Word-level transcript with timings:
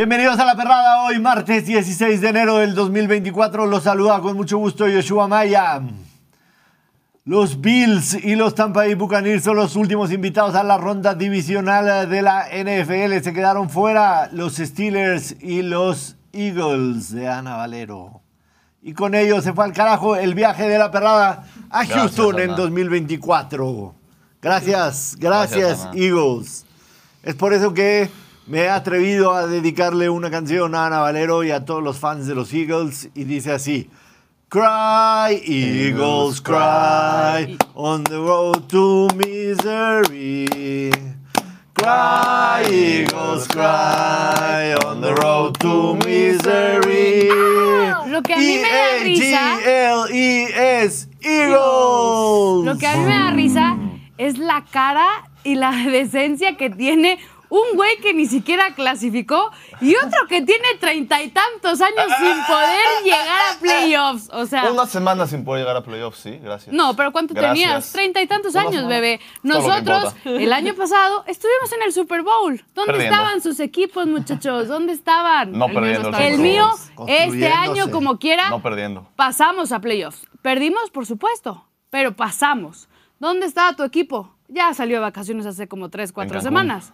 Bienvenidos 0.00 0.38
a 0.38 0.46
La 0.46 0.56
Perrada, 0.56 1.02
hoy 1.02 1.18
martes 1.18 1.66
16 1.66 2.22
de 2.22 2.28
enero 2.30 2.56
del 2.56 2.74
2024. 2.74 3.66
Los 3.66 3.82
saluda 3.82 4.18
con 4.20 4.34
mucho 4.34 4.56
gusto 4.56 4.88
Yoshua 4.88 5.28
Maya. 5.28 5.82
Los 7.26 7.60
Bills 7.60 8.14
y 8.14 8.34
los 8.34 8.54
Tampa 8.54 8.80
Bay 8.80 8.94
Buccaneers 8.94 9.44
son 9.44 9.56
los 9.56 9.76
últimos 9.76 10.10
invitados 10.10 10.54
a 10.54 10.64
la 10.64 10.78
ronda 10.78 11.14
divisional 11.14 12.08
de 12.08 12.22
la 12.22 12.46
NFL. 12.46 13.22
Se 13.22 13.34
quedaron 13.34 13.68
fuera 13.68 14.30
los 14.32 14.56
Steelers 14.56 15.36
y 15.38 15.60
los 15.60 16.16
Eagles 16.32 17.12
de 17.12 17.28
Ana 17.28 17.56
Valero. 17.56 18.22
Y 18.80 18.94
con 18.94 19.14
ello 19.14 19.42
se 19.42 19.52
fue 19.52 19.66
al 19.66 19.74
carajo 19.74 20.16
el 20.16 20.34
viaje 20.34 20.66
de 20.66 20.78
la 20.78 20.90
perrada 20.90 21.44
a 21.68 21.84
Gracias, 21.84 21.98
Houston 21.98 22.38
en 22.38 22.50
Ana. 22.52 22.56
2024. 22.56 23.94
Gracias, 24.40 25.16
gracias, 25.18 25.82
Gracias. 25.82 25.94
Eagles. 25.94 26.64
Es 27.22 27.34
por 27.34 27.52
eso 27.52 27.74
que 27.74 28.08
me 28.50 28.62
he 28.62 28.68
atrevido 28.68 29.32
a 29.32 29.46
dedicarle 29.46 30.10
una 30.10 30.28
canción 30.30 30.74
a 30.74 30.86
Ana 30.86 30.98
Valero 30.98 31.44
y 31.44 31.52
a 31.52 31.64
todos 31.64 31.82
los 31.82 31.98
fans 31.98 32.26
de 32.26 32.34
los 32.34 32.52
Eagles 32.52 33.08
y 33.14 33.22
dice 33.24 33.52
así. 33.52 33.88
Cry, 34.48 35.40
Eagles, 35.46 36.40
cry, 36.40 37.56
on 37.74 38.02
the 38.02 38.16
road 38.16 38.66
to 38.66 39.06
misery. 39.14 40.90
Cry, 41.74 42.64
Eagles, 42.68 43.46
cry, 43.46 44.74
on 44.84 45.00
the 45.00 45.14
road 45.14 45.56
to 45.60 45.94
misery. 46.04 47.28
Lo 48.08 48.20
que 48.22 48.34
a 48.34 48.38
mí 48.38 48.56
me 48.56 48.62
da 48.62 49.04
risa- 49.04 49.60
E-A-G-L-E-S, 49.64 51.08
Eagles. 51.20 52.64
Lo 52.64 52.76
que 52.76 52.86
a 52.88 52.96
mí 52.96 53.04
me 53.04 53.14
da 53.14 53.30
risa 53.30 53.76
es 54.18 54.36
la 54.38 54.64
cara 54.64 55.06
y 55.44 55.54
la 55.54 55.70
decencia 55.90 56.56
que 56.56 56.68
tiene 56.70 57.20
un 57.50 57.74
güey 57.76 57.98
que 57.98 58.14
ni 58.14 58.26
siquiera 58.26 58.74
clasificó 58.74 59.50
y 59.80 59.94
otro 59.96 60.26
que 60.28 60.40
tiene 60.42 60.68
treinta 60.80 61.20
y 61.22 61.28
tantos 61.28 61.80
años 61.80 62.06
sin 62.18 62.44
poder 62.46 63.04
llegar 63.04 63.26
a 63.28 63.58
playoffs. 63.60 64.28
O 64.32 64.46
sea, 64.46 64.70
Una 64.72 64.86
semana 64.86 65.26
sin 65.26 65.44
poder 65.44 65.62
llegar 65.64 65.76
a 65.76 65.82
playoffs, 65.82 66.20
sí, 66.20 66.38
gracias. 66.42 66.72
no, 66.74 66.94
pero 66.96 67.12
¿cuánto 67.12 67.34
Gracias. 67.34 67.52
tenías? 67.54 67.92
Treinta 67.92 68.22
y 68.22 68.26
tantos 68.26 68.54
Una 68.54 68.62
años, 68.62 68.74
semana. 68.76 68.88
bebé. 68.94 69.20
Nosotros, 69.42 70.14
el 70.24 70.52
año 70.52 70.74
pasado, 70.74 71.24
estuvimos 71.26 71.72
en 71.72 71.82
el 71.82 71.92
Super 71.92 72.22
Bowl. 72.22 72.64
¿Dónde 72.74 72.92
Perdiendo. 72.92 73.16
estaban 73.16 73.40
sus 73.42 73.60
equipos, 73.60 74.06
muchachos? 74.06 74.68
¿Dónde 74.68 74.92
estaban? 74.92 75.52
No 75.52 75.66
El 75.66 75.72
mío 75.72 75.80
perdiendo 75.80 76.18
El 76.18 76.38
mío, 76.38 76.70
este 77.08 77.48
año, 77.48 77.90
como 77.90 78.18
quiera, 78.18 78.48
No 78.50 78.62
perdiendo. 78.62 79.06
pasamos 79.16 79.72
a 79.72 79.80
playoffs. 79.80 80.26
Perdimos, 80.42 80.90
por 80.90 81.04
supuesto, 81.04 81.66
pero 81.90 82.14
pasamos. 82.14 82.88
¿Dónde 83.18 83.46
estaba 83.46 83.74
tu 83.74 83.82
equipo? 83.82 84.34
Ya 84.48 84.72
salió 84.72 84.96
de 84.96 85.00
vacaciones 85.00 85.46
hace 85.46 85.68
como 85.68 85.90
tres, 85.90 86.12
cuatro 86.12 86.40
semanas. 86.40 86.92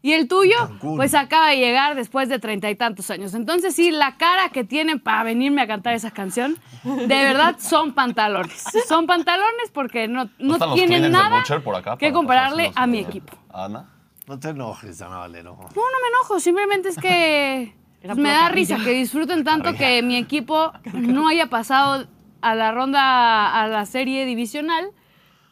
¿Y 0.00 0.12
el 0.12 0.28
tuyo? 0.28 0.56
Cancún. 0.58 0.96
Pues 0.96 1.14
acaba 1.14 1.48
de 1.48 1.56
llegar 1.56 1.96
después 1.96 2.28
de 2.28 2.38
treinta 2.38 2.70
y 2.70 2.76
tantos 2.76 3.10
años. 3.10 3.34
Entonces, 3.34 3.74
sí, 3.74 3.90
la 3.90 4.16
cara 4.16 4.48
que 4.50 4.62
tienen 4.62 5.00
para 5.00 5.24
venirme 5.24 5.60
a 5.62 5.66
cantar 5.66 5.94
esa 5.94 6.12
canción, 6.12 6.56
de 6.84 7.06
verdad 7.06 7.56
son 7.60 7.92
pantalones. 7.92 8.64
Son 8.86 9.06
pantalones 9.06 9.70
porque 9.72 10.06
no, 10.06 10.30
no 10.38 10.74
tienen 10.74 11.10
nada 11.10 11.40
Butcher 11.40 11.62
por 11.62 11.74
acá 11.74 11.96
que 11.96 12.06
para 12.06 12.14
compararle 12.14 12.72
a 12.74 12.86
mi 12.86 13.00
equipo. 13.00 13.36
Ana. 13.52 13.88
No 14.28 14.38
te 14.38 14.50
enojes, 14.50 15.00
Ana 15.00 15.16
Valero. 15.16 15.56
No, 15.56 15.66
no 15.66 15.72
me 15.74 16.08
enojo, 16.08 16.38
simplemente 16.38 16.90
es 16.90 16.98
que 16.98 17.74
pues, 18.02 18.16
me 18.16 18.28
da 18.28 18.50
risa 18.50 18.76
que 18.76 18.90
disfruten 18.90 19.42
tanto 19.42 19.72
que 19.74 20.02
mi 20.02 20.16
equipo 20.16 20.72
no 20.92 21.28
haya 21.28 21.46
pasado 21.46 22.06
a 22.42 22.54
la 22.54 22.70
ronda, 22.70 23.60
a 23.60 23.66
la 23.68 23.86
serie 23.86 24.26
divisional, 24.26 24.92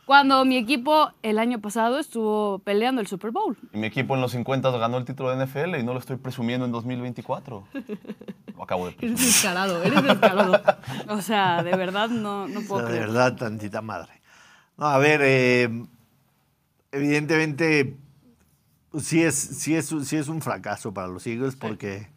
cuando 0.06 0.44
mi 0.44 0.56
equipo 0.56 1.11
el 1.22 1.39
año 1.39 1.61
pasado 1.61 1.99
estuvo 1.99 2.61
peleando 2.61 3.00
el 3.00 3.09
Super 3.09 3.33
Bowl. 3.33 3.59
Y 3.75 3.77
mi 3.78 3.89
equipo 3.89 4.15
en 4.15 4.21
los 4.21 4.31
50 4.33 4.71
ganó 4.78 4.99
el 4.99 5.05
título 5.05 5.37
de 5.37 5.44
NFL 5.44 5.75
y 5.77 5.83
no 5.83 5.93
lo 5.93 5.99
estoy 5.99 6.17
presumiendo 6.17 6.65
en 6.65 6.71
2024. 6.72 7.67
Lo 8.56 8.62
acabo 8.62 8.87
de 8.87 8.93
Eres 8.93 8.99
presumir. 9.00 9.19
descarado, 9.27 9.83
eres 9.83 10.03
descarado. 10.03 10.62
O 11.09 11.21
sea, 11.21 11.62
de 11.65 11.77
verdad 11.77 12.09
no, 12.09 12.47
no 12.47 12.61
O 12.61 12.62
puedo 12.62 12.87
sea, 12.87 12.95
de 12.95 13.00
verdad, 13.00 13.37
tantita 13.37 13.83
madre. 13.83 14.12
No, 14.78 14.87
a 14.87 14.99
ver, 14.99 15.21
eh, 15.25 15.69
evidentemente, 16.93 17.97
sí 18.99 19.22
es, 19.22 19.34
sí, 19.34 19.75
es, 19.75 19.93
sí 20.05 20.16
es 20.16 20.28
un 20.28 20.41
fracaso 20.41 20.95
para 20.95 21.09
los 21.09 21.27
Eagles 21.27 21.56
porque 21.56 22.09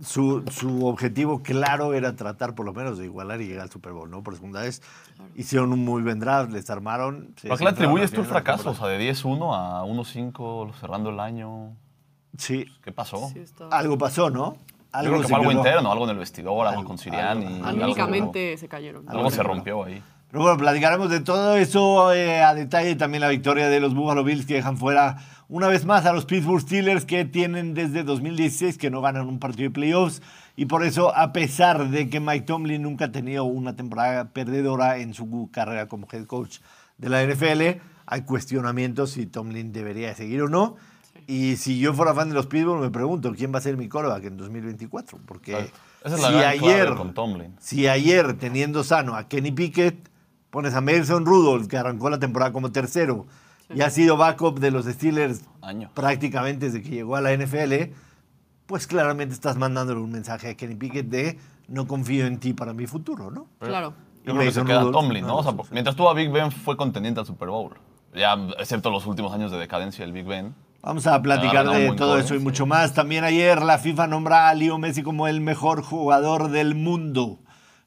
su, 0.00 0.44
su 0.50 0.86
objetivo 0.86 1.42
claro 1.42 1.94
era 1.94 2.14
tratar 2.16 2.54
por 2.54 2.64
lo 2.66 2.72
menos 2.72 2.98
de 2.98 3.04
igualar 3.06 3.40
y 3.40 3.46
llegar 3.48 3.62
al 3.64 3.70
Super 3.70 3.92
Bowl, 3.92 4.10
¿no? 4.10 4.22
Por 4.22 4.34
segunda 4.34 4.62
vez. 4.62 4.82
Hicieron 5.34 5.72
un 5.72 5.84
muy 5.84 6.02
buen 6.02 6.20
draft, 6.20 6.50
les 6.52 6.68
armaron. 6.70 7.34
¿Para 7.42 7.56
qué 7.56 7.64
le 7.64 7.70
atribuyes 7.70 8.10
tú 8.12 8.20
el 8.20 8.26
fracaso? 8.26 8.70
O 8.70 8.74
sea, 8.74 8.86
de 8.88 8.98
10-1 9.12 9.54
a 9.54 9.84
1-5 9.84 10.72
cerrando 10.80 11.10
el 11.10 11.20
año. 11.20 11.76
Sí, 12.36 12.66
¿Qué 12.82 12.92
pasó? 12.92 13.28
Sí, 13.32 13.40
está- 13.40 13.68
algo 13.68 13.98
pasó, 13.98 14.30
¿no? 14.30 14.56
Yo 15.02 15.10
creo 15.10 15.22
que 15.22 15.34
algo 15.34 15.52
interno, 15.52 15.92
algo 15.92 16.04
en 16.04 16.10
el 16.10 16.16
vestidor, 16.18 16.66
algo, 16.66 16.80
Algo- 16.80 16.84
con 16.96 17.14
algo- 17.14 17.46
algo- 17.48 17.66
Anímicamente 17.66 18.56
se 18.56 18.68
cayeron. 18.68 19.08
Algo 19.08 19.30
se 19.30 19.42
rompió 19.42 19.84
ahí. 19.84 20.02
Pero 20.30 20.42
bueno, 20.42 20.58
platicaremos 20.58 21.08
de 21.10 21.20
todo 21.20 21.56
eso 21.56 22.12
eh, 22.12 22.42
a 22.42 22.54
detalle. 22.54 22.94
También 22.96 23.22
la 23.22 23.28
victoria 23.28 23.68
de 23.68 23.80
los 23.80 23.94
Buffalo 23.94 24.24
Bills 24.24 24.44
que 24.46 24.54
dejan 24.54 24.76
fuera 24.76 25.16
una 25.48 25.68
vez 25.68 25.84
más 25.84 26.04
a 26.06 26.12
los 26.12 26.24
Pittsburgh 26.26 26.60
Steelers 26.60 27.04
que 27.04 27.24
tienen 27.24 27.74
desde 27.74 28.04
2016 28.04 28.78
que 28.78 28.90
no 28.90 29.00
ganan 29.00 29.28
un 29.28 29.38
partido 29.38 29.68
de 29.68 29.74
playoffs. 29.74 30.22
Y 30.56 30.66
por 30.66 30.84
eso, 30.84 31.16
a 31.16 31.32
pesar 31.32 31.90
de 31.90 32.10
que 32.10 32.20
Mike 32.20 32.46
Tomlin 32.46 32.82
nunca 32.82 33.06
ha 33.06 33.12
tenido 33.12 33.44
una 33.44 33.76
temporada 33.76 34.30
perdedora 34.30 34.98
en 34.98 35.14
su 35.14 35.48
carrera 35.52 35.86
como 35.86 36.06
head 36.12 36.26
coach 36.26 36.58
de 36.98 37.08
la 37.08 37.24
NFL, 37.24 37.80
hay 38.06 38.22
cuestionamientos 38.22 39.12
si 39.12 39.26
Tomlin 39.26 39.72
debería 39.72 40.14
seguir 40.14 40.42
o 40.42 40.48
no. 40.48 40.76
Y 41.26 41.56
si 41.56 41.78
yo 41.78 41.94
fuera 41.94 42.14
fan 42.14 42.28
de 42.28 42.34
los 42.34 42.46
Pittsburgh, 42.46 42.80
me 42.80 42.90
pregunto 42.90 43.32
quién 43.36 43.52
va 43.52 43.58
a 43.58 43.62
ser 43.62 43.76
mi 43.76 43.88
coreback 43.88 44.24
en 44.24 44.36
2024. 44.36 45.18
Porque 45.26 45.52
Claro. 45.52 45.68
Esa 46.04 46.14
es 46.14 46.22
la 46.22 46.28
si 46.28 46.34
gran 46.34 46.48
ayer 46.48 46.94
con 46.94 47.14
Tomlin. 47.14 47.56
si 47.58 47.88
ayer, 47.88 48.38
teniendo 48.38 48.84
sano 48.84 49.16
a 49.16 49.28
Kenny 49.28 49.50
Pickett, 49.50 50.08
pones 50.50 50.74
a 50.74 50.80
Mason 50.80 51.26
Rudolph, 51.26 51.66
que 51.66 51.76
arrancó 51.76 52.08
la 52.08 52.18
temporada 52.18 52.52
como 52.52 52.70
tercero, 52.70 53.26
y 53.74 53.80
ha 53.82 53.90
sido 53.90 54.16
backup 54.16 54.58
de 54.60 54.70
los 54.70 54.86
Steelers 54.86 55.42
prácticamente 55.94 56.66
desde 56.66 56.82
que 56.82 56.90
llegó 56.90 57.16
a 57.16 57.20
la 57.20 57.36
NFL, 57.36 57.92
pues 58.66 58.86
claramente 58.86 59.34
estás 59.34 59.56
mandándole 59.56 60.00
un 60.00 60.10
mensaje 60.10 60.50
a 60.50 60.54
Kenny 60.56 60.74
Pickett 60.74 61.06
de 61.08 61.38
no 61.68 61.86
confío 61.86 62.26
en 62.26 62.38
ti 62.38 62.52
para 62.54 62.72
mi 62.72 62.86
futuro, 62.86 63.30
¿no? 63.30 63.46
Claro. 63.60 63.92
Yo 64.24 64.32
Y 64.32 64.36
creo 64.36 64.46
que 64.46 64.52
se 64.52 64.64
queda 64.64 64.90
Tomlin, 64.90 65.26
¿no? 65.26 65.36
O 65.36 65.42
sea, 65.42 65.52
sé. 65.52 65.58
mientras 65.72 65.96
tuvo 65.96 66.10
a 66.10 66.14
Big 66.14 66.30
Ben 66.30 66.50
fue 66.50 66.76
contendiente 66.76 67.20
al 67.20 67.26
Super 67.26 67.48
Bowl. 67.48 67.74
Ya, 68.14 68.34
excepto 68.58 68.90
los 68.90 69.06
últimos 69.06 69.32
años 69.32 69.50
de 69.50 69.58
decadencia 69.58 70.04
del 70.04 70.12
Big 70.12 70.24
Ben. 70.24 70.54
Vamos 70.82 71.06
a 71.06 71.20
platicar 71.20 71.66
Ah, 71.68 71.72
de 71.72 71.92
todo 71.92 72.18
eso 72.18 72.34
y 72.34 72.38
sí. 72.38 72.44
mucho 72.44 72.64
más. 72.64 72.94
También 72.94 73.24
ayer 73.24 73.60
la 73.62 73.78
FIFA 73.78 74.06
nombra 74.06 74.48
a 74.48 74.54
Leo 74.54 74.78
Messi 74.78 75.02
como 75.02 75.26
el 75.28 75.40
mejor 75.40 75.82
jugador 75.82 76.50
del 76.50 76.74
mundo. 76.74 77.38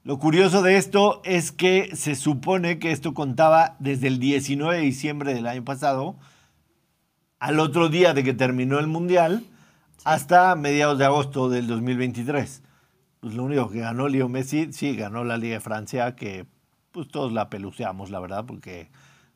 Lo 0.03 0.17
curioso 0.17 0.63
de 0.63 0.78
esto 0.78 1.22
es 1.23 1.51
que 1.51 1.95
se 1.95 2.16
supone 2.16 2.79
que 2.79 2.91
esto 2.91 3.13
contaba 3.13 3.75
desde 3.78 4.07
el 4.07 4.17
19 4.17 4.78
de 4.78 4.81
diciembre 4.81 5.35
del 5.35 5.45
año 5.45 5.63
pasado, 5.63 6.16
al 7.38 7.59
otro 7.59 7.88
día 7.88 8.16
de 8.16 8.23
que 8.23 8.34
terminó 8.34 8.79
el 8.79 8.88
Mundial, 8.88 9.44
hasta 10.03 10.56
mediados 10.56 10.97
de 10.97 11.06
agosto 11.06 11.50
del 11.50 11.67
2023. 11.67 12.63
Pues 13.19 13.35
lo 13.35 13.44
único 13.44 13.69
que 13.69 13.81
ganó 13.81 14.07
Leo 14.07 14.28
Messi, 14.28 14.73
sí, 14.73 14.95
ganó 14.95 15.23
la 15.23 15.38
Liga 15.38 15.56
de 15.56 15.59
Francia, 15.59 16.16
que 16.16 16.47
pues 16.91 17.07
todos 17.07 17.31
la 17.31 17.51
peluceamos, 17.51 18.09
la 18.09 18.19
verdad, 18.19 18.45
porque 18.47 18.90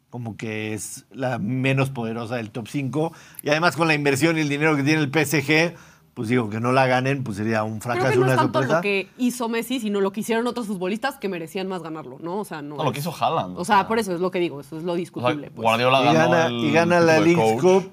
como 0.10 0.36
que 0.36 0.74
es 0.74 1.06
la 1.12 1.38
menos 1.38 1.92
poderosa 1.92 2.38
del 2.38 2.50
top 2.50 2.68
5. 2.68 3.14
Y 3.44 3.50
además 3.50 3.76
con 3.76 3.88
la 3.88 3.94
inversión 3.94 4.36
y 4.40 4.42
el 4.42 4.50
dinero 4.50 4.76
que 4.76 4.82
tiene 4.82 5.04
el 5.04 5.12
PSG, 5.12 5.76
pues 6.16 6.30
digo, 6.30 6.50
que 6.50 6.60
no 6.60 6.72
la 6.72 6.88
ganen, 6.88 7.24
pues 7.24 7.38
sería 7.38 7.64
un 7.64 7.80
Creo 7.80 7.94
fracaso, 7.94 8.10
que 8.12 8.16
no 8.16 8.22
una 8.24 8.32
es 8.32 8.38
tanto 8.38 8.60
sorpresa. 8.60 8.76
lo 8.78 8.82
que 8.82 9.10
hizo 9.18 9.50
Messi, 9.50 9.80
sino 9.80 10.00
lo 10.02 10.12
que 10.12 10.22
hicieron 10.22 10.48
otros 10.48 10.66
futbolistas 10.66 11.18
que 11.18 11.30
merecían 11.30 11.68
más 11.68 11.84
ganarlo, 11.84 12.18
¿no? 12.22 12.38
O 12.40 12.46
sea, 12.46 12.62
no. 12.62 12.78
No, 12.78 12.84
lo 12.86 12.92
que 12.94 13.00
hizo 13.00 13.14
Haaland. 13.14 13.60
O 13.60 13.66
sea, 13.66 13.88
por 13.88 14.00
eso 14.00 14.14
es 14.16 14.22
lo 14.22 14.32
que 14.32 14.40
digo, 14.40 14.62
eso 14.62 14.78
es 14.78 14.84
lo 14.84 14.94
O 14.94 14.96
sea, 14.96 15.00
discutible. 15.00 15.52
pues. 15.52 15.62
Guardiola 15.64 16.02
Y 16.02 16.14
gana, 16.16 16.46
el 16.48 16.54
y 16.54 16.72
gana 16.72 17.00
la 17.02 17.20
League. 17.20 17.58
Cup 17.60 17.92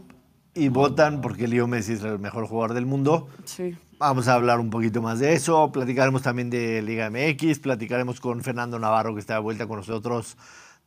y 0.55 0.69
votan 0.69 1.21
porque 1.21 1.49
Leo 1.49 1.67
Messi 1.67 1.95
es 1.95 2.03
el 2.05 2.19
mejor 2.19 2.47
jugador 2.47 2.75
del 2.75 2.87
mundo. 2.87 3.27
Sí. 3.45 3.75
Vamos 3.99 4.29
a 4.29 4.35
hablar 4.35 4.61
un 4.61 4.71
poquito 4.71 5.03
más 5.03 5.19
de 5.19 5.33
eso. 5.33 5.73
Platicaremos 5.73 6.23
también 6.23 6.49
de 6.51 6.81
Liga 6.83 7.11
MX. 7.11 7.59
Platicaremos 7.61 8.21
con 8.21 8.43
Fernando 8.43 8.79
Navarro, 8.79 9.15
que 9.15 9.21
está 9.21 9.35
de 9.35 9.41
vuelta 9.41 9.67
con 9.67 9.79
nosotros 9.79 10.37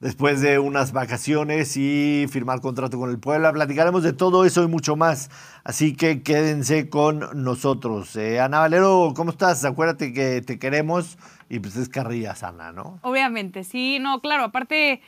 después 0.05 0.39
de 0.39 0.59
unas 0.59 0.91
vacaciones 0.91 1.75
y 1.77 2.27
firmar 2.29 2.61
contrato 2.61 2.99
con 2.99 3.09
el 3.09 3.17
Puebla. 3.17 3.51
Platicaremos 3.51 4.03
de 4.03 4.13
todo 4.13 4.45
eso 4.45 4.61
y 4.61 4.67
mucho 4.67 4.95
más. 4.95 5.31
Así 5.63 5.95
que 5.95 6.21
quédense 6.21 6.89
con 6.89 7.43
nosotros. 7.43 8.15
Eh, 8.15 8.39
Ana 8.39 8.59
Valero, 8.59 9.13
¿cómo 9.15 9.31
estás? 9.31 9.65
Acuérdate 9.65 10.13
que 10.13 10.41
te 10.43 10.59
queremos 10.59 11.17
y 11.49 11.57
pues 11.57 11.75
es 11.75 11.89
carrilla 11.89 12.35
sana, 12.35 12.71
¿no? 12.71 12.99
Obviamente, 13.01 13.63
sí, 13.63 13.97
no, 13.99 14.21
claro, 14.21 14.43
aparte, 14.43 15.01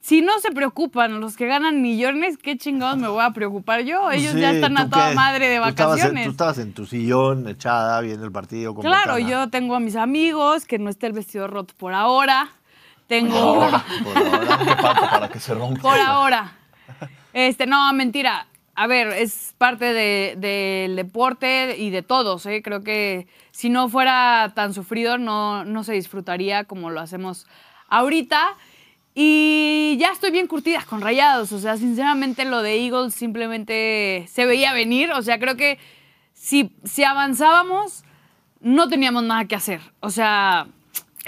si 0.00 0.20
no 0.22 0.38
se 0.40 0.50
preocupan 0.50 1.20
los 1.20 1.36
que 1.36 1.46
ganan 1.46 1.80
millones, 1.82 2.36
¿qué 2.36 2.56
chingados 2.56 2.98
me 2.98 3.06
voy 3.06 3.22
a 3.22 3.30
preocupar 3.30 3.82
yo? 3.82 4.10
Ellos 4.10 4.32
Sí, 4.32 4.40
ya 4.40 4.50
están 4.50 4.74
¿tú 4.74 4.82
a 4.82 4.88
toda 4.90 5.08
qué? 5.10 5.14
madre 5.14 5.48
de 5.48 5.58
Tú 5.60 5.68
estabas 5.68 5.92
en- 5.98 6.00
vacaciones. 6.02 6.24
tú 6.24 6.30
estabas 6.32 6.58
en 6.58 6.72
tu 6.72 6.84
sillón, 6.84 7.46
echada, 7.46 8.00
viendo 8.00 8.24
el 8.24 8.32
partido. 8.32 8.74
Con 8.74 8.84
Claro, 8.84 9.12
botana. 9.12 9.28
yo 9.30 9.50
tengo 9.50 9.76
a 9.76 9.80
mis 9.80 9.94
amigos, 9.94 10.64
que 10.64 10.80
no 10.80 10.90
esté 10.90 11.06
el 11.06 11.12
vestido 11.12 11.46
roto 11.46 11.74
por 11.76 11.92
ahora. 11.94 12.48
Tengo 13.08 13.36
Ahora, 13.36 13.84
por 14.04 14.16
ahora, 14.16 14.58
¿qué 14.58 14.76
falta 14.82 15.10
para 15.10 15.28
que 15.28 15.40
se 15.40 15.54
rompa? 15.54 15.80
por 15.82 15.98
ahora. 15.98 16.52
Este, 17.32 17.66
no, 17.66 17.92
mentira. 17.92 18.46
a 18.74 18.86
ver, 18.86 19.08
es 19.08 19.54
parte 19.58 19.86
de- 19.92 20.34
del 20.38 20.94
deporte 20.94 21.74
y 21.78 21.90
de 21.90 22.02
todos. 22.02 22.46
¿eh? 22.46 22.62
Creo 22.62 22.82
que 22.84 23.26
si 23.50 23.70
no 23.70 23.88
fuera 23.88 24.52
tan 24.54 24.72
sufrido, 24.72 25.18
no, 25.18 25.64
no 25.64 25.82
se 25.82 25.94
disfrutaría 25.94 26.62
como 26.64 26.90
lo 26.90 27.00
hacemos 27.00 27.46
ahorita. 27.88 28.54
Y 29.16 29.96
ya 29.98 30.12
estoy 30.12 30.30
bien 30.30 30.46
curtida 30.46 30.84
con 30.88 31.00
rayados. 31.00 31.50
O 31.50 31.58
sea, 31.58 31.76
sinceramente 31.76 32.44
lo 32.44 32.62
de 32.62 32.76
Eagles 32.84 33.14
simplemente 33.14 34.26
se 34.30 34.46
veía 34.46 34.72
venir. 34.72 35.10
O 35.10 35.22
sea, 35.22 35.40
creo 35.40 35.56
que 35.56 35.78
si, 36.34 36.70
si 36.84 37.02
avanzábamos, 37.02 38.04
no 38.60 38.88
teníamos 38.88 39.24
nada 39.24 39.46
que 39.46 39.56
hacer. 39.56 39.80
O 39.98 40.10
sea, 40.10 40.68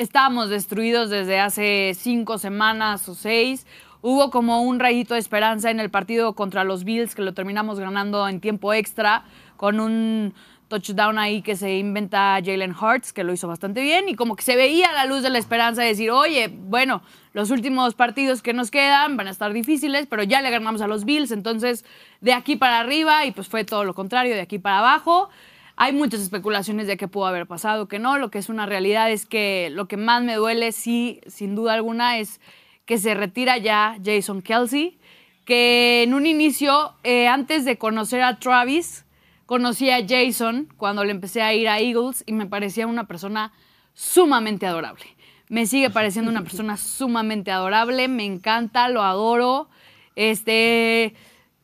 estábamos 0.00 0.48
destruidos 0.48 1.10
desde 1.10 1.40
hace 1.40 1.92
cinco 1.94 2.38
semanas 2.38 3.06
o 3.08 3.14
seis. 3.14 3.66
Hubo 4.00 4.30
como 4.30 4.62
un 4.62 4.80
rayito 4.80 5.12
de 5.12 5.20
esperanza 5.20 5.70
en 5.70 5.78
el 5.78 5.90
partido 5.90 6.34
contra 6.34 6.64
los 6.64 6.84
Bills 6.84 7.14
que 7.14 7.20
lo 7.20 7.34
terminamos 7.34 7.78
ganando 7.78 8.26
en 8.26 8.40
tiempo 8.40 8.72
extra 8.72 9.24
con 9.58 9.78
un 9.78 10.32
touchdown 10.68 11.18
ahí 11.18 11.42
que 11.42 11.54
se 11.54 11.76
inventa 11.76 12.38
Jalen 12.42 12.74
Hurts, 12.74 13.12
que 13.12 13.24
lo 13.24 13.34
hizo 13.34 13.46
bastante 13.46 13.82
bien, 13.82 14.08
y 14.08 14.14
como 14.14 14.36
que 14.36 14.42
se 14.42 14.56
veía 14.56 14.90
la 14.92 15.04
luz 15.04 15.22
de 15.22 15.28
la 15.28 15.38
esperanza 15.38 15.82
de 15.82 15.88
decir, 15.88 16.10
oye, 16.12 16.48
bueno, 16.48 17.02
los 17.34 17.50
últimos 17.50 17.94
partidos 17.94 18.40
que 18.40 18.54
nos 18.54 18.70
quedan 18.70 19.18
van 19.18 19.26
a 19.26 19.30
estar 19.30 19.52
difíciles, 19.52 20.06
pero 20.06 20.22
ya 20.22 20.40
le 20.40 20.48
ganamos 20.48 20.80
a 20.80 20.86
los 20.86 21.04
Bills, 21.04 21.32
entonces 21.32 21.84
de 22.20 22.32
aquí 22.32 22.56
para 22.56 22.78
arriba, 22.78 23.26
y 23.26 23.32
pues 23.32 23.48
fue 23.48 23.64
todo 23.64 23.84
lo 23.84 23.94
contrario, 23.94 24.34
de 24.34 24.40
aquí 24.40 24.58
para 24.58 24.78
abajo. 24.78 25.28
Hay 25.76 25.92
muchas 25.92 26.20
especulaciones 26.20 26.86
de 26.86 26.96
qué 26.96 27.08
pudo 27.08 27.26
haber 27.26 27.46
pasado, 27.46 27.88
que 27.88 27.98
no. 27.98 28.18
Lo 28.18 28.30
que 28.30 28.38
es 28.38 28.48
una 28.48 28.66
realidad 28.66 29.10
es 29.10 29.26
que 29.26 29.70
lo 29.70 29.88
que 29.88 29.96
más 29.96 30.22
me 30.22 30.34
duele, 30.34 30.72
sí, 30.72 31.20
sin 31.26 31.54
duda 31.54 31.74
alguna, 31.74 32.18
es 32.18 32.40
que 32.84 32.98
se 32.98 33.14
retira 33.14 33.56
ya 33.58 33.96
Jason 34.04 34.42
Kelsey, 34.42 34.98
que 35.44 36.02
en 36.02 36.14
un 36.14 36.26
inicio, 36.26 36.94
eh, 37.04 37.28
antes 37.28 37.64
de 37.64 37.78
conocer 37.78 38.22
a 38.22 38.38
Travis, 38.38 39.04
conocí 39.46 39.90
a 39.90 40.06
Jason 40.06 40.68
cuando 40.76 41.04
le 41.04 41.10
empecé 41.10 41.42
a 41.42 41.54
ir 41.54 41.68
a 41.68 41.78
Eagles 41.80 42.22
y 42.26 42.32
me 42.32 42.46
parecía 42.46 42.86
una 42.86 43.06
persona 43.06 43.52
sumamente 43.94 44.66
adorable. 44.66 45.04
Me 45.48 45.66
sigue 45.66 45.90
pareciendo 45.90 46.30
una 46.30 46.42
persona 46.42 46.76
sumamente 46.78 47.50
adorable, 47.50 48.08
me 48.08 48.24
encanta, 48.24 48.88
lo 48.88 49.02
adoro. 49.02 49.68
Este, 50.16 51.14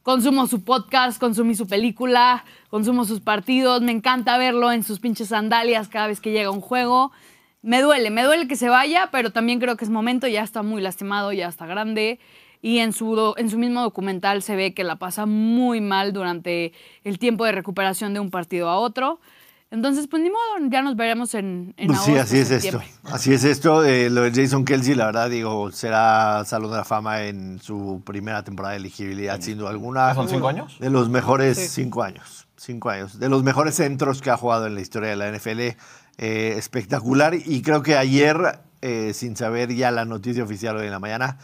consumo 0.06 0.47
su 0.47 0.62
podcast, 0.62 1.19
consumí 1.19 1.56
su 1.56 1.67
película, 1.67 2.44
consumo 2.70 3.05
sus 3.05 3.20
partidos, 3.20 3.82
me 3.82 3.91
encanta 3.91 4.38
verlo 4.38 4.70
en 4.70 4.85
sus 4.85 5.00
pinches 5.00 5.31
sandalias 5.31 5.88
cada 5.88 6.06
vez 6.06 6.20
que 6.20 6.31
llega 6.31 6.53
un 6.53 6.61
juego. 6.61 7.11
Me 7.61 7.82
duele, 7.82 8.11
me 8.11 8.23
duele 8.23 8.47
que 8.47 8.55
se 8.55 8.69
vaya, 8.69 9.08
pero 9.11 9.31
también 9.31 9.58
creo 9.58 9.76
que 9.76 9.85
es 9.85 9.91
momento, 9.91 10.29
ya 10.29 10.44
está 10.44 10.62
muy 10.62 10.81
lastimado, 10.81 11.32
ya 11.32 11.49
está 11.49 11.67
grande. 11.67 12.20
Y 12.62 12.79
en 12.79 12.93
su, 12.93 13.35
en 13.37 13.50
su 13.50 13.58
mismo 13.58 13.82
documental 13.82 14.43
se 14.43 14.55
ve 14.55 14.75
que 14.75 14.85
la 14.85 14.94
pasa 14.94 15.26
muy 15.26 15.81
mal 15.81 16.12
durante 16.12 16.73
el 17.03 17.19
tiempo 17.19 17.44
de 17.44 17.50
recuperación 17.50 18.14
de 18.14 18.20
un 18.20 18.31
partido 18.31 18.69
a 18.69 18.79
otro. 18.79 19.19
Entonces, 19.70 20.06
pues 20.08 20.22
ni 20.22 20.30
modo, 20.30 20.70
ya 20.70 20.80
nos 20.82 20.94
veremos 20.94 21.34
en, 21.34 21.74
en 21.76 21.88
Pues 21.88 22.00
sí, 22.00 22.16
así 22.16 22.38
es 22.38 22.50
esto. 22.50 22.80
Así 23.02 23.32
es 23.34 23.42
esto. 23.42 23.84
Eh, 23.84 24.08
lo 24.10 24.22
de 24.22 24.30
Jason 24.32 24.64
Kelsey, 24.64 24.94
la 24.94 25.06
verdad, 25.06 25.28
digo, 25.28 25.72
será 25.72 26.44
Salón 26.44 26.70
de 26.70 26.76
la 26.76 26.84
Fama 26.84 27.24
en 27.24 27.58
su 27.60 28.00
primera 28.04 28.44
temporada 28.44 28.72
de 28.72 28.78
elegibilidad, 28.78 29.40
sin 29.40 29.58
duda 29.58 29.70
alguna. 29.70 30.14
¿Son 30.14 30.28
cinco 30.28 30.48
años? 30.48 30.78
De 30.78 30.88
los 30.88 31.08
mejores 31.08 31.58
cinco 31.72 32.04
años. 32.04 32.46
Cinco 32.56 32.90
años. 32.90 33.18
De 33.18 33.28
los 33.28 33.42
mejores 33.42 33.74
centros 33.74 34.22
que 34.22 34.30
ha 34.30 34.36
jugado 34.36 34.66
en 34.66 34.76
la 34.76 34.80
historia 34.80 35.10
de 35.10 35.16
la 35.16 35.30
NFL. 35.36 35.60
Eh, 36.19 36.54
espectacular. 36.56 37.34
Y 37.34 37.60
creo 37.62 37.82
que 37.82 37.96
ayer, 37.96 38.60
eh, 38.82 39.12
sin 39.14 39.36
saber 39.36 39.74
ya 39.74 39.90
la 39.90 40.04
noticia 40.04 40.44
oficial 40.44 40.76
hoy 40.76 40.86
en 40.86 40.92
la 40.92 41.00
mañana, 41.00 41.38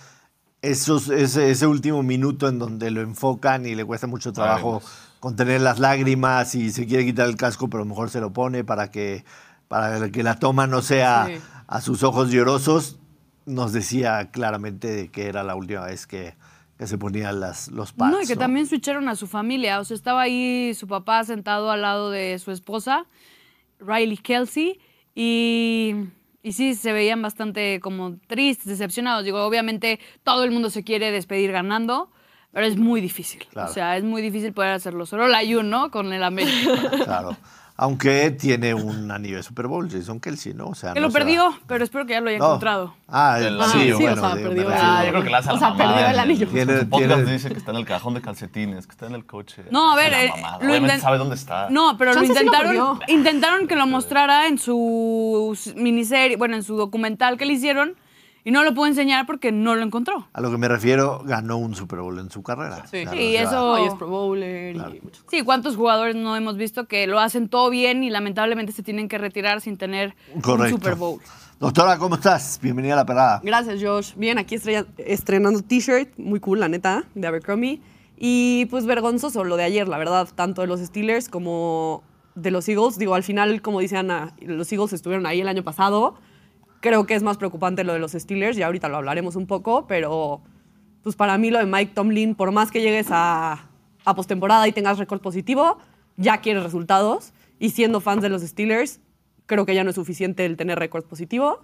esos, 0.62 1.08
ese, 1.08 1.50
ese 1.50 1.66
último 1.66 2.04
minuto 2.04 2.48
en 2.48 2.60
donde 2.60 2.92
lo 2.92 3.00
enfocan 3.00 3.66
y 3.66 3.74
le 3.74 3.84
cuesta 3.84 4.06
mucho 4.06 4.32
trabajo. 4.32 4.80
Contener 5.22 5.60
las 5.60 5.78
lágrimas 5.78 6.56
y 6.56 6.72
se 6.72 6.84
quiere 6.84 7.04
quitar 7.04 7.28
el 7.28 7.36
casco, 7.36 7.70
pero 7.70 7.84
mejor 7.84 8.10
se 8.10 8.20
lo 8.20 8.32
pone 8.32 8.64
para 8.64 8.90
que, 8.90 9.24
para 9.68 10.10
que 10.10 10.24
la 10.24 10.34
toma 10.40 10.66
no 10.66 10.82
sea 10.82 11.26
Sí. 11.28 11.34
a 11.68 11.80
sus 11.80 12.02
ojos 12.02 12.32
llorosos, 12.32 12.98
nos 13.46 13.72
decía 13.72 14.30
claramente 14.32 15.10
que 15.12 15.26
era 15.28 15.44
la 15.44 15.54
última 15.54 15.82
vez 15.86 16.08
que, 16.08 16.34
que 16.76 16.88
se 16.88 16.98
ponían 16.98 17.38
las, 17.38 17.68
los 17.68 17.92
pads. 17.92 18.10
No, 18.10 18.20
y 18.20 18.26
que 18.26 18.34
también 18.34 18.66
switcharon 18.66 19.08
a 19.08 19.14
su 19.14 19.28
familia. 19.28 19.78
O 19.78 19.84
sea, 19.84 19.94
estaba 19.94 20.22
ahí 20.22 20.74
su 20.74 20.88
papá 20.88 21.22
sentado 21.22 21.70
al 21.70 21.82
lado 21.82 22.10
de 22.10 22.36
su 22.40 22.50
esposa, 22.50 23.06
Riley 23.78 24.16
Kelsey, 24.16 24.80
y, 25.14 25.94
y 26.42 26.52
sí, 26.52 26.74
se 26.74 26.92
veían 26.92 27.22
bastante 27.22 27.78
como 27.78 28.16
tristes, 28.26 28.66
decepcionados. 28.66 29.24
Digo, 29.24 29.40
obviamente 29.44 30.00
todo 30.24 30.42
el 30.42 30.50
mundo 30.50 30.68
se 30.68 30.82
quiere 30.82 31.12
despedir 31.12 31.52
ganando, 31.52 32.10
pero 32.52 32.66
es 32.66 32.76
muy 32.76 33.00
difícil. 33.00 33.44
Claro. 33.50 33.70
O 33.70 33.72
sea, 33.74 33.96
es 33.96 34.04
muy 34.04 34.22
difícil 34.22 34.52
poder 34.52 34.72
hacerlo. 34.72 35.06
Solo 35.06 35.26
la 35.28 35.40
Jun, 35.40 35.70
¿no? 35.70 35.90
Con 35.90 36.12
el 36.12 36.22
América. 36.22 36.72
Claro. 37.04 37.36
Aunque 37.74 38.30
tiene 38.30 38.74
un 38.74 39.10
anillo 39.10 39.38
de 39.38 39.42
Super 39.42 39.66
Bowl, 39.66 39.90
Jason 39.90 40.20
Kelsey, 40.20 40.52
¿no? 40.52 40.66
O 40.66 40.74
sea, 40.74 40.92
que 40.92 41.00
no 41.00 41.06
lo 41.06 41.10
se 41.10 41.18
va- 41.18 41.24
perdió, 41.24 41.58
pero 41.66 41.82
espero 41.82 42.04
que 42.06 42.12
ya 42.12 42.20
lo 42.20 42.28
haya 42.28 42.38
No. 42.38 42.44
encontrado. 42.44 42.94
Ah, 43.08 43.38
El 43.40 43.58
sí, 43.64 43.78
anillo. 43.78 43.98
bueno, 43.98 44.14
Sí, 44.14 44.20
o 44.20 44.26
sea, 44.26 44.36
digo, 44.36 44.48
perdió 44.50 44.68
Ah, 44.70 45.02
yo 45.04 45.10
creo 45.10 45.22
que 45.24 45.30
le 45.30 45.36
hace 45.36 45.48
a 45.48 45.52
O 45.52 45.54
la 45.54 45.58
sea, 45.58 45.68
mamada 45.70 45.90
perdió 45.96 46.10
el 46.10 46.18
anillo. 46.20 46.48
Tiene- 46.48 46.80
Su 46.80 46.88
podcast 46.90 47.14
tiene- 47.16 47.32
dice 47.32 47.48
que 47.48 47.56
está 47.58 47.70
en 47.72 47.76
el 47.78 47.84
cajón 47.86 48.14
de 48.14 48.20
calcetines, 48.20 48.86
que 48.86 48.92
está 48.92 49.06
en 49.06 49.14
el 49.14 49.24
coche. 49.24 49.64
No, 49.70 49.90
a 49.90 49.96
ver, 49.96 50.12
la 50.12 50.24
eh, 50.24 50.32
lo 50.60 50.66
Obviamente 50.68 50.96
intent- 50.96 51.00
sabe 51.00 51.18
dónde 51.18 51.34
está. 51.34 51.70
No, 51.70 51.96
pero 51.96 52.10
lo 52.12 52.20
Chance 52.20 52.28
sí 52.34 52.34
lo 52.34 52.44
intentaron, 52.44 52.98
perdió. 52.98 53.16
intentaron 53.16 53.66
que 53.66 53.74
lo 53.74 53.86
mostrara 53.86 54.46
en 54.46 54.58
su 54.58 55.56
miniserie, 55.74 56.36
bueno, 56.36 56.56
en 56.56 56.62
su 56.62 56.76
documental 56.76 57.36
que 57.38 57.46
le 57.46 57.54
hicieron 57.54 57.96
y 58.44 58.50
no 58.50 58.64
lo 58.64 58.74
pudo 58.74 58.86
enseñar 58.86 59.26
porque 59.26 59.52
no 59.52 59.74
lo 59.74 59.82
encontró. 59.82 60.26
A 60.32 60.40
lo 60.40 60.50
que 60.50 60.58
me 60.58 60.68
refiero, 60.68 61.22
ganó 61.24 61.56
un 61.58 61.74
Super 61.74 62.00
Bowl 62.00 62.18
en 62.18 62.30
su 62.30 62.42
carrera. 62.42 62.84
Sí. 62.90 63.02
Claro, 63.02 63.16
Sí, 63.18 63.36
eso- 63.36 63.72
Hoy 63.72 63.84
es 63.86 63.94
Pro 63.94 64.08
Bowler 64.08 64.74
y 64.76 65.00
muchas 65.02 65.24
Sí, 65.30 65.42
¿cuántos 65.42 65.76
jugadores 65.76 66.16
no 66.16 66.36
hemos 66.36 66.56
visto 66.56 66.86
que 66.86 67.06
lo 67.06 67.20
hacen 67.20 67.48
todo 67.48 67.70
bien 67.70 68.02
y 68.02 68.10
lamentablemente 68.10 68.72
se 68.72 68.82
tienen 68.82 69.08
que 69.08 69.18
retirar 69.18 69.60
sin 69.60 69.76
tener 69.76 70.14
Correcto. 70.42 70.74
un 70.76 70.80
Super 70.82 70.94
Bowl? 70.96 71.20
Doctora, 71.60 71.96
¿cómo 71.98 72.16
estás? 72.16 72.58
Bienvenida 72.60 72.94
a 72.94 72.96
la 72.96 73.06
perrada. 73.06 73.40
Gracias, 73.44 73.80
Josh. 73.80 74.14
Bien, 74.16 74.36
aquí 74.38 74.56
estrella- 74.56 74.86
estrenando 74.98 75.62
t-shirt, 75.62 76.18
muy 76.18 76.40
cool, 76.40 76.58
la 76.58 76.68
neta, 76.68 77.04
de 77.14 77.26
Abercrombie. 77.28 77.80
Y 78.16 78.66
pues 78.66 78.84
vergonzoso 78.86 79.44
lo 79.44 79.56
de 79.56 79.64
ayer, 79.64 79.86
la 79.88 79.98
verdad, 79.98 80.28
tanto 80.34 80.60
de 80.62 80.66
los 80.66 80.80
Steelers 80.80 81.28
como 81.28 82.02
de 82.34 82.50
los 82.50 82.68
Eagles. 82.68 82.98
Digo, 82.98 83.14
al 83.14 83.22
final, 83.22 83.62
como 83.62 83.78
dice 83.80 83.96
Ana, 83.96 84.32
los 84.40 84.72
Eagles 84.72 84.92
estuvieron 84.92 85.26
ahí 85.26 85.40
el 85.40 85.48
año 85.48 85.62
pasado. 85.62 86.14
Creo 86.82 87.06
que 87.06 87.14
es 87.14 87.22
más 87.22 87.38
preocupante 87.38 87.84
lo 87.84 87.94
de 87.94 87.98
los 87.98 88.12
Steelers, 88.12 88.58
y 88.58 88.62
ahorita 88.62 88.88
lo 88.90 88.98
hablaremos 88.98 89.36
un 89.36 89.46
poco, 89.46 89.86
pero 89.86 90.42
pues 91.02 91.16
para 91.16 91.38
mí 91.38 91.50
lo 91.50 91.58
de 91.58 91.64
Mike 91.64 91.92
Tomlin, 91.94 92.34
por 92.34 92.52
más 92.52 92.70
que 92.70 92.82
llegues 92.82 93.06
a, 93.10 93.68
a 94.04 94.14
postemporada 94.14 94.68
y 94.68 94.72
tengas 94.72 94.98
récord 94.98 95.20
positivo, 95.20 95.78
ya 96.16 96.42
quieres 96.42 96.62
resultados. 96.62 97.32
Y 97.58 97.70
siendo 97.70 98.00
fans 98.00 98.20
de 98.22 98.28
los 98.28 98.42
Steelers, 98.42 99.00
creo 99.46 99.64
que 99.64 99.74
ya 99.74 99.84
no 99.84 99.90
es 99.90 99.96
suficiente 99.96 100.44
el 100.44 100.56
tener 100.58 100.78
récord 100.78 101.04
positivo. 101.04 101.60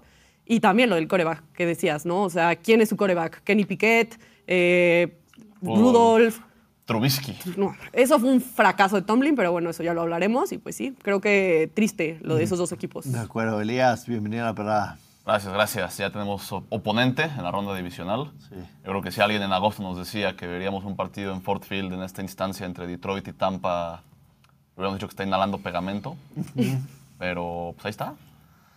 Y 0.46 0.60
también 0.60 0.88
lo 0.88 0.94
del 0.96 1.08
coreback 1.08 1.42
que 1.52 1.66
decías, 1.66 2.06
¿no? 2.06 2.22
O 2.22 2.30
sea, 2.30 2.56
¿quién 2.56 2.80
es 2.80 2.88
su 2.88 2.96
coreback? 2.96 3.42
Kenny 3.42 3.64
Piquet, 3.66 4.18
eh, 4.46 5.18
Oh. 5.60 5.76
Rudolph. 5.76 6.38
Trubisky. 6.84 7.37
No, 7.56 7.75
eso 7.92 8.18
fue 8.18 8.30
un 8.30 8.40
fracaso 8.40 8.96
de 8.96 9.02
Tomlin, 9.02 9.34
pero 9.34 9.52
bueno, 9.52 9.70
eso 9.70 9.82
ya 9.82 9.92
lo 9.92 10.00
hablaremos. 10.02 10.52
Y 10.52 10.58
pues 10.58 10.76
sí, 10.76 10.94
creo 11.02 11.20
que 11.20 11.70
triste 11.75 12.18
lo 12.22 12.37
de 12.37 12.44
esos 12.44 12.58
dos 12.58 12.72
equipos. 12.72 13.10
De 13.10 13.18
acuerdo, 13.18 13.60
Elías, 13.60 14.06
bienvenida 14.06 14.42
a 14.42 14.46
la 14.46 14.54
perrada. 14.54 14.98
Gracias, 15.28 15.52
gracias. 15.52 15.99
Ya 15.99 16.08
tenemos 16.11 16.50
op- 16.52 16.64
oponente 16.70 17.25
en 17.25 17.42
la 17.42 17.50
ronda 17.50 17.75
divisional. 17.75 18.32
Sí. 18.49 18.54
Yo 18.56 18.82
creo 18.92 19.02
que 19.02 19.11
si 19.11 19.20
alguien 19.20 19.42
en 19.42 19.52
agosto 19.52 19.82
nos 19.82 19.99
decía 19.99 20.35
que 20.37 20.47
veríamos 20.47 20.85
un 20.85 20.97
partido 20.97 21.35
en 21.35 21.42
Fort 21.42 21.64
Field 21.64 21.92
en 21.92 22.02
esta 22.02 22.23
instancia 22.23 22.64
entre 22.64 22.87
Detroit 22.87 23.28
y 23.28 23.35
Tampa, 23.35 24.02
hubiéramos 24.75 24.97
dicho 24.99 25.06
que 25.06 25.12
está 25.12 25.25
inhalando 25.25 25.58
pegamento. 25.58 26.16
Pero 27.18 27.73
pues 27.75 27.85
ahí 27.85 27.90
está. 27.90 28.14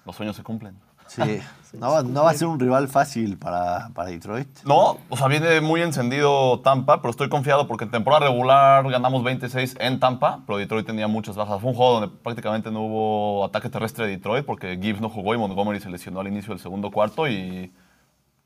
Los 0.05 0.15
sueños 0.17 0.35
se 0.35 0.43
cumplen. 0.43 0.75
Sí, 1.13 1.41
no, 1.73 1.91
va- 1.91 2.03
no 2.03 2.23
va 2.23 2.31
a 2.31 2.33
ser 2.33 2.47
un 2.47 2.57
rival 2.59 2.87
fácil 2.87 3.37
para, 3.37 3.89
para 3.93 4.09
Detroit. 4.09 4.47
No, 4.63 4.97
o 5.09 5.17
sea, 5.17 5.27
viene 5.27 5.59
muy 5.59 5.81
encendido 5.81 6.59
Tampa, 6.61 7.01
pero 7.01 7.11
estoy 7.11 7.27
confiado 7.27 7.67
porque 7.67 7.83
en 7.83 7.91
temporada 7.91 8.27
regular 8.27 8.89
ganamos 8.89 9.21
26 9.23 9.75
en 9.79 9.99
Tampa, 9.99 10.39
pero 10.45 10.57
Detroit 10.57 10.85
tenía 10.85 11.07
muchas 11.09 11.35
bajas. 11.35 11.59
Fue 11.59 11.71
un 11.71 11.75
juego 11.75 11.99
donde 11.99 12.07
prácticamente 12.23 12.71
no 12.71 12.81
hubo 12.81 13.45
ataque 13.45 13.69
terrestre 13.69 14.05
de 14.05 14.11
Detroit 14.11 14.45
porque 14.45 14.79
Gibbs 14.81 15.01
no 15.01 15.09
jugó 15.09 15.33
y 15.35 15.37
Montgomery 15.37 15.79
se 15.81 15.89
lesionó 15.89 16.21
al 16.21 16.27
inicio 16.27 16.53
del 16.53 16.59
segundo 16.59 16.91
cuarto 16.91 17.27
y 17.27 17.73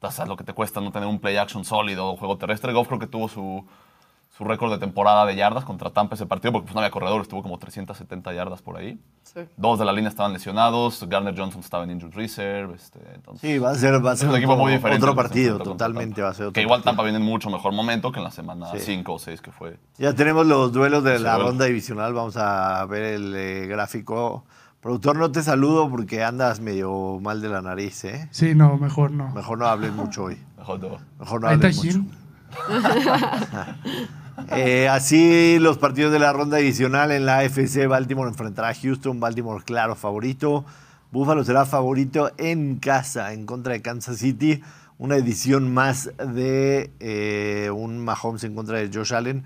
o 0.02 0.12
sea, 0.12 0.26
lo 0.26 0.36
que 0.36 0.44
te 0.44 0.54
cuesta 0.54 0.82
no 0.82 0.92
tener 0.92 1.08
un 1.08 1.20
play 1.20 1.38
action 1.38 1.66
sólido 1.66 2.08
o 2.12 2.18
juego 2.18 2.38
terrestre. 2.38 2.74
Goff 2.74 2.88
creo 2.88 3.00
que 3.00 3.08
tuvo 3.08 3.28
su, 3.28 3.66
su 4.38 4.44
récord 4.44 4.70
de 4.70 4.78
temporada 4.80 5.26
de 5.26 5.34
yardas 5.36 5.64
contra 5.64 5.92
Tampa 5.92 6.16
ese 6.16 6.26
partido 6.26 6.52
porque 6.52 6.66
pues, 6.66 6.76
no 6.76 6.82
había 6.82 6.92
corredor, 6.92 7.22
estuvo 7.22 7.42
como 7.42 7.58
370 7.58 8.34
yardas 8.34 8.62
por 8.62 8.76
ahí. 8.76 9.00
Sí. 9.24 9.40
Dos 9.56 9.80
de 9.80 9.86
la 9.86 9.94
línea 9.94 10.10
estaban 10.10 10.34
lesionados, 10.34 11.06
Garner 11.08 11.34
Johnson 11.38 11.62
estaba 11.62 11.86
en 11.86 11.92
injured 11.92 12.14
reserve. 12.14 12.76
Este, 12.76 13.00
entonces, 13.14 13.50
Sí, 13.50 13.60
va 13.60 13.70
a 13.72 13.76
ser, 13.76 14.06
va 14.06 14.12
a 14.12 14.16
ser 14.18 14.28
un 14.28 14.36
equipo 14.36 14.58
muy 14.58 14.74
diferente. 14.74 15.04
otro 15.06 15.16
partido, 15.16 15.60
totalmente 15.60 16.22
va 16.22 16.30
a 16.30 16.34
ser 16.34 16.48
otro 16.48 16.54
Que 16.54 16.62
igual 16.64 16.80
partido. 16.80 16.92
Tampa 16.92 17.04
viene 17.04 17.20
en 17.20 17.24
mucho 17.24 17.50
mejor 17.50 17.72
momento 17.72 18.12
que 18.12 18.20
en 18.20 18.26
la 18.26 18.32
semana 18.32 18.68
Sí. 18.72 18.80
5 18.82 19.14
o 19.14 19.20
6 19.20 19.42
que 19.42 19.52
fue. 19.52 19.80
Ya 19.98 20.12
tenemos 20.14 20.46
los 20.46 20.74
duelos 20.74 21.04
de 21.06 21.18
Sí, 21.18 21.24
la 21.24 21.38
ronda 21.38 21.64
divisional. 21.66 22.14
Vamos 22.14 22.36
a 22.36 22.86
ver 22.88 23.04
el 23.04 23.34
eh, 23.36 23.68
gráfico. 23.68 24.44
Productor, 24.82 25.16
no 25.16 25.32
te 25.32 25.44
saludo 25.44 25.90
porque 25.90 26.24
andas 26.26 26.60
medio 26.60 27.20
mal 27.22 27.42
de 27.42 27.48
la 27.48 27.62
nariz, 27.62 28.04
¿eh? 28.04 28.28
Sí, 28.32 28.54
no, 28.54 28.78
mejor 28.78 29.12
no. 29.12 29.30
Mejor 29.30 29.58
no 29.60 29.66
hables 29.66 29.94
mucho 29.94 30.26
hoy. 30.26 30.38
Mejor 30.58 30.80
no. 30.82 30.98
Mejor 31.20 31.42
no 31.42 31.48
hables 31.48 31.78
mucho. 31.78 32.00
Eh, 34.52 34.88
así 34.90 35.60
los 35.60 35.78
partidos 35.78 36.12
de 36.12 36.20
la 36.20 36.34
ronda 36.34 36.58
adicional 36.58 37.12
en 37.12 37.26
la 37.26 37.40
AFC, 37.40 37.88
Baltimore 37.88 38.30
enfrentará 38.30 38.70
a 38.70 38.74
Houston, 38.74 39.20
Baltimore 39.20 39.64
claro 39.64 39.96
favorito. 39.96 40.66
Buffalo 41.12 41.44
será 41.44 41.66
favorito 41.66 42.32
en 42.38 42.78
casa 42.78 43.32
en 43.34 43.46
contra 43.46 43.74
de 43.74 43.82
Kansas 43.82 44.18
City. 44.18 44.62
Una 44.98 45.16
edición 45.16 45.74
más 45.74 46.12
de 46.18 46.92
eh, 47.00 47.70
un 47.74 48.00
Mahomes 48.04 48.44
en 48.44 48.56
contra 48.56 48.80
de 48.80 48.90
Josh 48.94 49.14
Allen, 49.14 49.44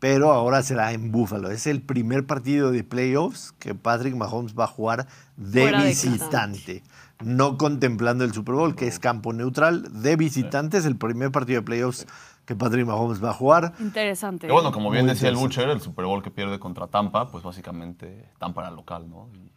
pero 0.00 0.32
ahora 0.32 0.62
será 0.62 0.92
en 0.92 1.12
Buffalo. 1.12 1.50
Es 1.50 1.66
el 1.66 1.80
primer 1.80 2.26
partido 2.26 2.72
de 2.72 2.82
playoffs 2.82 3.52
que 3.58 3.74
Patrick 3.74 4.16
Mahomes 4.16 4.54
va 4.58 4.64
a 4.64 4.68
jugar 4.68 5.06
de 5.36 5.62
Fuera 5.62 5.82
de 5.82 5.88
visitante. 5.88 6.82
no 7.24 7.56
contemplando 7.56 8.24
el 8.24 8.32
Super 8.32 8.56
Bowl, 8.56 8.74
que 8.74 8.88
es 8.88 8.98
campo 8.98 9.32
neutral. 9.32 10.02
De 10.02 10.16
visitante 10.16 10.78
es 10.78 10.84
el 10.84 10.96
primer 10.96 11.30
partido 11.30 11.60
de 11.60 11.66
playoffs 11.66 12.06
que 12.44 12.56
Patrick 12.56 12.86
Mahomes 12.86 13.22
va 13.22 13.30
a 13.30 13.34
jugar. 13.34 13.72
Interesante. 13.78 14.46
Que 14.46 14.52
bueno, 14.52 14.72
como 14.72 14.90
bien 14.90 15.04
Muy 15.04 15.14
decía 15.14 15.28
el. 15.28 15.36
Butcher, 15.36 15.68
el 15.68 15.80
Super 15.80 16.04
Bowl 16.06 16.22
que 16.22 16.30
pierde 16.30 16.58
contra 16.58 16.86
Tampa, 16.88 17.28
pues 17.30 17.44
básicamente 17.44 18.30
Tampa 18.38 18.62
era 18.62 18.70
local, 18.70 19.08
¿no? 19.08 19.28
Y 19.34 19.50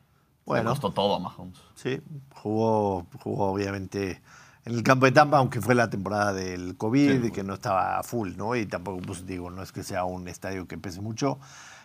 Bueno. 0.45 0.63
Le 0.63 0.69
costó 0.69 0.91
todo 0.91 1.15
a 1.15 1.19
Mahomes. 1.19 1.59
Sí, 1.75 1.99
jugó, 2.33 3.05
jugó 3.21 3.51
obviamente 3.51 4.21
en 4.65 4.73
el 4.73 4.83
campo 4.83 5.05
de 5.05 5.11
Tampa, 5.11 5.37
aunque 5.37 5.61
fue 5.61 5.75
la 5.75 5.89
temporada 5.89 6.33
del 6.33 6.75
COVID 6.75 7.21
Sí, 7.21 7.27
y 7.27 7.31
que 7.31 7.43
no 7.43 7.53
estaba 7.53 8.01
full, 8.03 8.31
¿no? 8.35 8.55
Y 8.55 8.65
tampoco, 8.65 8.99
pues 9.05 9.25
digo, 9.25 9.51
no 9.51 9.61
es 9.61 9.71
que 9.71 9.83
sea 9.83 10.05
un 10.05 10.27
estadio 10.27 10.67
que 10.67 10.77
pese 10.77 11.01
mucho. 11.01 11.39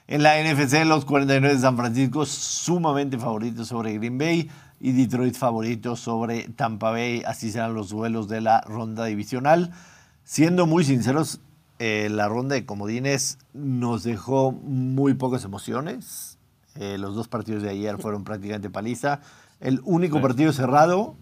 En 0.06 0.22
la 0.22 0.42
NFC, 0.42 0.84
los 0.86 1.04
49 1.04 1.54
de 1.54 1.60
San 1.60 1.76
Francisco 1.76 2.24
sumamente 2.26 3.18
favoritos 3.18 3.68
sobre 3.68 3.96
Green 3.98 4.18
Bay 4.18 4.50
y 4.80 4.92
Detroit 4.92 5.36
favoritos 5.36 6.00
sobre 6.00 6.48
Tampa 6.48 6.90
Bay. 6.90 7.22
Así 7.26 7.52
serán 7.52 7.74
los 7.74 7.90
duelos 7.90 8.28
de 8.28 8.40
la 8.40 8.62
ronda 8.62 9.04
divisional. 9.04 9.72
Siendo 10.32 10.64
muy 10.64 10.84
sinceros, 10.84 11.40
eh, 11.80 12.06
la 12.08 12.28
ronda 12.28 12.54
de 12.54 12.64
comodines 12.64 13.36
nos 13.52 14.04
dejó 14.04 14.52
muy 14.52 15.14
pocas 15.14 15.42
emociones. 15.44 16.38
Eh, 16.76 16.98
los 16.98 17.16
dos 17.16 17.26
partidos 17.26 17.64
de 17.64 17.70
ayer 17.70 17.98
fueron 17.98 18.22
prácticamente 18.22 18.70
paliza. 18.70 19.22
El 19.58 19.80
único 19.82 20.18
Sí. 20.18 20.22
partido 20.22 20.52
cerrado 20.52 21.16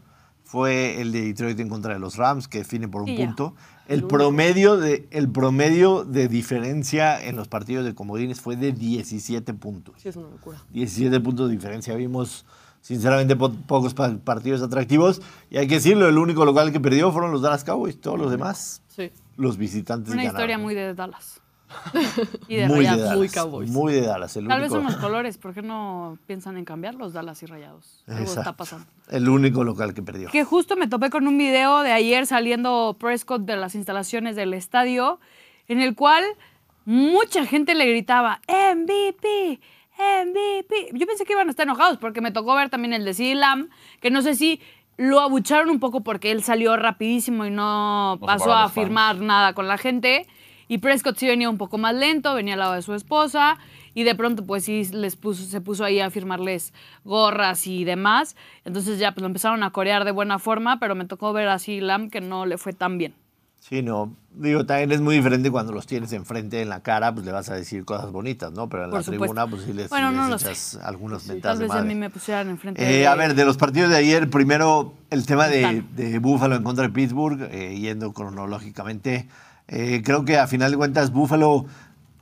fue 0.45 1.01
el 1.01 1.13
de 1.13 1.23
Detroit 1.23 1.59
en 1.59 1.71
contra 1.71 1.95
de 1.95 2.01
los 2.01 2.17
Rams, 2.17 2.49
que 2.49 2.59
define 2.59 2.87
por 2.87 3.01
un 3.01 3.17
punto. 3.17 3.55
El 3.87 4.05
promedio, 4.05 4.77
de, 4.77 5.09
el 5.11 5.31
promedio 5.31 6.05
de 6.05 6.29
diferencia 6.29 7.19
en 7.19 7.35
los 7.37 7.49
partidos 7.49 7.87
de 7.87 7.95
comodines 7.95 8.43
fue 8.43 8.57
de 8.57 8.73
17 8.73 9.55
puntos. 9.55 9.95
Sí, 10.03 10.11
es 10.11 10.17
una 10.17 10.29
locura. 10.29 10.59
17 10.71 11.19
puntos 11.21 11.49
de 11.49 11.57
diferencia. 11.57 11.95
Vimos, 11.95 12.45
sinceramente, 12.83 13.37
po- 13.37 13.55
pocos 13.55 13.95
pa- 13.95 14.19
partidos 14.23 14.61
atractivos. 14.61 15.23
Y 15.49 15.57
hay 15.57 15.67
que 15.67 15.77
decirlo, 15.77 16.07
el 16.09 16.19
único 16.19 16.45
local 16.45 16.73
que 16.73 16.79
perdió 16.81 17.11
fueron 17.11 17.33
los 17.33 17.41
Dallas 17.41 17.65
Cowboys. 17.65 17.99
Todos 17.99 18.19
los 18.19 18.31
demás. 18.31 18.83
Los 19.39 19.57
visitantes 19.57 20.13
Una 20.13 20.25
ganaron. 20.25 20.41
historia 20.41 20.59
muy 20.59 20.75
de 20.75 20.95
Dallas. 20.95 21.41
y 22.49 22.57
de 22.57 22.67
muy 22.67 22.81
de 22.81 22.91
Rayados. 22.91 23.01
Dallas. 23.01 23.17
Muy 23.17 23.29
Cowboys. 23.29 23.71
Muy 23.71 23.93
de 23.95 24.01
Dallas. 24.03 24.37
El 24.37 24.49
Tal 24.49 24.61
vez 24.61 24.71
son 24.71 24.85
los 24.85 24.97
colores. 24.97 25.39
¿Por 25.39 25.55
qué 25.55 25.63
no 25.63 26.19
piensan 26.27 26.57
en 26.57 26.65
cambiar 26.65 26.95
los 26.95 27.13
Dallas 27.13 27.43
y 27.43 27.47
Rayados? 27.47 28.03
Algo 28.07 28.25
está 28.25 28.57
pasando. 28.57 28.87
El 29.09 29.29
único 29.29 29.65
local 29.65 29.95
que 29.95 30.03
perdió. 30.03 30.29
Que 30.31 30.45
justo 30.45 30.77
me 30.77 30.89
topé 30.89 31.09
con 31.11 31.27
un 31.27 31.39
video 31.39 31.81
de 31.81 31.93
ayer 31.93 32.27
saliendo 32.27 32.97
Prescott 32.99 33.43
de 33.43 33.57
las 33.57 33.75
instalaciones 33.75 34.35
del 34.35 34.55
estadio, 34.55 35.21
en 35.69 35.81
el 35.81 35.95
cual 35.95 36.25
mucha 36.85 37.47
gente 37.47 37.75
le 37.75 37.87
gritaba 37.87 38.41
MVP, 38.49 39.61
MVP. 39.99 40.91
Yo 40.95 41.07
pensé 41.07 41.25
que 41.25 41.35
iban 41.35 41.49
a 41.49 41.51
estar 41.51 41.67
enojados 41.67 41.99
porque 41.99 42.21
me 42.21 42.33
tocó 42.33 42.55
ver 42.55 42.71
también 42.71 42.93
el 42.93 43.05
de 43.05 43.35
Lamb, 43.35 43.69
que 44.01 44.11
no 44.11 44.23
sé 44.23 44.35
si 44.35 44.61
lo 44.99 45.21
abucharon 45.21 45.71
un 45.71 45.81
poco 45.81 46.03
porque 46.03 46.33
él 46.33 46.43
salió 46.43 46.77
rapidísimo 46.77 47.47
y 47.47 47.51
no, 47.51 48.19
pasó 48.21 48.53
a 48.53 48.69
fans. 48.69 48.75
firmar 48.75 49.17
nada 49.21 49.55
con 49.55 49.67
la 49.67 49.79
gente. 49.79 50.27
Y 50.67 50.79
Prescott 50.79 51.17
sí 51.17 51.27
venía 51.27 51.49
un 51.49 51.57
poco 51.57 51.79
más 51.79 51.95
lento, 51.95 52.35
venía 52.35 52.53
al 52.55 52.61
lado 52.61 52.75
de 52.75 52.83
su 52.83 52.93
esposa 52.93 53.57
y 53.95 54.03
de 54.03 54.15
pronto 54.15 54.45
pues 54.45 54.65
sí 54.65 54.85
les 54.93 55.17
puso, 55.17 55.45
se 55.45 55.63
puso 55.63 55.85
ahí 55.85 55.99
a 55.99 56.11
firmarles 56.11 56.75
gorras 57.05 57.67
y 57.67 57.85
demás. 57.85 58.37
Entonces 58.65 58.99
ya 58.99 59.13
pues 59.13 59.23
lo 59.23 59.29
empezaron 59.29 59.63
a 59.63 59.71
corear 59.71 60.05
de 60.05 60.11
buena 60.11 60.39
forma, 60.39 60.79
pero 60.79 60.95
me 60.95 61.07
tocó 61.07 61.33
ver 61.33 61.49
así 61.49 61.81
Lam 61.81 62.11
que 62.11 62.21
no 62.21 62.45
le 62.45 62.59
fue 62.59 62.75
tan 62.75 62.99
bien. 62.99 63.15
Sí, 63.61 63.83
no. 63.83 64.15
Digo, 64.35 64.65
también 64.65 64.93
es 64.93 65.01
muy 65.01 65.17
diferente 65.17 65.51
cuando 65.51 65.73
los 65.73 65.87
tienes 65.87 66.13
enfrente 66.13 66.63
en 66.63 66.69
la 66.69 66.81
cara, 66.81 67.13
pues 67.13 67.27
le 67.27 67.33
vas 67.33 67.49
a 67.51 67.55
decir 67.55 67.85
cosas 67.85 68.13
bonitas, 68.13 68.53
¿no? 68.53 68.69
Pero 68.69 68.85
en 68.85 68.91
Por 68.91 69.01
la 69.01 69.03
supuesto. 69.05 69.25
tribuna, 69.25 69.47
pues 69.49 69.63
sí 69.63 69.73
les, 69.73 69.91
Bueno, 69.91 70.11
no 70.13 70.29
les 70.29 70.41
sé. 70.41 70.49
echas 70.53 70.79
algunos 70.83 71.25
Tal 71.25 71.35
mentadas 71.35 71.59
de 71.59 71.65
vez 71.65 71.73
a 71.75 71.83
mí 71.83 71.95
me 71.95 72.09
pusieran 72.09 72.49
enfrente 72.49 72.83
Eh, 72.83 72.99
de... 73.01 73.07
a 73.09 73.15
ver, 73.17 73.35
de 73.35 73.45
los 73.45 73.57
partidos 73.57 73.91
de 73.91 73.97
ayer, 73.97 74.31
primero 74.31 74.95
el 75.11 75.27
tema 75.27 75.49
de, 75.49 75.83
de 75.97 76.19
Buffalo 76.21 76.55
en 76.55 76.63
contra 76.63 76.85
de 76.85 76.91
Pittsburgh, 76.91 77.43
eh, 77.51 77.77
yendo 77.79 78.13
cronológicamente. 78.13 79.29
Eh, 79.67 80.03
creo 80.05 80.25
que 80.25 80.39
a 80.39 80.47
final 80.47 80.71
de 80.71 80.77
cuentas 80.77 81.13
Buffalo 81.13 81.67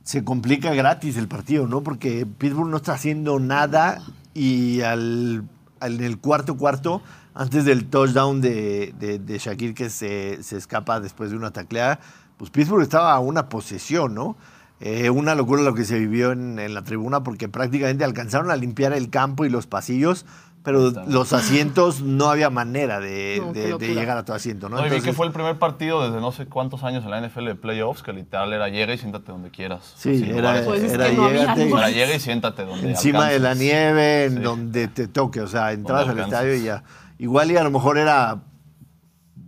se 0.03 0.23
complica 0.23 0.73
gratis 0.73 1.17
el 1.17 1.27
partido, 1.27 1.67
¿no? 1.67 1.81
Porque 1.83 2.25
Pittsburgh 2.25 2.69
no 2.69 2.77
está 2.77 2.93
haciendo 2.93 3.39
nada 3.39 4.01
y 4.33 4.81
al, 4.81 5.43
al- 5.79 5.93
en 5.99 6.03
el 6.03 6.17
cuarto 6.17 6.57
cuarto, 6.57 7.01
antes 7.37 7.65
del 7.65 7.85
touchdown 7.85 8.41
de, 8.41 8.93
de, 8.99 9.19
de 9.19 9.37
Shakir 9.37 9.73
que 9.73 9.89
se, 9.89 10.41
se 10.43 10.57
escapa 10.57 10.99
después 10.99 11.29
de 11.31 11.37
una 11.37 11.51
tacleada, 11.51 11.99
pues 12.37 12.51
Pittsburgh 12.51 12.81
estaba 12.83 13.13
a 13.13 13.19
una 13.19 13.47
posesión, 13.49 14.13
¿no? 14.15 14.35
Eh, 14.79 15.09
una 15.09 15.33
locura 15.33 15.61
lo 15.63 15.73
que 15.73 15.85
se 15.85 15.97
vivió 15.97 16.31
en, 16.31 16.59
en 16.59 16.73
la 16.73 16.83
tribuna 16.83 17.23
porque 17.23 17.47
prácticamente 17.49 18.03
alcanzaron 18.03 18.51
a 18.51 18.55
limpiar 18.55 18.93
el 18.93 19.09
campo 19.09 19.43
y 19.45 19.49
los 19.49 19.65
pasillos, 19.65 20.25
pero 20.61 20.91
los 21.07 21.31
asientos 21.33 22.01
no 22.01 22.29
había 22.29 22.49
manera 22.49 22.99
de, 22.99 23.41
No, 23.41 23.53
de- 23.53 23.93
llegar 23.95 24.17
a 24.17 24.25
tu 24.25 24.33
asiento, 24.33 24.67
¿no? 24.69 24.77
No, 24.77 24.85
y 24.85 24.89
vi 24.89 24.99
que 25.01 25.13
fue 25.13 25.25
el 25.25 25.31
primer 25.31 25.57
partido 25.57 26.05
desde 26.05 26.19
no 26.21 26.31
sé 26.31 26.45
cuántos 26.45 26.83
años 26.83 27.05
en 27.05 27.11
la 27.11 27.21
NFL 27.21 27.45
de 27.45 27.55
playoffs 27.55 28.03
que 28.03 28.11
literal 28.13 28.51
era 28.53 28.67
llega 28.67 28.93
y 28.93 28.97
siéntate 28.97 29.31
donde 29.31 29.49
quieras. 29.49 29.93
Sí, 29.95 30.29
era. 30.29 30.61
Pues 30.65 30.83
era 30.91 31.09
no 31.11 31.29
llégate. 31.29 31.69
Era 31.69 31.89
llega 31.89 32.13
y 32.15 32.19
siéntate 32.19 32.65
donde 32.65 32.89
encima 32.89 33.29
de 33.29 33.39
la 33.39 33.53
nieve, 33.55 34.25
en 34.25 34.35
Sí. 34.37 34.39
donde 34.43 34.87
te 34.89 35.07
toque, 35.07 35.41
o 35.41 35.47
sea, 35.47 35.71
entrabas 35.71 36.09
al 36.09 36.19
estadio 36.19 36.53
y 36.55 36.63
ya. 36.63 36.83
Igual 37.19 37.51
y 37.51 37.57
a 37.57 37.63
lo 37.63 37.71
mejor 37.71 37.97
era, 37.97 38.43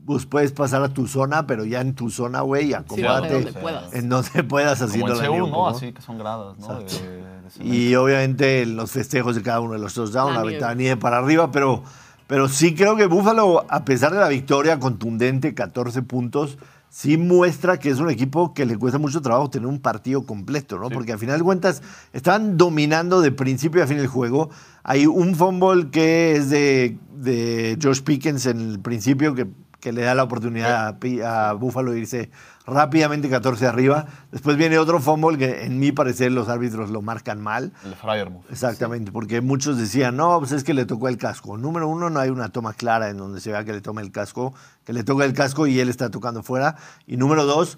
pues 0.05 0.25
puedes 0.25 0.51
pasar 0.51 0.81
a 0.83 0.89
tu 0.89 1.07
zona, 1.07 1.45
pero 1.45 1.65
ya 1.65 1.81
en 1.81 1.93
tu 1.95 2.09
zona, 2.09 2.41
güey, 2.41 2.73
acomódate 2.73 3.33
donde 3.33 3.53
puedas. 3.53 3.93
en 3.93 4.09
donde 4.09 4.43
puedas 4.47 4.81
haciendo 4.81 5.13
en 5.13 5.17
la 5.31 5.37
¿no? 5.37 5.45
poco. 5.49 5.67
Así 5.69 5.91
que 5.93 6.01
son 6.01 6.17
gradas, 6.17 6.57
¿no? 6.57 6.79
De- 6.79 6.85
de. 6.85 7.29
Y 7.63 7.95
obviamente 7.95 8.65
los 8.65 8.91
festejos 8.91 9.35
de 9.35 9.41
cada 9.41 9.59
uno 9.59 9.73
de 9.73 9.79
los 9.79 9.93
touchdowns, 9.93 10.31
La 10.33 10.37
la 10.37 10.41
nieve. 10.41 10.51
ventana 10.53 10.75
nieve 10.75 10.97
para 10.97 11.17
arriba, 11.17 11.51
pero, 11.51 11.83
pero 12.27 12.47
sí 12.47 12.75
creo 12.75 12.95
que 12.95 13.07
Buffalo, 13.07 13.65
a 13.69 13.85
pesar 13.85 14.11
de 14.13 14.19
la 14.19 14.27
victoria 14.27 14.79
contundente, 14.79 15.53
14 15.55 16.01
puntos, 16.03 16.57
sí 16.89 17.17
muestra 17.17 17.77
que 17.77 17.89
es 17.89 17.99
un 17.99 18.09
equipo 18.09 18.53
que 18.53 18.65
le 18.65 18.77
cuesta 18.77 18.97
mucho 18.97 19.21
trabajo 19.21 19.49
tener 19.49 19.67
un 19.67 19.79
partido 19.79 20.25
completo, 20.25 20.77
¿no? 20.77 20.87
Sí. 20.87 20.93
Porque 20.93 21.13
al 21.13 21.19
final 21.19 21.37
de 21.37 21.43
cuentas 21.43 21.81
están 22.13 22.57
dominando 22.57 23.21
de 23.21 23.31
principio 23.31 23.83
a 23.83 23.87
fin 23.87 23.99
el 23.99 24.07
juego. 24.07 24.49
Hay 24.83 25.05
un 25.05 25.35
fumble 25.35 25.89
que 25.91 26.35
es 26.35 26.49
de, 26.49 26.97
de 27.15 27.77
Josh 27.81 28.01
Pickens 28.01 28.45
en 28.45 28.59
el 28.59 28.79
principio 28.79 29.35
que, 29.35 29.47
que 29.79 29.91
le 29.91 30.01
da 30.01 30.15
la 30.15 30.23
oportunidad 30.23 30.97
a, 31.23 31.49
a 31.49 31.53
Buffalo 31.53 31.91
de 31.91 31.99
irse 31.99 32.31
rápidamente 32.69 33.29
14 33.29 33.67
arriba. 33.67 34.05
Después 34.31 34.57
viene 34.57 34.77
otro 34.77 34.99
fumble 34.99 35.37
que 35.37 35.65
en 35.65 35.79
mi 35.79 35.91
parecer 35.91 36.31
los 36.31 36.49
árbitros 36.49 36.89
lo 36.89 37.01
marcan 37.01 37.41
mal. 37.41 37.71
El 37.83 37.95
Fryermuth. 37.95 38.49
Exactamente, 38.51 39.11
porque 39.11 39.41
muchos 39.41 39.77
decían, 39.77 40.15
no, 40.15 40.39
pues 40.39 40.51
es 40.51 40.63
que 40.63 40.73
le 40.73 40.85
tocó 40.85 41.07
el 41.07 41.17
casco. 41.17 41.57
Número 41.57 41.87
uno, 41.87 42.09
no 42.09 42.19
hay 42.19 42.29
una 42.29 42.49
toma 42.49 42.73
clara 42.73 43.09
en 43.09 43.17
donde 43.17 43.41
se 43.41 43.51
vea 43.51 43.63
que 43.65 43.73
le 43.73 43.81
toma 43.81 44.01
el 44.01 44.11
casco, 44.11 44.53
que 44.85 44.93
le 44.93 45.03
toca 45.03 45.25
el 45.25 45.33
casco 45.33 45.67
y 45.67 45.79
él 45.79 45.89
está 45.89 46.09
tocando 46.09 46.43
fuera. 46.43 46.75
Y 47.07 47.17
número 47.17 47.45
dos, 47.45 47.77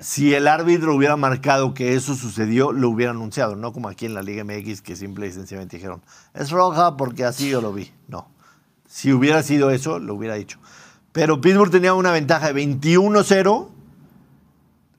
si 0.00 0.34
el 0.34 0.48
árbitro 0.48 0.94
hubiera 0.94 1.16
marcado 1.16 1.74
que 1.74 1.94
eso 1.94 2.14
sucedió, 2.14 2.72
lo 2.72 2.88
hubiera 2.88 3.12
anunciado, 3.12 3.54
no 3.54 3.72
como 3.72 3.88
aquí 3.88 4.06
en 4.06 4.14
la 4.14 4.22
Liga 4.22 4.44
MX 4.44 4.80
que 4.80 4.96
simple 4.96 5.26
y 5.26 5.32
sencillamente 5.32 5.76
dijeron, 5.76 6.02
es 6.32 6.50
roja 6.50 6.96
porque 6.96 7.24
así 7.24 7.50
yo 7.50 7.60
lo 7.60 7.72
vi. 7.72 7.92
No. 8.08 8.28
Si 8.86 9.12
hubiera 9.12 9.42
sido 9.42 9.70
eso, 9.70 9.98
lo 9.98 10.14
hubiera 10.14 10.34
dicho. 10.34 10.58
Pero 11.12 11.40
Pittsburgh 11.40 11.70
tenía 11.70 11.94
una 11.94 12.12
ventaja 12.12 12.52
de 12.52 12.66
21-0. 12.66 13.68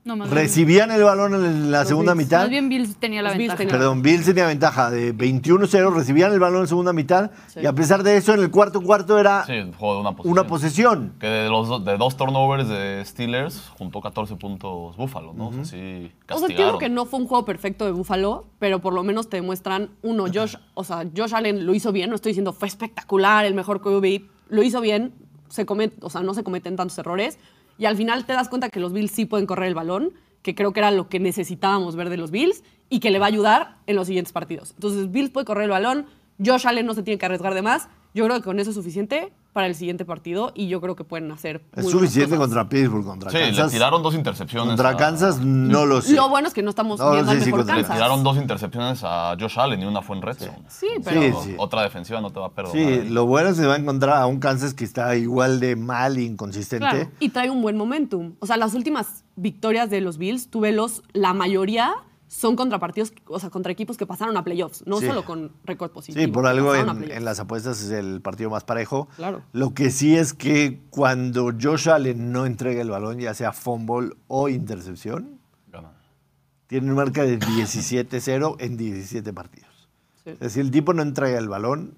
No, 0.04 0.16
más 0.16 0.30
bien- 0.30 0.38
Recibían 0.42 0.90
el 0.90 1.04
balón 1.04 1.36
en 1.36 1.70
la 1.72 1.86
segunda 1.86 2.14
Bills. 2.14 2.26
mitad. 2.26 2.40
Más 2.40 2.50
bien 2.50 2.70
Bills 2.70 2.96
tenía 2.96 3.22
la 3.22 3.30
Los 3.30 3.38
Bills 3.38 3.56
ventaja. 3.56 3.78
Perdón, 3.78 4.02
Bills 4.02 4.26
tenía 4.26 4.48
ventaja 4.48 4.90
de 4.90 5.14
21-0, 5.16 5.92
recibían 5.94 6.34
el 6.34 6.40
balón 6.40 6.62
en 6.62 6.68
segunda 6.68 6.92
mitad 6.92 7.30
Sí. 7.48 7.60
y 7.62 7.68
a 7.68 7.74
pesar 7.74 8.02
de 8.02 8.18
eso 8.18 8.34
en 8.34 8.40
el 8.40 8.50
cuarto 8.50 8.82
cuarto 8.82 9.20
era 9.20 9.46
Sí, 9.46 9.54
un 9.60 9.74
juego 9.74 9.94
de 9.96 10.02
una 10.02 10.12
posesión. 10.14 10.32
una 10.32 10.48
posesión. 10.48 11.14
Que 11.20 11.28
de, 11.28 11.50
los, 11.50 11.86
de 11.86 11.98
dos 11.98 12.18
turnovers 12.18 12.68
de 12.68 13.04
Steelers 13.06 13.70
juntó 13.78 14.02
14 14.02 14.36
puntos 14.38 14.98
Buffalo, 14.98 15.34
¿no? 15.34 15.50
O 15.50 15.54
sea, 15.54 15.66
sí, 15.66 15.78
O 15.78 16.08
sea, 16.08 16.12
castigaron. 16.26 16.52
entiendo 16.52 16.78
que 16.80 16.90
no 16.90 17.06
fue 17.06 17.20
un 17.20 17.28
juego 17.28 17.46
perfecto 17.46 17.86
de 17.86 17.92
Buffalo, 17.92 18.46
pero 18.58 18.80
por 18.80 18.94
lo 18.94 19.04
menos 19.04 19.30
te 19.30 19.38
demuestran, 19.38 19.92
uno, 20.02 20.26
Josh, 20.34 20.56
o 20.74 20.84
sea, 20.84 21.06
Josh 21.16 21.36
Allen 21.36 21.68
lo 21.68 21.76
hizo 21.76 21.92
bien, 21.92 22.10
no 22.10 22.16
estoy 22.16 22.32
diciendo 22.32 22.54
fue 22.54 22.68
espectacular, 22.68 23.46
el 23.46 23.54
mejor 23.54 23.82
QB, 23.82 24.24
lo 24.50 24.64
hizo 24.64 24.82
bien, 24.82 25.14
se 25.48 25.66
comet, 25.68 25.94
o 26.02 26.10
sea, 26.10 26.22
no 26.22 26.34
se 26.34 26.44
cometen 26.44 26.76
tantos 26.76 26.98
errores, 26.98 27.38
y 27.82 27.88
al 27.88 27.98
final 27.98 28.26
te 28.28 28.34
das 28.34 28.48
cuenta 28.48 28.70
que 28.70 28.80
los 28.80 28.94
Bills 28.94 29.10
sí 29.10 29.26
pueden 29.26 29.48
correr 29.48 29.68
el 29.68 29.74
balón, 29.74 30.14
que 30.44 30.54
creo 30.54 30.72
que 30.72 30.82
era 30.82 30.92
lo 30.92 31.10
que 31.10 31.20
necesitábamos 31.20 31.96
ver 31.96 32.12
de 32.12 32.18
los 32.18 32.30
Bills, 32.30 32.64
y 32.90 33.00
que 33.00 33.10
le 33.10 33.18
va 33.18 33.26
a 33.26 33.30
ayudar 33.30 33.78
en 33.88 33.96
los 33.96 34.06
siguientes 34.06 34.32
partidos. 34.32 34.74
Entonces, 34.76 35.10
Bills 35.10 35.32
puede 35.32 35.48
correr 35.48 35.64
el 35.64 35.72
balón, 35.72 36.06
Josh 36.38 36.68
Allen 36.68 36.86
no 36.86 36.94
se 36.94 37.02
tiene 37.02 37.18
que 37.18 37.26
arriesgar 37.26 37.56
de 37.56 37.64
más, 37.64 37.90
yo 38.14 38.24
creo 38.26 38.38
que 38.38 38.44
con 38.44 38.60
eso 38.60 38.70
es 38.70 38.76
suficiente, 38.76 39.34
para 39.54 39.68
el 39.68 39.76
siguiente 39.76 40.06
partido 40.06 40.52
y 40.56 40.68
yo 40.70 40.80
creo 40.80 40.96
que 40.96 41.04
pueden 41.04 41.30
hacer. 41.32 41.62
Es 41.76 41.84
muy 41.84 41.92
suficiente 41.92 42.30
cosas. 42.38 42.40
contra 42.40 42.70
Pittsburgh, 42.70 43.04
contra 43.06 43.32
Sí, 43.32 43.38
le 43.38 43.48
Kansas. 43.48 43.72
tiraron 43.72 44.02
dos 44.02 44.16
intercepciones. 44.16 44.68
Contra 44.70 44.90
a- 44.90 44.98
Kansas 44.98 45.40
no 45.40 45.86
lo 45.86 46.02
sé. 46.02 46.14
Lo 46.14 46.30
bueno 46.30 46.48
es 46.48 46.54
que 46.54 46.62
no 46.64 46.70
estamos 46.70 47.00
No, 47.00 47.12
viendo 47.12 47.32
sí, 47.32 47.38
al 47.38 47.44
sí, 47.44 47.46
mejor 47.48 47.60
contra- 47.66 47.76
Le 47.78 47.84
tiraron 47.84 48.24
dos 48.24 48.38
intercepciones 48.38 49.02
a 49.04 49.36
Josh 49.40 49.60
Allen 49.60 49.82
y 49.82 49.86
una 49.86 50.02
fue 50.02 50.16
en 50.16 50.22
red 50.22 50.38
zone. 50.38 50.58
Sí, 50.70 50.88
pero. 51.04 51.22
Sí, 51.22 51.50
sí. 51.50 51.56
Otra 51.58 51.82
defensiva 51.84 52.22
no 52.22 52.30
te 52.32 52.40
va 52.40 52.48
a 52.48 52.52
perdonar. 52.52 52.78
Sí, 53.04 53.10
lo 53.10 53.26
bueno 53.26 53.50
es 53.50 53.56
que 53.56 53.62
se 53.62 53.68
va 53.68 53.74
a 53.76 53.78
encontrar 53.78 54.18
a 54.22 54.26
un 54.26 54.40
Kansas 54.40 54.74
que 54.74 54.86
está 54.86 55.16
igual 55.18 55.60
de 55.60 55.76
mal 55.76 56.18
e 56.18 56.24
inconsistente. 56.24 56.88
Claro, 56.90 57.10
y 57.20 57.30
trae 57.30 57.50
un 57.50 57.62
buen 57.62 57.76
momentum. 57.78 58.36
O 58.40 58.46
sea, 58.46 58.56
las 58.58 58.74
últimas 58.74 59.24
victorias 59.36 59.90
de 59.90 60.00
los 60.02 60.18
Bills, 60.18 60.50
tuve 60.50 60.72
los, 60.72 61.04
la 61.14 61.34
mayoría 61.34 61.94
son 62.32 62.56
contra 62.56 62.80
partidos, 62.80 63.12
o 63.28 63.40
sea, 63.42 63.50
contra 63.50 63.74
equipos 63.74 63.98
que 63.98 64.06
pasaron 64.06 64.38
a 64.38 64.44
playoffs, 64.46 64.88
no 64.88 65.02
Sí. 65.02 65.08
solo 65.08 65.26
con 65.26 65.52
récord 65.66 65.92
positivo. 65.92 66.24
Sí, 66.24 66.32
por 66.32 66.48
algo 66.48 66.74
en, 66.74 67.26
las 67.26 67.42
apuestas 67.42 67.82
es 67.82 67.92
el 67.92 68.22
partido 68.22 68.50
más 68.50 68.64
parejo. 68.64 69.10
Claro. 69.18 69.42
Lo 69.52 69.74
que 69.74 69.92
sí 69.92 70.16
es 70.16 70.34
que 70.34 70.80
cuando 70.92 71.52
Josh 71.62 71.90
Allen 71.90 72.32
no 72.32 72.46
entrega 72.46 72.82
el 72.82 72.90
balón, 72.90 73.20
ya 73.20 73.34
sea 73.34 73.52
fumble 73.52 74.14
o 74.28 74.48
intercepción, 74.48 75.40
tiene 76.68 76.86
una 76.88 76.96
marca 76.96 77.24
de 77.24 77.38
17-0 77.38 78.56
en 78.60 78.78
17 78.78 79.34
partidos. 79.34 79.90
Sí. 80.24 80.30
Es 80.30 80.40
decir, 80.40 80.62
el 80.62 80.72
tipo 80.72 80.94
no 80.94 81.02
entrega 81.02 81.38
el 81.38 81.50
balón, 81.50 81.96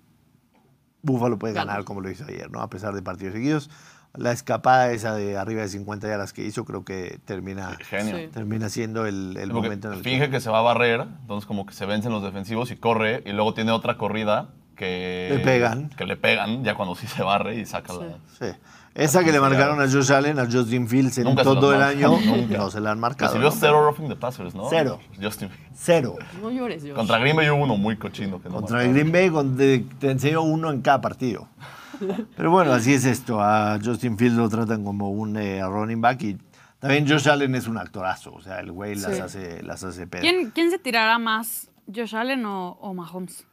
Búfalo 1.04 1.38
puede 1.38 1.54
Gana. 1.54 1.74
ganar 1.74 1.86
como 1.86 2.02
lo 2.02 2.10
hizo 2.10 2.24
ayer, 2.26 2.50
¿no? 2.50 2.60
A 2.60 2.72
pesar 2.72 2.96
de 2.96 3.04
partidos 3.04 3.34
seguidos. 3.34 3.70
La 4.16 4.32
escapada 4.32 4.92
esa 4.92 5.16
de 5.16 5.38
arriba 5.38 5.62
de 5.64 5.70
50 5.70 6.08
yardas 6.08 6.34
que 6.34 6.46
hizo, 6.46 6.66
creo 6.66 6.86
que 6.86 7.20
termina, 7.26 7.76
Genio. 7.90 8.16
Sí. 8.16 8.28
termina 8.32 8.70
siendo 8.70 9.08
el, 9.08 9.36
el 9.38 9.52
momento 9.52 9.88
en 9.88 9.96
el 9.96 10.04
finge 10.04 10.30
que 10.30 10.40
se 10.40 10.52
va 10.52 10.60
a 10.60 10.62
barrer, 10.62 11.02
entonces 11.22 11.48
como 11.48 11.66
que 11.66 11.74
se 11.74 11.88
vencen 11.88 12.12
los 12.12 12.22
defensivos 12.22 12.70
y 12.70 12.76
corre, 12.76 13.24
y 13.26 13.32
luego 13.32 13.56
tiene 13.56 13.72
otra 13.72 13.98
corrida 13.98 14.50
que... 14.76 15.30
Le 15.32 15.40
pegan. 15.40 15.90
Que 15.90 16.06
le 16.06 16.16
pegan, 16.16 16.64
ya 16.64 16.76
cuando 16.76 16.94
sí 16.94 17.08
se 17.08 17.24
barre 17.24 17.56
y 17.56 17.66
saca 17.66 17.92
Sí. 17.94 18.00
la... 18.02 18.52
Sí. 18.52 18.56
Esa 18.94 19.24
que 19.24 19.32
le 19.32 19.40
marcaron 19.40 19.82
a 19.82 19.90
Josh 19.92 20.12
Allen, 20.12 20.38
a 20.38 20.46
Justin 20.46 20.88
Fields 20.88 21.18
en 21.18 21.24
Nunca 21.24 21.42
todo 21.42 21.74
el 21.74 21.82
año, 21.82 22.10
nunca. 22.24 22.58
no 22.60 22.70
se 22.70 22.80
la 22.80 22.92
han 22.92 23.00
marcado. 23.00 23.32
Recibió 23.34 23.50
¿no? 23.50 23.56
cero 23.60 23.84
roughing 23.84 24.08
the 24.10 24.16
passers, 24.16 24.54
¿no? 24.54 24.68
Cero. 24.70 25.00
Justin. 25.20 25.50
Cero. 25.74 26.16
No 26.40 26.52
llores, 26.52 26.84
Josh. 26.84 26.94
Contra 26.94 27.18
Green 27.18 27.36
Bay 27.36 27.50
hubo 27.50 27.64
uno 27.64 27.78
muy 27.78 27.98
cochino 27.98 28.40
que 28.40 28.50
no 28.50 28.56
Contra 28.58 28.76
marcaron. 28.78 28.94
Green 28.94 29.12
Bay 29.12 29.30
con- 29.32 29.58
te, 29.58 29.80
te 30.00 30.12
enseño 30.12 30.44
uno 30.44 30.70
en 30.70 30.84
cada 30.84 31.02
partido. 31.02 31.48
Pero 32.36 32.52
bueno, 32.52 32.72
así 32.74 32.94
es 32.94 33.06
esto. 33.06 33.42
A 33.42 33.80
Justin 33.84 34.18
Fields 34.18 34.36
lo 34.36 34.50
tratan 34.50 34.84
como 34.84 35.10
un 35.12 35.38
eh, 35.38 35.62
running 35.64 36.02
back 36.02 36.22
y 36.24 36.38
también 36.80 37.08
Josh 37.08 37.30
Allen 37.30 37.56
es 37.56 37.68
un 37.68 37.78
actorazo. 37.78 38.34
O 38.34 38.42
sea, 38.42 38.60
el 38.60 38.72
güey 38.72 38.96
las 38.96 39.16
Sí. 39.16 39.22
hace, 39.22 39.64
las 39.64 39.84
hace 39.84 40.08
pedo. 40.08 40.22
¿Quién, 40.22 40.52
quién 40.52 40.70
se 40.72 40.80
tirará 40.80 41.18
más? 41.20 41.70
¿Josh 41.94 42.16
Allen 42.16 42.46
o, 42.46 42.72
o 42.82 42.94
Mahomes? 42.94 43.46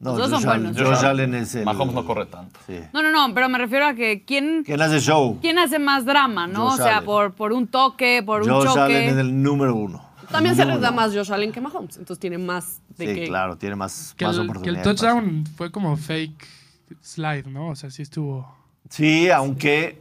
No, 0.00 0.10
Los 0.16 0.30
dos 0.30 0.30
Josh 0.30 0.40
son 0.42 0.50
Allen, 0.50 0.72
buenos. 0.74 0.98
Josh 1.00 1.04
Allen 1.06 1.34
es 1.34 1.54
el... 1.56 1.64
Mahomes 1.64 1.94
no 1.94 2.04
corre 2.04 2.26
tanto. 2.26 2.60
Sí. 2.68 2.78
No, 2.92 3.02
no, 3.02 3.10
no, 3.10 3.34
pero 3.34 3.48
me 3.48 3.58
refiero 3.58 3.84
a 3.86 3.94
que 3.94 4.22
quién, 4.24 4.62
¿Quién 4.64 4.80
hace 4.80 5.00
show? 5.00 5.38
quién 5.40 5.58
hace 5.58 5.78
más 5.80 6.04
drama, 6.04 6.46
¿no? 6.46 6.70
Josh 6.70 6.74
o 6.74 6.76
sea, 6.84 6.96
Allen. 6.98 7.04
por, 7.06 7.32
por 7.34 7.52
un 7.52 7.66
toque, 7.66 8.22
por 8.24 8.42
un 8.42 8.48
Josh 8.48 8.66
choque. 8.68 8.80
Allen 8.80 9.08
es 9.10 9.16
el 9.16 9.42
número 9.42 9.74
uno. 9.74 10.06
También 10.30 10.54
se 10.54 10.64
les 10.66 10.80
da 10.80 10.90
más 10.92 11.12
Josh 11.14 11.32
Allen 11.32 11.50
que 11.52 11.60
Mahomes, 11.60 11.96
entonces 11.96 12.20
tiene 12.20 12.36
más 12.38 12.80
de 12.96 13.06
Sí, 13.08 13.14
que... 13.14 13.26
claro, 13.26 13.56
tiene 13.56 13.74
más, 13.76 14.14
Que 14.16 14.24
más 14.26 14.34
el, 14.36 14.40
que 14.40 14.44
el 14.44 14.50
oportunidades. 14.50 14.84
de 14.86 14.92
pase. 14.92 15.06
touchdown 15.06 15.44
fue 15.56 15.72
como 15.72 15.96
fake 15.96 16.46
slide, 17.02 17.46
¿no? 17.48 17.68
O 17.70 17.76
sea, 17.76 17.90
sí 17.90 18.02
estuvo. 18.02 18.54
Sí, 18.90 19.30
aunque 19.30 20.00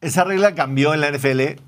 esa 0.00 0.24
regla 0.24 0.54
cambió 0.54 0.94
en 0.94 1.00
la 1.00 1.08
NFL 1.10 1.60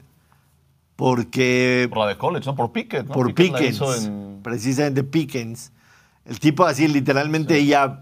porque 0.96 1.86
Por 1.90 1.98
la 1.98 2.06
de 2.08 2.18
college, 2.18 2.46
¿no? 2.46 2.54
Por 2.54 2.72
Pickett, 2.72 3.06
¿no? 3.06 3.12
por 3.14 3.34
Pickett 3.34 3.52
Pickens, 3.56 3.74
hizo 3.76 3.94
en- 3.94 4.40
precisamente 4.42 5.02
Pickens, 5.04 5.72
el 6.24 6.38
tipo 6.38 6.64
así 6.64 6.86
literalmente 6.88 7.56
ella 7.56 8.00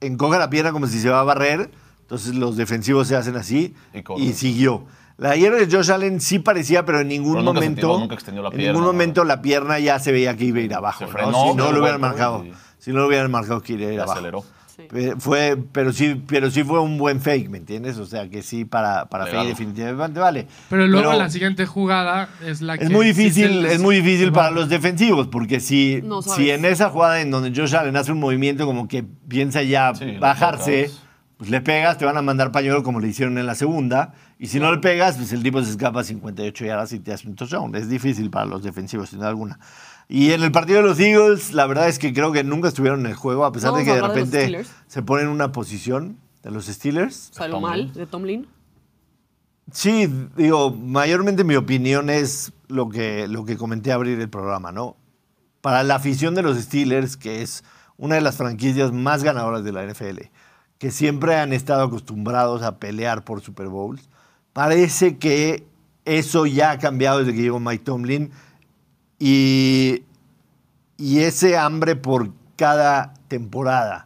encoge 0.00 0.38
la 0.38 0.50
pierna 0.50 0.72
como 0.72 0.86
si 0.86 0.98
se 0.98 1.08
va 1.08 1.20
a 1.20 1.24
barrer, 1.24 1.70
entonces 2.00 2.34
los 2.34 2.56
defensivos 2.56 3.08
se 3.08 3.16
hacen 3.16 3.36
así 3.36 3.74
Y 4.16 4.32
siguió. 4.32 4.84
La 5.18 5.30
ayer 5.30 5.50
de 5.54 5.74
Josh 5.74 5.90
Allen 5.90 6.20
sí 6.20 6.38
parecía, 6.38 6.84
pero 6.84 7.00
en 7.00 7.08
ningún 7.08 7.32
Pero 7.34 7.44
nunca 7.44 7.60
se 7.60 7.66
momento, 7.66 7.86
tiró, 7.88 7.98
nunca 7.98 8.14
extendió 8.14 8.42
la 8.42 8.48
en 8.50 8.56
pierna, 8.56 8.72
ningún 8.72 8.86
¿no? 8.86 8.92
momento 8.92 9.24
la 9.24 9.40
pierna 9.40 9.78
ya 9.78 9.98
se 9.98 10.12
veía 10.12 10.36
que 10.36 10.44
iba 10.44 10.58
a 10.58 10.62
ir 10.62 10.74
abajo, 10.74 10.98
Se 10.98 11.04
¿no? 11.06 11.10
frenó, 11.10 11.42
si 11.50 11.54
no 11.56 11.72
lo 11.72 11.80
hubieran 11.80 12.00
marcado, 12.00 12.44
y- 12.44 12.52
si 12.78 12.90
no 12.92 12.98
lo 12.98 13.06
hubieran 13.06 13.30
marcado 13.30 13.62
que 13.62 13.72
iba 13.74 13.88
a 13.88 13.92
ir 13.92 14.00
abajo. 14.00 14.12
aceleró. 14.12 14.44
Sí. 14.76 14.88
Fue, 15.18 15.56
pero 15.72 15.92
sí, 15.92 16.22
pero 16.26 16.50
sí 16.50 16.62
fue 16.62 16.80
un 16.80 16.98
buen 16.98 17.20
fake, 17.22 17.48
¿me 17.48 17.56
entiendes? 17.56 17.96
O 17.96 18.04
sea 18.04 18.28
que 18.28 18.42
sí 18.42 18.66
para, 18.66 19.06
para 19.06 19.26
fake 19.26 19.48
definitivamente 19.48 20.20
vale. 20.20 20.46
Pero 20.68 20.86
luego 20.86 21.10
Pero 21.10 21.22
la 21.22 21.30
siguiente 21.30 21.64
jugada 21.64 22.28
es 22.44 22.60
la 22.60 22.76
que. 22.76 22.84
es 22.84 22.90
muy 22.90 23.06
difícil, 23.06 23.64
es 23.64 23.80
muy 23.80 23.96
difícil 23.96 24.32
para 24.32 24.50
los 24.50 24.68
defensivos, 24.68 25.28
porque 25.28 25.60
si, 25.60 26.02
No 26.04 26.20
si 26.20 26.50
en 26.50 26.66
esa 26.66 26.90
jugada 26.90 27.20
en 27.22 27.30
donde 27.30 27.58
Josh 27.58 27.74
Allen 27.74 27.96
hace 27.96 28.12
un 28.12 28.20
movimiento 28.20 28.66
como 28.66 28.86
que 28.86 29.02
piensa 29.02 29.62
ya 29.62 29.94
Sí, 29.94 30.18
bajarse, 30.18 30.90
pues 31.38 31.48
le 31.48 31.62
pegas, 31.62 31.96
te 31.96 32.04
van 32.04 32.18
a 32.18 32.22
mandar 32.22 32.52
pañuelo 32.52 32.82
como 32.82 33.00
le 33.00 33.08
hicieron 33.08 33.38
en 33.38 33.46
la 33.46 33.54
segunda. 33.54 34.12
Y 34.38 34.48
si 34.48 34.60
no 34.60 34.70
le 34.70 34.78
pegas, 34.78 35.16
pues 35.16 35.32
el 35.32 35.42
tipo 35.42 35.62
se 35.62 35.70
escapa 35.70 36.04
58 36.04 36.64
yardas 36.66 36.92
y 36.92 37.00
te 37.00 37.12
hace 37.12 37.26
un 37.26 37.34
touchdown. 37.34 37.74
Es 37.74 37.88
difícil 37.88 38.28
para 38.28 38.44
los 38.44 38.62
defensivos, 38.62 39.08
sin 39.08 39.20
duda 39.20 39.30
alguna. 39.30 39.58
Y 40.08 40.32
en 40.32 40.42
el 40.42 40.52
partido 40.52 40.82
de 40.82 40.88
los 40.88 41.00
Eagles, 41.00 41.52
la 41.52 41.66
verdad 41.66 41.88
es 41.88 41.98
que 41.98 42.12
creo 42.12 42.30
que 42.30 42.44
nunca 42.44 42.68
estuvieron 42.68 43.00
en 43.00 43.06
el 43.06 43.14
juego, 43.14 43.44
a 43.44 43.52
pesar 43.52 43.74
de 43.74 43.84
que 43.84 43.90
a 43.90 43.96
de 43.96 44.02
repente 44.02 44.64
se 44.86 45.02
ponen 45.02 45.26
en 45.26 45.32
una 45.32 45.50
posición 45.50 46.18
de 46.42 46.50
los 46.52 46.66
Steelers. 46.66 47.32
Tomlin. 47.32 47.60
mal 47.60 47.92
de 47.92 48.06
Tomlin. 48.06 48.46
Sí, 49.72 50.08
digo, 50.36 50.70
mayormente 50.70 51.42
mi 51.42 51.56
opinión 51.56 52.08
es 52.08 52.52
lo 52.68 52.88
que, 52.88 53.26
lo 53.26 53.44
que 53.44 53.56
comenté 53.56 53.90
a 53.90 53.96
abrir 53.96 54.20
el 54.20 54.28
programa, 54.28 54.70
¿no? 54.70 54.96
Para 55.60 55.82
la 55.82 55.96
afición 55.96 56.36
de 56.36 56.42
los 56.42 56.56
Steelers, 56.56 57.16
que 57.16 57.42
es 57.42 57.64
una 57.96 58.14
de 58.14 58.20
las 58.20 58.36
franquicias 58.36 58.92
más 58.92 59.24
ganadoras 59.24 59.64
de 59.64 59.72
la 59.72 59.84
NFL, 59.84 60.30
que 60.78 60.92
siempre 60.92 61.34
han 61.34 61.52
estado 61.52 61.82
acostumbrados 61.82 62.62
a 62.62 62.78
pelear 62.78 63.24
por 63.24 63.40
Super 63.40 63.66
Bowls, 63.66 64.08
parece 64.52 65.16
que 65.18 65.66
eso 66.04 66.46
ya 66.46 66.70
ha 66.70 66.78
cambiado 66.78 67.18
desde 67.18 67.34
que 67.34 67.42
llegó 67.42 67.58
Mike 67.58 67.82
Tomlin 67.82 68.30
y, 69.18 70.04
y 70.96 71.20
ese 71.20 71.56
hambre 71.56 71.96
por 71.96 72.32
cada 72.56 73.14
temporada 73.28 74.05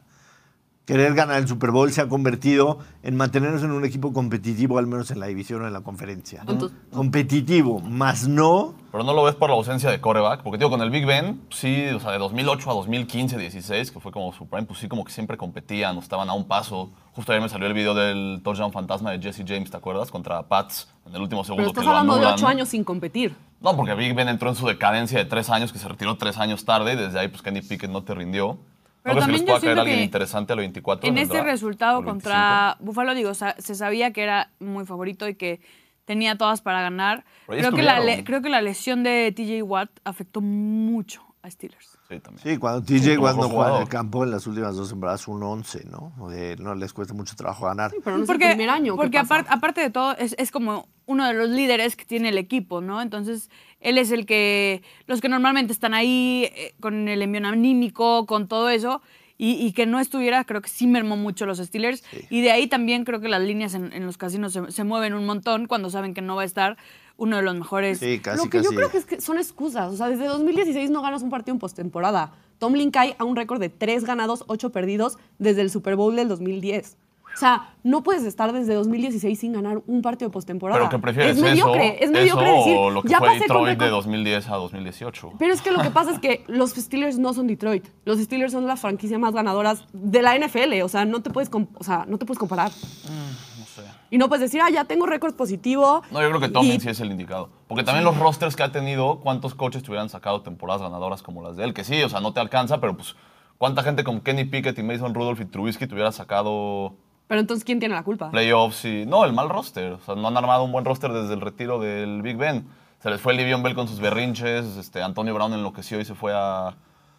querer 0.90 1.14
ganar 1.14 1.38
el 1.38 1.46
Super 1.46 1.70
Bowl 1.70 1.92
se 1.92 2.00
ha 2.00 2.08
convertido 2.08 2.78
en 3.04 3.16
mantenernos 3.16 3.62
en 3.62 3.70
un 3.70 3.84
equipo 3.84 4.12
competitivo, 4.12 4.76
al 4.76 4.88
menos 4.88 5.12
en 5.12 5.20
la 5.20 5.26
división 5.26 5.62
o 5.62 5.66
en 5.68 5.72
la 5.72 5.82
conferencia. 5.82 6.40
Entonces- 6.40 6.76
competitivo, 6.92 7.78
más 7.80 8.26
no. 8.26 8.74
Pero 8.90 9.04
no 9.04 9.12
lo 9.14 9.22
ves 9.22 9.36
por 9.36 9.50
la 9.50 9.54
ausencia 9.54 9.88
de 9.88 10.00
coreback, 10.00 10.42
porque 10.42 10.58
digo, 10.58 10.68
con 10.68 10.80
el 10.80 10.90
Big 10.90 11.06
Ben, 11.06 11.42
sí, 11.50 11.86
o 11.94 12.00
sea, 12.00 12.10
de 12.10 12.18
2008 12.18 12.70
a 12.70 12.74
2015, 12.74 13.38
16, 13.38 13.92
que 13.92 14.00
fue 14.00 14.10
como 14.10 14.32
su 14.32 14.48
prime, 14.48 14.66
pues 14.66 14.80
sí, 14.80 14.88
como 14.88 15.04
que 15.04 15.12
siempre 15.12 15.36
competían, 15.36 15.96
o 15.96 16.00
estaban 16.00 16.28
a 16.28 16.32
un 16.32 16.48
paso. 16.48 16.90
Justo 17.12 17.30
ayer 17.30 17.40
me 17.40 17.48
salió 17.48 17.68
el 17.68 17.74
video 17.74 17.94
del 17.94 18.40
touchdown 18.42 18.72
fantasma 18.72 19.12
de 19.12 19.20
Jesse 19.20 19.44
James, 19.46 19.70
¿te 19.70 19.76
acuerdas? 19.76 20.10
Contra 20.10 20.42
Pats, 20.48 20.88
en 21.06 21.14
el 21.14 21.22
último 21.22 21.44
segundo 21.44 21.62
Pero 21.62 21.68
estás 21.70 21.84
que 21.84 21.88
hablando 21.88 22.14
de 22.14 22.18
anulan. 22.20 22.34
ocho 22.34 22.48
años 22.48 22.68
sin 22.68 22.82
competir. 22.82 23.36
No, 23.60 23.76
porque 23.76 23.94
Big 23.94 24.12
Ben 24.14 24.28
entró 24.28 24.48
en 24.48 24.56
su 24.56 24.66
decadencia 24.66 25.18
de 25.18 25.24
tres 25.24 25.50
años, 25.50 25.72
que 25.72 25.78
se 25.78 25.86
retiró 25.86 26.16
tres 26.16 26.36
años 26.38 26.64
tarde, 26.64 26.94
y 26.94 26.96
desde 26.96 27.20
ahí, 27.20 27.28
pues 27.28 27.42
Kenny 27.42 27.60
Pickett 27.62 27.90
no 27.90 28.02
te 28.02 28.14
rindió. 28.14 28.58
Pero 29.02 29.14
¿No 29.14 29.20
que 29.26 29.32
les 29.32 29.40
también 29.40 29.40
yo 29.40 29.46
pueda 29.46 29.60
caer 29.60 29.60
siento 29.60 29.80
alguien 29.80 29.98
que 29.98 30.04
interesante 30.04 30.52
a 30.52 30.56
los 30.56 30.62
24? 30.62 31.08
En 31.08 31.18
este 31.18 31.42
resultado 31.42 32.04
contra 32.04 32.76
Buffalo, 32.80 33.14
digo, 33.14 33.32
se 33.34 33.74
sabía 33.74 34.12
que 34.12 34.22
era 34.22 34.50
muy 34.58 34.84
favorito 34.84 35.28
y 35.28 35.34
que 35.34 35.60
tenía 36.04 36.36
todas 36.36 36.60
para 36.60 36.82
ganar. 36.82 37.24
Creo 37.46 37.72
que, 37.72 37.82
la 37.82 38.24
creo 38.24 38.42
que 38.42 38.48
la 38.48 38.60
lesión 38.60 39.02
de 39.02 39.32
TJ 39.32 39.62
Watt 39.62 39.90
afectó 40.04 40.40
mucho 40.40 41.22
a 41.42 41.50
Steelers. 41.50 41.96
25? 42.08 42.08
Sí, 42.08 42.20
también. 42.20 42.42
Sí, 42.42 42.58
cuando 42.58 42.82
TJ 42.82 43.18
Watt 43.18 43.36
no 43.36 43.48
juega 43.48 43.76
en 43.76 43.82
el 43.82 43.88
campo 43.88 44.24
en 44.24 44.32
las 44.32 44.46
últimas 44.46 44.74
dos 44.74 44.88
temporadas, 44.90 45.26
un 45.28 45.42
11, 45.42 45.84
¿no? 45.86 46.28
De- 46.28 46.56
no 46.56 46.74
les 46.74 46.92
cuesta 46.92 47.14
mucho 47.14 47.36
trabajo 47.36 47.66
ganar. 47.66 47.92
Pero 48.04 48.16
no 48.16 48.24
es 48.24 48.26
porque 48.26 48.46
el 48.50 48.56
primer 48.56 48.70
año. 48.70 48.94
¿qué 48.94 48.96
porque 48.96 49.18
aparte, 49.18 49.48
aparte 49.52 49.80
de 49.80 49.90
todo, 49.90 50.16
es, 50.16 50.34
es 50.38 50.50
como 50.50 50.88
uno 51.06 51.26
de 51.26 51.34
los 51.34 51.48
líderes 51.48 51.96
que 51.96 52.04
tiene 52.04 52.28
el 52.30 52.38
equipo, 52.38 52.80
¿no? 52.80 53.00
Entonces, 53.00 53.48
él 53.80 53.98
es 53.98 54.10
el 54.12 54.26
que, 54.26 54.82
los 55.06 55.20
que 55.20 55.28
normalmente 55.28 55.72
están 55.72 55.94
ahí 55.94 56.50
eh, 56.54 56.74
con 56.80 57.08
el 57.08 57.22
envío 57.22 57.46
anímico, 57.46 58.26
con 58.26 58.48
todo 58.48 58.68
eso, 58.68 59.02
y, 59.38 59.52
y 59.52 59.72
que 59.72 59.86
no 59.86 60.00
estuviera, 60.00 60.44
creo 60.44 60.60
que 60.60 60.68
sí 60.68 60.86
mermó 60.86 61.16
mucho 61.16 61.46
los 61.46 61.58
Steelers. 61.58 62.04
Y 62.28 62.42
de 62.42 62.50
ahí 62.50 62.66
también 62.66 63.04
creo 63.04 63.20
que 63.20 63.28
las 63.28 63.40
líneas 63.40 63.72
en, 63.72 63.90
en 63.94 64.04
los 64.04 64.18
casinos 64.18 64.52
se, 64.52 64.70
se 64.70 64.84
mueven 64.84 65.14
un 65.14 65.24
montón 65.24 65.66
cuando 65.66 65.88
saben 65.88 66.12
que 66.12 66.20
no 66.20 66.36
va 66.36 66.42
a 66.42 66.44
estar 66.44 66.76
uno 67.16 67.36
de 67.36 67.42
los 67.42 67.54
mejores. 67.54 67.98
Sí, 67.98 68.18
casi, 68.18 68.44
Lo 68.44 68.50
que 68.50 68.58
casi. 68.58 68.64
yo 68.70 68.76
creo 68.76 68.90
que, 68.90 68.98
es 68.98 69.06
que 69.06 69.20
son 69.20 69.38
excusas. 69.38 69.92
O 69.92 69.96
sea, 69.96 70.08
desde 70.08 70.26
2016 70.26 70.90
no 70.90 71.00
ganas 71.00 71.22
un 71.22 71.30
partido 71.30 71.54
en 71.54 71.58
postemporada. 71.58 72.32
Tomlin 72.58 72.90
cae 72.90 73.16
a 73.18 73.24
un 73.24 73.36
récord 73.36 73.60
de 73.60 73.70
tres 73.70 74.04
ganados, 74.04 74.44
ocho 74.46 74.70
perdidos 74.72 75.16
desde 75.38 75.62
el 75.62 75.70
Super 75.70 75.96
Bowl 75.96 76.14
del 76.16 76.28
2010. 76.28 76.98
O 77.40 77.42
sea, 77.42 77.70
no 77.84 78.02
puedes 78.02 78.24
estar 78.24 78.52
desde 78.52 78.74
2016 78.74 79.40
sin 79.40 79.54
ganar 79.54 79.80
un 79.86 80.02
partido 80.02 80.28
de 80.28 80.32
postemporada. 80.34 80.78
¿Pero 80.78 80.90
qué 80.90 80.98
prefieres, 80.98 81.32
Es 81.32 81.38
eso, 81.38 81.46
mediocre, 81.46 82.04
es 82.04 82.10
mediocre 82.10 82.46
eso 82.50 82.56
decir, 82.58 82.76
o 82.76 82.90
lo 82.90 83.00
que 83.02 83.08
ya 83.08 83.18
fue 83.18 83.28
pasé 83.28 83.38
con 83.46 83.64
Detroit 83.64 83.78
de 83.78 83.86
récord- 83.86 83.90
2010 83.92 84.48
a 84.50 84.56
2018? 84.56 85.32
Pero 85.38 85.54
es 85.54 85.62
que 85.62 85.70
lo 85.70 85.80
que 85.80 85.88
pasa 85.88 86.10
es 86.10 86.18
que 86.18 86.44
los 86.48 86.72
Steelers 86.72 87.16
no 87.18 87.32
son 87.32 87.46
Detroit. 87.46 87.86
Los 88.04 88.18
Steelers 88.18 88.52
son 88.52 88.66
la 88.66 88.76
franquicia 88.76 89.18
más 89.18 89.32
ganadoras 89.32 89.84
de 89.94 90.20
la 90.20 90.36
NFL. 90.38 90.82
O 90.84 90.88
sea, 90.90 91.06
no 91.06 91.22
te 91.22 91.30
puedes, 91.30 91.48
o 91.50 91.82
sea, 91.82 92.04
no 92.06 92.18
te 92.18 92.26
puedes 92.26 92.38
comparar. 92.38 92.70
No 92.70 93.64
sé. 93.64 93.84
Y 94.10 94.18
no 94.18 94.28
puedes 94.28 94.42
decir, 94.42 94.60
ah, 94.62 94.68
ya 94.68 94.84
tengo 94.84 95.06
récord 95.06 95.34
positivo. 95.34 96.02
No, 96.10 96.20
yo 96.20 96.28
creo 96.28 96.40
que 96.40 96.48
Tomlin 96.50 96.74
Y- 96.74 96.80
sí 96.80 96.90
es 96.90 97.00
el 97.00 97.10
indicado. 97.10 97.48
Porque 97.68 97.84
también 97.84 98.04
los 98.04 98.18
rosters 98.18 98.54
que 98.54 98.64
ha 98.64 98.70
tenido, 98.70 99.20
¿cuántos 99.20 99.54
coaches 99.54 99.82
te 99.82 99.90
hubieran 99.90 100.10
sacado 100.10 100.42
temporadas 100.42 100.82
ganadoras 100.82 101.22
como 101.22 101.42
las 101.42 101.56
de 101.56 101.64
él? 101.64 101.72
Que 101.72 101.84
sí, 101.84 102.02
o 102.02 102.08
sea, 102.10 102.20
no 102.20 102.34
te 102.34 102.40
alcanza, 102.40 102.82
pero 102.82 102.94
pues, 102.98 103.16
¿cuánta 103.56 103.82
gente 103.82 104.04
como 104.04 104.22
Kenny 104.22 104.44
Pickett 104.44 104.78
y 104.78 104.82
Mason 104.82 105.14
Rudolph 105.14 105.40
y 105.40 105.46
Trubisky 105.46 105.86
te 105.86 105.94
hubiera 105.94 106.12
sacado 106.12 106.96
Pero 107.30 107.40
entonces, 107.42 107.62
¿quién 107.64 107.78
tiene 107.78 107.94
la 107.94 108.02
culpa? 108.02 108.28
Playoffs 108.32 108.84
y. 108.86 109.06
No, 109.06 109.24
el 109.24 109.32
mal 109.32 109.48
roster. 109.48 109.92
O 109.92 110.00
sea, 110.00 110.16
no 110.16 110.26
han 110.26 110.36
armado 110.36 110.64
un 110.64 110.72
buen 110.72 110.84
roster 110.84 111.12
desde 111.12 111.32
el 111.34 111.40
retiro 111.40 111.78
del 111.78 112.22
Big 112.22 112.36
Ben. 112.36 112.66
Se 113.00 113.08
les 113.08 113.20
fue 113.20 113.34
Livion 113.34 113.62
Bell 113.62 113.76
con 113.76 113.86
sus 113.86 114.00
berrinches. 114.00 114.76
Este, 114.76 115.00
Antonio 115.00 115.32
Brown 115.32 115.52
enloqueció 115.52 116.00
y 116.00 116.04
se 116.04 116.16
fue 116.16 116.32
a, 116.34 116.74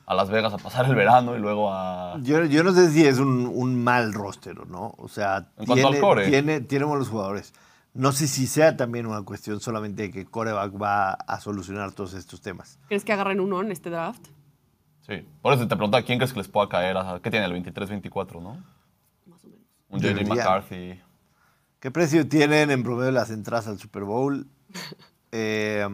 a 0.06 0.14
Las 0.14 0.30
Vegas 0.30 0.54
a 0.54 0.58
pasar 0.58 0.86
el 0.88 0.96
verano 0.96 1.38
y 1.38 1.40
luego 1.40 1.72
a. 1.74 2.18
Yo, 2.24 2.44
yo 2.44 2.62
no 2.62 2.74
sé 2.74 2.92
si 2.92 3.06
es 3.08 3.20
un, 3.20 3.48
un 3.56 3.82
mal 3.82 4.12
roster 4.14 4.60
o 4.60 4.66
no. 4.66 4.94
O 4.98 5.08
sea, 5.08 5.48
En 5.58 5.66
cuanto 5.66 5.88
al 5.88 5.94
tiene, 5.94 6.00
core. 6.02 6.28
tiene, 6.28 6.60
tiene 6.60 6.84
buenos 6.84 7.08
jugadores. 7.08 7.54
No 7.94 8.12
sé 8.12 8.28
si 8.28 8.48
sea 8.48 8.76
también 8.76 9.06
una 9.06 9.22
cuestión 9.22 9.62
solamente 9.62 10.04
de 10.04 10.12
que 10.12 10.26
coreback 10.26 10.74
va 10.82 11.12
a 11.14 11.40
solucionar 11.40 11.94
todos 11.94 12.14
estos 12.16 12.42
temas. 12.42 12.80
¿Crees 12.90 13.06
que 13.06 13.14
agarren 13.14 13.40
uno 13.40 13.62
en 13.62 13.72
este 13.72 13.90
draft? 13.90 14.28
Sí. 15.08 15.26
Por 15.42 15.54
eso 15.54 15.68
te 15.70 15.76
preguntaba 15.78 16.04
quién 16.04 16.18
crees 16.20 16.34
que 16.34 16.40
les 16.40 16.50
pueda 16.50 16.68
caer. 16.68 16.98
a- 16.98 17.20
¿Qué 17.24 17.32
tiene 17.32 17.46
el 17.46 17.54
23-24, 17.64 18.42
no? 18.42 18.58
Un 19.92 20.00
JJ 20.00 20.08
Deberían. 20.08 20.38
McCarthy. 20.38 21.02
¿Qué 21.80 21.92
precio 21.92 22.28
tienen 22.28 22.72
en 22.72 22.84
promedio 22.84 23.12
las 23.12 23.30
entradas 23.30 23.68
al 23.68 23.80
Super 23.80 24.04
Bowl? 24.04 24.48
Eh, 25.34 25.88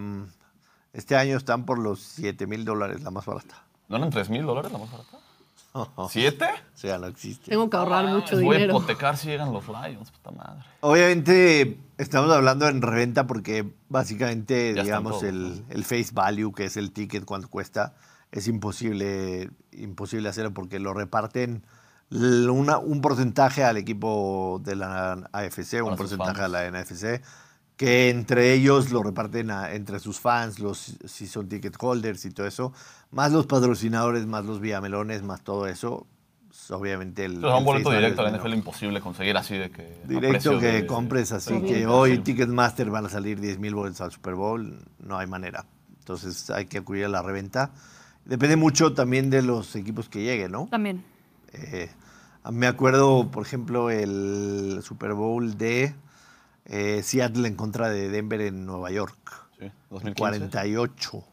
este 0.93 1.15
año 1.15 1.38
están 1.38 1.65
por 1.65 1.77
los 1.77 1.99
7 2.01 2.47
mil 2.47 2.65
dólares, 2.65 3.03
la 3.03 3.12
más 3.12 3.23
barata. 3.27 3.65
¿No 3.88 3.97
eran 3.97 4.10
3 4.10 4.31
mil 4.31 4.47
dólares 4.47 4.71
la 4.71 4.79
más 4.79 4.89
barata? 4.91 5.19
¿Siete? 6.10 6.45
O 6.73 6.77
sea, 6.77 6.97
no 6.97 7.05
existe. 7.05 7.51
Tengo 7.51 7.69
que 7.69 7.77
ahorrar 7.77 8.07
mucho 8.07 8.31
Pues 8.31 8.43
Voy 8.43 8.55
a 8.55 8.60
dinero. 8.62 8.77
hipotecar 8.77 9.15
si 9.15 9.27
llegan 9.27 9.53
los 9.53 9.65
Lions, 9.67 10.10
puta 10.10 10.31
madre. 10.31 10.63
Obviamente 10.79 11.77
estamos 11.99 12.31
hablando 12.31 12.67
en 12.67 12.81
reventa 12.81 13.27
porque 13.27 13.71
básicamente, 13.89 14.73
Ya 14.75 14.81
digamos, 14.81 15.21
el, 15.21 15.63
el 15.69 15.83
face 15.83 16.10
value, 16.13 16.51
que 16.51 16.65
es 16.65 16.77
el 16.77 16.91
ticket, 16.91 17.25
cuánto 17.25 17.49
cuesta, 17.49 17.93
es 18.31 18.47
imposible, 18.47 19.51
imposible 19.71 20.29
hacerlo 20.29 20.51
porque 20.51 20.79
lo 20.79 20.95
reparten 20.95 21.63
una- 22.10 22.78
un 22.78 23.02
porcentaje 23.02 23.63
al 23.63 23.78
equipo 23.78 24.62
de 24.63 24.76
la 24.76 25.30
AFC, 25.32 25.82
un 25.82 25.86
Para 25.89 25.96
porcentaje 25.98 26.41
a 26.41 26.48
la 26.48 26.65
NFC, 26.65 27.22
que 27.76 28.10
entre 28.10 28.54
ellos 28.54 28.91
lo 28.91 29.04
reparten 29.04 29.52
a- 29.52 29.74
entre 29.74 30.00
sus 30.00 30.20
fans, 30.20 30.60
los 30.60 30.98
si 31.06 31.28
son 31.28 31.48
ticket 31.48 31.76
holders 31.80 32.26
y 32.26 32.32
todo 32.32 32.48
eso, 32.48 32.74
más 33.12 33.32
los 33.32 33.46
patrocinadores, 33.46 34.26
más 34.26 34.46
los 34.46 34.60
viamelones, 34.60 35.24
más 35.24 35.43
todo 35.43 35.67
eso. 35.67 36.08
Obviamente 36.70 37.24
el, 37.26 37.38
O 37.38 37.48
sea, 37.48 37.52
un 37.52 37.60
el 37.60 37.65
boleto 37.65 37.91
directo 37.91 38.22
a 38.22 38.26
la. 38.26 38.38
NFL 38.38 38.54
imposible 38.56 39.00
conseguir 39.00 39.38
así 39.38 39.56
de 39.58 39.70
que. 39.70 40.02
Directo 40.06 40.58
que 40.60 40.65
de- 40.72 40.86
compres 40.88 41.32
así, 41.32 41.54
Sí. 41.54 41.62
que 41.62 41.86
hoy 41.88 42.17
Ticketmaster 42.20 42.89
van 42.89 43.06
a 43.06 43.10
salir 43.10 43.39
10 43.39 43.60
mil 43.60 43.76
boletos 43.76 44.02
al 44.02 44.12
Super 44.12 44.34
Bowl, 44.34 44.80
no 45.00 45.17
hay 45.20 45.28
manera. 45.28 45.65
Entonces 46.00 46.50
hay 46.50 46.65
que 46.65 46.80
acudir 46.80 47.06
a 47.06 47.10
la 47.10 47.22
reventa. 47.22 47.72
Depende 48.26 48.56
mucho 48.56 48.93
también 48.93 49.30
de 49.30 49.43
los 49.43 49.76
equipos 49.76 50.10
que 50.10 50.24
lleguen, 50.24 50.52
¿no? 50.54 50.67
También. 50.72 51.04
Eh, 51.53 51.89
me 52.51 52.67
acuerdo, 52.67 53.29
por 53.31 53.45
ejemplo, 53.45 53.89
el 53.89 54.79
Super 54.83 55.13
Bowl 55.13 55.57
de 55.57 55.95
eh, 56.65 57.01
Seattle 57.03 57.47
en 57.47 57.55
contra 57.55 57.89
de 57.89 58.10
Denver 58.10 58.41
en 58.41 58.65
Nueva 58.65 58.91
York. 58.91 59.17
Sí, 59.60 59.71
2015. 59.89 60.15
48. 60.19 61.23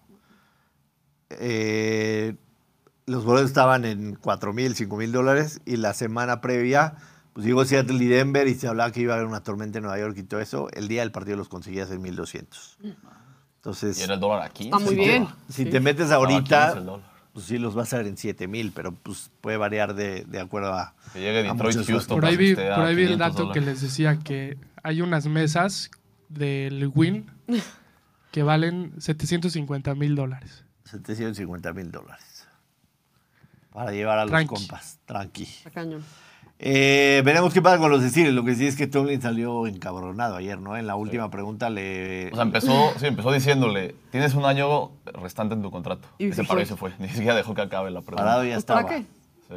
Eh, 1.31 2.37
los 3.07 3.25
boletos 3.25 3.51
estaban 3.51 3.85
en 3.85 4.15
4 4.17 4.53
mil, 4.53 4.75
5 4.75 4.97
mil 4.97 5.13
dólares 5.13 5.61
y 5.67 5.77
la 5.77 5.93
semana 5.95 6.41
previa, 6.41 6.95
pues 7.33 7.45
llegó 7.47 7.65
Seattle 7.65 8.03
y 8.03 8.07
Denver 8.07 8.47
y 8.49 8.55
se 8.55 8.67
hablaba 8.69 8.93
que 8.93 9.01
iba 9.01 9.15
a 9.15 9.17
haber 9.17 9.27
una 9.29 9.43
tormenta 9.43 9.79
en 9.79 9.85
Nueva 9.85 9.99
York 9.99 10.17
y 10.19 10.23
todo 10.23 10.41
eso. 10.41 10.69
El 10.73 10.89
día 10.89 11.03
del 11.03 11.13
partido 11.13 11.37
los 11.37 11.49
conseguías 11.49 11.91
en 11.91 12.01
1200. 12.03 12.79
Entonces, 13.57 13.99
Y 13.99 14.03
era 14.03 14.15
el 14.15 14.21
dólar 14.21 14.43
a 14.43 14.49
15. 14.51 14.77
Está 14.77 14.79
muy 14.79 14.95
bien. 14.95 15.27
si 15.49 15.65
Sí. 15.65 15.71
te 15.71 15.81
metes 15.81 16.05
Estaba 16.05 16.25
a 16.25 16.29
15 16.29 16.55
ahorita, 16.55 16.79
el 16.79 16.87
dólar. 16.87 17.14
Pues 17.35 17.45
sí 17.47 17.59
los 17.59 17.75
vas 17.75 17.93
a 17.93 17.99
ver 17.99 18.07
en 18.07 18.17
7 18.17 18.49
mil, 18.49 18.73
pero 18.75 18.93
pues 18.95 19.31
puede 19.43 19.57
variar 19.59 19.95
de, 19.95 20.25
de 20.25 20.41
acuerdo 20.41 20.73
a. 20.73 20.95
Que 21.13 21.21
llegue 21.21 21.41
a 21.41 21.43
Detroit, 21.53 21.77
muchos 21.77 21.87
Houston. 21.89 22.17
Por 22.17 22.25
ahí 22.25 22.37
vi, 22.37 22.53
a 22.53 22.77
por 22.77 22.85
ahí 22.87 22.95
vi 22.95 23.03
el 23.03 23.09
500 23.09 23.19
dato 23.19 23.37
que 23.53 23.61
dólares. 23.61 23.65
les 23.67 23.81
decía 23.83 24.19
que 24.21 24.57
hay 24.83 25.03
unas 25.03 25.27
mesas 25.27 25.91
del 26.31 26.91
Win 26.95 27.27
que 28.33 28.43
valen 28.43 28.93
750 28.99 29.95
mil 29.95 30.15
dólares. 30.15 30.65
750 30.85 31.73
mil 31.75 31.91
dólares. 31.91 32.47
Para 33.73 33.91
llevar 33.91 34.19
a 34.21 34.23
los 34.23 34.31
Tranqui. 34.31 34.55
compas. 34.55 35.01
Tranqui. 35.05 35.43
Está 35.43 35.71
cañón. 35.71 36.05
Eh, 36.59 37.23
veremos 37.25 37.53
qué 37.53 37.61
pasa 37.61 37.79
con 37.79 37.91
los 37.91 38.03
Steelers. 38.03 38.35
Lo 38.35 38.45
que 38.45 38.55
sí 38.55 38.67
es 38.67 38.77
que 38.77 38.87
Tomlin 38.87 39.21
salió 39.21 39.67
encabronado 39.67 40.37
ayer, 40.37 40.61
¿no? 40.61 40.77
En 40.77 40.87
la 40.87 40.95
última 40.97 41.31
pregunta 41.31 41.69
le. 41.69 42.31
O 42.33 42.35
sea, 42.35 42.45
empezó, 42.45 42.93
sí, 42.99 43.07
empezó 43.07 43.33
diciéndole, 43.33 43.95
tienes 44.11 44.35
un 44.35 44.45
año 44.45 44.93
restante 45.05 45.55
en 45.55 45.63
tu 45.63 45.71
contrato. 45.71 46.09
Y 46.19 46.33
se 46.33 46.45
paró 46.45 46.61
y 46.61 46.67
se 46.67 46.77
fue. 46.77 46.93
Ni 46.99 47.09
siquiera 47.09 47.35
dejó 47.35 47.55
que 47.55 47.63
acabe 47.63 47.91
la 47.91 48.01
pregunta. 48.03 48.23
parado 48.23 48.45
ya 48.45 48.57
estaba. 48.57 48.83
¿Para 48.83 48.97
qué? 48.97 49.05
Sí. 49.49 49.57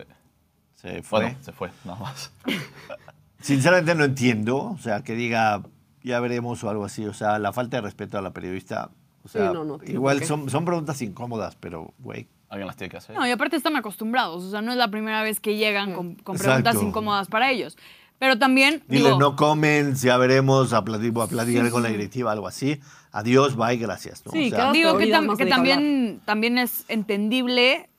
Se 0.75 1.03
fue. 1.03 1.21
Bueno, 1.21 1.37
se 1.41 1.51
fue, 1.51 1.69
nada 1.85 1.99
más. 1.99 2.31
Sinceramente 3.41 3.93
no 3.95 4.03
entiendo. 4.03 4.57
O 4.57 4.77
sea, 4.79 5.03
que 5.03 5.13
diga, 5.13 5.61
ya 6.03 6.19
veremos 6.19 6.63
o 6.63 6.69
algo 6.69 6.85
así. 6.85 7.05
O 7.05 7.13
sea, 7.13 7.37
la 7.37 7.53
falta 7.53 7.77
de 7.77 7.81
respeto 7.81 8.17
a 8.17 8.21
la 8.21 8.31
periodista. 8.31 8.89
O 9.23 9.29
sea, 9.29 9.49
Sí, 9.49 9.53
no, 9.53 9.63
no, 9.63 9.79
igual 9.85 10.23
son, 10.23 10.49
son 10.49 10.65
preguntas 10.65 11.01
incómodas, 11.01 11.55
pero, 11.55 11.93
güey. 11.99 12.27
Alguien 12.49 12.67
las 12.67 12.75
tiene 12.77 12.89
que 12.91 12.97
hacer. 12.97 13.15
No, 13.15 13.27
y 13.27 13.31
aparte 13.31 13.55
están 13.57 13.75
acostumbrados. 13.75 14.43
O 14.43 14.49
sea, 14.51 14.61
no 14.61 14.71
es 14.71 14.77
la 14.77 14.89
primera 14.89 15.21
vez 15.23 15.39
que 15.39 15.55
llegan 15.57 15.93
con, 15.93 16.15
con 16.15 16.35
Exacto. 16.37 16.63
preguntas 16.63 16.81
incómodas 16.83 17.27
para 17.27 17.51
ellos. 17.51 17.77
Pero 18.19 18.39
también. 18.39 18.83
Dile, 18.87 19.05
digo, 19.09 19.19
no 19.19 19.35
comen, 19.35 19.95
ya 19.95 20.17
veremos, 20.17 20.73
a 20.73 20.83
platicar, 20.83 21.23
a 21.23 21.27
platicar 21.27 21.69
con 21.69 21.83
la 21.83 21.89
directiva, 21.89 22.31
algo 22.31 22.47
así. 22.47 22.79
Adiós, 23.11 23.55
bye, 23.55 23.77
gracias. 23.77 24.25
¿no? 24.25 24.31
Sí, 24.31 24.47
O 24.47 24.55
sea, 24.55 24.71
Digo 24.71 24.97
que, 24.97 25.11
tam- 25.11 25.49
también, 25.49 26.21
también 26.25 26.57
es 26.57 26.85
entendible 26.87 27.89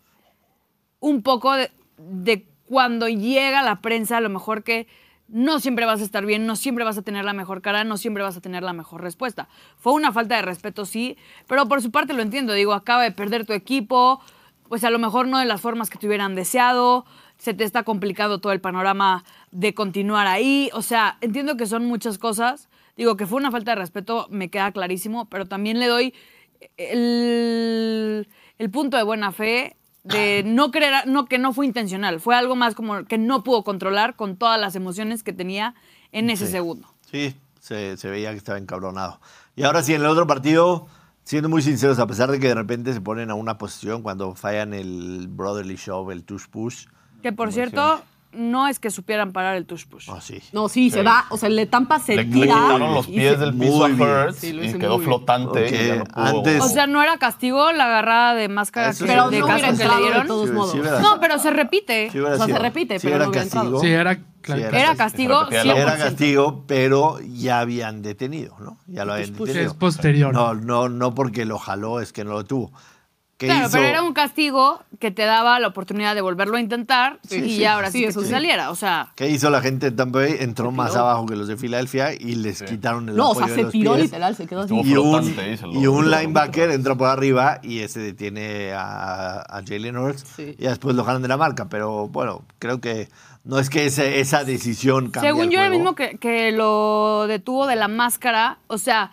un 1.00 1.22
poco 1.22 1.54
de, 1.54 1.70
de 1.98 2.46
cuando 2.66 3.08
llega 3.08 3.62
la 3.62 3.80
prensa, 3.80 4.16
a 4.16 4.20
lo 4.20 4.28
mejor 4.28 4.62
que 4.64 4.86
no 5.28 5.60
siempre 5.60 5.84
vas 5.84 6.00
a 6.00 6.04
estar 6.04 6.24
bien, 6.24 6.46
no 6.46 6.56
siempre 6.56 6.84
vas 6.84 6.98
a 6.98 7.02
tener 7.02 7.24
la 7.24 7.32
mejor 7.32 7.60
cara, 7.62 7.84
no 7.84 7.96
siempre 7.96 8.22
vas 8.22 8.36
a 8.36 8.40
tener 8.40 8.62
la 8.62 8.72
mejor 8.72 9.02
respuesta. 9.02 9.48
Fue 9.76 9.92
una 9.92 10.10
falta 10.12 10.36
de 10.36 10.42
respeto, 10.42 10.84
sí, 10.86 11.16
pero 11.46 11.66
por 11.68 11.82
su 11.82 11.90
parte 11.90 12.12
lo 12.12 12.22
entiendo. 12.22 12.52
Digo, 12.54 12.72
acaba 12.72 13.02
de 13.02 13.12
perder 13.12 13.44
tu 13.46 13.52
equipo, 13.52 14.20
pues 14.68 14.84
a 14.84 14.90
lo 14.90 14.98
mejor 14.98 15.26
no 15.28 15.38
de 15.38 15.44
las 15.46 15.60
formas 15.60 15.90
que 15.90 15.98
te 15.98 16.06
hubieran 16.06 16.34
deseado, 16.34 17.04
se 17.38 17.54
te 17.54 17.64
está 17.64 17.82
complicado 17.84 18.40
todo 18.40 18.52
el 18.52 18.60
panorama 18.60 19.24
de 19.50 19.74
continuar 19.74 20.26
ahí. 20.26 20.70
O 20.72 20.82
sea, 20.82 21.18
entiendo 21.20 21.56
que 21.56 21.66
son 21.66 21.84
muchas 21.86 22.18
cosas. 22.18 22.68
Digo 22.96 23.16
que 23.16 23.26
fue 23.26 23.38
una 23.38 23.50
falta 23.50 23.72
de 23.72 23.76
respeto, 23.76 24.26
me 24.30 24.50
queda 24.50 24.72
clarísimo, 24.72 25.28
pero 25.28 25.46
también 25.46 25.78
le 25.78 25.86
doy 25.86 26.14
el, 26.76 28.28
el 28.58 28.70
punto 28.70 28.96
de 28.96 29.02
buena 29.02 29.32
fe 29.32 29.76
de 30.04 30.42
no 30.46 30.70
creer, 30.70 31.06
no, 31.06 31.26
que 31.26 31.38
no 31.38 31.52
fue 31.52 31.66
intencional, 31.66 32.20
fue 32.20 32.34
algo 32.34 32.56
más 32.56 32.74
como 32.74 33.04
que 33.04 33.18
no 33.18 33.42
pudo 33.44 33.62
controlar 33.64 34.16
con 34.16 34.36
todas 34.36 34.60
las 34.60 34.74
emociones 34.76 35.22
que 35.22 35.32
tenía 35.32 35.74
en 36.12 36.30
ese 36.30 36.46
Sí. 36.46 36.52
segundo. 36.52 36.88
Sí, 37.10 37.34
se, 37.60 37.96
se 37.96 38.08
veía 38.10 38.30
que 38.32 38.36
estaba 38.38 38.58
encabronado. 38.58 39.20
Y 39.56 39.64
ahora 39.64 39.82
sí, 39.82 39.94
en 39.94 40.00
el 40.02 40.06
otro 40.08 40.26
partido, 40.26 40.86
siendo 41.28 41.50
muy 41.50 41.60
sinceros, 41.60 41.98
a 41.98 42.06
pesar 42.06 42.30
de 42.30 42.40
que 42.40 42.48
de 42.48 42.54
repente 42.54 42.90
se 42.94 43.02
ponen 43.02 43.30
a 43.30 43.34
una 43.34 43.58
posición 43.58 44.00
cuando 44.02 44.34
fallan 44.34 44.72
el 44.72 45.28
brotherly 45.28 45.76
shove, 45.76 46.10
el 46.10 46.24
tush 46.24 46.46
push. 46.50 46.86
Que 47.20 47.34
por 47.34 47.52
cierto, 47.52 48.00
no 48.32 48.68
es 48.68 48.78
que 48.78 48.90
supieran 48.90 49.32
parar 49.32 49.56
el 49.56 49.64
tush 49.66 49.86
push. 49.86 50.08
Ah, 50.10 50.20
sí. 50.20 50.40
No, 50.52 50.68
sí, 50.68 50.90
se 50.90 51.00
Sí. 51.00 51.04
va. 51.04 51.24
O 51.30 51.36
sea, 51.38 51.48
le 51.48 51.66
tampa 51.66 51.98
se 51.98 52.14
Le, 52.16 52.24
le 52.24 52.30
tira. 52.32 52.46
quitaron 52.54 52.94
los 52.94 53.06
pies 53.06 53.32
se- 53.32 53.38
del 53.38 53.54
piso 53.54 53.84
a. 53.84 53.88
Hurts 53.88 54.36
Sí, 54.36 54.48
y 54.62 54.72
quedó 54.78 54.98
flotante. 54.98 55.66
y 55.68 55.88
ya 55.88 55.96
no 55.96 56.04
pudo 56.04 56.24
antes- 56.26 56.62
O 56.62 56.68
sea, 56.68 56.86
no 56.86 57.02
era 57.02 57.16
castigo 57.18 57.72
la 57.72 57.84
agarrada 57.86 58.34
de 58.34 58.48
máscara 58.48 58.88
que- 58.88 58.94
sí. 58.94 59.04
Pero 59.06 59.30
de 59.30 59.40
no 59.40 59.46
casco 59.46 59.60
que 59.60 59.66
le 59.66 59.68
entrado 59.72 59.96
de 59.96 60.02
dieron. 60.02 60.26
todos 60.26 60.48
Sí, 60.48 60.54
modos. 60.54 60.72
sí 60.72 60.78
No, 61.02 61.20
pero 61.20 61.38
se 61.38 61.50
repite. 61.50 62.10
sí 62.12 62.18
O 62.20 62.36
sea, 62.36 62.46
se 62.46 62.58
repite, 62.58 62.98
sí 62.98 63.06
pero 63.06 63.16
era 63.16 63.24
no 63.24 63.30
hubiera 63.30 63.44
castigo. 63.44 63.62
entrado. 63.64 63.80
Sí, 63.82 63.88
era 63.88 64.18
claro. 64.42 64.60
era 64.60 64.78
Era 64.78 64.96
castigo. 64.96 64.98
castigo 64.98 65.38
Se 65.38 65.44
repetía 65.44 65.64
la- 65.74 65.80
Era 65.80 65.90
100%. 65.96 66.04
castigo, 66.10 66.64
pero 66.66 67.18
ya 67.32 67.60
habían 67.60 68.02
detenido, 68.02 68.56
¿no? 68.60 68.78
Ya 68.86 69.04
lo 69.04 69.14
habían 69.14 69.32
detenido. 69.32 69.60
Es 69.66 69.74
posterior. 69.74 70.34
No, 70.34 70.54
no, 70.54 70.88
no 70.88 71.14
porque 71.14 71.44
lo 71.46 71.58
jaló, 71.58 72.00
es 72.00 72.12
que 72.12 72.24
no 72.24 72.32
lo 72.32 72.44
tuvo. 72.44 72.72
¿Qué 73.38 73.46
Claro, 73.46 73.68
hizo? 73.68 73.72
pero 73.76 73.84
era 73.86 74.02
un 74.02 74.14
castigo 74.14 74.82
que 74.98 75.12
te 75.12 75.22
daba 75.24 75.60
la 75.60 75.68
oportunidad 75.68 76.16
de 76.16 76.20
volverlo 76.22 76.56
a 76.56 76.60
intentar 76.60 77.20
y 77.24 77.28
sí. 77.28 77.58
ya 77.58 77.74
ahora 77.74 77.92
sí, 77.92 77.98
Sí, 77.98 78.04
que 78.04 78.10
eso 78.10 78.24
saliera. 78.24 78.70
O 78.72 78.74
sea, 78.74 79.12
¿Qué 79.14 79.28
hizo 79.30 79.48
la 79.48 79.60
gente 79.60 79.90
de 79.90 79.96
Tampa 79.96 80.18
Bay? 80.18 80.36
Entró 80.40 80.72
más 80.72 80.96
abajo 80.96 81.24
que 81.24 81.36
los 81.36 81.46
de 81.46 81.56
Filadelfia 81.56 82.12
y 82.14 82.34
les 82.34 82.62
quitaron 82.64 83.08
el 83.08 83.14
No, 83.16 83.30
o 83.30 83.34
sea, 83.36 83.46
de 83.46 83.54
se 83.54 83.62
los 83.62 83.70
tiró 83.72 83.92
pies. 83.92 84.06
literal, 84.06 84.34
se 84.34 84.46
quedó 84.48 84.62
así. 84.62 84.74
Y 84.74 84.96
un, 84.96 85.34
y 85.72 85.86
un 85.86 86.10
linebacker 86.10 86.70
entra 86.70 86.96
por 86.96 87.06
arriba 87.08 87.60
y 87.62 87.78
ese 87.78 88.00
detiene 88.00 88.72
a, 88.72 89.38
a 89.40 89.62
Jalen 89.64 89.96
Hurts 89.96 90.24
Sí. 90.36 90.56
y 90.58 90.64
después 90.64 90.96
lo 90.96 91.04
jalan 91.04 91.22
de 91.22 91.28
la 91.28 91.36
marca. 91.36 91.68
Pero 91.68 92.08
bueno, 92.08 92.42
creo 92.58 92.80
que 92.80 93.08
no 93.44 93.60
es 93.60 93.70
que 93.70 93.86
ese- 93.86 94.18
esa 94.18 94.42
decisión 94.42 95.10
cambie 95.10 95.30
según 95.30 95.44
el 95.44 95.50
yo, 95.50 95.62
el 95.62 95.70
mismo 95.70 95.94
que, 95.94 96.18
que 96.18 96.50
lo 96.50 97.26
detuvo 97.28 97.68
de 97.68 97.76
la 97.76 97.86
máscara, 97.86 98.58
o 98.66 98.78
sea, 98.78 99.12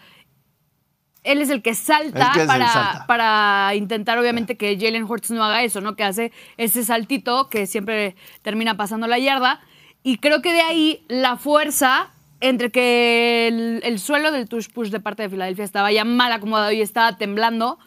él 1.26 1.42
es 1.42 1.50
el 1.50 1.62
que 1.62 1.74
salta, 1.76 2.28
El 2.28 2.32
que 2.34 2.38
es 2.40 2.44
el 2.44 2.48
para, 2.48 2.68
salta. 2.68 3.06
para 3.08 3.72
intentar, 3.76 4.18
obviamente, 4.18 4.56
que 4.58 4.78
Jalen 4.80 5.04
Hurts 5.04 5.32
no 5.32 5.44
haga 5.44 5.64
eso, 5.64 5.82
¿no? 5.82 5.96
Que 5.96 6.04
hace 6.04 6.32
ese 6.58 6.84
saltito 6.84 7.50
que 7.50 7.66
siempre 7.68 8.16
termina 8.42 8.78
pasando 8.78 9.08
la 9.08 9.20
yarda. 9.20 9.60
Y 10.04 10.18
creo 10.20 10.42
que 10.42 10.54
de 10.54 10.62
ahí 10.62 11.04
la 11.08 11.36
fuerza 11.36 12.12
entre 12.42 12.70
que 12.70 13.48
el, 13.48 13.82
el 13.84 13.98
suelo 14.00 14.32
del 14.32 14.48
tush 14.48 14.68
push 14.70 14.90
de 14.90 15.00
parte 15.00 15.24
de 15.24 15.30
Filadelfia 15.30 15.66
estaba 15.66 15.92
ya 15.92 16.04
mal 16.06 16.32
acomodado 16.32 16.72
y 16.72 16.82
estaba 16.82 17.18
temblando, 17.18 17.80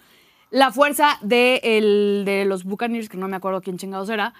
la 0.50 0.72
fuerza 0.72 1.18
de, 1.20 1.60
el- 1.62 2.22
de 2.24 2.44
los 2.44 2.64
Buccaneers, 2.64 3.08
que 3.08 3.18
no 3.18 3.28
me 3.28 3.36
acuerdo 3.36 3.60
quién 3.60 3.76
chingados 3.78 4.08
era, 4.08 4.34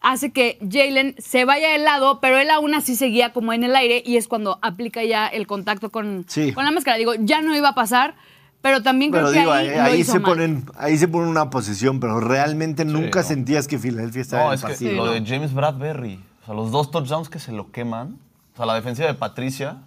hace 0.00 0.32
que 0.32 0.58
Jalen 0.68 1.14
se 1.18 1.44
vaya 1.44 1.70
de 1.70 1.78
lado, 1.78 2.20
pero 2.20 2.38
él 2.38 2.50
aún 2.50 2.74
así 2.74 2.96
seguía 2.96 3.32
como 3.32 3.52
en 3.52 3.64
el 3.64 3.76
aire 3.76 4.02
y 4.04 4.16
es 4.16 4.28
cuando 4.28 4.58
aplica 4.62 5.04
ya 5.04 5.26
el 5.26 5.46
contacto 5.46 5.90
con, 5.90 6.24
Sí. 6.28 6.52
con 6.52 6.64
la 6.64 6.70
máscara. 6.70 6.96
Digo, 6.96 7.12
ya 7.18 7.42
no 7.42 7.54
iba 7.54 7.68
a 7.70 7.74
pasar, 7.74 8.14
pero 8.62 8.82
también 8.82 9.10
creo 9.10 9.22
Pero 9.24 9.32
que 9.32 9.38
digo, 9.40 9.52
ahí, 9.52 9.68
ahí, 9.68 9.76
lo 9.76 9.82
ahí 9.82 10.04
se 10.04 10.18
mal. 10.18 10.22
ponen, 10.22 10.64
ahí 10.78 10.96
se 10.98 11.08
pone 11.08 11.28
una 11.28 11.50
posición, 11.50 12.00
pero 12.00 12.20
realmente 12.20 12.84
nunca 12.84 13.20
no. 13.22 13.26
sentías 13.28 13.66
que 13.68 13.78
Filadelfia 13.78 14.22
estaba 14.22 14.42
No, 14.44 14.52
en 14.54 14.58
el 14.64 14.70
es 14.72 14.78
que 14.78 14.92
lo 14.92 15.06
no. 15.06 15.12
de 15.12 15.24
James 15.26 15.52
Bradbury, 15.54 16.20
o 16.42 16.46
sea, 16.46 16.54
los 16.54 16.70
dos 16.70 16.90
touchdowns 16.90 17.28
que 17.28 17.38
se 17.38 17.52
lo 17.52 17.70
queman, 17.70 18.18
o 18.54 18.56
sea, 18.56 18.66
la 18.66 18.74
defensiva 18.74 19.06
de 19.08 19.14
Patricia, 19.14 19.78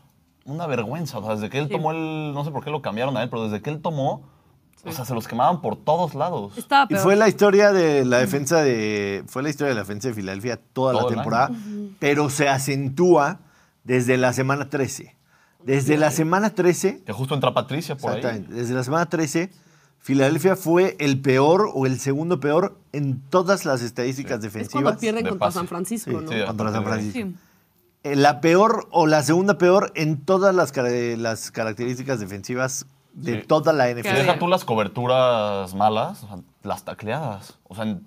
una 0.45 0.67
vergüenza. 0.67 1.19
O 1.19 1.23
sea, 1.25 1.35
desde 1.35 1.49
que 1.49 1.57
él 1.57 1.69
tomó 1.69 1.91
el. 1.91 2.33
No 2.33 2.43
sé 2.43 2.51
por 2.51 2.63
qué 2.63 2.69
lo 2.69 2.81
cambiaron 2.81 3.15
a 3.17 3.23
él, 3.23 3.29
pero 3.29 3.43
desde 3.49 3.61
que 3.61 3.69
él 3.69 3.81
tomó, 3.81 4.27
o 4.85 4.91
sea, 4.91 5.05
se 5.05 5.13
los 5.13 5.27
quemaban 5.27 5.61
por 5.61 5.75
todos 5.77 6.13
lados. 6.15 6.57
Estaba 6.57 6.87
Y 6.89 6.95
fue 6.95 7.15
la 7.15 7.27
historia 7.27 7.71
de 7.71 8.03
la 8.05 8.17
defensa 8.19 8.61
de 8.61 9.23
fue 9.27 9.41
la 9.43 9.49
historia 9.49 9.69
de 9.69 9.75
la 9.75 9.81
defensa 9.81 10.09
de 10.09 10.13
Filadelfia 10.13 10.57
toda 10.57 10.93
Todo 10.93 11.09
la 11.09 11.15
temporada, 11.15 11.51
pero 11.99 12.29
se 12.29 12.49
acentúa 12.49 13.39
desde 13.83 14.17
la 14.17 14.33
semana 14.33 14.69
13. 14.69 15.15
Desde 15.63 15.95
la 15.97 16.11
semana 16.11 16.49
13, 16.53 17.03
Que 17.05 17.13
justo 17.13 17.33
entra 17.35 17.53
Patricia 17.53 17.95
por 17.95 18.11
ahí. 18.11 18.17
exactamente, 18.17 18.53
desde 18.53 18.73
la 18.73 18.83
semana 18.83 19.05
13, 19.05 19.49
Filadelfia 19.99 20.57
fue 20.57 20.97
el 20.99 21.21
peor 21.21 21.69
o 21.73 21.85
el 21.85 21.97
segundo 21.99 22.41
peor 22.41 22.77
en 22.91 23.21
todas 23.29 23.63
las 23.63 23.81
estadísticas 23.81 24.43
Es 24.43 24.49
cuando 24.51 24.59
defensivas. 24.59 24.97
pierden 24.99 25.23
de 25.23 25.29
contra 25.29 25.47
pase. 25.47 25.59
San 25.59 25.67
Francisco, 25.69 26.11
Sí, 26.11 26.17
¿no? 26.25 26.29
sí. 26.31 26.37
contra 26.45 26.71
San 26.73 26.83
Francisco. 26.83 27.19
Sí. 27.19 27.35
Eh, 28.03 28.15
La 28.17 28.41
peor 28.41 28.89
o 28.91 29.07
la 29.07 29.23
segunda 29.23 29.57
peor 29.57 29.93
en 29.95 30.19
todas 30.19 30.53
las, 30.53 30.73
las 30.75 31.51
características 31.51 32.19
defensivas 32.19 32.85
de 33.13 33.41
Sí. 33.41 33.47
toda 33.47 33.71
la 33.73 33.89
NFL. 33.89 34.13
deja 34.15 34.39
tú 34.39 34.47
las 34.47 34.65
coberturas 34.65 35.73
malas, 35.75 36.23
o 36.23 36.27
sea, 36.27 36.37
las 36.63 36.83
tacleadas. 36.83 37.57
O 37.63 37.75
sea, 37.75 37.97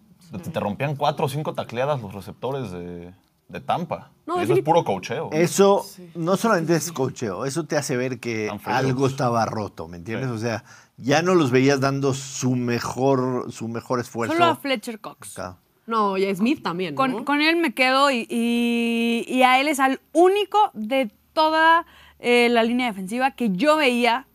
te, 0.42 0.50
te 0.50 0.60
rompían 0.60 0.96
cuatro 0.96 1.26
o 1.26 1.28
cinco 1.28 1.54
tacleadas 1.54 2.00
los 2.02 2.12
receptores 2.12 2.70
de, 2.72 3.12
de 3.48 3.60
Tampa. 3.60 4.10
No, 4.26 4.40
Y 4.40 4.44
eso 4.44 4.54
es 4.54 4.62
puro 4.62 4.84
cocheo. 4.84 5.30
Eso 5.32 5.84
no 6.16 6.36
solamente 6.36 6.74
es 6.74 6.90
cocheo, 6.92 7.44
eso 7.44 7.64
te 7.64 7.76
hace 7.76 7.96
ver 7.96 8.18
que 8.18 8.50
algo 8.64 9.06
estaba 9.06 9.46
roto, 9.46 9.86
¿me 9.88 9.98
entiendes? 9.98 10.28
Sí. 10.30 10.34
O 10.34 10.38
sea, 10.38 10.64
ya 10.96 11.22
no 11.22 11.34
los 11.34 11.50
veías 11.52 11.80
dando 11.80 12.12
su 12.14 12.56
mejor, 12.56 13.52
su 13.52 13.68
mejor 13.68 14.00
esfuerzo. 14.00 14.32
Solo 14.34 14.46
a 14.46 14.56
Fletcher 14.56 15.00
Cox. 15.00 15.38
acá. 15.38 15.58
No, 15.86 16.16
y 16.16 16.26
a 16.26 16.34
Smith 16.34 16.64
también, 16.64 16.94
¿no? 16.94 16.96
Con, 16.96 17.24
con 17.24 17.40
él 17.40 17.56
me 17.58 17.72
quedo 17.72 18.10
y, 18.10 18.26
y- 18.28 19.24
y 19.28 19.42
a 19.44 19.60
él 19.60 19.68
es 19.68 19.78
al 19.78 20.00
único 20.12 20.58
de 20.74 21.12
toda 21.32 21.86
eh, 22.18 22.48
la 22.48 22.64
línea 22.64 22.86
defensiva 22.88 23.30
que 23.32 23.50
yo 23.52 23.76
veía 23.76 24.26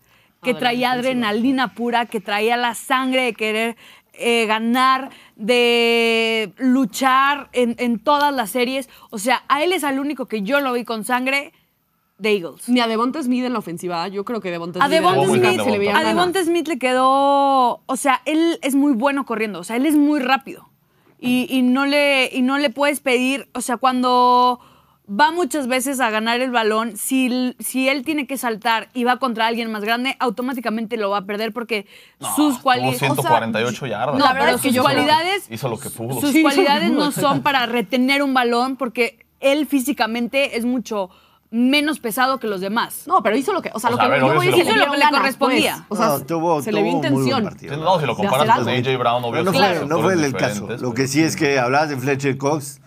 que 0.42 0.54
traía 0.54 0.92
adrenalina 0.92 1.74
pura, 1.74 2.06
que 2.08 2.20
traía 2.20 2.58
la 2.58 2.74
sangre 2.74 3.24
de 3.24 3.34
querer 3.34 3.78
eh, 4.14 4.46
ganar, 4.48 5.12
de 5.36 6.54
luchar 6.58 7.50
en, 7.54 7.76
en 7.78 8.00
todas 8.00 8.34
las 8.34 8.50
series. 8.50 8.90
O 9.12 9.20
sea, 9.20 9.44
a 9.48 9.64
él 9.64 9.72
es 9.72 9.84
al 9.84 10.00
único 10.00 10.26
que 10.26 10.42
yo 10.42 10.60
lo 10.60 10.74
vi 10.74 10.84
con 10.84 11.04
sangre 11.04 11.54
de 12.18 12.34
Eagles. 12.34 12.70
Ni 12.70 12.80
a 12.80 12.88
Devonta 12.88 13.22
Smith 13.22 13.44
en 13.44 13.54
la 13.54 13.60
ofensiva. 13.60 14.08
Yo 14.08 14.26
creo 14.26 14.42
que 14.42 14.52
Devonta 14.52 14.84
A 14.84 14.88
Smith 14.88 15.00
Devonta 15.00 15.64
se 15.64 15.72
le 15.72 15.78
veían 15.80 15.96
A 15.96 16.04
Devonta. 16.04 16.44
Smith 16.44 16.68
le 16.68 16.80
quedó, 16.80 17.82
o 17.86 17.96
sea, 17.96 18.22
él 18.26 18.60
es 18.62 18.76
muy 18.76 18.94
bueno 18.94 19.26
corriendo, 19.26 19.60
o 19.60 19.64
sea, 19.64 19.76
él 19.76 19.86
es 19.86 19.96
muy 19.96 20.20
rápido. 20.20 20.70
Y, 21.20 21.46
y 21.50 21.62
no, 21.62 21.86
le, 21.86 22.32
y 22.34 22.42
no 22.42 22.58
le 22.58 22.72
puedes 22.72 23.00
pedir, 23.00 23.48
o 23.54 23.62
sea, 23.62 23.78
cuando 23.78 24.60
va 25.14 25.32
muchas 25.32 25.68
veces 25.68 26.00
a 26.00 26.10
ganar 26.10 26.40
el 26.40 26.52
balón, 26.52 26.96
si, 26.96 27.54
si 27.60 27.90
él 27.90 28.04
tiene 28.06 28.28
que 28.28 28.38
saltar 28.38 28.90
y 28.94 29.04
va 29.04 29.18
contra 29.18 29.48
alguien 29.48 29.70
más 29.72 29.84
grande, 29.84 30.16
automáticamente 30.20 30.96
lo 30.96 31.10
va 31.10 31.18
a 31.18 31.26
perder 31.26 31.52
porque 31.52 31.86
sus 32.36 32.54
Tuvo 32.56 32.62
cualidades... 32.62 33.00
148 33.00 33.86
yardas. 33.88 34.18
No, 34.18 34.26
La 34.26 34.34
verdad 34.34 34.46
pero 34.48 34.56
es 34.58 34.62
que 34.62 34.70
sus 34.70 34.76
yo- 34.78 34.84
cualidades... 34.84 35.52
Hizo 35.52 35.68
lo 35.70 35.78
que 35.80 35.90
pudo. 35.90 36.22
Sus 36.22 36.32
Sí, 36.32 36.42
cualidades 36.42 36.92
no 36.92 37.12
son 37.12 37.42
para 37.42 37.66
retener 37.66 38.24
un 38.24 38.34
balón 38.34 38.78
porque 38.78 39.26
él 39.42 39.68
físicamente 39.68 40.58
es 40.58 40.66
mucho 40.66 41.10
menos 41.50 42.00
pesado 42.00 42.40
que 42.40 42.48
los 42.48 42.62
demás. 42.62 43.04
No, 43.08 43.22
pero 43.22 43.36
hizo 43.36 43.52
lo 43.52 43.62
que. 43.62 43.72
O 43.74 43.80
sea, 43.80 43.90
O 43.90 43.94
lo 43.94 43.98
sea, 43.98 44.06
que 44.06 44.08
a 44.08 44.10
ver, 44.14 44.20
yo 44.22 44.28
obvio 44.28 44.38
voy 44.38 44.46
lo 44.48 44.56
que 44.56 44.62
Hizo 44.62 44.72
le 44.72 44.78
lo 44.86 44.92
que 44.92 44.98
le 44.98 45.04
ganas, 45.04 45.20
correspondía. 45.20 45.86
pues. 45.90 46.00
O 46.00 46.04
sea, 46.04 46.18
No, 46.20 46.26
tuvo, 46.26 46.62
se 46.62 46.72
le 46.72 46.82
vio 46.82 46.92
tuvo 46.92 47.02
muy 47.02 47.10
buen 47.10 47.18
intención. 47.18 47.44
partido. 47.44 47.78
No, 47.78 48.00
si 48.00 48.06
lo 48.06 48.16
comparas 48.16 48.60
con. 48.60 48.70
AJ 48.70 48.98
Brown, 48.98 49.24
obvio. 49.26 49.44
No 49.44 49.52
son 49.52 49.62
fue, 49.62 49.86
no 49.86 50.00
fue 50.00 50.14
el, 50.14 50.24
el 50.24 50.34
caso. 50.34 50.62
Lo 50.62 50.68
pero- 50.78 50.94
que 50.94 51.08
sí 51.08 51.22
es 51.22 51.36
que 51.36 51.60
hablabas 51.60 51.90
de 51.90 51.98
Fletcher 51.98 52.38
Cox, 52.38 52.80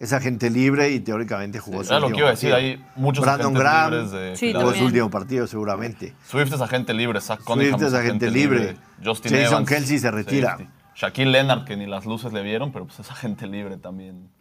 es 0.00 0.14
agente 0.14 0.48
libre 0.48 0.90
y 0.90 1.00
teóricamente 1.00 1.58
jugó 1.58 1.84
su 1.84 1.90
Era 1.92 2.00
lo 2.00 2.06
que 2.06 2.12
último 2.12 2.20
iba 2.20 2.28
a 2.28 2.32
decir, 2.32 2.54
hay 2.54 2.82
muchos 2.96 3.22
Brandon 3.22 3.52
Graham 3.52 3.90
libres 3.92 4.10
de 4.10 4.36
Sí, 4.36 4.52
jugó 4.54 4.74
su 4.74 4.84
último 4.86 5.10
partido 5.10 5.46
seguramente. 5.46 6.14
Swift 6.26 6.54
es 6.54 6.60
agente 6.62 6.94
libre, 6.94 7.20
Zach 7.20 7.44
Cunningham 7.44 7.78
Swift 7.78 7.92
es 7.92 7.94
agente 7.94 8.30
libre. 8.30 8.76
Justin 9.04 9.32
Jason 9.32 9.52
Evans, 9.52 9.68
Kelsey 9.68 9.98
se 9.98 10.10
retira. 10.10 10.58
Shaquille 10.96 11.30
Leonard, 11.30 11.64
que 11.64 11.76
ni 11.76 11.86
las 11.86 12.06
luces 12.06 12.32
le 12.32 12.42
vieron, 12.42 12.72
pero 12.72 12.86
pues 12.86 12.98
es 12.98 13.10
agente 13.10 13.46
libre 13.46 13.76
también. 13.76 14.30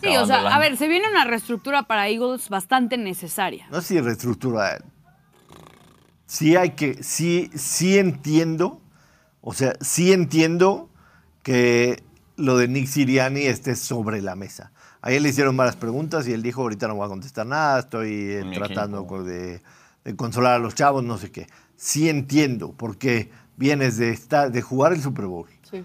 Sí, 0.00 0.16
o 0.16 0.26
sea, 0.26 0.52
a 0.52 0.58
ver, 0.58 0.76
se 0.76 0.88
viene 0.88 1.08
una 1.08 1.24
reestructura 1.24 1.84
para 1.84 2.08
Eagles 2.08 2.48
bastante 2.48 2.98
necesaria. 2.98 3.68
No 3.70 3.80
sé 3.80 3.94
si 3.94 4.00
reestructura. 4.00 4.82
Sí 6.26 6.56
hay 6.56 6.70
que, 6.70 7.04
sí, 7.04 7.50
sí 7.54 7.98
entiendo, 7.98 8.80
o 9.40 9.54
sea, 9.54 9.74
sí 9.80 10.12
entiendo 10.12 10.88
que 11.44 12.02
lo 12.36 12.56
de 12.56 12.68
Nick 12.68 12.86
Siriani 12.86 13.42
esté 13.42 13.76
sobre 13.76 14.22
la 14.22 14.36
mesa. 14.36 14.72
A 15.00 15.12
él 15.12 15.22
le 15.22 15.30
hicieron 15.30 15.56
varias 15.56 15.76
preguntas 15.76 16.26
y 16.28 16.32
él 16.32 16.42
dijo, 16.42 16.62
ahorita 16.62 16.88
no 16.88 16.94
voy 16.94 17.06
a 17.06 17.08
contestar 17.08 17.46
nada, 17.46 17.80
estoy 17.80 18.12
eh, 18.12 18.44
Mi 18.44 18.54
tratando 18.54 19.04
de, 19.24 19.60
de 20.04 20.16
consolar 20.16 20.54
a 20.54 20.58
los 20.58 20.74
chavos, 20.74 21.02
no 21.02 21.18
sé 21.18 21.30
qué. 21.30 21.46
Sí 21.76 22.08
entiendo, 22.08 22.72
porque 22.72 23.30
vienes 23.56 23.96
de, 23.96 24.10
estar, 24.10 24.50
de 24.50 24.62
jugar 24.62 24.92
el 24.92 25.00
Super 25.00 25.26
Bowl. 25.26 25.48
Sí. 25.70 25.84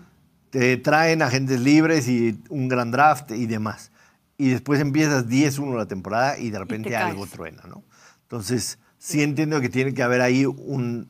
Te 0.50 0.78
traen 0.78 1.22
agentes 1.22 1.60
libres 1.60 2.08
y 2.08 2.40
un 2.50 2.68
gran 2.68 2.92
draft 2.92 3.32
y 3.32 3.46
demás. 3.48 3.92
Y 4.38 4.50
después 4.50 4.80
empiezas 4.80 5.28
10-1 5.28 5.76
la 5.76 5.88
temporada 5.88 6.38
y 6.38 6.52
de 6.52 6.60
repente 6.60 6.92
caes. 6.92 7.12
algo 7.12 7.26
truena, 7.26 7.64
¿no? 7.68 7.84
Entonces, 8.22 8.78
sí 8.98 9.24
entiendo 9.24 9.62
que 9.62 9.70
tiene 9.70 9.94
que 9.94 10.04
haber 10.04 10.22
ahí 10.22 10.46
un 10.46 11.10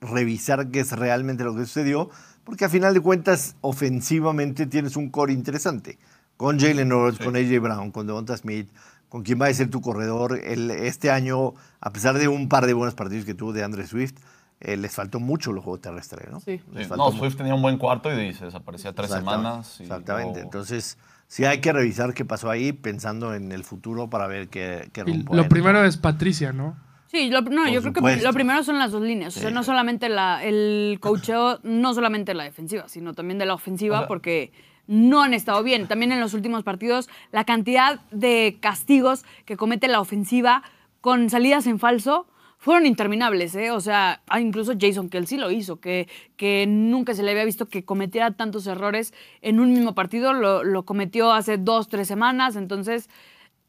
revisar 0.00 0.70
qué 0.70 0.80
es 0.80 0.92
realmente 0.92 1.44
lo 1.44 1.54
que 1.54 1.60
sucedió, 1.60 2.10
porque 2.46 2.64
a 2.64 2.68
final 2.70 2.94
de 2.94 3.00
cuentas, 3.00 3.56
ofensivamente 3.60 4.66
tienes 4.66 4.96
un 4.96 5.10
core 5.10 5.32
interesante. 5.34 5.98
Con 6.36 6.58
Jalen 6.60 6.92
Hurts, 6.92 7.18
con 7.18 7.34
AJ 7.34 7.60
Brown, 7.60 7.90
con 7.90 8.06
Devonta 8.06 8.36
Smith, 8.36 8.68
con 9.08 9.22
quien 9.22 9.40
va 9.40 9.46
a 9.46 9.54
ser 9.54 9.68
tu 9.70 9.80
corredor. 9.80 10.38
El, 10.42 10.70
este 10.70 11.10
año, 11.10 11.54
a 11.80 11.92
pesar 11.92 12.18
de 12.18 12.28
un 12.28 12.48
par 12.48 12.66
de 12.66 12.74
buenos 12.74 12.94
partidos 12.94 13.24
que 13.24 13.34
tuvo 13.34 13.52
de 13.52 13.64
Andre 13.64 13.86
Swift, 13.86 14.14
eh, 14.60 14.76
les 14.76 14.94
faltó 14.94 15.18
mucho 15.18 15.50
el 15.50 15.58
juego 15.58 15.78
terrestre, 15.80 16.28
¿no? 16.30 16.40
Sí. 16.40 16.60
Les 16.72 16.84
Sí, 16.84 16.88
faltó 16.88 16.96
no, 16.96 17.04
mucho. 17.10 17.18
Swift 17.18 17.36
tenía 17.36 17.54
un 17.54 17.62
buen 17.62 17.78
cuarto 17.78 18.10
y 18.12 18.32
se 18.34 18.44
desaparecía 18.46 18.92
tres 18.94 19.10
Exactamente, 19.10 19.42
semanas. 19.48 19.76
y 19.80 19.82
Exactamente. 19.84 20.32
luego- 20.34 20.44
Entonces, 20.46 20.98
sí 21.26 21.44
hay 21.46 21.60
que 21.60 21.72
revisar 21.72 22.14
qué 22.14 22.24
pasó 22.24 22.50
ahí 22.50 22.72
pensando 22.72 23.34
en 23.34 23.50
el 23.52 23.64
futuro 23.64 24.08
para 24.10 24.26
ver 24.26 24.48
qué, 24.48 24.88
qué 24.92 25.04
rumbo 25.04 25.34
lo 25.34 25.42
hay. 25.42 25.48
primero 25.48 25.84
es 25.84 25.96
Patricia, 25.96 26.52
¿no? 26.52 26.76
Sí, 27.08 27.30
lo- 27.30 27.40
no, 27.42 27.62
Por 27.64 27.70
yo 27.72 27.80
creo 27.80 27.92
que 27.92 28.16
lo 28.22 28.32
primero 28.32 28.62
son 28.64 28.78
las 28.78 28.90
dos 28.92 29.02
líneas. 29.02 29.36
O 29.36 29.40
sea, 29.40 29.50
no 29.50 29.62
solamente 29.62 30.08
la, 30.08 30.44
el 30.44 30.98
coacheo, 31.00 31.60
no 31.62 31.94
solamente 31.94 32.34
la 32.34 32.44
defensiva, 32.44 32.88
sino 32.88 33.14
también 33.14 33.38
de 33.38 33.46
la 33.46 33.54
ofensiva, 33.54 34.06
porque 34.08 34.52
no 34.88 35.22
han 35.22 35.34
estado 35.34 35.62
bien. 35.62 35.86
También 35.88 36.12
en 36.12 36.20
los 36.20 36.34
últimos 36.34 36.62
partidos, 36.62 37.08
la 37.32 37.44
cantidad 37.44 38.00
de 38.10 38.58
castigos 38.60 39.24
que 39.44 39.56
comete 39.56 39.88
la 39.88 40.00
ofensiva 40.00 40.62
con 41.00 41.30
salidas 41.30 41.66
en 41.66 41.78
falso 41.78 42.26
fueron 42.58 42.86
interminables, 42.86 43.54
¿eh? 43.54 43.70
O 43.70 43.80
sea, 43.80 44.22
ah, 44.28 44.40
incluso 44.40 44.72
Jason 44.80 45.08
Kelsey 45.08 45.38
lo 45.38 45.50
hizo, 45.52 45.78
que, 45.78 46.08
que 46.36 46.66
nunca 46.66 47.14
se 47.14 47.22
le 47.22 47.30
había 47.30 47.44
visto 47.44 47.66
que 47.68 47.84
cometiera 47.84 48.32
tantos 48.32 48.66
errores 48.66 49.12
en 49.42 49.60
un 49.60 49.72
mismo 49.72 49.94
partido. 49.94 50.32
Lo, 50.32 50.64
lo 50.64 50.84
cometió 50.84 51.32
hace 51.32 51.58
dos, 51.58 51.86
tres 51.88 52.08
semanas, 52.08 52.56
entonces 52.56 53.08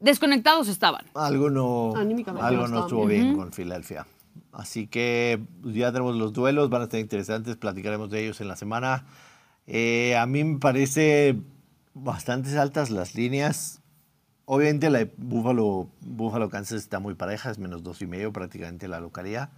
desconectados 0.00 0.68
estaban. 0.68 1.04
Algo 1.14 1.50
no, 1.50 1.94
algo 2.40 2.68
no 2.68 2.80
estuvo 2.80 3.06
bien. 3.06 3.22
bien 3.22 3.32
Ujú. 3.34 3.42
con 3.42 3.52
Filadelfia. 3.52 4.06
Así 4.52 4.86
que 4.86 5.40
pues, 5.62 5.74
ya 5.74 5.92
tenemos 5.92 6.16
los 6.16 6.32
duelos, 6.32 6.70
van 6.70 6.82
a 6.82 6.84
estar 6.84 7.00
interesantes, 7.00 7.56
platicaremos 7.56 8.10
de 8.10 8.24
ellos 8.24 8.40
en 8.40 8.48
la 8.48 8.56
semana. 8.56 9.04
Eh, 9.66 10.16
a 10.16 10.26
mí 10.26 10.42
me 10.44 10.58
parece 10.58 11.36
bastante 11.94 12.56
altas 12.58 12.90
las 12.90 13.14
líneas. 13.14 13.80
Obviamente 14.46 14.88
la 14.88 15.00
de 15.00 15.12
Buffalo, 15.16 15.88
Buffalo 16.00 16.48
Kansas 16.48 16.80
está 16.80 17.00
muy 17.00 17.14
pareja, 17.14 17.50
es 17.50 17.58
menos 17.58 17.82
dos 17.82 18.00
y 18.00 18.06
medio 18.06 18.32
prácticamente 18.32 18.88
la 18.88 19.00
localidad. 19.00 19.50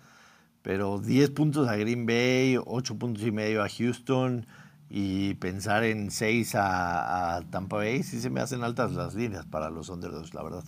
Pero 0.62 0.98
10 0.98 1.30
puntos 1.30 1.68
a 1.68 1.76
Green 1.76 2.04
Bay, 2.06 2.58
8 2.62 2.98
puntos 2.98 3.22
y 3.24 3.30
medio 3.30 3.62
a 3.62 3.68
Houston 3.68 4.46
y 4.92 5.34
pensar 5.34 5.84
en 5.84 6.10
6 6.10 6.54
a, 6.56 7.36
a 7.36 7.42
Tampa 7.42 7.76
Bay, 7.76 8.02
sí 8.02 8.20
se 8.20 8.28
me 8.28 8.40
hacen 8.40 8.64
altas 8.64 8.92
las 8.92 9.14
líneas 9.14 9.46
para 9.46 9.70
los 9.70 9.88
underdogs, 9.88 10.34
la 10.34 10.42
verdad. 10.42 10.64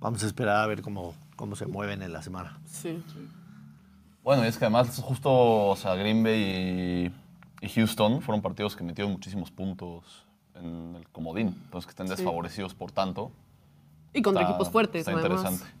Vamos 0.00 0.22
a 0.24 0.26
esperar 0.26 0.56
a 0.56 0.66
ver 0.66 0.82
cómo, 0.82 1.14
cómo 1.36 1.54
se 1.54 1.66
mueven 1.66 2.02
en 2.02 2.12
la 2.12 2.22
semana. 2.22 2.58
Sí. 2.66 3.00
Bueno, 4.24 4.44
y 4.44 4.48
es 4.48 4.58
que 4.58 4.64
además 4.64 4.98
justo, 5.00 5.30
o 5.68 5.76
sea, 5.76 5.94
Green 5.94 6.22
Bay 6.24 7.12
y, 7.62 7.64
y 7.66 7.68
Houston 7.68 8.20
fueron 8.20 8.42
partidos 8.42 8.74
que 8.74 8.82
metieron 8.84 9.12
muchísimos 9.12 9.50
puntos 9.52 10.26
en 10.56 10.96
el 10.96 11.08
comodín. 11.10 11.48
Entonces 11.64 11.86
que 11.86 11.90
estén 11.90 12.08
desfavorecidos 12.08 12.74
por 12.74 12.90
tanto. 12.90 13.30
Y 14.12 14.22
contra 14.22 14.42
está- 14.42 14.52
equipos 14.52 14.70
fuertes, 14.70 15.06
Está 15.06 15.12
además. 15.12 15.40
interesante. 15.40 15.72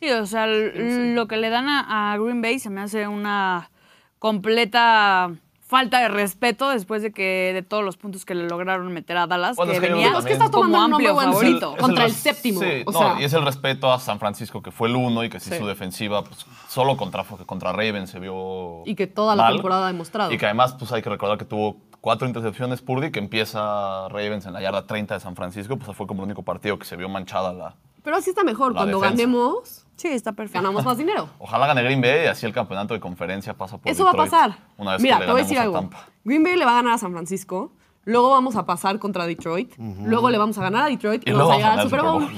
Sí, 0.00 0.10
o 0.10 0.26
sea, 0.26 0.46
lo 0.46 1.26
que 1.26 1.38
le 1.38 1.48
dan 1.48 1.66
a, 1.68 2.12
a 2.12 2.18
Green 2.18 2.42
Bay 2.42 2.58
se 2.58 2.68
me 2.68 2.82
hace 2.82 3.08
una 3.08 3.70
completa 4.18 5.34
falta 5.68 5.98
de 6.00 6.08
respeto 6.08 6.70
después 6.70 7.02
de 7.02 7.12
que 7.12 7.50
de 7.52 7.62
todos 7.62 7.82
los 7.84 7.96
puntos 7.96 8.24
que 8.24 8.34
le 8.34 8.48
lograron 8.48 8.92
meter 8.92 9.16
a 9.16 9.26
Dallas, 9.26 9.56
Bueno, 9.56 9.72
que 9.72 9.78
es 9.78 9.82
que 9.82 9.88
venía 9.88 10.08
creo 10.10 10.12
que 10.12 10.18
Es 10.20 10.26
que 10.26 10.32
estás 10.34 10.50
como 10.50 10.64
tomando 10.66 10.86
un 10.86 10.92
amplio 10.94 11.16
favorito. 11.16 11.76
contra 11.76 12.04
el, 12.04 12.12
séptimo. 12.12 12.60
Sí, 12.60 12.82
o 12.86 12.92
no, 12.92 12.98
sea, 12.98 13.20
y 13.20 13.24
es 13.24 13.32
el 13.32 13.44
respeto 13.44 13.92
a 13.92 13.98
San 13.98 14.18
Francisco, 14.20 14.62
que 14.62 14.70
fue 14.70 14.88
el 14.88 14.96
uno 14.96 15.24
y 15.24 15.28
que 15.28 15.40
sí, 15.40 15.50
Sí. 15.50 15.58
su 15.58 15.66
defensiva, 15.66 16.22
pues, 16.22 16.46
solo 16.68 16.96
contra, 16.96 17.24
contra 17.24 17.72
Ravens 17.72 18.10
se 18.10 18.20
vio. 18.20 18.82
Y 18.84 18.94
que 18.94 19.06
toda 19.08 19.34
la 19.34 19.42
mal. 19.44 19.52
temporada 19.54 19.84
ha 19.84 19.92
demostrado. 19.92 20.30
Y 20.32 20.38
que 20.38 20.44
además, 20.46 20.74
pues 20.78 20.92
hay 20.92 21.02
que 21.02 21.10
recordar 21.10 21.36
que 21.38 21.44
tuvo 21.44 21.76
cuatro 22.00 22.28
intercepciones 22.28 22.80
Purdy, 22.82 23.10
que 23.10 23.18
empieza 23.18 24.08
Ravens 24.08 24.46
en 24.46 24.52
la 24.52 24.60
yarda 24.60 24.86
30 24.86 25.14
de 25.14 25.20
San 25.20 25.34
Francisco, 25.34 25.76
pues 25.76 25.96
fue 25.96 26.06
como 26.06 26.22
el 26.22 26.26
único 26.26 26.42
partido 26.42 26.78
que 26.78 26.84
se 26.84 26.94
vio 26.96 27.08
manchada 27.08 27.52
la. 27.52 27.74
Pero 28.04 28.16
así 28.16 28.30
está 28.30 28.44
mejor. 28.44 28.72
La 28.72 28.80
Cuando 28.82 29.00
defensa. 29.00 29.16
ganemos, 29.22 29.85
Sí, 29.96 30.08
está 30.08 30.32
perfecto. 30.32 30.58
ganamos 30.62 30.84
más 30.84 30.98
dinero. 30.98 31.28
Ojalá 31.38 31.66
gane 31.66 31.82
Green 31.82 32.00
Bay 32.00 32.24
y 32.24 32.26
así 32.26 32.44
el 32.46 32.52
campeonato 32.52 32.94
de 32.94 33.00
conferencia 33.00 33.54
pasa 33.54 33.78
por 33.78 33.90
Eso 33.90 34.04
va 34.04 34.10
a 34.10 34.12
Detroit, 34.12 34.30
pasar. 34.30 34.58
Una 34.76 34.92
vez 34.92 35.02
Mira, 35.02 35.16
que 35.16 35.20
le 35.20 35.26
te 35.26 35.32
voy 35.32 35.40
a 35.40 35.44
decir 35.44 35.58
algo. 35.58 35.74
Tampa. 35.74 36.06
Green 36.24 36.42
Bay 36.42 36.56
le 36.56 36.64
va 36.64 36.72
a 36.72 36.74
ganar 36.74 36.92
a 36.94 36.98
San 36.98 37.12
Francisco. 37.12 37.72
Luego 38.04 38.30
vamos 38.30 38.54
a 38.56 38.64
pasar 38.66 38.98
contra 38.98 39.26
Detroit. 39.26 39.74
Luego 39.78 40.30
le 40.30 40.38
vamos 40.38 40.56
a 40.58 40.62
ganar 40.62 40.84
a 40.84 40.86
Detroit 40.86 41.22
y, 41.26 41.30
Y 41.30 41.32
vamos 41.32 41.48
luego 41.48 41.52
a 41.52 41.56
llegar 41.56 41.78
al 41.78 41.84
Super 41.84 42.02
Bowl. 42.02 42.28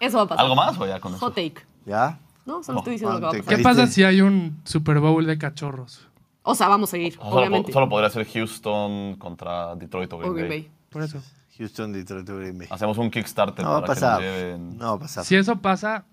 Eso 0.00 0.18
va 0.18 0.22
a 0.24 0.26
pasar. 0.28 0.44
¿Algo 0.44 0.54
más 0.56 0.78
o 0.78 0.86
ya 0.86 1.00
con 1.00 1.12
eso? 1.14 1.20
Hot 1.24 1.34
take. 1.34 1.54
¿Ya? 1.86 2.18
No, 2.46 2.62
solo 2.62 2.78
Oh, 2.78 2.80
estoy 2.80 2.92
diciendo 2.92 3.14
lo 3.14 3.18
que 3.18 3.24
va 3.24 3.30
a 3.30 3.42
pasar. 3.42 3.56
¿Qué 3.56 3.62
pasa 3.62 3.86
si 3.86 4.04
hay 4.04 4.20
un 4.20 4.60
Super 4.64 5.00
Bowl 5.00 5.26
de 5.26 5.36
cachorros? 5.38 6.06
O 6.42 6.54
sea, 6.54 6.68
vamos 6.68 6.90
a 6.90 6.92
seguir, 6.92 7.14
O 7.18 7.24
Solo, 7.24 7.36
obviamente. 7.40 7.72
solo 7.72 7.88
podría 7.88 8.08
ser 8.10 8.26
Houston 8.26 9.16
contra 9.16 9.74
Detroit 9.74 10.12
o 10.12 10.18
Green, 10.18 10.30
o 10.30 10.34
Green 10.34 10.48
Bay. 10.48 10.60
Bay. 10.62 10.70
Por 10.90 11.02
eso. 11.02 11.18
Houston, 11.58 11.92
Detroit, 11.92 12.26
Green 12.28 12.56
Bay. 12.58 12.68
Hacemos 12.70 12.96
un 12.98 13.10
Kickstarter 13.10 13.64
No 13.64 13.72
va 13.72 13.78
a 13.78 13.80
que 13.82 13.86
pasar. 13.88 14.12
nos 14.12 14.20
lleven. 14.22 14.78
No 14.78 14.86
va 14.86 14.92
a 14.92 14.98
pasar. 15.00 15.24
Si 15.24 15.34
eso 15.36 15.56
pasa, 15.56 16.04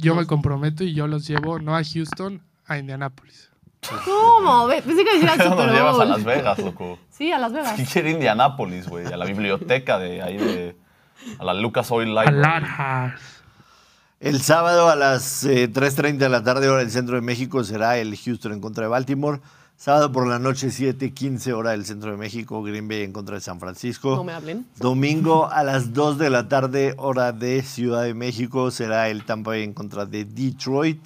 yo 0.00 0.14
me 0.14 0.26
comprometo 0.26 0.84
y 0.84 0.94
yo 0.94 1.06
los 1.06 1.26
llevo 1.26 1.58
no 1.58 1.76
a 1.76 1.82
Houston, 1.84 2.42
a 2.66 2.78
Indianapolis. 2.78 3.50
¿Cómo? 4.04 4.68
Pensé 4.68 5.04
que 5.04 5.14
decía 5.14 5.32
el 5.38 5.38
nos 5.38 5.48
Super 5.48 5.70
llevas 5.70 5.94
a 5.94 5.98
Bowl. 5.98 6.08
Las 6.08 6.24
Vegas, 6.24 6.58
loco. 6.58 6.98
Sí, 7.08 7.32
a 7.32 7.38
Las 7.38 7.52
Vegas. 7.52 7.74
¿Quién 7.74 7.86
quiere 7.86 8.10
Indianápolis, 8.10 8.88
güey? 8.88 9.06
A 9.06 9.16
la 9.16 9.24
biblioteca 9.24 9.98
de 9.98 10.22
ahí 10.22 10.36
de. 10.36 10.76
A 11.38 11.44
la 11.44 11.54
Lucas 11.54 11.90
Oil 11.90 12.16
A 12.16 12.24
Library. 12.24 12.40
Larjas. 12.40 13.20
El 14.20 14.42
sábado 14.42 14.90
a 14.90 14.96
las 14.96 15.44
eh, 15.44 15.70
3.30 15.70 16.18
de 16.18 16.28
la 16.28 16.42
tarde, 16.42 16.68
hora 16.68 16.80
del 16.80 16.90
centro 16.90 17.14
de 17.14 17.22
México, 17.22 17.64
será 17.64 17.96
el 17.96 18.16
Houston 18.16 18.52
en 18.52 18.60
contra 18.60 18.84
de 18.84 18.88
Baltimore. 18.88 19.40
Sábado 19.80 20.12
por 20.12 20.28
la 20.28 20.38
noche, 20.38 20.66
7.15 20.66 21.54
hora 21.54 21.70
del 21.70 21.86
centro 21.86 22.10
de 22.10 22.18
México, 22.18 22.62
Green 22.62 22.86
Bay 22.86 23.00
en 23.00 23.14
contra 23.14 23.36
de 23.36 23.40
San 23.40 23.58
Francisco. 23.58 24.14
No 24.14 24.24
me 24.24 24.34
hablen. 24.34 24.66
Domingo 24.76 25.50
a 25.50 25.64
las 25.64 25.94
2 25.94 26.18
de 26.18 26.28
la 26.28 26.48
tarde, 26.48 26.94
hora 26.98 27.32
de 27.32 27.62
Ciudad 27.62 28.02
de 28.02 28.12
México, 28.12 28.70
será 28.70 29.08
el 29.08 29.24
Tampa 29.24 29.52
Bay 29.52 29.62
en 29.62 29.72
contra 29.72 30.04
de 30.04 30.26
Detroit. 30.26 31.02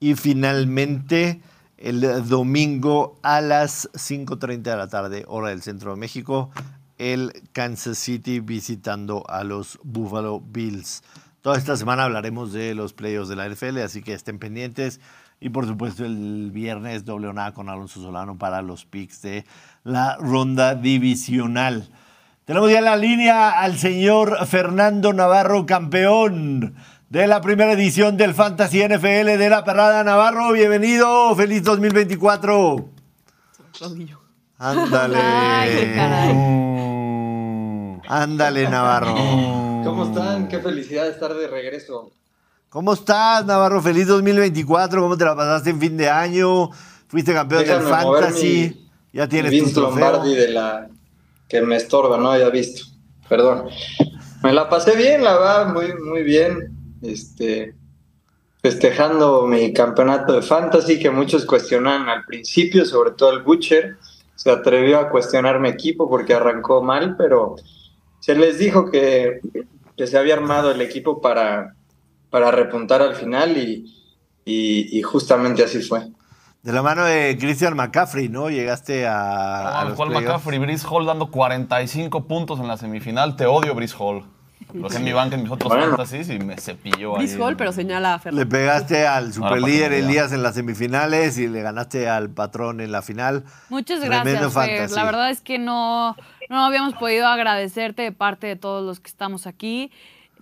Y 0.00 0.14
finalmente, 0.14 1.42
el 1.76 2.26
domingo 2.26 3.18
a 3.22 3.42
las 3.42 3.90
5.30 3.92 4.62
de 4.62 4.76
la 4.78 4.88
tarde, 4.88 5.24
hora 5.28 5.50
del 5.50 5.60
centro 5.60 5.90
de 5.90 5.98
México, 5.98 6.50
el 6.96 7.30
Kansas 7.52 7.98
City 7.98 8.40
visitando 8.40 9.22
a 9.28 9.44
los 9.44 9.78
Buffalo 9.82 10.40
Bills. 10.40 11.02
Toda 11.42 11.58
esta 11.58 11.76
semana 11.76 12.04
hablaremos 12.04 12.54
de 12.54 12.74
los 12.74 12.94
playoffs 12.94 13.28
de 13.28 13.36
la 13.36 13.46
NFL, 13.46 13.78
así 13.80 14.00
que 14.00 14.14
estén 14.14 14.38
pendientes. 14.38 14.98
Y 15.40 15.50
por 15.50 15.66
supuesto 15.66 16.04
el 16.04 16.50
viernes 16.52 17.04
doble 17.04 17.28
o 17.28 17.32
nada 17.32 17.52
con 17.52 17.68
Alonso 17.68 18.00
Solano 18.00 18.36
para 18.38 18.60
los 18.60 18.84
picks 18.84 19.22
de 19.22 19.44
la 19.84 20.16
ronda 20.16 20.74
divisional. 20.74 21.88
Tenemos 22.44 22.70
ya 22.70 22.78
en 22.78 22.84
la 22.84 22.96
línea 22.96 23.50
al 23.50 23.78
señor 23.78 24.46
Fernando 24.46 25.12
Navarro, 25.12 25.66
campeón 25.66 26.74
de 27.08 27.26
la 27.26 27.40
primera 27.40 27.72
edición 27.72 28.16
del 28.16 28.34
Fantasy 28.34 28.82
NFL 28.82 29.38
de 29.38 29.48
la 29.48 29.64
Perrada 29.64 30.02
Navarro. 30.02 30.52
Bienvenido, 30.52 31.34
feliz 31.36 31.62
2024. 31.62 32.88
Rodillo. 33.80 34.20
Ándale. 34.58 35.18
Ay, 35.18 35.92
caray. 35.94 36.58
Ándale, 38.08 38.68
Navarro. 38.68 39.14
¿Cómo 39.84 40.04
están? 40.04 40.48
Qué 40.48 40.58
felicidad 40.58 41.06
estar 41.08 41.32
de 41.32 41.46
regreso. 41.46 42.10
¿Cómo 42.70 42.92
estás, 42.92 43.46
Navarro? 43.46 43.80
Feliz 43.80 44.06
2024. 44.08 45.00
¿Cómo 45.00 45.16
te 45.16 45.24
la 45.24 45.34
pasaste 45.34 45.70
en 45.70 45.80
fin 45.80 45.96
de 45.96 46.08
año? 46.08 46.70
Fuiste 47.08 47.32
campeón 47.32 47.64
del 47.64 47.78
Déjame 47.78 48.04
mover 48.04 48.24
Fantasy. 48.24 48.46
mi- 48.76 48.88
ya 49.12 49.26
tienes 49.26 49.50
Vince 49.50 49.72
tu 49.74 49.80
trofeo. 49.80 50.10
Lombardi 50.12 50.34
de 50.34 50.48
la 50.48 50.88
que 51.48 51.62
me 51.62 51.76
estorba, 51.76 52.18
no 52.18 52.30
había 52.32 52.50
visto. 52.50 52.84
Perdón. 53.28 53.68
Me 54.42 54.52
la 54.52 54.68
pasé 54.68 54.94
bien, 54.96 55.24
la 55.24 55.32
verdad, 55.34 55.72
muy, 55.72 55.94
muy 56.04 56.22
bien. 56.22 56.76
Este, 57.02 57.74
festejando 58.60 59.46
mi 59.46 59.72
campeonato 59.72 60.34
de 60.34 60.42
fantasy 60.42 60.98
que 60.98 61.10
muchos 61.10 61.46
cuestionaban 61.46 62.08
al 62.08 62.24
principio, 62.26 62.84
sobre 62.84 63.12
todo 63.12 63.32
el 63.32 63.42
Butcher. 63.42 63.96
Se 64.34 64.50
atrevió 64.50 64.98
a 64.98 65.08
cuestionar 65.08 65.58
mi 65.58 65.68
equipo 65.70 66.08
porque 66.08 66.34
arrancó 66.34 66.82
mal, 66.82 67.16
pero 67.16 67.56
se 68.20 68.34
les 68.34 68.58
dijo 68.58 68.90
que, 68.90 69.40
que 69.96 70.06
se 70.06 70.18
había 70.18 70.34
armado 70.34 70.70
el 70.70 70.80
equipo 70.82 71.20
para, 71.20 71.74
para 72.30 72.50
repuntar 72.50 73.02
al 73.02 73.14
final 73.14 73.56
y, 73.56 73.94
y- 74.44 74.98
y 74.98 75.02
justamente 75.02 75.64
así 75.64 75.80
fue. 75.82 76.08
De 76.62 76.72
la 76.72 76.82
mano 76.82 77.04
de 77.04 77.36
Christian 77.40 77.76
McCaffrey, 77.76 78.28
¿no? 78.28 78.50
Llegaste 78.50 79.06
a, 79.06 79.80
a 79.80 79.82
No, 79.84 79.88
los 79.90 79.98
Paul 79.98 80.08
playoffs. 80.08 80.26
McCaffrey, 80.26 80.58
Brice 80.58 80.86
Hall 80.90 81.06
dando 81.06 81.30
45 81.30 82.26
puntos 82.26 82.58
en 82.60 82.66
la 82.68 82.76
semifinal. 82.76 83.36
Te 83.36 83.46
odio, 83.46 83.74
Brice 83.74 83.94
Hall. 83.98 84.24
Lo 84.74 84.82
dejé 84.88 84.96
en 84.98 85.04
mi 85.04 85.12
banca 85.12 85.36
en 85.36 85.44
mis 85.44 85.52
otros 85.52 85.70
Bueno. 85.70 85.86
fantasies 85.86 86.28
y 86.28 86.38
me 86.40 86.56
cepilló 86.58 87.12
ahí. 87.16 87.24
Brice 87.26 87.40
Hall, 87.40 87.56
pero 87.56 87.72
señala 87.72 88.12
a 88.12 88.16
Le 88.16 88.22
Fernando. 88.22 88.48
pegaste 88.50 89.06
al 89.06 89.32
superlíder 89.32 89.92
Elías 89.94 90.32
en 90.32 90.42
las 90.42 90.56
semifinales 90.56 91.38
y 91.38 91.46
le 91.46 91.62
ganaste 91.62 92.08
al 92.08 92.28
patrón 92.28 92.80
en 92.80 92.92
la 92.92 93.00
final. 93.00 93.44
Muchas 93.70 94.00
Tremendo 94.00 94.50
gracias, 94.50 94.52
Fer. 94.52 94.90
La 94.90 95.04
verdad 95.04 95.30
es 95.30 95.40
que 95.40 95.58
no, 95.58 96.16
no 96.50 96.64
habíamos 96.66 96.92
podido 96.94 97.26
agradecerte 97.28 98.02
de 98.02 98.12
parte 98.12 98.46
de 98.48 98.56
todos 98.56 98.84
los 98.84 99.00
que 99.00 99.08
estamos 99.08 99.46
aquí. 99.46 99.90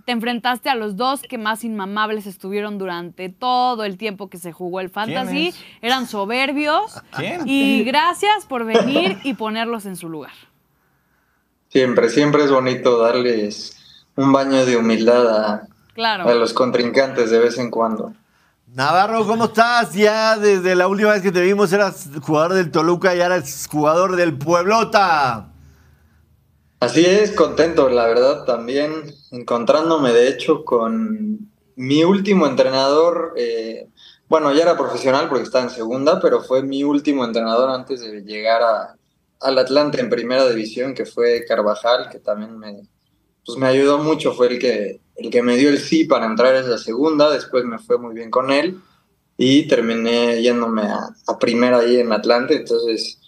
Te 0.07 0.12
enfrentaste 0.12 0.71
a 0.71 0.77
los 0.77 0.97
dos 0.97 1.21
que 1.23 1.37
más 1.37 1.64
inmamables 1.64 2.27
estuvieron 2.29 2.79
durante 2.79 3.29
todo 3.29 3.83
el 3.85 3.99
tiempo 3.99 4.31
que 4.31 4.38
se 4.38 4.53
jugó 4.53 4.79
el 4.79 4.88
fantasy. 4.88 5.53
Eran 5.83 6.07
soberbios. 6.07 7.03
¿Quién? 7.16 7.42
Y 7.45 7.83
gracias 7.83 8.47
por 8.47 8.64
venir 8.64 9.19
y 9.25 9.35
ponerlos 9.35 9.85
en 9.85 9.97
su 9.97 10.09
lugar. 10.09 10.31
Siempre, 11.71 12.09
siempre 12.09 12.45
es 12.45 12.53
bonito 12.53 12.99
darles 12.99 14.05
un 14.14 14.33
baño 14.33 14.64
de 14.64 14.77
humildad 14.77 15.27
a, 15.29 15.66
Claro. 15.95 16.29
a 16.29 16.35
los 16.35 16.53
contrincantes 16.53 17.31
de 17.31 17.40
vez 17.40 17.59
en 17.59 17.71
cuando. 17.73 18.12
Navarro, 18.73 19.27
¿cómo 19.27 19.47
estás? 19.47 19.92
Ya 19.95 20.37
desde 20.37 20.77
la 20.77 20.87
última 20.87 21.11
vez 21.14 21.23
que 21.23 21.33
te 21.33 21.40
vimos 21.40 21.73
eras 21.73 22.09
jugador 22.23 22.53
del 22.55 22.71
Toluca 22.71 23.12
y 23.16 23.21
ahora 23.21 23.37
eres 23.37 23.66
jugador 23.69 24.14
del 24.14 24.35
Pueblota. 24.38 25.49
Así 26.78 27.04
es, 27.06 27.32
contento, 27.32 27.88
la 27.88 28.06
verdad, 28.06 28.44
también 28.44 29.14
encontrándome 29.30 30.12
de 30.12 30.28
hecho 30.28 30.62
con 30.62 31.50
mi 31.74 32.04
último 32.04 32.46
entrenador, 32.46 33.32
eh, 33.36 33.88
bueno, 34.28 34.52
ya 34.52 34.62
era 34.62 34.76
profesional 34.76 35.28
porque 35.28 35.44
estaba 35.44 35.64
en 35.64 35.70
segunda, 35.70 36.20
pero 36.20 36.42
fue 36.42 36.62
mi 36.62 36.84
último 36.84 37.24
entrenador 37.24 37.70
antes 37.70 38.00
de 38.02 38.22
llegar 38.22 38.62
a, 38.62 38.96
al 39.40 39.58
Atlante 39.58 40.00
en 40.00 40.10
primera 40.10 40.46
división, 40.48 40.94
que 40.94 41.06
fue 41.06 41.44
Carvajal, 41.48 42.10
que 42.10 42.18
también 42.18 42.58
me, 42.58 42.82
pues 43.44 43.56
me 43.56 43.68
ayudó 43.68 43.98
mucho, 43.98 44.34
fue 44.34 44.48
el 44.48 44.58
que, 44.58 45.00
el 45.16 45.30
que 45.30 45.42
me 45.42 45.56
dio 45.56 45.70
el 45.70 45.78
sí 45.78 46.04
para 46.04 46.26
entrar 46.26 46.54
a 46.54 46.60
esa 46.60 46.76
segunda, 46.76 47.30
después 47.30 47.64
me 47.64 47.78
fue 47.78 47.96
muy 47.98 48.14
bien 48.14 48.30
con 48.30 48.50
él 48.50 48.80
y 49.38 49.66
terminé 49.66 50.42
yéndome 50.42 50.82
a, 50.82 51.08
a 51.26 51.38
primera 51.38 51.78
ahí 51.78 52.00
en 52.00 52.12
Atlante, 52.12 52.56
entonces 52.56 53.18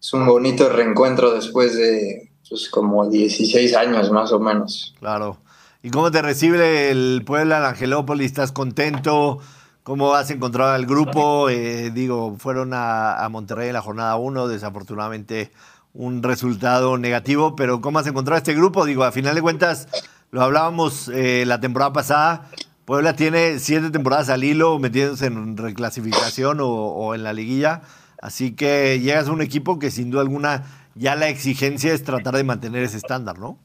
es 0.00 0.12
un 0.12 0.26
bonito 0.26 0.68
reencuentro 0.68 1.32
después 1.32 1.76
de 1.76 2.27
pues, 2.48 2.68
como 2.68 3.08
16 3.08 3.76
años 3.76 4.10
más 4.10 4.32
o 4.32 4.40
menos. 4.40 4.94
Claro. 4.98 5.38
¿Y 5.82 5.90
cómo 5.90 6.10
te 6.10 6.22
recibe 6.22 6.90
el 6.90 7.22
Puebla, 7.24 7.60
la 7.60 7.70
Angelópolis? 7.70 8.26
¿Estás 8.26 8.52
contento? 8.52 9.38
¿Cómo 9.84 10.14
has 10.14 10.30
encontrado 10.30 10.72
al 10.72 10.86
grupo? 10.86 11.48
Eh, 11.48 11.90
digo, 11.90 12.36
fueron 12.38 12.74
a, 12.74 13.24
a 13.24 13.28
Monterrey 13.28 13.68
en 13.68 13.74
la 13.74 13.80
jornada 13.80 14.16
1, 14.16 14.48
desafortunadamente 14.48 15.50
un 15.94 16.22
resultado 16.22 16.98
negativo, 16.98 17.56
pero 17.56 17.80
¿cómo 17.80 17.98
has 17.98 18.06
encontrado 18.06 18.38
este 18.38 18.54
grupo? 18.54 18.84
Digo, 18.84 19.04
a 19.04 19.12
final 19.12 19.34
de 19.34 19.42
cuentas, 19.42 19.88
lo 20.30 20.42
hablábamos 20.42 21.08
eh, 21.08 21.44
la 21.46 21.60
temporada 21.60 21.92
pasada, 21.92 22.50
Puebla 22.84 23.14
tiene 23.14 23.58
siete 23.58 23.90
temporadas 23.90 24.28
al 24.28 24.44
hilo 24.44 24.78
metiéndose 24.78 25.26
en 25.26 25.56
reclasificación 25.56 26.60
o, 26.60 26.68
o 26.68 27.14
en 27.14 27.22
la 27.22 27.32
liguilla, 27.32 27.82
así 28.22 28.52
que 28.52 29.00
llegas 29.00 29.28
a 29.28 29.32
un 29.32 29.42
equipo 29.42 29.78
que 29.78 29.90
sin 29.90 30.10
duda 30.10 30.22
alguna 30.22 30.87
ya 30.98 31.16
la 31.16 31.28
exigencia 31.28 31.92
es 31.94 32.04
tratar 32.04 32.34
de 32.36 32.44
mantener 32.44 32.82
ese 32.84 32.96
estándar, 32.98 33.38
¿no? 33.38 33.58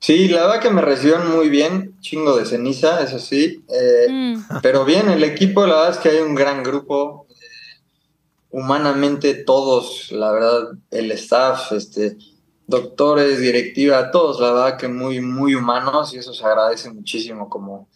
Sí, 0.00 0.28
la 0.28 0.42
verdad 0.46 0.60
que 0.60 0.70
me 0.70 0.82
recibieron 0.82 1.34
muy 1.34 1.48
bien, 1.48 1.98
chingo 2.00 2.36
de 2.36 2.44
ceniza, 2.44 3.02
eso 3.02 3.18
sí, 3.18 3.64
eh, 3.68 4.06
Mm. 4.10 4.40
pero 4.62 4.84
bien, 4.84 5.08
el 5.08 5.24
equipo, 5.24 5.66
la 5.66 5.76
verdad 5.76 5.90
es 5.92 5.98
que 5.98 6.10
hay 6.10 6.18
un 6.18 6.34
gran 6.34 6.62
grupo, 6.62 7.26
eh, 7.30 7.34
humanamente 8.50 9.34
todos, 9.34 10.12
la 10.12 10.30
verdad, 10.32 10.72
el 10.90 11.10
staff, 11.12 11.72
este, 11.72 12.18
doctores, 12.66 13.40
directiva, 13.40 14.10
todos, 14.10 14.40
la 14.40 14.52
verdad 14.52 14.78
que 14.78 14.88
muy, 14.88 15.20
muy 15.22 15.54
humanos 15.54 16.12
y 16.14 16.18
eso 16.18 16.34
se 16.34 16.44
agradece 16.44 16.90
muchísimo 16.92 17.48
como, 17.48 17.88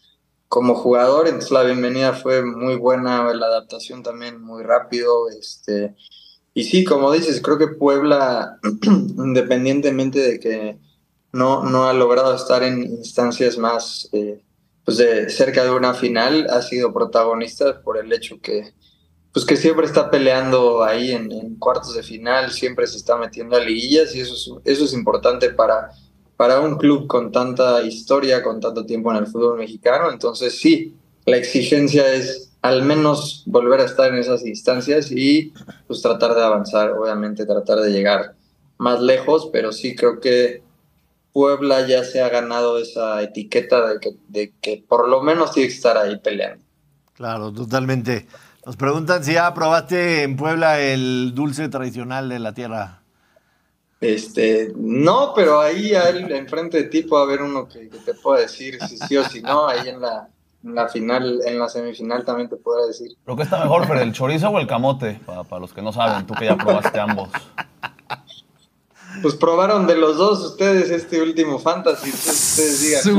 como 0.49 0.75
jugador, 0.77 1.27
entonces 1.27 1.51
la 1.51 1.63
bienvenida 1.63 2.15
fue 2.15 2.43
muy 2.43 2.77
buena, 2.77 3.33
la 3.35 3.47
adaptación 3.47 4.03
también 4.03 4.41
muy 4.41 4.63
rápido, 4.63 5.29
este, 5.29 5.95
y 6.59 6.65
sí, 6.65 6.83
como 6.83 7.13
dices, 7.13 7.41
creo 7.41 7.57
que 7.57 7.69
Puebla, 7.69 8.59
independientemente 8.83 10.19
de 10.19 10.41
que 10.41 10.77
no, 11.33 11.63
no 11.63 11.85
ha 11.85 11.93
logrado 11.93 12.35
estar 12.35 12.65
en 12.65 12.83
instancias 12.83 13.57
más 13.59 14.09
eh, 14.11 14.43
pues 14.85 14.97
de 14.97 15.31
cerca 15.31 15.63
de 15.63 15.71
una 15.71 15.95
final, 15.95 16.49
ha 16.51 16.61
sido 16.63 16.93
protagonista 16.93 17.81
por 17.81 17.97
el 17.97 18.13
hecho 18.13 18.41
que, 18.41 18.73
pues 19.33 19.45
que 19.45 19.57
siempre 19.57 19.87
está 19.87 20.11
peleando 20.11 20.83
ahí 20.83 21.13
en, 21.13 21.55
cuartos 21.61 21.95
de 21.95 22.03
final, 22.03 22.51
siempre 22.51 22.89
se 22.89 22.97
está 22.97 23.17
metiendo 23.17 23.55
a 23.55 23.61
liguillas 23.61 24.17
y 24.17 24.21
eso 24.21 24.35
es, 24.35 24.51
eso 24.65 24.85
es 24.85 24.93
importante 24.95 25.51
para, 25.51 25.93
para 26.37 26.59
un 26.59 26.77
club 26.77 27.07
con 27.07 27.31
tanta 27.31 27.83
historia, 27.83 28.43
con 28.43 28.59
tanto 28.59 28.85
tiempo 28.85 29.13
en 29.13 29.19
el 29.19 29.29
fútbol 29.29 29.59
mexicano. 29.59 30.11
Entonces 30.11 30.59
sí, 30.59 30.97
la 31.25 31.37
exigencia 31.37 32.13
es 32.13 32.48
al 32.69 32.83
menos 32.83 33.43
volver 33.47 33.81
a 33.81 33.85
estar 33.85 34.13
en 34.13 34.19
esas 34.19 34.45
instancias 34.47 35.11
y 35.11 35.53
pues 35.87 36.03
tratar 36.03 36.35
de 36.35 36.43
avanzar, 36.45 36.93
obviamente 36.93 37.47
tratar 37.47 37.79
de 37.81 37.91
llegar 37.91 38.35
más 38.79 39.01
lejos, 39.01 39.49
pero 39.53 39.73
sí 39.73 39.95
creo 39.97 40.21
que 40.21 40.63
Puebla 41.33 41.87
ya 41.87 42.05
se 42.05 42.21
ha 42.23 42.29
ganado 42.29 42.79
esa 42.79 43.23
etiqueta 43.23 43.87
de 43.87 44.01
que, 44.01 44.11
de 44.29 44.53
que 44.61 44.85
por 44.89 45.09
lo 45.09 45.23
menos 45.23 45.53
tiene 45.53 45.69
que 45.69 45.75
estar 45.75 45.97
ahí 45.97 46.19
peleando. 46.19 46.65
Claro, 47.15 47.53
totalmente. 47.53 48.27
Nos 48.65 48.77
preguntan 48.77 49.25
si 49.25 49.33
ya 49.35 49.53
probaste 49.55 50.23
en 50.23 50.37
Puebla 50.37 50.81
el 50.81 51.33
dulce 51.35 51.69
tradicional 51.69 52.29
de 52.29 52.39
la 52.39 52.53
tierra. 52.55 53.03
Este, 54.01 54.73
no, 54.77 55.33
pero 55.35 55.61
ahí 55.61 55.95
al- 55.95 56.31
enfrente 56.31 56.79
de 56.79 56.85
ti 56.85 57.03
puede 57.03 57.25
haber 57.25 57.43
uno 57.43 57.69
que, 57.69 57.89
que 57.89 57.99
te 57.99 58.15
pueda 58.15 58.41
decir 58.43 58.79
si 58.89 58.97
sí 58.97 59.17
o 59.17 59.25
si 59.25 59.43
no, 59.43 59.67
ahí 59.67 59.89
en 59.89 60.01
la, 60.01 60.29
la 60.75 60.89
final, 60.89 61.41
en 61.47 61.59
la 61.59 61.69
semifinal 61.69 62.25
también 62.25 62.49
te 62.49 62.57
podrá 62.57 62.87
decir. 62.87 63.13
¿Lo 63.27 63.37
que 63.37 63.43
está 63.43 63.59
mejor, 63.59 63.87
Fer, 63.87 63.99
el 63.99 64.13
chorizo 64.13 64.49
o 64.51 64.59
el 64.59 64.67
camote? 64.67 65.21
Para, 65.27 65.45
para 65.45 65.61
los 65.61 65.73
que 65.73 65.83
no 65.83 65.93
saben, 65.93 66.27
tú 66.27 66.35
que 66.35 66.47
ya 66.47 66.57
probaste 66.57 66.99
ambos. 67.01 67.29
Pues 69.23 69.35
probaron 69.35 69.87
de 69.89 69.97
los 69.97 70.17
dos 70.17 70.39
ustedes 70.45 70.91
este 70.91 71.21
último 71.21 71.59
fantasy, 71.59 72.11
ustedes 72.11 72.81
digan. 72.83 73.03
Sí, 73.03 73.11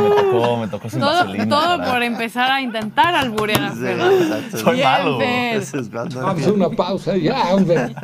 me 0.00 0.22
tocó, 0.22 0.56
me 0.56 0.68
tocó 0.68 0.88
sin 0.90 1.00
Todo, 1.00 1.10
vaselina. 1.12 1.48
todo 1.48 1.84
por 1.92 2.02
empezar 2.02 2.50
a 2.50 2.60
intentar 2.60 3.14
alburear 3.14 3.62
a 3.62 3.72
Sí, 3.74 3.86
exacto. 3.86 4.58
Soy 4.58 4.74
Bien, 4.76 4.88
malo. 4.88 5.18
Vamos 6.14 6.46
a 6.46 6.52
una 6.52 6.70
pausa 6.70 7.16
ya, 7.16 7.54
hombre. 7.54 7.94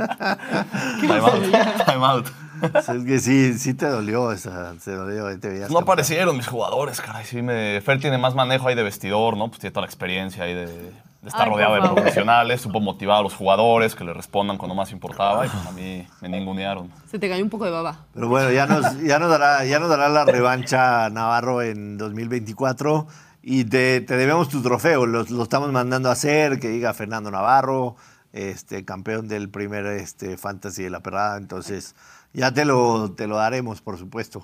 Time 1.01 1.14
out, 1.18 1.86
time 1.86 2.05
out. 2.07 2.26
Es 2.75 3.05
que 3.05 3.19
sí, 3.21 3.59
sí 3.59 3.75
te 3.75 3.87
dolió 3.87 4.33
esa, 4.33 4.79
se 4.81 4.93
dolió. 4.93 5.39
Te 5.39 5.49
veías 5.49 5.69
No 5.71 5.77
campeón. 5.77 5.83
aparecieron 5.83 6.37
mis 6.37 6.47
jugadores, 6.47 7.01
caray. 7.01 7.25
Sí, 7.25 7.43
me... 7.43 7.81
Fer 7.81 8.01
tiene 8.01 8.19
más 8.19 8.35
manejo 8.35 8.69
ahí 8.69 8.75
de 8.75 8.83
vestidor, 8.83 9.37
¿no? 9.37 9.49
Pues 9.49 9.61
tiene 9.61 9.73
toda 9.73 9.83
la 9.83 9.87
experiencia 9.87 10.45
ahí 10.45 10.55
de, 10.55 10.67
de 10.67 11.29
estar 11.29 11.43
Ay, 11.43 11.51
rodeado 11.51 11.75
de 11.75 11.81
profesionales. 11.83 12.61
Supo 12.61 12.81
motivar 12.81 13.19
a 13.19 13.23
los 13.23 13.35
jugadores 13.35 13.95
que 13.95 14.05
le 14.05 14.13
respondan 14.13 14.59
cuando 14.59 14.75
más 14.75 14.93
importaba. 14.93 15.47
Y 15.47 15.49
pues 15.49 15.67
a 15.67 15.73
mí 15.73 16.07
me 16.21 16.29
ningunearon. 16.29 16.91
Se 17.11 17.19
te 17.19 17.29
cayó 17.29 17.43
un 17.45 17.51
poco 17.51 17.65
de 17.65 17.71
baba. 17.71 18.07
Pero 18.15 18.29
bueno, 18.29 18.51
ya 18.51 18.67
nos, 18.67 19.01
ya 19.03 19.19
nos, 19.19 19.31
dará, 19.31 19.65
ya 19.65 19.79
nos 19.79 19.89
dará 19.89 20.09
la 20.09 20.25
revancha 20.25 21.09
Navarro 21.11 21.63
en 21.63 21.99
2024 21.99 23.07
y 23.43 23.65
te, 23.65 24.01
te 24.03 24.17
debemos 24.17 24.49
tu 24.49 24.63
trofeo. 24.63 25.07
Lo, 25.07 25.25
lo 25.25 25.43
estamos 25.43 25.71
mandando 25.73 26.09
a 26.09 26.13
hacer, 26.13 26.59
que 26.61 26.69
diga 26.69 26.93
Fernando 26.95 27.31
Navarro, 27.31 27.97
este, 28.33 28.85
campeón 28.85 29.29
del 29.29 29.49
primer 29.49 29.87
este, 29.87 30.37
Fantasy 30.37 30.85
de 30.85 30.91
la 30.91 31.01
Perrada. 31.01 31.37
Entonces, 31.39 31.95
ya 32.33 32.53
te 32.53 32.64
lo, 32.64 33.12
te 33.12 33.26
lo 33.26 33.37
daremos, 33.37 33.81
por 33.81 33.99
supuesto. 33.99 34.43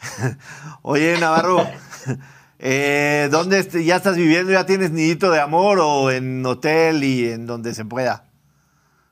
Oye, 0.82 1.18
Navarro, 1.18 1.66
eh, 2.58 3.28
¿dónde 3.30 3.62
ya 3.84 3.96
estás 3.96 4.16
viviendo? 4.16 4.52
¿Ya 4.52 4.66
tienes 4.66 4.90
nidito 4.90 5.30
de 5.30 5.40
amor 5.40 5.78
o 5.80 6.10
en 6.10 6.44
hotel 6.44 7.04
y 7.04 7.30
en 7.30 7.46
donde 7.46 7.74
se 7.74 7.84
pueda? 7.84 8.24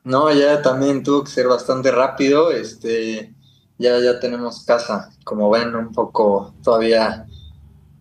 No, 0.03 0.31
ya 0.31 0.61
también 0.61 1.03
tuvo 1.03 1.23
que 1.23 1.31
ser 1.31 1.47
bastante 1.47 1.91
rápido. 1.91 2.51
Este, 2.51 3.33
ya, 3.77 3.99
ya 3.99 4.19
tenemos 4.19 4.63
casa, 4.63 5.09
como 5.23 5.49
ven, 5.49 5.75
un 5.75 5.91
poco 5.91 6.53
todavía 6.63 7.25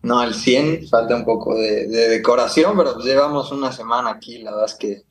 no 0.02 0.20
al 0.20 0.34
100, 0.34 0.86
falta 0.88 1.16
un 1.16 1.24
poco 1.24 1.56
de, 1.56 1.88
de 1.88 2.08
decoración, 2.08 2.76
pero 2.76 2.94
pues 2.94 3.06
llevamos 3.06 3.50
una 3.50 3.72
semana 3.72 4.10
aquí. 4.10 4.38
La 4.38 4.52
verdad 4.52 4.66
es 4.66 4.74
que 4.76 5.05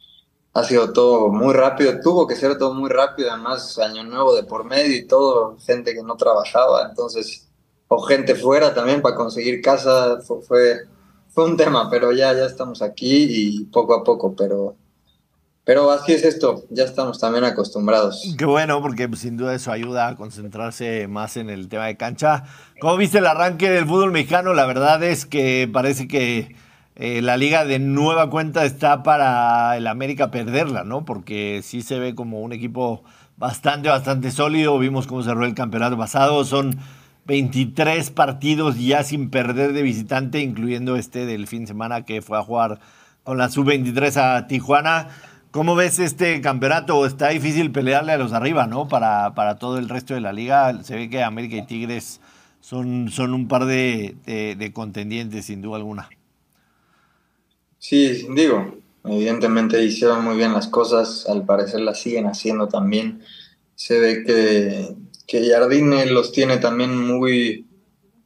ha 0.56 0.64
sido 0.64 0.94
todo 0.94 1.28
muy 1.28 1.54
rápido, 1.54 2.00
tuvo 2.02 2.26
que 2.26 2.36
ser 2.36 2.58
todo 2.58 2.74
muy 2.74 2.90
rápido, 2.90 3.30
además 3.30 3.78
año 3.78 4.06
nuevo 4.06 4.34
de 4.34 4.44
por 4.44 4.64
medio 4.64 4.96
y 4.96 5.06
todo, 5.06 5.58
gente 5.60 5.94
que 5.94 6.02
no 6.02 6.16
trabajaba, 6.16 6.88
entonces, 6.90 7.50
o 7.90 8.02
gente 8.02 8.36
fuera 8.36 8.74
también 8.74 9.02
para 9.02 9.18
conseguir 9.18 9.62
casa, 9.62 10.22
fue, 10.22 10.42
fue, 11.28 11.44
un 11.44 11.58
tema, 11.58 11.90
pero 11.90 12.14
ya, 12.14 12.34
ya 12.34 12.46
estamos 12.46 12.82
aquí 12.82 13.28
y 13.30 13.66
poco 13.66 13.96
a 13.96 14.04
poco, 14.04 14.34
pero 14.34 14.78
pero 15.66 15.92
así 15.92 16.14
es 16.14 16.24
esto, 16.24 16.64
ya 16.70 16.84
estamos 16.84 17.20
también 17.20 17.44
acostumbrados. 17.44 18.36
Qué 18.38 18.46
bueno, 18.46 18.82
porque 18.82 19.10
pues, 19.10 19.22
sin 19.22 19.36
duda 19.36 19.56
eso 19.56 19.72
ayuda 19.72 20.08
a 20.08 20.16
concentrarse 20.16 21.08
más 21.08 21.38
en 21.38 21.50
el 21.50 21.68
tema 21.68 21.88
de 21.88 21.98
cancha. 21.98 22.44
¿Cómo 22.80 22.96
viste 22.98 23.18
el 23.18 23.26
arranque 23.26 23.72
del 23.72 23.88
fútbol 23.88 24.12
mexicano? 24.12 24.54
La 24.54 24.68
verdad 24.68 25.04
es 25.04 25.26
que 25.26 25.68
parece 25.74 26.08
que 26.08 26.56
eh, 26.98 27.22
la 27.22 27.36
liga 27.36 27.66
de 27.66 27.78
nueva 27.78 28.30
cuenta 28.30 28.64
está 28.64 29.04
para 29.04 29.76
el 29.76 29.86
América 29.88 30.32
perderla, 30.32 30.86
¿no? 30.86 31.04
Porque 31.04 31.60
sí 31.62 31.82
se 31.82 32.00
ve 32.00 32.16
como 32.16 32.40
un 32.40 32.54
equipo 32.54 33.04
bastante, 33.36 33.90
bastante 33.90 34.32
sólido. 34.32 34.80
Vimos 34.80 35.06
cómo 35.06 35.22
cerró 35.22 35.46
el 35.46 35.56
campeonato 35.56 35.98
pasado. 35.98 36.46
Son 36.46 36.78
23 37.26 38.12
partidos 38.12 38.80
ya 38.80 39.04
sin 39.04 39.30
perder 39.30 39.74
de 39.74 39.82
visitante, 39.82 40.40
incluyendo 40.40 40.96
este 40.96 41.26
del 41.26 41.48
fin 41.48 41.62
de 41.62 41.68
semana 41.68 42.06
que 42.06 42.22
fue 42.22 42.38
a 42.38 42.44
jugar 42.44 42.80
con 43.24 43.38
la 43.38 43.50
sub-23 43.50 44.16
a 44.18 44.48
Tijuana. 44.48 45.10
¿Cómo 45.52 45.76
ves 45.76 46.00
este 46.00 46.40
campeonato? 46.40 47.06
Está 47.06 47.30
difícil 47.30 47.72
pelearle 47.72 48.14
a 48.14 48.18
los 48.18 48.32
arriba, 48.32 48.68
¿no? 48.68 48.88
Para, 48.88 49.36
para 49.36 49.56
todo 49.56 49.80
el 49.80 49.90
resto 49.90 50.14
de 50.14 50.22
la 50.22 50.32
liga. 50.32 50.82
Se 50.84 50.96
ve 50.96 51.10
que 51.10 51.24
América 51.24 51.58
y 51.58 51.66
Tigres 51.66 52.22
son, 52.62 53.10
son 53.10 53.34
un 53.34 53.50
par 53.50 53.66
de 53.66 54.72
contendientes, 54.74 55.46
sin 55.46 55.62
duda 55.62 55.76
alguna. 55.76 56.08
Sí, 57.88 58.26
digo, 58.34 58.80
evidentemente 59.04 59.84
hicieron 59.84 60.24
muy 60.24 60.38
bien 60.38 60.54
las 60.54 60.68
cosas, 60.68 61.30
al 61.30 61.46
parecer 61.46 61.82
las 61.82 62.00
siguen 62.00 62.26
haciendo 62.26 62.68
también. 62.68 63.22
Se 63.76 64.00
ve 64.00 64.24
que, 64.24 64.96
que 65.28 65.48
Jardine 65.48 66.08
los 66.08 66.32
tiene 66.32 66.58
también 66.58 66.98
muy 66.98 67.68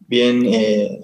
bien, 0.07 0.45
eh, 0.45 1.01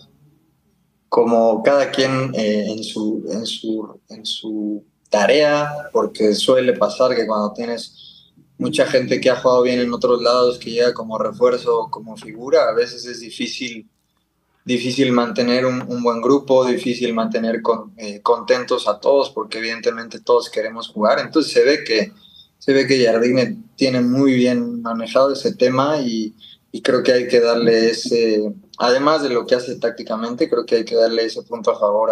como 1.09 1.63
cada 1.63 1.91
quien 1.91 2.33
eh, 2.33 2.67
en, 2.69 2.81
su, 2.81 3.25
en, 3.29 3.45
su, 3.45 3.99
en 4.07 4.25
su 4.25 4.85
tarea, 5.09 5.89
porque 5.91 6.33
suele 6.33 6.77
pasar 6.77 7.13
que 7.13 7.27
cuando 7.27 7.51
tienes 7.51 8.31
mucha 8.57 8.85
gente 8.85 9.19
que 9.19 9.31
ha 9.31 9.35
jugado 9.35 9.63
bien 9.63 9.81
en 9.81 9.93
otros 9.93 10.21
lados, 10.21 10.59
que 10.59 10.71
llega 10.71 10.93
como 10.93 11.17
refuerzo 11.17 11.89
como 11.91 12.15
figura, 12.15 12.69
a 12.69 12.73
veces 12.73 13.05
es 13.05 13.19
difícil 13.19 13.89
difícil 14.65 15.11
mantener 15.11 15.65
un, 15.65 15.81
un 15.87 16.03
buen 16.03 16.21
grupo, 16.21 16.65
difícil 16.65 17.13
mantener 17.13 17.61
con- 17.61 17.93
eh, 17.97 18.21
contentos 18.21 18.87
a 18.87 18.99
todos, 18.99 19.29
porque 19.29 19.59
evidentemente 19.59 20.19
todos 20.19 20.49
queremos 20.49 20.89
jugar. 20.89 21.19
Entonces 21.19 21.53
se 21.53 21.63
ve 21.63 21.83
que 21.83 22.11
se 22.65 22.73
ve 22.73 22.87
que 22.87 23.05
Jardine 23.05 23.57
tiene 23.75 24.01
muy 24.01 24.33
bien 24.33 24.81
manejado 24.81 25.31
ese 25.31 25.53
tema 25.53 25.99
y, 25.99 26.33
creo 26.83 27.03
que 27.03 27.13
hay 27.13 27.27
que 27.27 27.39
darle 27.39 27.91
ese, 27.91 28.51
además 28.79 29.23
de 29.23 29.29
lo 29.29 29.45
que 29.45 29.55
hace 29.55 29.75
tácticamente, 29.75 30.49
creo 30.49 30.65
que 30.65 30.77
hay 30.77 30.83
que 30.83 30.95
darle 30.95 31.25
ese 31.25 31.43
punto 31.43 31.71
a 31.71 31.79
favor 31.79 32.09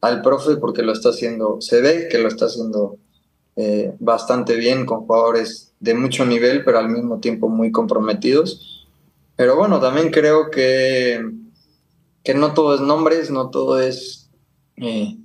al 0.00 0.22
profe 0.22 0.56
porque 0.56 0.82
lo 0.82 0.92
está 0.92 1.10
haciendo, 1.10 1.60
se 1.60 1.80
ve 1.82 2.08
que 2.08 2.18
lo 2.18 2.28
está 2.28 2.46
haciendo 2.46 2.96
eh, 3.56 3.92
bastante 3.98 4.54
bien 4.54 4.86
con 4.86 5.00
jugadores 5.06 5.72
de 5.80 5.94
mucho 5.94 6.24
nivel, 6.24 6.64
pero 6.64 6.78
al 6.78 6.88
mismo 6.88 7.18
tiempo 7.18 7.48
muy 7.48 7.72
comprometidos. 7.72 8.86
Pero 9.36 9.56
bueno, 9.56 9.80
también 9.80 10.10
creo 10.10 10.50
que, 10.50 11.20
que 12.24 12.34
no 12.34 12.54
todo 12.54 12.74
es 12.74 12.80
nombres, 12.80 13.30
no 13.30 13.50
todo 13.50 13.80
es 13.80 14.30
eh, 14.76 15.16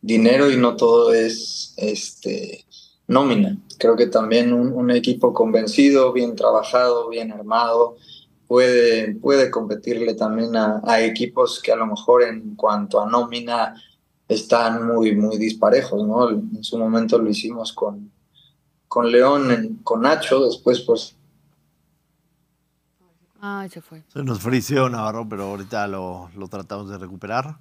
dinero 0.00 0.50
y 0.50 0.56
no 0.56 0.76
todo 0.76 1.12
es 1.12 1.74
este, 1.76 2.64
nómina. 3.08 3.58
Creo 3.78 3.96
que 3.96 4.06
también 4.06 4.52
un, 4.52 4.90
equipo 4.92 5.34
convencido, 5.34 6.12
bien 6.12 6.36
trabajado, 6.36 7.08
bien 7.08 7.32
armado, 7.32 7.96
puede, 8.46 9.16
puede 9.16 9.50
competirle 9.50 10.14
también 10.14 10.54
a, 10.56 11.00
equipos 11.00 11.60
que 11.60 11.72
a 11.72 11.76
lo 11.76 11.86
mejor 11.86 12.22
en 12.22 12.54
cuanto 12.54 13.02
a 13.02 13.10
nómina 13.10 13.74
están 14.28 14.86
muy, 14.86 15.16
muy 15.16 15.38
disparejos, 15.38 16.06
¿no? 16.06 16.30
En 16.30 16.62
su 16.62 16.78
momento 16.78 17.18
lo 17.18 17.28
hicimos 17.28 17.72
con, 17.72 18.12
con 18.86 19.10
León, 19.10 19.80
con 19.82 20.02
Nacho, 20.02 20.44
después 20.44 20.80
pues 20.82 21.15
Ay, 23.48 23.68
se 23.68 23.80
fue. 23.80 24.02
Se 24.08 24.24
nos 24.24 24.40
frició 24.40 24.88
Navarro, 24.88 25.28
pero 25.28 25.44
ahorita 25.44 25.86
lo, 25.86 26.30
lo 26.34 26.48
tratamos 26.48 26.88
de 26.88 26.98
recuperar. 26.98 27.58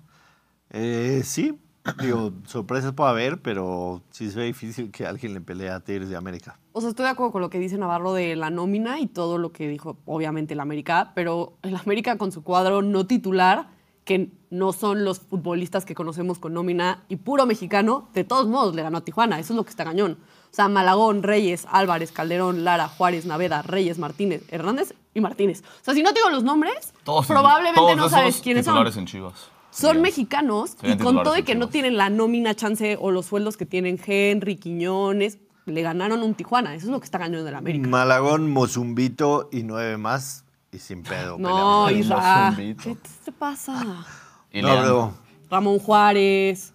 Eh, 0.71 1.21
sí, 1.23 1.59
digo, 2.01 2.33
sorpresas 2.47 2.93
puede 2.93 3.11
haber, 3.11 3.39
pero 3.39 4.01
sí 4.09 4.31
se 4.31 4.39
ve 4.39 4.45
difícil 4.45 4.89
que 4.89 5.05
alguien 5.05 5.35
le 5.35 5.41
pelee 5.41 5.69
a 5.69 5.79
Tigres 5.81 6.09
de 6.09 6.15
América. 6.15 6.57
O 6.71 6.81
sea, 6.81 6.89
estoy 6.89 7.03
de 7.03 7.11
acuerdo 7.11 7.31
con 7.31 7.41
lo 7.41 7.51
que 7.51 7.59
dice 7.59 7.77
Navarro 7.77 8.13
de 8.13 8.35
la 8.35 8.49
nómina 8.49 8.99
y 8.99 9.05
todo 9.05 9.37
lo 9.37 9.51
que 9.51 9.67
dijo, 9.67 9.97
obviamente, 10.05 10.55
el 10.55 10.59
América, 10.59 11.11
pero 11.13 11.57
el 11.61 11.75
América 11.75 12.17
con 12.17 12.31
su 12.31 12.43
cuadro 12.43 12.81
no 12.81 13.05
titular 13.05 13.69
que 14.05 14.31
no 14.49 14.73
son 14.73 15.03
los 15.03 15.19
futbolistas 15.19 15.85
que 15.85 15.93
conocemos 15.93 16.39
con 16.39 16.53
nómina 16.53 17.03
y 17.09 17.17
puro 17.17 17.45
mexicano, 17.45 18.09
de 18.13 18.23
todos 18.23 18.47
modos 18.47 18.73
le 18.75 18.81
ganó 18.81 18.99
a 18.99 19.03
Tijuana. 19.03 19.39
Eso 19.39 19.53
es 19.53 19.57
lo 19.57 19.63
que 19.63 19.71
está 19.71 19.83
cañón. 19.83 20.17
O 20.55 20.57
sea, 20.57 20.69
Malagón, 20.69 21.21
Reyes, 21.21 21.67
Álvarez, 21.69 22.13
Calderón, 22.13 22.63
Lara, 22.63 22.87
Juárez, 22.87 23.25
Naveda, 23.25 23.61
Reyes, 23.61 23.97
Martínez, 23.99 24.41
Hernández 24.47 24.93
y 25.13 25.19
Martínez. 25.19 25.63
O 25.81 25.83
sea, 25.83 25.93
si 25.93 26.01
no 26.01 26.13
tengo 26.13 26.29
los 26.29 26.45
nombres, 26.45 26.93
Todos- 27.03 27.27
probablemente 27.27 27.77
todos 27.81 27.97
no 27.97 28.07
sabes 28.07 28.39
quiénes 28.39 28.63
son. 28.63 28.75
titulares 28.75 28.95
en 28.95 29.05
Chivas. 29.05 29.33
Son 29.69 30.01
mexicanos 30.01 30.77
y 30.81 30.95
con 30.95 31.21
todo 31.23 31.37
y 31.37 31.43
que 31.43 31.55
no 31.55 31.67
tienen 31.67 31.97
la 31.97 32.09
nómina 32.09 32.55
chance 32.55 32.97
o 33.01 33.11
los 33.11 33.25
sueldos 33.25 33.57
que 33.57 33.65
tienen 33.65 33.99
Henry, 34.05 34.55
Quiñones, 34.55 35.39
le 35.65 35.81
ganaron 35.81 36.23
un 36.23 36.35
Tijuana. 36.35 36.73
Eso 36.73 36.85
es 36.85 36.91
lo 36.93 37.01
que 37.01 37.05
está 37.05 37.19
cañón 37.19 37.43
del 37.43 37.55
América. 37.55 37.89
Malagón, 37.89 38.49
Mozumbito 38.49 39.49
y 39.51 39.63
nueve 39.63 39.97
más. 39.97 40.45
Y 40.71 40.79
sin 40.79 41.03
pedo. 41.03 41.35
No. 41.37 41.87
¿Qué 41.89 42.95
te 43.25 43.31
pasa? 43.33 44.05
Y 44.53 44.61
No, 44.61 45.13
Ramón 45.49 45.79
Juárez. 45.79 46.73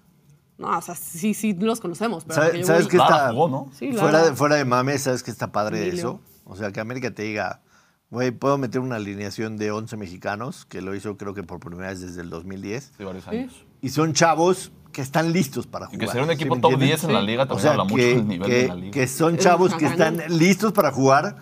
No, 0.61 0.77
o 0.77 0.83
sea, 0.83 0.95
sí, 0.95 1.33
sí 1.35 1.55
los 1.55 1.81
conocemos. 1.81 2.25
Pero 2.25 2.35
¿sabes, 2.43 2.67
¿sabes 2.67 2.87
qué 2.87 2.99
está? 2.99 3.31
jugó, 3.31 3.49
¿no? 3.49 3.71
Sí, 3.77 3.93
fuera, 3.93 4.23
de, 4.25 4.35
fuera 4.35 4.57
de 4.57 4.65
mame, 4.65 4.99
¿sabes 4.99 5.23
qué 5.23 5.31
está 5.31 5.51
padre 5.53 5.79
de 5.79 5.89
Emilio. 5.89 6.01
eso? 6.01 6.21
O 6.45 6.55
sea, 6.57 6.71
que 6.71 6.81
América 6.81 7.11
te 7.13 7.23
diga, 7.23 7.63
güey, 8.11 8.31
puedo 8.31 8.59
meter 8.59 8.81
una 8.81 8.97
alineación 8.97 9.57
de 9.57 9.71
11 9.71 9.97
mexicanos, 9.97 10.67
que 10.67 10.83
lo 10.83 10.95
hizo 10.95 11.17
creo 11.17 11.33
que 11.33 11.43
por 11.43 11.61
primera 11.61 11.89
vez 11.89 12.01
desde 12.01 12.21
el 12.21 12.29
2010. 12.31 12.93
Sí, 12.97 13.05
varios 13.05 13.27
años. 13.29 13.65
Y 13.81 13.89
son 13.89 14.13
chavos 14.13 14.71
que 14.93 15.01
están 15.01 15.33
listos 15.33 15.67
para 15.67 15.87
Y 15.87 15.95
jugar. 15.95 16.01
que 16.09 16.13
ser 16.13 16.23
un 16.23 16.29
¿sí 16.29 16.35
equipo 16.35 16.57
top 16.61 16.73
entiendes? 16.73 16.89
10 17.01 17.05
en 17.05 17.13
la 17.15 17.23
liga 17.23 17.43
O 17.45 17.47
también 17.47 17.63
sea, 17.63 17.71
habla 17.71 17.85
mucho 17.85 17.97
que, 17.97 18.15
del 18.17 18.29
nivel 18.29 18.49
que- 18.49 18.63
de 18.63 18.69
la 18.69 18.75
liga. 18.75 18.91
que 18.93 19.07
son 19.07 19.39
chavos 19.39 19.75
que 19.75 19.87
están 19.87 20.19
listos 20.29 20.73
para 20.73 20.91
jugar 20.91 21.37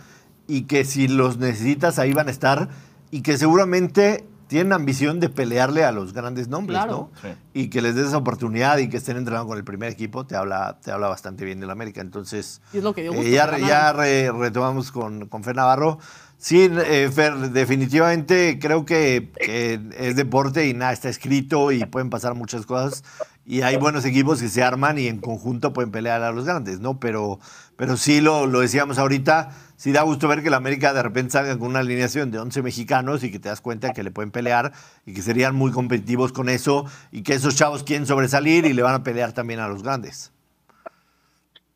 y 0.47 0.63
que 0.63 0.85
si 0.85 1.09
los 1.09 1.39
necesitas 1.39 1.99
ahí 1.99 2.13
van 2.13 2.29
a 2.29 2.31
estar 2.31 2.69
y 3.11 3.23
que 3.23 3.37
seguramente 3.39 4.27
tienen 4.49 4.73
ambición 4.73 5.21
de 5.21 5.29
pelearle 5.29 5.85
a 5.85 5.93
los 5.93 6.13
grandes 6.13 6.49
nombres, 6.49 6.79
Claro. 6.79 7.11
¿no? 7.13 7.21
Sí. 7.23 7.29
Y 7.55 7.69
que 7.71 7.81
les 7.83 7.95
des 7.95 8.09
esa 8.09 8.17
oportunidad 8.17 8.79
y 8.79 8.89
que 8.89 8.97
estén 8.97 9.17
entrenando 9.17 9.47
con 9.47 9.59
el 9.59 9.65
primer 9.65 9.93
equipo, 9.93 10.27
te 10.27 10.35
habla, 10.35 10.79
te 10.83 10.91
habla 10.91 11.09
bastante 11.09 11.45
bien 11.45 11.61
del 11.61 11.71
América. 11.71 12.01
Entonces, 12.01 12.61
Y 12.73 12.79
es 12.79 12.83
lo 12.85 12.95
que 12.95 13.03
dio 13.03 13.13
eh, 13.15 13.31
ya, 13.31 13.57
ya 13.59 13.93
re- 13.93 14.33
retomamos 14.33 14.91
con, 14.91 15.29
con 15.29 15.45
Fer 15.45 15.55
Navarro. 15.55 15.99
Sí, 16.41 16.71
eh, 16.73 17.11
Fer, 17.13 17.37
definitivamente 17.51 18.59
creo 18.61 18.85
que, 18.85 19.31
que 19.41 19.81
es 19.99 20.15
deporte 20.17 20.67
y 20.69 20.75
nada 20.75 20.93
está 20.93 21.09
escrito 21.09 21.73
y 21.73 21.85
pueden 21.85 22.11
pasar 22.11 22.35
muchas 22.35 22.65
cosas. 22.67 23.03
Y 23.45 23.63
hay 23.63 23.77
buenos 23.77 24.05
equipos 24.05 24.41
que 24.43 24.49
se 24.49 24.63
arman 24.63 24.99
y 24.99 25.07
en 25.07 25.19
conjunto 25.19 25.73
pueden 25.73 25.91
pelear 25.91 26.23
a 26.23 26.31
los 26.33 26.45
grandes, 26.45 26.81
¿no? 26.81 27.01
Pero, 27.01 27.41
pero 27.77 27.97
sí, 27.97 28.21
lo, 28.21 28.47
lo 28.47 28.61
decíamos 28.61 28.99
ahorita, 28.99 29.51
sí 29.79 29.93
da 29.93 30.03
gusto 30.03 30.29
ver 30.29 30.43
que 30.43 30.51
la 30.51 30.59
América 30.59 30.93
de 30.93 31.03
repente 31.03 31.33
salga 31.33 31.57
con 31.57 31.69
una 31.69 31.79
alineación 31.79 32.31
de 32.31 32.39
11 32.41 32.63
mexicanos 32.63 33.25
y 33.25 33.31
que 33.31 33.39
te 33.39 33.49
das 33.49 33.63
cuenta 33.63 33.95
que 33.95 34.03
le 34.03 34.11
pueden 34.11 34.31
pelear 34.31 34.73
y 35.07 35.15
que 35.15 35.23
serían 35.23 35.55
muy 35.55 35.71
competitivos 35.71 36.33
con 36.33 36.51
eso 36.51 36.85
y 37.13 37.23
que 37.23 37.35
esos 37.35 37.57
chavos 37.57 37.85
quieren 37.85 38.07
sobresalir 38.07 38.67
y 38.67 38.75
le 38.75 38.83
van 38.83 38.97
a 38.97 39.03
pelear 39.05 39.33
también 39.33 39.61
a 39.61 39.69
los 39.69 39.83
grandes. 39.83 40.33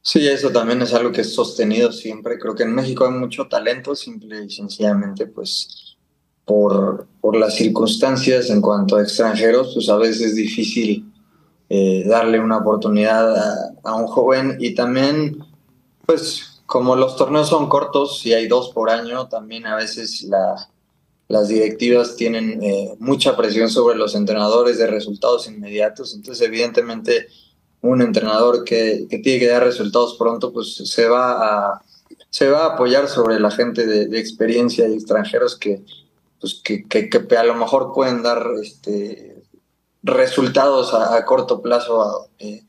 Sí, 0.02 0.26
eso 0.26 0.50
también 0.50 0.82
es 0.82 0.92
algo 0.92 1.12
que 1.12 1.20
es 1.20 1.32
sostenido 1.32 1.92
siempre. 1.92 2.38
Creo 2.38 2.56
que 2.56 2.64
en 2.64 2.74
México 2.74 3.06
hay 3.06 3.12
mucho 3.12 3.46
talento, 3.46 3.94
simple 3.94 4.44
y 4.44 4.50
sencillamente, 4.50 5.26
pues 5.26 5.96
por, 6.44 7.06
por 7.20 7.36
las 7.36 7.54
circunstancias 7.54 8.50
en 8.50 8.60
cuanto 8.60 8.96
a 8.96 9.02
extranjeros, 9.02 9.74
pues 9.74 9.88
a 9.88 9.96
veces 9.96 10.22
es 10.22 10.34
difícil 10.34 11.12
eh, 11.68 12.02
darle 12.04 12.40
una 12.40 12.58
oportunidad 12.58 13.36
a, 13.36 13.74
a 13.84 13.94
un 13.94 14.08
joven 14.08 14.56
y 14.58 14.74
también, 14.74 15.38
pues 16.04 16.51
como 16.72 16.96
los 16.96 17.16
torneos 17.16 17.50
son 17.50 17.68
cortos 17.68 18.24
y 18.24 18.32
hay 18.32 18.48
dos 18.48 18.70
por 18.70 18.88
año, 18.88 19.28
también 19.28 19.66
a 19.66 19.76
veces 19.76 20.22
la, 20.22 20.70
las 21.28 21.48
directivas 21.48 22.16
tienen 22.16 22.62
eh, 22.62 22.94
mucha 22.98 23.36
presión 23.36 23.68
sobre 23.68 23.98
los 23.98 24.14
entrenadores 24.14 24.78
de 24.78 24.86
resultados 24.86 25.46
inmediatos, 25.46 26.14
entonces 26.14 26.48
evidentemente 26.48 27.28
un 27.82 28.00
entrenador 28.00 28.64
que, 28.64 29.06
tiene 29.22 29.38
que 29.38 29.48
dar 29.48 29.62
resultados 29.62 30.16
pronto, 30.18 30.50
pues 30.50 30.74
se 30.76 31.06
va 31.10 31.74
a, 31.74 31.82
se 32.30 32.48
va 32.48 32.64
a 32.64 32.72
apoyar 32.72 33.06
sobre 33.06 33.38
la 33.38 33.50
gente 33.50 33.86
de, 33.86 34.18
experiencia 34.18 34.88
y 34.88 34.94
extranjeros 34.94 35.58
que, 35.58 35.84
pues 36.40 36.54
que, 36.64 36.88
que, 36.88 37.36
a 37.36 37.44
lo 37.44 37.54
mejor 37.54 37.92
pueden 37.92 38.22
dar 38.22 38.46
este, 38.62 39.42
resultados 40.02 40.94
a, 40.94 41.16
a 41.16 41.26
corto 41.26 41.60
plazo, 41.60 42.30
eh, 42.38 42.62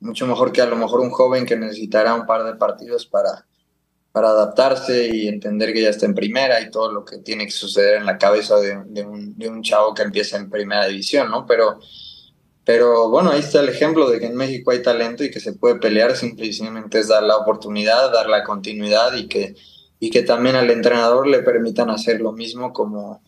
mucho 0.00 0.26
mejor 0.26 0.52
que 0.52 0.62
a 0.62 0.66
lo 0.66 0.76
mejor 0.76 1.00
un 1.00 1.10
joven 1.10 1.46
que 1.46 1.56
necesitará 1.56 2.14
un 2.14 2.26
par 2.26 2.44
de 2.44 2.54
partidos 2.56 3.06
para, 3.06 3.46
para 4.12 4.30
adaptarse 4.30 5.08
y 5.14 5.28
entender 5.28 5.72
que 5.72 5.82
ya 5.82 5.90
está 5.90 6.06
en 6.06 6.14
primera 6.14 6.60
y 6.60 6.70
todo 6.70 6.92
lo 6.92 7.04
que 7.04 7.18
tiene 7.18 7.44
que 7.46 7.52
suceder 7.52 7.96
en 7.96 8.06
la 8.06 8.18
cabeza 8.18 8.56
de, 8.56 8.82
de 8.86 9.02
un, 9.04 9.36
de 9.38 9.48
un 9.48 9.62
chavo 9.62 9.94
que 9.94 10.02
empieza 10.02 10.36
en 10.36 10.50
primera 10.50 10.86
división, 10.86 11.30
¿no? 11.30 11.46
Pero 11.46 11.78
pero 12.64 13.08
bueno, 13.08 13.30
ahí 13.30 13.40
está 13.40 13.60
el 13.60 13.70
ejemplo 13.70 14.10
de 14.10 14.20
que 14.20 14.26
en 14.26 14.36
México 14.36 14.70
hay 14.70 14.82
talento 14.82 15.24
y 15.24 15.30
que 15.30 15.40
se 15.40 15.54
puede 15.54 15.76
pelear, 15.76 16.14
simplemente 16.16 16.98
es 16.98 17.08
dar 17.08 17.22
la 17.22 17.38
oportunidad, 17.38 18.12
dar 18.12 18.28
la 18.28 18.44
continuidad 18.44 19.14
y 19.16 19.26
que, 19.26 19.54
y 19.98 20.10
que 20.10 20.22
también 20.22 20.54
al 20.54 20.70
entrenador 20.70 21.26
le 21.26 21.38
permitan 21.42 21.88
hacer 21.88 22.20
lo 22.20 22.32
mismo 22.32 22.74
como, 22.74 23.22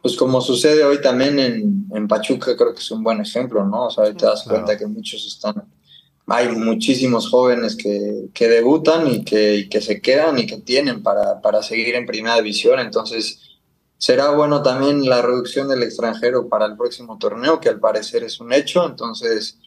pues 0.00 0.16
como 0.16 0.40
sucede 0.40 0.82
hoy 0.84 1.00
también 1.02 1.38
en, 1.38 1.86
en 1.94 2.08
Pachuca, 2.08 2.56
creo 2.56 2.72
que 2.72 2.80
es 2.80 2.90
un 2.90 3.02
buen 3.02 3.20
ejemplo, 3.20 3.66
¿no? 3.66 3.86
O 3.88 3.90
sea, 3.90 4.04
ahí 4.04 4.14
te 4.14 4.24
das 4.24 4.46
Claro. 4.46 4.62
cuenta 4.64 4.78
que 4.78 4.86
muchos 4.86 5.26
están, 5.26 5.62
hay 6.26 6.48
muchísimos 6.48 7.28
jóvenes 7.28 7.76
que, 7.76 8.28
que 8.32 8.48
debutan 8.48 9.06
y 9.08 9.24
que, 9.24 9.68
que 9.70 9.80
se 9.80 10.00
quedan 10.00 10.38
y 10.38 10.46
que 10.46 10.58
tienen 10.58 11.02
para, 11.02 11.40
para 11.40 11.62
seguir 11.62 11.94
en 11.94 12.06
primera 12.06 12.36
división, 12.36 12.78
entonces 12.78 13.40
será 13.98 14.30
bueno 14.30 14.62
también 14.62 15.08
la 15.08 15.22
reducción 15.22 15.68
del 15.68 15.82
extranjero 15.82 16.48
para 16.48 16.66
el 16.66 16.76
próximo 16.76 17.18
torneo, 17.18 17.60
que 17.60 17.68
al 17.68 17.80
parecer 17.80 18.22
es 18.24 18.40
un 18.40 18.52
hecho, 18.52 18.86
entonces 18.86 19.58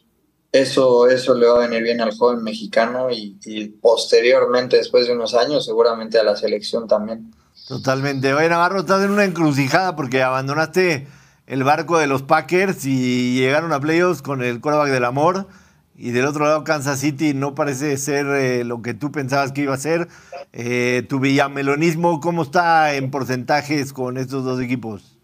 eso, 0.52 1.08
eso 1.08 1.34
le 1.34 1.48
va 1.48 1.56
a 1.56 1.68
venir 1.68 1.84
bien 1.84 2.00
al 2.00 2.16
joven 2.16 2.44
mexicano 2.44 3.10
y, 3.12 3.38
y 3.44 3.70
posteriormente, 3.70 4.78
después 4.78 5.08
de 5.08 5.14
unos 5.14 5.34
años, 5.34 5.66
seguramente 5.66 6.20
a 6.20 6.24
la 6.24 6.36
selección 6.36 6.88
también. 6.88 7.32
Totalmente. 7.68 8.34
Oye, 8.34 8.50
Navarro, 8.50 8.82
estás 8.82 9.04
en 9.04 9.12
una 9.12 9.24
encrucijada 9.24 9.96
porque 9.96 10.22
abandonaste 10.22 11.08
el 11.48 11.64
barco 11.64 11.98
de 11.98 12.08
los 12.08 12.22
Packers 12.22 12.86
y 12.86 13.40
llegaron 13.40 13.74
a 13.74 13.80
playoffs 13.80 14.22
con 14.22 14.44
el 14.44 14.62
quarterback 14.62 14.92
del 14.92 15.06
amor. 15.06 15.48
Y 16.06 16.12
del 16.12 16.26
otro 16.26 16.44
lado, 16.44 16.66
Kansas 16.66 17.00
City 17.00 17.34
no 17.34 17.56
parece 17.56 17.96
ser 17.98 18.26
eh, 18.28 18.66
lo 18.66 18.82
que 18.82 18.94
tú 18.94 19.10
pensabas 19.14 19.54
que 19.54 19.62
iba 19.62 19.74
a 19.74 19.78
ser. 19.78 20.10
Eh, 20.52 21.06
tu 21.08 21.20
villamelonismo, 21.22 22.20
¿cómo 22.20 22.44
está 22.44 22.94
en 22.96 23.10
porcentajes 23.10 23.94
con 23.94 24.18
estos 24.18 24.44
dos 24.44 24.60
equipos? 24.60 25.18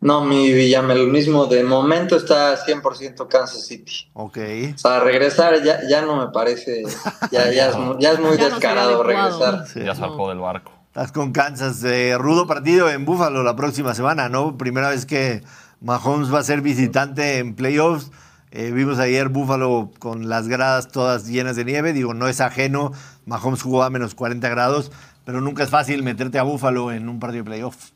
No, 0.00 0.24
mi 0.24 0.50
villamelonismo 0.50 1.44
de 1.44 1.62
momento 1.62 2.16
está 2.16 2.56
100% 2.64 3.28
Kansas 3.28 3.66
City. 3.66 4.08
Ok. 4.14 4.38
O 4.74 4.78
sea, 4.78 5.00
regresar 5.00 5.62
ya, 5.62 5.80
ya 5.86 6.00
no 6.00 6.16
me 6.16 6.32
parece, 6.32 6.82
ya, 7.30 7.52
ya, 7.52 7.68
es, 7.68 7.76
mu- 7.78 7.98
ya 7.98 8.12
es 8.12 8.18
muy 8.18 8.38
no 8.38 8.44
descarado 8.48 9.02
regresar. 9.02 9.66
Sí. 9.66 9.80
Ya 9.84 9.94
salpó 9.94 10.30
del 10.30 10.38
barco. 10.38 10.72
Estás 10.86 11.12
con 11.12 11.32
Kansas. 11.32 11.84
eh, 11.84 12.16
rudo 12.18 12.46
partido 12.46 12.88
en 12.88 13.04
Buffalo 13.04 13.42
la 13.42 13.56
próxima 13.56 13.94
semana, 13.94 14.30
¿no? 14.30 14.56
Primera 14.56 14.88
vez 14.88 15.04
que 15.04 15.42
Mahomes 15.82 16.32
va 16.32 16.38
a 16.38 16.44
ser 16.44 16.62
visitante 16.62 17.36
en 17.36 17.54
playoffs. 17.54 18.10
Eh, 18.52 18.72
vimos 18.72 18.98
ayer 18.98 19.28
Buffalo 19.28 19.90
con 19.98 20.28
las 20.28 20.48
gradas 20.48 20.88
todas 20.88 21.26
llenas 21.26 21.56
de 21.56 21.64
nieve. 21.64 21.92
Digo, 21.92 22.14
no 22.14 22.28
es 22.28 22.40
ajeno. 22.40 22.92
Mahomes 23.26 23.62
jugó 23.62 23.82
a 23.82 23.90
menos 23.90 24.14
40 24.14 24.48
grados, 24.48 24.90
pero 25.24 25.40
nunca 25.40 25.62
es 25.62 25.70
fácil 25.70 26.02
meterte 26.02 26.38
a 26.38 26.42
Buffalo 26.42 26.92
en 26.92 27.08
un 27.08 27.20
partido 27.20 27.44
de 27.44 27.50
playoffs. 27.50 27.92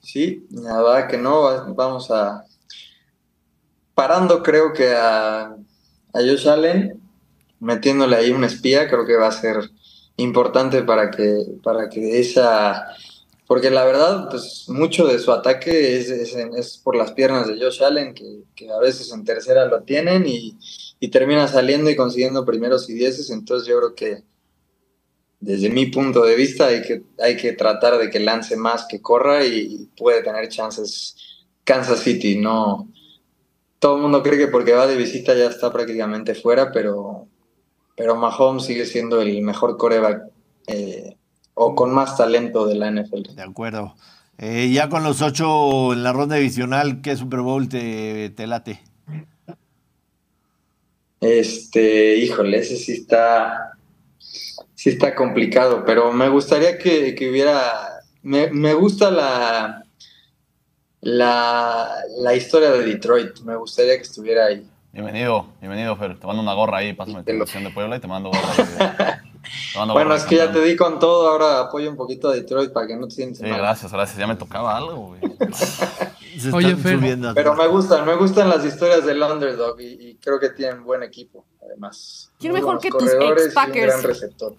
Sí, 0.00 0.46
la 0.50 0.76
verdad 0.82 1.08
que 1.08 1.18
no, 1.18 1.42
va- 1.42 1.64
vamos 1.72 2.10
a... 2.10 2.44
Parando 3.94 4.42
creo 4.42 4.72
que 4.72 4.94
a, 4.94 5.46
a 5.46 5.56
Josh 6.14 6.48
Allen, 6.48 7.00
metiéndole 7.60 8.16
ahí 8.16 8.30
un 8.30 8.44
espía, 8.44 8.88
creo 8.88 9.04
que 9.04 9.16
va 9.16 9.28
a 9.28 9.32
ser 9.32 9.70
importante 10.16 10.82
para 10.82 11.10
que, 11.10 11.44
para 11.62 11.88
que 11.88 12.20
esa... 12.20 12.86
Porque 13.48 13.70
la 13.70 13.84
verdad, 13.84 14.28
pues 14.30 14.66
mucho 14.68 15.06
de 15.06 15.18
su 15.18 15.32
ataque 15.32 15.96
es, 15.96 16.10
es, 16.10 16.78
por 16.78 16.94
las 16.94 17.12
piernas 17.12 17.48
de 17.48 17.58
Josh 17.58 17.82
Allen, 17.82 18.14
que, 18.14 18.42
que 18.54 18.70
a 18.70 18.78
veces 18.78 19.10
en 19.12 19.24
tercera 19.24 19.64
lo 19.64 19.82
tienen 19.82 20.26
y, 20.26 20.56
y 21.00 21.08
termina 21.08 21.48
saliendo 21.48 21.90
y 21.90 21.96
consiguiendo 21.96 22.44
primeros 22.44 22.88
y 22.90 22.94
dieces, 22.94 23.30
entonces 23.30 23.66
yo 23.66 23.78
creo 23.78 23.94
que 23.94 24.22
desde 25.40 25.70
mi 25.70 25.86
punto 25.86 26.24
de 26.24 26.34
vista 26.34 26.66
hay 26.66 26.82
que, 26.82 27.02
hay 27.18 27.36
que 27.36 27.52
tratar 27.52 27.98
de 27.98 28.10
que 28.10 28.20
lance 28.20 28.56
más, 28.56 28.86
que 28.86 29.00
corra 29.00 29.44
y 29.44 29.88
puede 29.96 30.22
tener 30.22 30.48
chances 30.48 31.16
Kansas 31.64 32.00
City. 32.00 32.36
No, 32.36 32.88
todo 33.78 33.96
el 33.96 34.02
mundo 34.02 34.22
cree 34.22 34.38
que 34.38 34.48
porque 34.48 34.72
va 34.72 34.86
de 34.86 34.96
visita 34.96 35.34
ya 35.34 35.46
está 35.46 35.72
prácticamente 35.72 36.34
fuera, 36.34 36.72
pero, 36.72 37.28
pero 37.96 38.16
Mahomes 38.16 38.64
sigue 38.64 38.84
siendo 38.84 39.20
el 39.20 39.40
mejor 39.42 39.76
coreback 39.76 40.22
eh, 40.66 41.17
o 41.60 41.74
con 41.74 41.92
más 41.92 42.16
talento 42.16 42.66
de 42.66 42.76
la 42.76 42.88
NFL. 42.90 43.34
De 43.34 43.42
acuerdo. 43.42 43.94
Eh, 44.38 44.70
ya 44.72 44.88
con 44.88 45.02
los 45.02 45.20
ocho 45.22 45.92
en 45.92 46.04
la 46.04 46.12
ronda 46.12 46.36
divisional, 46.36 47.00
¿qué 47.02 47.16
Super 47.16 47.40
Bowl 47.40 47.68
te, 47.68 48.30
te 48.30 48.46
late? 48.46 48.80
Este, 51.20 52.16
híjole, 52.18 52.58
ese 52.58 52.76
sí 52.76 52.92
está, 52.92 53.72
sí 54.74 54.90
está 54.90 55.14
complicado, 55.16 55.82
pero 55.84 56.12
me 56.12 56.28
gustaría 56.28 56.78
que, 56.78 57.14
que 57.16 57.28
hubiera, 57.28 57.60
me, 58.22 58.48
me 58.52 58.72
gusta 58.74 59.10
la, 59.10 59.82
la, 61.00 61.88
la 62.20 62.34
historia 62.36 62.70
de 62.70 62.84
Detroit. 62.84 63.40
Me 63.40 63.56
gustaría 63.56 63.96
que 63.96 64.02
estuviera 64.02 64.46
ahí. 64.46 64.64
Bienvenido, 64.92 65.48
bienvenido, 65.60 65.96
Fer. 65.96 66.16
Te 66.18 66.26
mando 66.26 66.40
una 66.42 66.54
gorra 66.54 66.78
ahí, 66.78 66.92
pásame 66.92 67.18
tu 67.18 67.24
Te 67.24 67.32
lo- 67.32 67.38
dirección 67.40 67.64
de 67.64 67.70
Puebla 67.70 67.96
y 67.96 68.00
te 68.00 68.06
mando 68.06 68.30
gorra 68.30 68.48
ahí. 68.56 69.20
Bueno, 69.92 70.14
es 70.14 70.24
que 70.24 70.36
ya 70.36 70.50
te 70.52 70.60
di 70.60 70.76
con 70.76 70.98
todo, 70.98 71.28
ahora 71.28 71.60
apoyo 71.60 71.90
un 71.90 71.96
poquito 71.96 72.28
a 72.28 72.32
Detroit 72.34 72.72
para 72.72 72.86
que 72.86 72.96
no 72.96 73.06
te 73.06 73.14
sientes 73.14 73.38
Sí, 73.38 73.44
mal. 73.44 73.58
gracias, 73.58 73.92
gracias. 73.92 74.18
Ya 74.18 74.26
me 74.26 74.36
tocaba 74.36 74.76
algo, 74.76 75.08
güey. 75.08 75.20
Se 76.38 76.52
Oye, 76.52 76.76
Fer. 76.76 77.00
Pero 77.34 77.54
me 77.54 77.66
gustan, 77.66 78.06
me 78.06 78.14
gustan 78.14 78.48
las 78.48 78.64
historias 78.64 79.04
del 79.04 79.20
underdog 79.22 79.80
y, 79.80 79.86
y 80.10 80.14
creo 80.16 80.38
que 80.38 80.50
tienen 80.50 80.84
buen 80.84 81.02
equipo, 81.02 81.44
además. 81.64 82.30
¿Quién 82.38 82.52
Muy 82.52 82.60
mejor 82.60 82.78
que 82.78 82.90
tus 82.90 83.10
gran 83.12 84.02
receptor. 84.02 84.54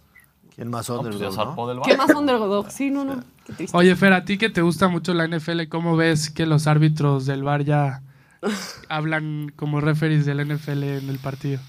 ¿Quién 0.56 0.70
más 0.70 0.90
No, 0.90 1.02
pues 1.02 1.16
underdog, 1.16 1.56
no? 1.56 1.68
del 1.68 1.80
¿Qué 1.82 1.92
barco. 1.96 2.08
más 2.08 2.16
underdog? 2.18 2.70
Sí, 2.70 2.92
no, 2.92 3.06
no. 3.06 3.24
Qué 3.46 3.54
triste. 3.54 3.78
Oye, 3.78 3.96
Fer, 3.96 4.12
a 4.12 4.26
ti 4.26 4.38
que 4.38 4.50
te 4.50 4.62
gusta 4.62 4.90
mucho 4.90 5.14
la 5.14 5.26
NFL, 5.26 5.70
¿cómo 5.70 5.96
ves 5.96 6.30
que 6.30 6.46
los 6.46 6.68
árbitros 6.68 7.26
del 7.26 7.44
bar 7.44 7.64
ya 7.64 8.02
hablan 8.90 9.54
como 9.56 9.80
referees 9.80 10.26
del 10.26 10.46
NFL 10.46 10.84
en 10.84 11.10
el 11.10 11.20
partido? 11.20 11.60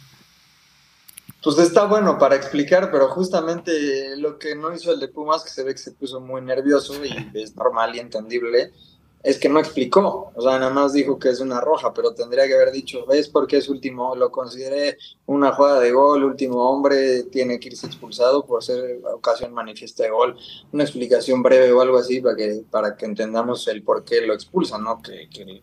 Pues 1.42 1.58
está 1.58 1.86
bueno 1.86 2.18
para 2.18 2.36
explicar, 2.36 2.90
pero 2.90 3.08
justamente 3.08 4.16
lo 4.16 4.38
que 4.38 4.54
no 4.54 4.74
hizo 4.74 4.92
el 4.92 5.00
de 5.00 5.08
Pumas, 5.08 5.42
que 5.42 5.50
se 5.50 5.62
ve 5.62 5.72
que 5.72 5.78
se 5.78 5.92
puso 5.92 6.20
muy 6.20 6.42
nervioso 6.42 6.94
y 7.04 7.30
es 7.34 7.56
normal 7.56 7.96
y 7.96 8.00
entendible, 8.00 8.72
es 9.22 9.38
que 9.38 9.48
no 9.48 9.58
explicó. 9.58 10.32
O 10.34 10.42
sea, 10.42 10.58
nada 10.58 10.72
más 10.72 10.92
dijo 10.92 11.18
que 11.18 11.28
es 11.28 11.40
una 11.40 11.60
roja, 11.60 11.92
pero 11.92 12.14
tendría 12.14 12.46
que 12.46 12.54
haber 12.54 12.72
dicho, 12.72 13.04
¿ves 13.06 13.28
por 13.28 13.46
qué 13.46 13.58
es 13.58 13.68
último? 13.68 14.14
Lo 14.16 14.30
consideré 14.30 14.96
una 15.26 15.52
jugada 15.52 15.80
de 15.80 15.92
gol, 15.92 16.24
último 16.24 16.70
hombre, 16.70 17.24
tiene 17.24 17.58
que 17.58 17.68
irse 17.68 17.86
expulsado 17.86 18.46
por 18.46 18.62
ser 18.62 19.00
ocasión 19.12 19.52
manifiesta 19.52 20.04
de 20.04 20.10
gol. 20.10 20.36
Una 20.72 20.84
explicación 20.84 21.42
breve 21.42 21.72
o 21.72 21.80
algo 21.80 21.98
así 21.98 22.20
para 22.20 22.36
que, 22.36 22.62
para 22.70 22.96
que 22.96 23.06
entendamos 23.06 23.66
el 23.68 23.82
por 23.82 24.04
qué 24.04 24.20
lo 24.22 24.34
expulsan, 24.34 24.84
¿no? 24.84 25.00
Que, 25.02 25.28
que 25.28 25.62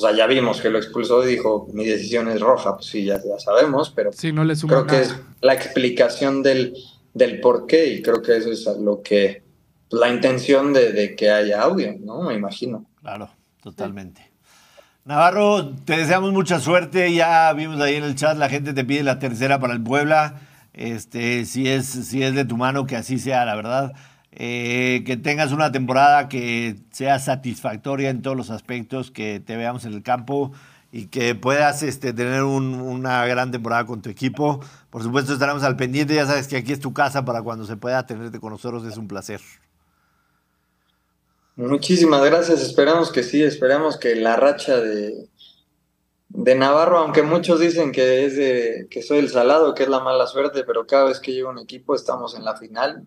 sea, 0.00 0.12
ya 0.16 0.26
vimos 0.26 0.60
que 0.60 0.70
lo 0.70 0.78
expulsó 0.78 1.24
y 1.24 1.32
dijo, 1.32 1.68
mi 1.72 1.84
decisión 1.84 2.28
es 2.28 2.40
roja. 2.40 2.74
Pues 2.76 2.86
sí, 2.86 3.04
ya, 3.04 3.16
ya 3.16 3.38
sabemos, 3.38 3.90
pero 3.90 4.12
Sí, 4.12 4.32
no 4.32 4.44
le 4.44 4.56
suma 4.56 4.72
creo 4.72 4.86
que 4.86 5.02
es 5.02 5.14
la 5.40 5.54
explicación 5.54 6.42
del, 6.42 6.74
del 7.14 7.40
por 7.40 7.66
qué 7.66 7.88
y 7.88 8.02
creo 8.02 8.22
que 8.22 8.36
eso 8.36 8.50
es 8.50 8.66
lo 8.80 9.02
que 9.02 9.42
la 9.90 10.08
intención 10.08 10.72
de, 10.72 10.92
de 10.92 11.14
que 11.14 11.30
haya 11.30 11.62
audio, 11.62 11.94
¿no? 12.00 12.22
Me 12.22 12.34
imagino. 12.34 12.86
Claro, 13.02 13.30
totalmente. 13.62 14.32
Navarro, 15.04 15.74
te 15.84 15.96
deseamos 15.96 16.32
mucha 16.32 16.60
suerte. 16.60 17.12
Ya 17.12 17.52
vimos 17.52 17.80
ahí 17.80 17.96
en 17.96 18.04
el 18.04 18.14
chat, 18.14 18.36
la 18.36 18.48
gente 18.48 18.72
te 18.72 18.84
pide 18.84 19.02
la 19.02 19.18
tercera 19.18 19.58
para 19.58 19.74
el 19.74 19.82
Puebla. 19.82 20.40
Este, 20.72 21.44
si 21.44 21.68
es, 21.68 21.86
si 21.86 22.22
es 22.22 22.34
de 22.34 22.44
tu 22.44 22.56
mano, 22.56 22.86
que 22.86 22.96
así 22.96 23.18
sea, 23.18 23.44
la 23.44 23.56
verdad. 23.56 23.92
Eh, 24.32 25.02
que 25.06 25.16
tengas 25.18 25.52
una 25.52 25.72
temporada 25.72 26.28
que 26.28 26.76
sea 26.90 27.18
satisfactoria 27.18 28.10
en 28.10 28.22
todos 28.22 28.36
los 28.36 28.50
aspectos, 28.50 29.10
que 29.10 29.40
te 29.40 29.56
veamos 29.56 29.84
en 29.84 29.92
el 29.92 30.02
campo 30.02 30.52
y 30.90 31.06
que 31.06 31.34
puedas 31.34 31.82
este, 31.82 32.12
tener 32.14 32.42
un- 32.42 32.80
una 32.80 33.24
gran 33.26 33.50
temporada 33.50 33.86
con 33.86 34.02
tu 34.02 34.10
equipo. 34.10 34.60
Por 34.90 35.02
supuesto, 35.02 35.32
estaremos 35.34 35.62
al 35.64 35.76
pendiente. 35.76 36.14
Ya 36.14 36.26
sabes 36.26 36.48
que 36.48 36.56
aquí 36.56 36.72
es 36.72 36.80
tu 36.80 36.92
casa 36.94 37.24
para 37.24 37.42
cuando 37.42 37.66
se 37.66 37.76
pueda 37.76 38.06
tenerte 38.06 38.40
con 38.40 38.50
nosotros. 38.52 38.84
Es 38.86 38.96
un 38.96 39.08
placer. 39.08 39.40
Muchísimas 41.56 42.24
gracias, 42.24 42.62
esperamos 42.62 43.12
que 43.12 43.22
sí, 43.22 43.42
esperamos 43.42 43.98
que 43.98 44.14
la 44.16 44.36
racha 44.36 44.80
de, 44.80 45.28
de 46.30 46.54
Navarro, 46.54 46.98
aunque 46.98 47.22
muchos 47.22 47.60
dicen 47.60 47.92
que 47.92 48.24
es 48.24 48.36
de, 48.36 48.86
que 48.90 49.02
soy 49.02 49.18
el 49.18 49.28
salado, 49.28 49.74
que 49.74 49.82
es 49.82 49.88
la 49.90 50.00
mala 50.00 50.26
suerte, 50.26 50.64
pero 50.64 50.86
cada 50.86 51.04
vez 51.04 51.20
que 51.20 51.32
llega 51.32 51.50
un 51.50 51.58
equipo 51.58 51.94
estamos 51.94 52.34
en 52.34 52.44
la 52.44 52.56
final, 52.56 53.06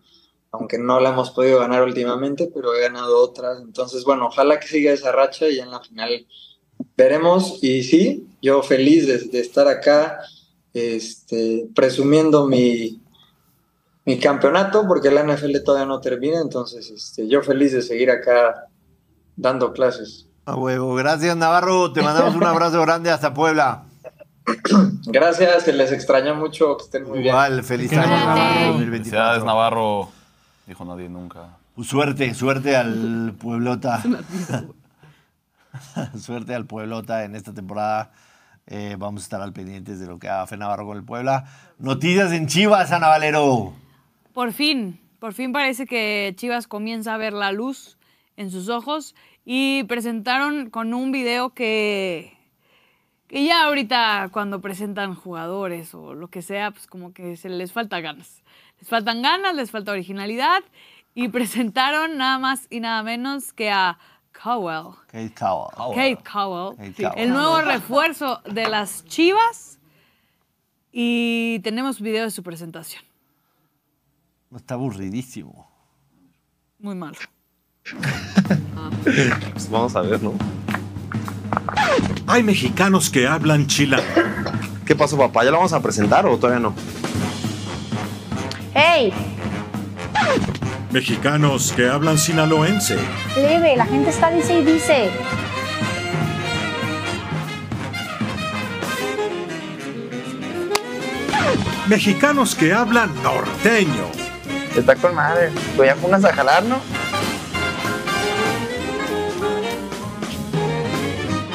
aunque 0.58 0.78
no 0.78 1.00
la 1.00 1.10
hemos 1.10 1.30
podido 1.30 1.60
ganar 1.60 1.82
últimamente, 1.82 2.50
pero 2.52 2.74
he 2.74 2.82
ganado 2.82 3.18
otras, 3.18 3.60
entonces 3.60 4.04
bueno, 4.04 4.26
ojalá 4.26 4.58
que 4.60 4.68
siga 4.68 4.92
esa 4.92 5.12
racha 5.12 5.48
y 5.48 5.58
en 5.58 5.70
la 5.70 5.80
final 5.80 6.26
veremos, 6.96 7.58
y 7.62 7.82
sí, 7.82 8.26
yo 8.42 8.62
feliz 8.62 9.06
de, 9.06 9.18
de 9.18 9.40
estar 9.40 9.68
acá, 9.68 10.20
este, 10.72 11.66
presumiendo 11.74 12.46
mi, 12.46 13.00
mi 14.06 14.18
campeonato, 14.18 14.86
porque 14.86 15.10
la 15.10 15.24
NFL 15.24 15.62
todavía 15.64 15.86
no 15.86 16.00
termina, 16.00 16.40
entonces 16.40 16.90
este, 16.90 17.28
yo 17.28 17.42
feliz 17.42 17.72
de 17.72 17.82
seguir 17.82 18.10
acá 18.10 18.68
dando 19.34 19.72
clases. 19.72 20.26
A 20.46 20.54
huevo. 20.54 20.94
Gracias, 20.94 21.36
Navarro. 21.36 21.92
Te 21.92 22.02
mandamos 22.02 22.36
un 22.36 22.44
abrazo 22.44 22.80
grande 22.82 23.10
hasta 23.10 23.34
Puebla. 23.34 23.84
Gracias, 25.06 25.64
se 25.64 25.72
les 25.72 25.90
extraña 25.90 26.34
mucho, 26.34 26.76
que 26.76 26.84
estén 26.84 27.02
muy 27.02 27.18
bien. 27.18 27.34
Igual, 27.34 27.64
feliz 27.64 27.92
año 27.92 28.06
Navarro. 28.06 28.66
2024. 28.74 28.90
Felicidades, 28.92 29.44
Navarro. 29.44 30.08
Dijo 30.66 30.84
nadie 30.84 31.08
nunca. 31.08 31.58
Pues 31.74 31.88
Suerte, 31.88 32.34
suerte 32.34 32.76
al 32.76 33.34
Pueblota. 33.38 34.02
suerte 36.18 36.54
al 36.54 36.66
Pueblota 36.66 37.24
en 37.24 37.36
esta 37.36 37.54
temporada. 37.54 38.12
Eh, 38.66 38.96
vamos 38.98 39.22
a 39.22 39.24
estar 39.24 39.40
al 39.40 39.52
pendientes 39.52 40.00
de 40.00 40.06
lo 40.06 40.18
que 40.18 40.28
haga 40.28 40.46
Fe 40.46 40.56
Navarro 40.56 40.86
con 40.86 40.96
el 40.96 41.04
Puebla. 41.04 41.44
Noticias 41.78 42.32
en 42.32 42.48
Chivas, 42.48 42.90
Ana 42.90 43.08
Valero. 43.08 43.74
Por 44.32 44.52
fin, 44.52 44.98
por 45.20 45.34
fin 45.34 45.52
parece 45.52 45.86
que 45.86 46.34
Chivas 46.36 46.66
comienza 46.66 47.14
a 47.14 47.16
ver 47.16 47.32
la 47.32 47.52
luz 47.52 47.96
en 48.36 48.50
sus 48.50 48.68
ojos 48.68 49.14
y 49.44 49.84
presentaron 49.84 50.70
con 50.70 50.92
un 50.92 51.12
video 51.12 51.50
que, 51.50 52.36
que 53.28 53.44
ya 53.44 53.64
ahorita 53.64 54.30
cuando 54.32 54.60
presentan 54.60 55.14
jugadores 55.14 55.94
o 55.94 56.14
lo 56.14 56.28
que 56.28 56.42
sea, 56.42 56.72
pues 56.72 56.88
como 56.88 57.12
que 57.12 57.36
se 57.36 57.48
les 57.48 57.72
falta 57.72 58.00
ganas. 58.00 58.42
Les 58.80 58.88
faltan 58.88 59.22
ganas, 59.22 59.54
les 59.54 59.70
falta 59.70 59.92
originalidad 59.92 60.62
y 61.14 61.28
presentaron 61.28 62.18
nada 62.18 62.38
más 62.38 62.66
y 62.70 62.80
nada 62.80 63.02
menos 63.02 63.52
que 63.52 63.70
a 63.70 63.98
Cowell. 64.42 64.94
Kate 65.06 65.32
Cowell. 65.34 65.94
Kate 65.94 66.22
Cowell, 66.30 66.76
Kate 66.76 66.92
sí, 66.94 67.02
Cowell. 67.02 67.18
el 67.18 67.32
nuevo 67.32 67.60
refuerzo 67.62 68.42
de 68.44 68.68
las 68.68 69.04
Chivas 69.06 69.78
y 70.92 71.60
tenemos 71.60 72.00
video 72.00 72.24
de 72.24 72.30
su 72.30 72.42
presentación. 72.42 73.02
Está 74.54 74.74
aburridísimo. 74.74 75.68
Muy 76.78 76.94
malo. 76.94 77.16
Pues 79.52 79.70
vamos 79.70 79.94
a 79.96 80.00
ver, 80.00 80.22
¿no? 80.22 80.34
Hay 82.26 82.42
mexicanos 82.42 83.10
que 83.10 83.26
hablan 83.26 83.66
chilango. 83.66 84.04
¿Qué 84.84 84.94
pasó, 84.94 85.16
papá? 85.18 85.44
¿Ya 85.44 85.50
lo 85.50 85.58
vamos 85.58 85.72
a 85.72 85.80
presentar 85.80 86.26
o 86.26 86.36
todavía 86.38 86.60
no? 86.60 86.74
¡Hey! 88.78 89.10
Mexicanos 90.90 91.72
que 91.74 91.88
hablan 91.88 92.18
sinaloense. 92.18 92.98
Leve, 93.34 93.74
la 93.74 93.86
gente 93.86 94.10
está 94.10 94.30
dice 94.30 94.58
y 94.58 94.64
dice. 94.64 95.10
Mexicanos 101.88 102.54
que 102.54 102.74
hablan 102.74 103.10
norteño. 103.22 104.10
Está 104.76 104.94
con 104.94 105.14
madre. 105.14 105.52
Pues 105.74 105.88
ya 105.88 105.96
pónganse 105.96 106.28
a 106.28 106.34
jalar, 106.34 106.62
¿no? 106.64 106.76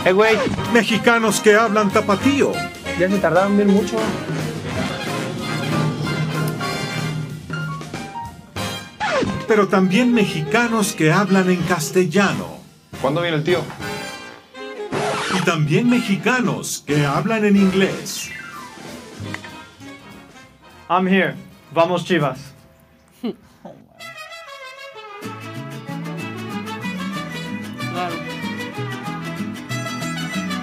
Eh, 0.05 0.11
güey, 0.11 0.35
Mexicanos 0.73 1.39
que 1.39 1.53
hablan 1.53 1.91
tapatío. 1.91 2.51
ya 2.99 3.07
se 3.07 3.19
tardaron 3.19 3.57
bien 3.57 3.69
mucho. 3.69 3.97
Pero 9.51 9.67
también 9.67 10.13
mexicanos 10.13 10.93
que 10.93 11.11
hablan 11.11 11.49
en 11.51 11.61
castellano. 11.63 12.59
¿Cuándo 13.01 13.21
viene 13.21 13.35
el 13.35 13.43
tío? 13.43 13.59
Y 15.37 15.41
también 15.43 15.89
mexicanos 15.89 16.81
que 16.87 17.05
hablan 17.05 17.43
en 17.43 17.57
inglés. 17.57 18.29
I'm 20.89 21.05
here. 21.05 21.35
Vamos 21.73 22.05
Chivas. 22.05 22.39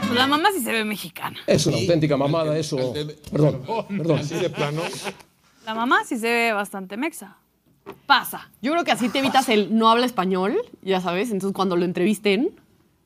Pues 0.07 0.15
la 0.15 0.27
mamá 0.27 0.49
sí 0.55 0.63
se 0.63 0.73
ve 0.73 0.87
mexicana. 0.87 1.39
Es 1.47 1.67
una 1.67 1.77
auténtica 1.77 2.17
mamada 2.17 2.57
eso. 2.57 2.95
Perdón, 3.31 3.61
perdón. 3.87 4.23
La 5.67 5.75
mamá 5.75 6.05
sí 6.07 6.17
se 6.17 6.33
ve 6.33 6.53
bastante 6.55 6.97
mexa. 6.97 7.37
Pasa. 8.07 8.51
Yo 8.63 8.73
creo 8.73 8.85
que 8.85 8.93
así 8.93 9.09
te 9.09 9.19
evitas 9.19 9.49
el 9.49 9.77
no 9.77 9.89
habla 9.91 10.07
español, 10.07 10.57
ya 10.83 11.01
sabes. 11.01 11.31
Entonces, 11.31 11.55
cuando 11.55 11.77
lo 11.77 11.85
entrevisten, 11.85 12.51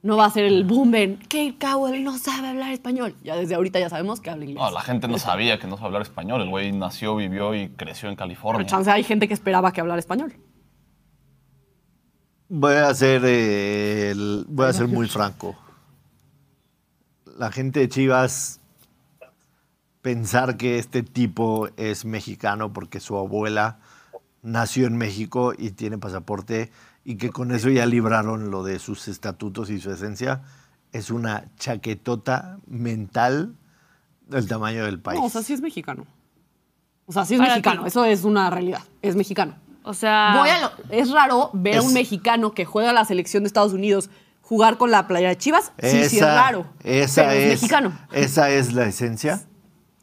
no 0.02 0.16
va 0.16 0.26
a 0.26 0.30
ser 0.30 0.44
el 0.44 0.64
boom 0.64 0.94
en 0.94 1.16
Kate 1.16 1.56
Cowell 1.60 2.02
no 2.04 2.16
sabe 2.18 2.48
hablar 2.48 2.72
español. 2.72 3.14
Ya 3.22 3.36
desde 3.36 3.54
ahorita 3.54 3.78
ya 3.80 3.88
sabemos 3.88 4.20
que 4.20 4.30
habla 4.30 4.44
inglés. 4.44 4.62
No, 4.62 4.70
la 4.70 4.80
gente 4.82 5.08
no 5.08 5.18
sabía 5.18 5.58
que 5.58 5.66
no 5.66 5.74
sabía 5.76 5.86
hablar 5.86 6.02
español. 6.02 6.40
El 6.42 6.48
güey 6.50 6.72
nació, 6.72 7.16
vivió 7.16 7.54
y 7.54 7.68
creció 7.70 8.08
en 8.08 8.14
Pero 8.16 8.24
California. 8.26 8.66
chance 8.66 8.90
hay 8.90 9.04
gente 9.04 9.28
que 9.28 9.34
esperaba 9.34 9.72
que 9.72 9.80
hablara 9.80 9.98
español. 10.00 10.32
Voy 12.48 12.74
a 12.74 12.92
ser, 12.94 13.22
eh, 13.24 14.10
el- 14.10 14.44
voy 14.48 14.66
a 14.66 14.72
ser 14.72 14.86
muy 14.88 15.08
franco. 15.08 15.56
La 17.38 17.50
gente 17.50 17.80
de 17.80 17.88
Chivas 17.88 18.60
pensar 20.02 20.56
que 20.56 20.78
este 20.78 21.02
tipo 21.02 21.68
es 21.76 22.04
mexicano 22.04 22.72
porque 22.72 23.00
su 23.00 23.16
abuela 23.16 23.78
nació 24.42 24.86
en 24.86 24.96
México 24.96 25.52
y 25.56 25.70
tiene 25.70 25.98
pasaporte 25.98 26.70
y 27.04 27.16
que 27.16 27.30
con 27.30 27.52
eso 27.52 27.68
ya 27.70 27.86
libraron 27.86 28.50
lo 28.50 28.62
de 28.64 28.78
sus 28.78 29.08
estatutos 29.08 29.70
y 29.70 29.80
su 29.80 29.90
esencia, 29.90 30.42
es 30.92 31.10
una 31.10 31.44
chaquetota 31.58 32.58
mental 32.66 33.54
del 34.28 34.46
tamaño 34.46 34.84
del 34.84 35.00
país. 35.00 35.18
No, 35.20 35.26
o 35.26 35.30
sea, 35.30 35.42
sí 35.42 35.52
es 35.52 35.60
mexicano. 35.60 36.06
O 37.06 37.12
sea, 37.12 37.24
sí 37.24 37.34
es 37.34 37.38
Para 37.40 37.52
mexicano. 37.54 37.82
ti. 37.82 37.88
Eso 37.88 38.04
es 38.04 38.24
una 38.24 38.50
realidad. 38.50 38.82
Es 39.00 39.16
mexicano. 39.16 39.56
O 39.84 39.94
sea, 39.94 40.34
Voy 40.38 40.48
a 40.48 40.60
lo- 40.60 40.70
es 40.90 41.10
raro 41.10 41.50
ver 41.54 41.78
a 41.78 41.82
un 41.82 41.92
mexicano 41.92 42.52
que 42.52 42.64
juega 42.64 42.90
a 42.90 42.92
la 42.92 43.04
selección 43.04 43.42
de 43.42 43.48
Estados 43.48 43.72
Unidos 43.72 44.10
jugar 44.42 44.78
con 44.78 44.90
la 44.92 45.08
playera 45.08 45.30
de 45.30 45.38
Chivas. 45.38 45.72
Sí, 45.82 46.04
sí 46.04 46.18
es 46.18 46.22
raro. 46.22 46.66
Esa 46.84 47.22
pero 47.22 47.32
es, 47.32 47.38
es, 47.46 47.48
mexicano. 47.62 47.92
Esa 48.12 48.50
es 48.50 48.72
la 48.74 48.84
esencia. 48.86 49.42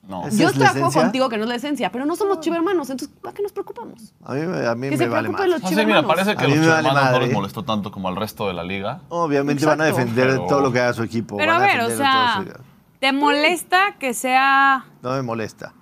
No. 0.10 0.26
¿Esa 0.28 0.38
Yo 0.38 0.47
es 0.47 0.53
estoy 0.53 0.60
la 0.60 0.66
de 0.66 0.70
acuerdo 0.72 0.88
esencia? 0.88 1.01
contigo 1.03 1.30
que 1.30 1.38
no 1.38 1.43
es 1.43 1.49
la 1.49 1.55
esencia, 1.55 1.91
pero 1.91 2.03
no 2.05 2.16
somos 2.16 2.39
chivermanos, 2.39 2.89
entonces 2.89 3.16
¿para 3.22 3.34
qué 3.36 3.43
nos 3.43 3.51
preocupamos? 3.51 4.14
A 4.26 4.34
mí, 4.34 4.41
me- 4.41 4.66
a 4.68 4.74
mí 4.74 4.82
Que 4.89 4.91
me 4.91 4.97
se 4.97 5.07
vale 5.07 5.30
más. 5.30 5.47
los 5.47 5.62
No 5.62 5.70
sé, 5.70 5.86
mira, 5.86 6.01
parece 6.05 6.32
A 6.32 6.36
que 6.36 6.47
mí 6.47 6.55
los 6.55 6.66
me 6.66 6.68
vale 6.72 6.88
hermanos 6.89 7.12
no 7.12 7.20
les 7.20 7.32
molestó 7.34 7.64
tanto 7.64 7.91
como 7.91 8.07
al 8.07 8.16
resto 8.16 8.47
de 8.47 8.53
la 8.55 8.64
liga. 8.64 9.01
Obviamente 9.10 9.66
van 9.68 9.80
a 9.82 9.86
defender 9.86 10.28
Pero- 10.30 10.47
todo 10.47 10.62
lo 10.62 10.72
que 10.74 10.80
haga 10.80 10.93
su 10.93 11.03
equipo. 11.03 11.38
pero 11.38 11.53
a 11.53 11.60
ver, 11.60 11.80
o 11.82 11.88
todo 11.88 11.97
sea, 11.97 12.43
su- 12.43 12.51
¿te 12.99 13.12
molesta 13.14 13.97
que 13.99 14.16
sea, 14.16 14.86
No 15.03 15.12
me 15.12 15.22
molesta. 15.22 15.74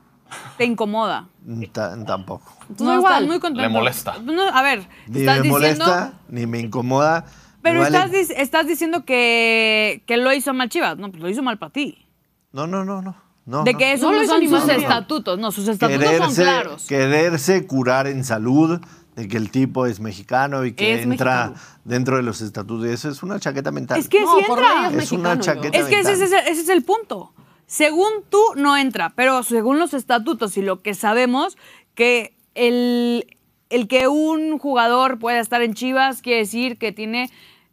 te 0.58 0.66
incomoda? 0.66 1.30
Ta- 1.72 1.96
tampoco. 2.06 2.52
Tú 2.78 2.84
no, 2.84 2.90
da 2.92 2.96
igual. 2.98 3.14
estás 3.14 3.28
muy 3.30 3.40
contento. 3.40 3.62
Le 3.62 3.70
molesta. 3.70 4.18
No, 4.22 4.42
a 4.50 4.62
ver, 4.62 4.90
Ni 5.08 5.22
estás 5.22 5.38
me 5.38 5.44
diciendo... 5.44 5.86
molesta, 5.86 6.14
ni 6.28 6.46
me 6.46 6.60
incomoda. 6.60 7.24
Pero 7.62 7.82
me 7.82 7.90
vale- 7.90 8.20
estás, 8.20 8.38
estás 8.38 8.68
diciendo 8.68 9.06
que, 9.06 10.04
que 10.06 10.18
lo 10.18 10.34
hizo 10.34 10.54
mal 10.54 10.68
Chivas. 10.68 10.98
No, 10.98 11.10
pues 11.12 11.24
lo 11.24 11.30
hizo 11.30 11.42
mal 11.44 11.58
para 11.58 11.72
ti. 11.72 12.06
No, 12.52 12.68
no, 12.68 12.84
no, 12.84 13.02
no. 13.02 13.16
No 13.48 13.64
de 13.64 13.74
no. 13.74 13.80
que 13.80 13.94
esos 13.94 14.12
No 14.12 14.26
son 14.26 14.48
sus 14.48 14.70
estatutos. 14.70 15.40
No, 15.40 15.52
sus 15.52 15.68
estatutos 15.68 16.16
son 16.18 16.36
claros. 16.36 16.86
quererse 16.88 17.66
curar 17.66 18.06
en 18.06 18.24
salud 18.24 18.80
de 19.16 19.28
que 19.28 19.38
el 19.38 19.50
tipo 19.50 19.88
es 19.88 20.00
mexicano 20.00 20.64
y 20.66 20.74
que 20.74 20.94
Es 20.94 21.02
entra 21.04 21.48
mexicano. 21.48 21.80
dentro 21.86 22.18
de 22.18 22.24
los 22.24 22.42
estatutos. 22.42 22.86
Eso 22.86 23.10
es 23.10 23.24
una 23.24 23.40
chaqueta 23.40 23.72
mental. 23.72 23.98
Es 24.00 24.08
que 24.08 24.22
No, 24.22 24.36
sí 24.38 24.44
por 24.48 24.60
entra. 24.60 24.74
Es 25.02 25.12
una 25.12 25.34
mexicano, 25.36 25.42
chaqueta 25.42 25.78
Es 25.80 25.86
que 25.88 26.00
ese, 26.02 26.12
es 26.14 26.20
mental. 26.20 26.40
el- 26.46 26.52
ese 26.52 26.62
es 26.62 26.70
el 26.70 26.84
punto. 26.84 27.34
Según 27.66 28.12
tú, 28.30 28.40
no 28.56 28.78
entra, 28.78 29.14
pero 29.16 29.42
según 29.44 29.80
los 29.80 29.94
estatutos 29.96 30.56
y 30.58 30.62
lo 30.62 30.82
que 30.84 30.94
sabemos, 30.94 31.58
que 31.96 32.38
el, 32.56 33.26
el 33.70 33.88
que 33.88 34.08
un 34.08 34.58
jugador 34.60 35.20
pueda 35.20 35.40
estar 35.40 35.62
en 35.62 35.74
Chivas 35.74 36.22
quiere 36.22 36.40
decir 36.42 36.78
que 36.78 36.92
tiene 36.92 37.30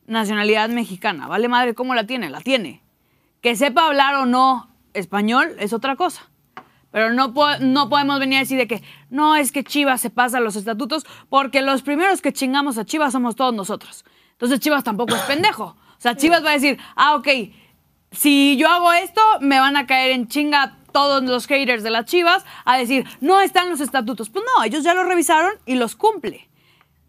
nacionalidad 0.06 0.68
mexicana. 0.68 1.28
Vale 1.28 1.48
madre, 1.48 1.74
¿cómo 1.74 1.94
la 1.94 2.06
tiene? 2.06 2.30
La 2.30 2.40
tiene. 2.40 2.82
Que 3.40 3.54
sepa 3.54 3.86
hablar 3.86 4.14
o 4.16 4.26
no 4.26 4.68
español 4.95 5.55
es 5.59 5.72
otra 5.72 5.97
cosa. 5.97 6.28
Pero 6.90 7.12
no, 7.12 7.34
po- 7.34 7.59
no 7.61 7.88
podemos 7.88 8.20
venir 8.20 8.36
a 8.38 8.40
decir 8.42 8.57
de 8.57 8.68
que 8.68 8.82
no, 9.11 9.34
es 9.34 9.51
que 9.51 9.64
Chivas 9.64 10.01
se 10.01 10.11
pasa 10.11 10.38
los 10.40 10.55
estatutos, 10.57 11.05
porque 11.28 11.61
los 11.61 11.82
primeros 11.82 12.22
que 12.22 12.32
chingamos 12.32 12.78
a 12.78 12.84
Chivas 12.84 13.12
somos 13.12 13.34
todos 13.34 13.53
nosotros. 13.53 14.05
Entonces 14.32 14.61
Chivas 14.61 14.84
tampoco 14.84 15.14
es 15.16 15.22
pendejo. 15.26 15.64
O 15.64 16.01
sea, 16.05 16.16
Chivas 16.16 16.45
va 16.45 16.51
a 16.51 16.55
decir, 16.55 16.78
ah, 16.95 17.16
ok, 17.16 17.28
si 18.12 18.57
yo 18.57 18.68
hago 18.68 18.92
esto, 18.92 19.20
me 19.40 19.59
van 19.59 19.76
a 19.76 19.86
caer 19.86 20.12
en 20.12 20.28
chinga 20.28 20.78
todos 20.92 21.24
los 21.24 21.47
haters 21.49 21.82
de 21.82 21.90
las 21.90 22.05
Chivas 22.05 22.45
a 22.64 22.76
decir, 22.76 23.05
no 23.20 23.40
están 23.40 23.68
los 23.70 23.80
estatutos. 23.80 24.30
Pues 24.30 24.45
no, 24.57 24.62
ellos 24.64 24.84
ya 24.84 24.95
los 24.95 25.07
revisaron 25.07 25.53
y 25.66 25.74
los 25.74 25.97
cumple. 25.97 26.49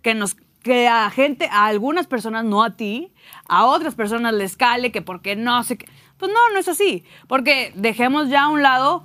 Que 0.01 0.15
nos 0.15 0.35
que 0.63 0.87
a 0.87 1.11
gente, 1.11 1.47
a 1.51 1.67
algunas 1.67 2.07
personas, 2.07 2.43
no 2.43 2.63
a 2.63 2.75
ti, 2.75 3.13
a 3.47 3.65
otras 3.65 3.93
personas 3.93 4.33
les 4.33 4.57
cale 4.57 4.91
que 4.91 5.03
porque 5.03 5.35
no 5.35 5.63
sé 5.63 5.77
qué. 5.77 5.87
Pues 6.17 6.31
no, 6.31 6.53
no 6.53 6.59
es 6.59 6.67
así. 6.67 7.03
Porque 7.27 7.71
dejemos 7.75 8.29
ya 8.29 8.43
a 8.45 8.47
un 8.49 8.61
lado 8.63 9.03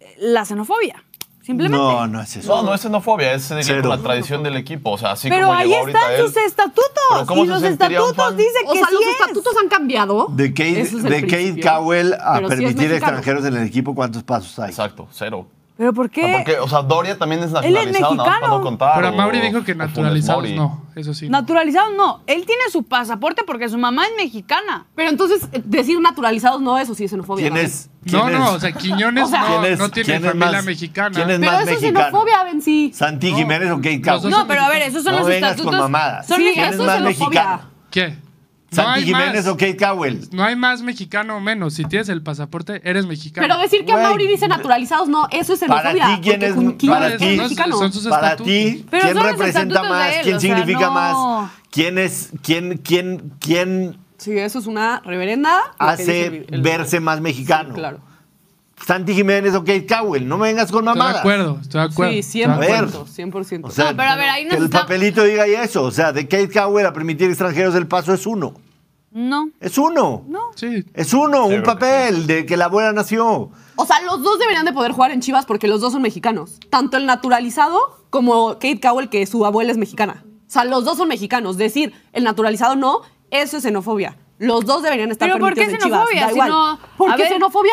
eh, 0.00 0.14
la 0.18 0.44
xenofobia. 0.44 1.04
Simplemente. 1.42 1.78
No, 1.84 2.06
no 2.06 2.20
es 2.20 2.36
eso. 2.36 2.54
No, 2.54 2.62
no 2.62 2.74
es 2.74 2.80
xenofobia, 2.82 3.32
es 3.32 3.48
con 3.48 3.88
la 3.88 3.98
tradición 3.98 4.42
del 4.42 4.56
equipo. 4.56 4.90
O 4.92 4.98
sea, 4.98 5.12
así 5.12 5.28
Pero 5.28 5.46
como 5.48 5.58
ahí 5.58 5.68
llegó 5.68 5.86
están 5.88 6.12
él. 6.12 6.20
sus 6.26 6.36
estatutos. 6.36 6.90
Pero 7.10 7.26
¿cómo 7.26 7.42
y 7.42 7.46
se 7.46 7.52
los 7.52 7.62
estatutos 7.62 8.36
dicen 8.36 8.62
O 8.66 8.72
que 8.72 8.78
sea, 8.78 8.88
sí 8.88 8.94
los 8.94 9.02
es. 9.02 9.08
estatutos 9.20 9.54
han 9.60 9.68
cambiado. 9.68 10.26
De 10.30 10.50
Kate, 10.50 10.80
es 10.82 11.02
de 11.02 11.20
Kate. 11.22 11.60
Cowell 11.60 12.14
a 12.14 12.34
Pero 12.36 12.48
permitir 12.48 12.76
mexicano. 12.76 12.96
extranjeros 12.96 13.44
en 13.46 13.56
el 13.56 13.66
equipo, 13.66 13.94
¿cuántos 13.94 14.22
pasos 14.22 14.58
hay? 14.58 14.68
Exacto, 14.70 15.08
cero. 15.12 15.48
¿Pero 15.80 15.94
por 15.94 16.06
O 16.06 16.10
sea, 16.12 16.22
qué? 16.26 16.32
porque, 16.36 16.58
o 16.58 16.68
sea, 16.68 16.82
Doria 16.82 17.16
también 17.16 17.42
es 17.42 17.52
nacionalizado, 17.52 18.14
para 18.14 18.24
no 18.26 18.30
mexicano. 18.40 18.60
contar. 18.60 18.92
Pero 18.96 19.08
o- 19.08 19.12
Mauri 19.14 19.40
dijo 19.40 19.64
que 19.64 19.72
o 19.72 19.76
naturalizados 19.76 20.50
no, 20.50 20.84
eso 20.94 21.14
sí. 21.14 21.24
no. 21.24 21.38
Naturalizados 21.40 21.92
no. 21.96 22.20
Él 22.26 22.44
tiene 22.44 22.64
su 22.70 22.82
pasaporte 22.82 23.44
porque 23.46 23.66
su 23.70 23.78
mamá 23.78 24.04
es 24.04 24.12
mexicana. 24.18 24.84
Pero 24.94 25.08
entonces, 25.08 25.48
eh, 25.52 25.62
decir 25.64 25.98
naturalizados 25.98 26.60
no, 26.60 26.76
eso 26.78 26.94
sí 26.94 27.04
es 27.04 27.10
xenofobia. 27.12 27.50
¿Quién 27.50 27.64
es? 27.64 27.88
No, 28.12 28.24
quién 28.26 28.38
no, 28.38 28.44
es- 28.48 28.52
o 28.56 28.60
sea, 28.60 28.72
Quiñones 28.72 29.24
O 29.28 29.28
sea, 29.28 29.40
no, 29.40 29.46
¿quién 29.60 29.72
es- 29.72 29.78
no 29.78 29.88
tiene 29.88 30.20
familia 30.20 30.52
más- 30.52 30.64
mexicana. 30.66 31.14
quién 31.14 31.30
es 31.30 31.38
Pero 31.40 31.50
más 31.52 31.62
eso 31.62 31.70
es 31.72 31.80
xenofobia, 31.80 32.44
Benzi. 32.44 32.92
¿Santi 32.94 33.30
No. 33.30 33.36
Jiménez 33.38 33.70
o 33.70 33.76
Kate 33.76 34.02
Cowell? 34.02 34.20
dos 34.20 34.30
No, 34.30 34.46
pero 34.46 34.60
a 34.60 34.68
ver, 34.68 34.82
esos 34.82 35.02
son 35.02 35.12
No 35.14 35.18
los 35.20 35.28
vengas 35.28 35.52
estatutos. 35.52 35.80
con 35.80 35.90
mamadas. 35.92 36.26
Son 36.26 36.36
Sí, 36.36 36.50
¿Quién 36.52 36.66
es 36.66 36.74
eso 36.74 36.82
es 36.82 36.86
más 36.88 36.96
xenofobia. 36.98 37.40
mexicano? 37.42 37.70
¿Qué? 37.90 38.18
No 38.72 38.76
¿Santi 38.84 39.00
hay 39.00 39.04
Jiménez 39.04 39.44
más. 39.44 39.46
o 39.48 39.56
Kate 39.56 39.76
Cowell? 39.76 40.28
No 40.30 40.44
hay 40.44 40.54
más 40.54 40.82
mexicano 40.82 41.36
o 41.36 41.40
menos. 41.40 41.74
Si 41.74 41.84
tienes 41.84 42.08
el 42.08 42.22
pasaporte, 42.22 42.80
eres 42.88 43.04
mexicano. 43.06 43.44
Pero 43.48 43.60
decir 43.60 43.84
que 43.84 43.92
a 43.92 43.96
Mauri 43.96 44.28
dice 44.28 44.46
naturalizados 44.46 45.08
no, 45.08 45.26
eso 45.32 45.54
es 45.54 45.60
para 45.60 45.90
xenofobia. 45.90 46.16
ti, 46.16 46.20
¿quién 46.22 46.42
es- 46.42 46.54
para 46.88 47.08
es 47.08 47.18
ti- 47.18 47.36
mexicano. 47.36 47.76
Son 47.78 47.92
sus 47.92 48.06
Para 48.06 48.36
ti, 48.36 48.86
Pero 48.88 49.02
¿quién 49.04 49.16
representa 49.24 49.82
más? 49.82 50.14
él, 50.14 50.20
¿Quién 50.22 50.36
o 50.36 50.40
sea, 50.40 50.56
significa 50.56 50.86
no. 50.86 50.92
más? 50.92 51.50
¿Quién 51.70 51.98
es, 51.98 52.30
quién, 52.42 52.78
quién, 52.78 53.32
quién 53.40 53.96
Sí, 54.18 54.38
eso 54.38 54.58
es 54.60 54.66
una 54.66 55.00
reverenda. 55.04 55.58
hace 55.78 56.02
dice 56.04 56.26
el- 56.26 56.46
el- 56.54 56.62
verse 56.62 57.00
más 57.00 57.20
mexicano? 57.20 57.74
Claro. 57.74 58.00
Santi 58.86 59.14
Jiménez 59.14 59.54
o 59.54 59.60
Kate 59.60 59.86
Cowell. 59.86 60.26
No 60.26 60.38
me 60.38 60.48
vengas 60.48 60.70
con 60.72 60.80
Estoy 60.80 60.94
de 60.94 60.98
mamadas. 60.98 61.20
acuerdo, 61.20 61.58
estoy 61.60 61.80
de 61.80 61.86
acuerdo. 61.86 62.12
Sí, 62.12 62.18
estoy 62.18 62.40
de 62.40 62.46
acuerdo. 62.46 63.06
100%. 63.06 63.32
100%. 63.32 63.64
O 63.68 63.70
sea, 63.70 63.90
No, 63.90 63.96
pero 63.96 64.10
a 64.10 64.16
ver, 64.16 64.28
ahí 64.30 64.44
nos 64.44 64.52
que 64.54 64.58
el 64.58 64.64
está- 64.64 64.80
papelito 64.80 65.22
diga 65.24 65.46
y 65.48 65.54
eso. 65.54 65.82
O 65.84 65.90
sea, 65.90 66.12
de 66.12 66.26
Kate 66.28 66.50
Cowell 66.50 66.86
a 66.86 66.92
permitir 66.92 67.28
extranjeros 67.28 67.74
el 67.74 67.86
paso 67.86 68.12
es 68.14 68.26
uno. 68.26 68.54
No. 69.12 69.50
Es 69.60 69.76
uno. 69.76 70.24
No. 70.28 70.40
Sí. 70.54 70.84
Es 70.94 71.12
uno, 71.12 71.48
Sí, 71.48 71.54
un 71.54 71.62
papel 71.64 72.26
de 72.28 72.46
que 72.46 72.56
la 72.56 72.66
abuela 72.66 72.92
nació. 72.92 73.50
O 73.76 73.86
sea, 73.86 74.00
los 74.02 74.22
dos 74.22 74.38
deberían 74.38 74.64
de 74.64 74.72
poder 74.72 74.92
jugar 74.92 75.10
en 75.10 75.20
Chivas 75.20 75.46
porque 75.46 75.66
los 75.66 75.80
dos 75.80 75.92
son 75.92 76.02
mexicanos. 76.02 76.58
Tanto 76.70 76.96
el 76.96 77.06
naturalizado 77.06 77.78
como 78.10 78.54
Kate 78.54 78.80
Cowell, 78.80 79.08
que 79.08 79.26
su 79.26 79.44
abuela 79.44 79.72
es 79.72 79.78
mexicana. 79.78 80.24
O 80.46 80.50
sea, 80.52 80.64
los 80.64 80.84
dos 80.84 80.96
son 80.96 81.08
mexicanos. 81.08 81.56
Decir 81.56 81.92
el 82.12 82.22
naturalizado 82.24 82.76
no, 82.76 83.00
eso 83.30 83.56
es 83.56 83.62
xenofobia. 83.64 84.16
Los 84.38 84.64
dos 84.64 84.82
deberían 84.82 85.10
estar 85.10 85.28
¿Pero 85.28 85.38
por 85.38 85.54
qué 85.54 85.62
permitidos 85.62 85.84
en 85.84 85.90
Chivas. 85.90 86.08
xenofobia? 86.08 86.20
Da 86.22 86.28
Si 86.28 86.34
igual. 86.34 86.48
no- 86.48 86.66
a 86.70 86.78
porque 86.96 87.22
ver, 87.22 87.32
xenofobia... 87.32 87.72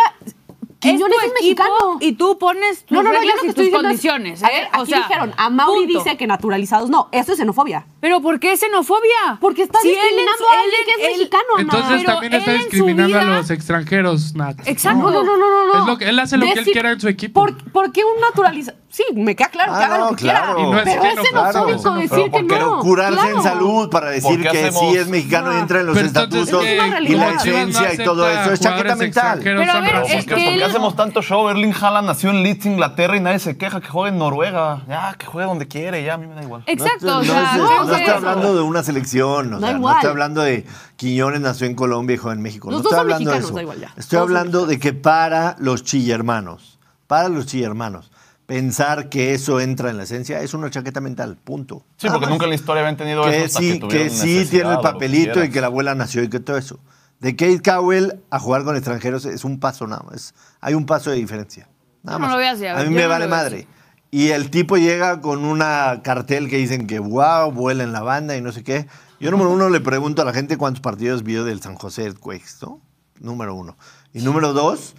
Tu 0.80 0.90
es, 0.90 0.96
equipo 0.96 1.34
mexicano. 1.34 1.98
Y 2.00 2.12
tú 2.14 2.38
pones 2.38 2.86
tus 2.86 2.92
No, 2.96 3.02
no, 3.04 3.10
no, 3.10 3.16
yo 3.16 3.20
reglas 3.20 3.36
lo 3.38 3.42
que 3.42 3.48
y 3.48 3.50
estoy 3.50 3.66
tus 3.70 3.74
es- 3.74 3.82
condiciones. 3.82 4.44
A 4.44 4.48
¿eh? 4.48 4.52
ver, 4.54 4.68
O 4.78 4.82
aquí 4.84 4.92
sea, 4.92 5.00
dijeron, 5.00 5.34
a 5.38 5.50
Mauri 5.50 5.86
punto. 5.86 6.04
dice 6.04 6.18
que 6.18 6.28
naturalizados 6.28 6.90
no, 6.90 7.10
eso 7.12 7.32
es 7.32 7.38
xenofobia. 7.40 7.88
¿Pero 8.00 8.22
por 8.22 8.40
qué 8.40 8.56
xenofobia? 8.56 9.38
Porque 9.42 9.64
está 9.64 9.80
Si 9.82 9.90
él 9.90 9.96
discriminando 9.96 10.44
es- 10.44 10.50
a 10.56 10.62
alguien 10.62 10.80
él- 10.80 10.86
que 10.86 10.92
es 10.92 11.08
él- 11.10 11.18
mexicano, 11.18 11.44
Ana. 11.56 11.62
Entonces 11.64 11.90
Pero 12.02 12.12
también 12.14 12.34
él 12.34 12.40
está 12.40 12.52
en 12.52 12.58
su 12.58 12.64
discriminando 12.70 13.20
a 13.20 13.24
los 13.24 13.50
extranjeros, 13.50 14.36
Nat. 14.36 14.56
Exacto. 14.68 15.00
No, 15.02 15.12
no, 15.12 15.24
no, 15.24 15.38
no, 15.38 15.74
no. 15.74 15.80
Es 15.82 15.86
lo 15.88 15.98
que- 15.98 16.10
él 16.10 16.20
hace 16.20 16.38
lo 16.38 16.46
que 16.46 16.52
él 16.52 16.58
Decir- 16.60 16.74
quiera 16.74 16.92
en 16.92 17.00
su 17.02 17.08
equipo. 17.08 17.40
¿Por, 17.42 17.72
por 17.72 17.92
qué 17.92 18.04
un 18.04 18.20
naturalizado? 18.22 18.78
Sí, 18.90 19.04
me 19.14 19.36
queda 19.36 19.50
claro 19.50 19.74
que 19.74 19.78
Ah, 19.80 19.86
haga 19.86 19.98
no, 20.00 20.10
lo 20.12 20.16
que 20.16 20.24
claro. 20.24 20.56
quiera. 20.56 20.70
Y 20.70 20.72
no 20.72 20.78
es 20.80 20.84
pero 20.86 21.04
es 21.04 21.28
xenofóbico, 21.28 21.54
xenofóbico 21.54 21.82
claro. 21.84 22.00
decir 22.00 22.32
Pero 22.32 22.32
que 22.48 22.54
Pero 22.54 22.66
no. 22.72 22.80
curarse 22.80 23.20
claro. 23.20 23.38
en 23.38 23.44
salud 23.44 23.90
para 23.92 24.10
decir 24.10 24.24
¿Por 24.32 24.38
qué 24.38 24.50
que 24.50 24.60
hacemos- 24.68 24.80
sí 24.92 24.98
es 24.98 25.08
mexicano 25.10 25.54
y 25.54 25.60
entra 25.60 25.80
en 25.82 25.86
los 25.88 25.96
Pero 25.96 26.08
entonces, 26.08 26.40
estatutos 26.42 26.66
Es 26.66 26.72
una 26.72 26.72
y 26.72 26.78
la 26.78 26.88
realidad. 26.88 27.28
no 27.28 27.42
esencia 27.42 27.94
y 27.94 27.98
todo 27.98 28.30
eso 28.30 28.54
es 28.54 28.60
chaqueta 28.60 28.96
mental. 28.96 29.40
Pero 29.44 29.72
a 29.72 29.80
ver, 29.82 29.92
¿Por 30.02 30.12
es 30.12 30.26
que 30.26 30.30
por 30.32 30.36
qué 30.40 30.54
él- 30.56 30.64
hacemos 30.64 30.96
tanto 30.96 31.22
show? 31.22 31.48
Erling 31.50 31.74
Haaland 31.80 32.08
nació 32.08 32.30
en 32.32 32.42
Leeds, 32.42 32.66
Inglaterra 32.66 33.18
y 33.18 33.20
nadie 33.20 33.40
se 33.40 33.58
queja 33.58 33.82
que 33.82 33.88
juegue 33.88 34.10
en 34.14 34.18
Noruega. 34.20 34.82
Ya, 34.88 35.16
que 35.20 35.26
juegue 35.28 35.48
donde 35.48 35.68
quiere, 35.68 36.04
ya, 36.04 36.16
a 36.16 36.18
mí 36.18 36.26
me 36.26 36.34
da 36.36 36.42
igual. 36.44 36.64
Exacto, 36.66 37.06
No, 37.06 37.20
o 37.20 37.24
sea, 37.24 37.54
no, 37.58 37.86
no 37.88 37.96
que- 37.98 38.04
estoy 38.04 38.16
hablando 38.16 38.56
de 38.56 38.62
una 38.62 38.84
selección, 38.84 39.54
o 39.54 39.60
Da 39.60 39.68
sea, 39.70 39.78
no 39.78 39.92
estoy 39.92 40.10
hablando 40.10 40.42
de 40.42 40.66
Quiñones 40.96 41.42
nació 41.42 41.68
en 41.68 41.76
Colombia 41.76 42.14
y 42.16 42.18
juega 42.18 42.36
en 42.36 42.42
México. 42.42 42.70
Los 42.70 42.80
no 42.80 42.84
dos 42.84 42.92
estoy 42.94 42.98
son 43.00 43.12
hablando 43.14 43.32
de 43.32 43.38
eso. 43.40 43.54
da 43.54 43.62
igual 43.62 43.80
ya. 43.80 43.88
Estoy 43.98 44.18
Todos 44.18 44.22
hablando 44.30 44.66
de 44.66 44.80
que 44.80 44.94
para 44.94 45.56
los 45.60 45.84
chillermanos, 45.84 46.80
para 47.08 47.30
los 47.30 47.46
chillermanos, 47.48 48.12
pensar 48.46 49.10
que 49.10 49.34
eso 49.34 49.60
entra 49.60 49.90
en 49.90 49.98
la 49.98 50.04
esencia 50.04 50.40
es 50.42 50.54
una 50.54 50.70
chaqueta 50.70 51.02
mental, 51.02 51.38
punto. 51.44 51.84
Sí, 51.98 52.08
porque 52.10 52.28
nunca 52.28 52.46
en 52.46 52.50
la 52.52 52.56
historia 52.56 52.82
habían 52.82 52.96
tenido 52.98 53.24
que 53.24 53.44
eso 53.44 53.60
sí, 53.60 53.80
que 53.80 54.10
sí 54.10 54.46
tiene 54.50 54.72
el 54.72 54.80
papelito 54.80 55.44
y 55.44 55.50
que 55.50 55.60
la 55.62 55.68
abuela 55.68 55.96
nació 55.96 56.24
y 56.24 56.30
que 56.30 56.40
todo 56.40 56.58
eso. 56.58 56.80
De 57.20 57.36
Kate 57.36 57.62
Cowell 57.64 58.20
a 58.30 58.40
jugar 58.40 58.64
con 58.64 58.76
extranjeros 58.76 59.26
es 59.26 59.44
un 59.44 59.60
paso 59.60 59.88
nada 59.88 60.04
más. 60.10 60.34
Hay 60.62 60.76
un 60.76 60.86
paso 60.86 61.10
de 61.10 61.16
diferencia. 61.18 61.68
Nada 62.04 62.20
no 62.20 62.28
más. 62.28 62.38
lo 62.38 62.46
así, 62.48 62.66
a 62.68 62.74
a 62.74 62.78
ver, 62.78 62.90
mí 62.90 62.96
me 62.96 63.04
no 63.04 63.10
vale 63.10 63.28
madre. 63.28 63.68
Y 64.10 64.30
el 64.30 64.50
tipo 64.50 64.78
llega 64.78 65.20
con 65.22 65.44
una 65.44 66.02
cartel 66.04 66.50
que 66.50 66.58
dicen 66.58 66.88
que 66.88 67.00
wow, 67.00 67.52
vuela 67.52 67.84
en 67.84 67.92
la 67.92 68.02
banda 68.02 68.38
y 68.38 68.42
no 68.42 68.52
sé 68.52 68.64
qué. 68.64 68.88
Yo, 69.20 69.32
número 69.32 69.50
uno, 69.52 69.70
le 69.70 69.80
pregunto 69.82 70.22
a 70.22 70.26
la 70.26 70.34
gente 70.34 70.58
cuántos 70.58 70.82
partidos 70.82 71.24
vio 71.24 71.44
del 71.44 71.62
San 71.62 71.76
José 71.76 72.04
Earthquakes, 72.06 72.58
¿no? 72.62 72.82
Número 73.20 73.54
uno. 73.56 73.76
Y 74.14 74.20
número 74.22 74.54
dos, 74.54 74.96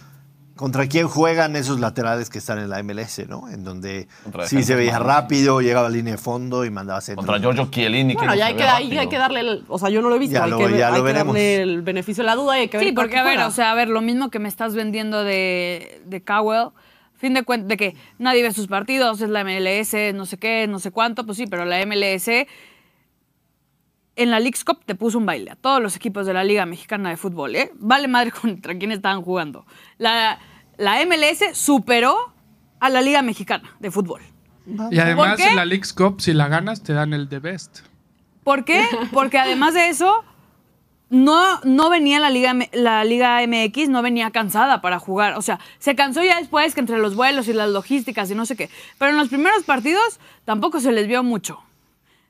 ¿contra 0.55 0.87
quién 0.87 1.07
juegan 1.07 1.55
esos 1.55 1.79
laterales 1.79 2.29
que 2.29 2.37
están 2.37 2.59
en 2.59 2.69
la 2.69 2.83
MLS, 2.83 3.27
¿no? 3.29 3.49
En 3.49 3.63
donde 3.63 4.07
Contra 4.23 4.45
sí 4.47 4.61
se 4.61 4.75
veía 4.75 4.99
rápido, 4.99 5.61
llegaba 5.61 5.87
a 5.87 5.89
línea 5.89 6.13
de 6.13 6.17
fondo 6.19 6.65
y 6.65 6.69
mandaba 6.69 6.99
centro. 7.01 7.25
Contra 7.25 7.39
Giorgio 7.39 7.69
Chiellini. 7.71 8.13
Bueno, 8.13 8.33
que 8.33 8.37
ya 8.37 8.43
no 8.45 8.49
hay 8.49 8.55
que, 8.57 8.63
ahí 8.63 8.97
hay 8.97 9.07
que 9.07 9.17
darle, 9.17 9.39
el- 9.39 9.65
o 9.69 9.79
sea, 9.79 9.89
yo 9.89 10.01
no 10.01 10.09
lo 10.09 10.15
he 10.17 10.19
visto, 10.19 10.33
Ya 10.35 10.43
hay, 10.43 10.49
lo- 10.51 10.57
que, 10.57 10.77
ya 10.77 10.89
lo 10.89 10.95
hay 10.95 10.99
que 11.01 11.05
veremos. 11.05 11.33
darle 11.33 11.61
el 11.63 11.81
beneficio 11.81 12.23
de 12.23 12.25
la 12.27 12.35
duda 12.35 12.57
y 12.57 12.61
hay 12.63 12.67
que 12.67 12.77
ver 12.77 12.85
Sí, 12.87 12.91
porque 12.91 13.11
qué 13.13 13.17
a 13.19 13.23
ver, 13.23 13.39
o 13.39 13.51
sea, 13.51 13.71
a 13.71 13.73
ver, 13.75 13.87
lo 13.87 14.01
mismo 14.01 14.29
que 14.29 14.39
me 14.39 14.49
estás 14.49 14.75
vendiendo 14.75 15.23
de, 15.23 16.01
de 16.05 16.21
Cowell, 16.23 16.69
fin 17.19 17.35
de 17.35 17.43
cuentas, 17.43 17.67
de 17.67 17.77
que 17.77 17.95
nadie 18.17 18.41
ve 18.41 18.51
sus 18.51 18.67
partidos, 18.67 19.21
es 19.21 19.29
la 19.29 19.43
MLS, 19.43 20.15
no 20.15 20.25
sé 20.25 20.37
qué, 20.37 20.65
no 20.67 20.79
sé 20.79 20.89
cuánto, 20.89 21.25
pues 21.25 21.37
sí, 21.37 21.45
pero 21.45 21.65
la 21.65 21.85
MLS 21.85 22.47
en 24.19 24.31
la 24.31 24.39
League's 24.39 24.65
Cup 24.65 24.83
te 24.85 24.95
puso 24.95 25.17
un 25.17 25.25
baile 25.25 25.51
a 25.51 25.55
todos 25.55 25.81
los 25.81 25.95
equipos 25.95 26.25
de 26.25 26.33
la 26.33 26.43
Liga 26.43 26.65
Mexicana 26.65 27.09
de 27.09 27.15
Fútbol, 27.15 27.55
¿eh? 27.55 27.71
Vale 27.75 28.07
madre 28.09 28.31
contra 28.41 28.77
quién 28.77 28.91
estaban 28.91 29.21
jugando. 29.21 29.65
La, 29.97 30.39
la 30.77 31.05
MLS 31.05 31.57
superó 31.57 32.33
a 32.79 32.89
la 32.89 33.01
Liga 33.01 33.21
Mexicana 33.21 33.75
de 33.79 33.91
Fútbol. 33.91 34.21
Y 34.91 34.99
además 34.99 35.39
en 35.39 35.55
la 35.55 35.65
League's 35.65 35.93
Cup, 35.93 36.21
si 36.21 36.33
la 36.33 36.47
ganas, 36.47 36.83
te 36.83 36.93
dan 36.93 37.13
el 37.13 37.29
The 37.29 37.39
Best. 37.39 37.79
¿Por 38.43 38.65
qué? 38.65 38.85
Porque 39.13 39.37
además 39.37 39.73
de 39.73 39.87
eso, 39.87 40.23
no, 41.09 41.59
no 41.63 41.89
venía 41.89 42.19
la 42.19 42.29
Liga, 42.29 42.53
la 42.73 43.03
Liga 43.03 43.39
MX, 43.47 43.89
no 43.89 44.01
venía 44.01 44.31
cansada 44.31 44.81
para 44.81 44.99
jugar. 44.99 45.33
O 45.37 45.41
sea, 45.41 45.59
se 45.79 45.95
cansó 45.95 46.23
ya 46.23 46.37
después 46.39 46.73
que 46.75 46.79
entre 46.81 46.97
los 46.99 47.15
vuelos 47.15 47.47
y 47.47 47.53
las 47.53 47.69
logísticas 47.69 48.29
y 48.29 48.35
no 48.35 48.45
sé 48.45 48.55
qué. 48.55 48.69
Pero 48.97 49.11
en 49.11 49.17
los 49.17 49.29
primeros 49.29 49.63
partidos 49.63 50.19
tampoco 50.45 50.79
se 50.79 50.91
les 50.91 51.07
vio 51.07 51.23
mucho. 51.23 51.59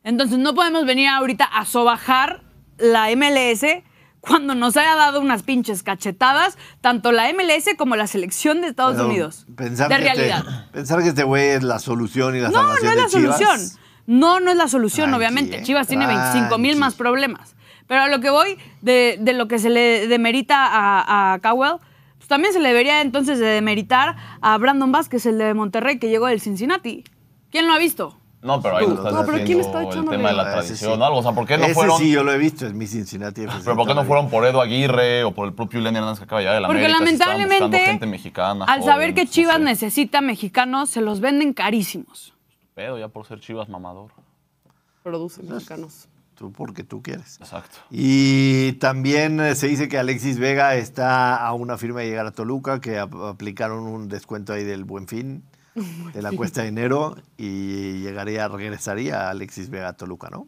Entonces 0.03 0.37
no 0.39 0.55
podemos 0.55 0.85
venir 0.85 1.09
ahorita 1.09 1.43
a 1.43 1.65
sobajar 1.65 2.41
la 2.77 3.09
MLS 3.15 3.83
cuando 4.21 4.55
nos 4.55 4.75
haya 4.77 4.95
dado 4.95 5.19
unas 5.21 5.43
pinches 5.43 5.83
cachetadas, 5.83 6.57
tanto 6.81 7.11
la 7.11 7.29
MLS 7.33 7.75
como 7.77 7.95
la 7.95 8.07
selección 8.07 8.61
de 8.61 8.67
Estados 8.67 8.95
Pero 8.95 9.07
Unidos. 9.07 9.45
Pensar 9.55 9.89
de 9.89 9.95
que 9.97 10.07
este- 10.07 10.15
realidad. 10.15 10.69
pensar 10.71 11.01
que 11.01 11.09
este 11.09 11.23
güey 11.23 11.49
es 11.49 11.63
la 11.63 11.79
solución 11.79 12.35
y 12.35 12.39
la 12.39 12.49
No, 12.49 12.63
no 12.63 12.75
salvación 12.75 12.91
es 12.91 12.95
de 12.95 13.01
la 13.01 13.07
Chivas. 13.09 13.37
solución. 13.39 13.79
No, 14.07 14.39
no 14.39 14.51
es 14.51 14.57
la 14.57 14.67
solución, 14.67 15.09
Tranqui, 15.09 15.17
obviamente. 15.17 15.57
eh, 15.59 15.63
Chivas 15.63 15.87
tiene 15.87 16.07
25 16.07 16.57
mil 16.57 16.75
más 16.77 16.95
problemas. 16.95 17.55
Pero 17.89 18.03
a 18.03 18.07
lo 18.07 18.19
que 18.21 18.29
voy, 18.29 18.55
de, 18.81 19.17
de 19.19 19.33
lo 19.33 19.47
que 19.47 19.57
se 19.57 19.69
le 19.71 20.07
demerita 20.07 20.55
a, 20.59 21.33
a 21.33 21.39
Cowell, 21.39 21.77
pues 22.17 22.27
también 22.27 22.53
se 22.53 22.59
le 22.59 22.67
debería 22.67 23.01
entonces 23.01 23.39
de 23.39 23.47
demeritar 23.47 24.15
a 24.41 24.55
Brandon 24.59 24.91
Vázquez, 24.91 25.25
el 25.25 25.39
de 25.39 25.55
Monterrey, 25.55 25.97
que 25.97 26.07
llegó 26.07 26.27
del 26.27 26.39
Cincinnati. 26.39 27.03
¿Quién 27.49 27.65
lo 27.65 27.73
ha 27.73 27.79
visto? 27.79 28.15
No, 28.43 28.61
pero 28.61 28.77
ahí 28.77 28.85
no 28.87 28.93
No, 28.93 29.25
pero 29.25 29.43
¿quién 29.43 29.59
está 29.59 29.81
el 29.81 29.89
tema 29.89 30.11
de 30.15 30.33
la 30.33 30.43
Ese 30.43 30.51
tradición 30.51 30.93
sí. 30.93 31.01
o 31.01 31.03
algo. 31.03 31.17
O 31.17 31.23
sea, 31.23 31.31
¿por 31.33 31.47
qué 31.47 31.57
no 31.57 31.65
Ese 31.65 31.73
fueron...? 31.73 31.97
sí, 31.97 32.11
yo 32.11 32.23
lo 32.23 32.31
he 32.31 32.37
visto, 32.37 32.67
es 32.67 32.73
mi 32.73 32.85
Cincinnati 32.85 33.41
FC. 33.41 33.61
Pero 33.65 33.75
¿por 33.75 33.87
qué 33.87 33.95
no 33.95 34.05
fueron 34.05 34.29
por 34.29 34.45
Edo 34.45 34.61
Aguirre 34.61 35.23
o 35.23 35.31
por 35.33 35.47
el 35.47 35.53
propio 35.55 35.81
Lenny 35.81 35.97
Hernández 35.97 36.19
que 36.19 36.25
acaba 36.25 36.41
de 36.41 36.43
llegar 36.45 36.55
de 36.57 36.61
la 36.61 36.67
Porque 36.67 36.85
América? 36.85 36.99
si 36.99 37.17
lamentablemente, 37.17 37.79
gente 37.85 38.05
mexicana, 38.05 38.65
al 38.65 38.81
joven, 38.81 38.93
saber 38.93 39.13
que 39.15 39.25
no 39.25 39.31
Chivas 39.31 39.57
sé. 39.57 39.63
necesita 39.63 40.21
mexicanos, 40.21 40.89
se 40.91 41.01
los 41.01 41.21
venden 41.21 41.53
carísimos. 41.53 42.35
Pedo 42.75 42.99
ya 42.99 43.07
por 43.07 43.25
ser 43.25 43.39
Chivas 43.39 43.67
mamador. 43.67 44.11
Producen 45.01 45.49
mexicanos. 45.49 46.07
Tú 46.39 46.53
porque 46.53 46.85
tú 46.85 47.01
quieres. 47.03 47.37
Exacto. 47.41 47.77
Y 47.91 48.71
también 48.79 49.41
eh, 49.41 49.55
se 49.55 49.67
dice 49.67 49.89
que 49.89 49.97
Alexis 49.97 50.39
Vega 50.39 50.75
está 50.75 51.35
a 51.35 51.51
una 51.53 51.77
firma 51.77 51.99
de 51.99 52.07
llegar 52.07 52.25
a 52.25 52.31
Toluca, 52.31 52.79
que 52.79 52.97
ap- 52.97 53.13
aplicaron 53.13 53.79
un 53.83 54.07
descuento 54.07 54.53
ahí 54.53 54.63
del 54.63 54.85
Buen 54.85 55.07
Fin, 55.09 55.43
de 56.13 56.21
la 56.21 56.31
cuesta 56.31 56.61
de 56.61 56.69
enero, 56.69 57.17
y 57.37 57.99
llegaría, 57.99 58.47
regresaría 58.47 59.29
Alexis 59.29 59.69
Vega 59.69 59.89
a 59.89 59.93
Toluca, 59.93 60.29
¿no? 60.29 60.47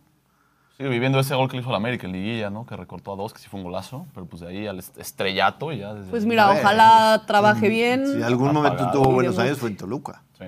Sigue 0.77 0.87
viviendo 0.87 1.19
ese 1.19 1.35
gol 1.35 1.49
que 1.49 1.57
le 1.57 1.61
hizo 1.61 1.71
la 1.71 1.77
América 1.77 2.07
en 2.07 2.13
Liguilla, 2.13 2.49
¿no? 2.49 2.65
Que 2.65 2.77
recortó 2.77 3.11
a 3.11 3.17
dos, 3.17 3.33
que 3.33 3.39
sí 3.39 3.49
fue 3.49 3.59
un 3.59 3.65
golazo. 3.65 4.07
Pero 4.13 4.25
pues 4.27 4.39
de 4.41 4.47
ahí 4.47 4.67
al 4.67 4.79
est- 4.79 4.97
estrellato 4.97 5.73
y 5.73 5.79
ya 5.79 5.93
desde 5.93 6.09
Pues 6.09 6.25
mira, 6.25 6.49
ojalá 6.51 7.23
trabaje 7.27 7.67
bien. 7.67 8.07
Si 8.07 8.23
algún 8.23 8.53
momento 8.53 8.89
tuvo 8.93 9.11
buenos 9.11 9.37
años 9.37 9.59
fue 9.59 9.69
en 9.69 9.75
Toluca, 9.77 10.23
Sí. 10.39 10.45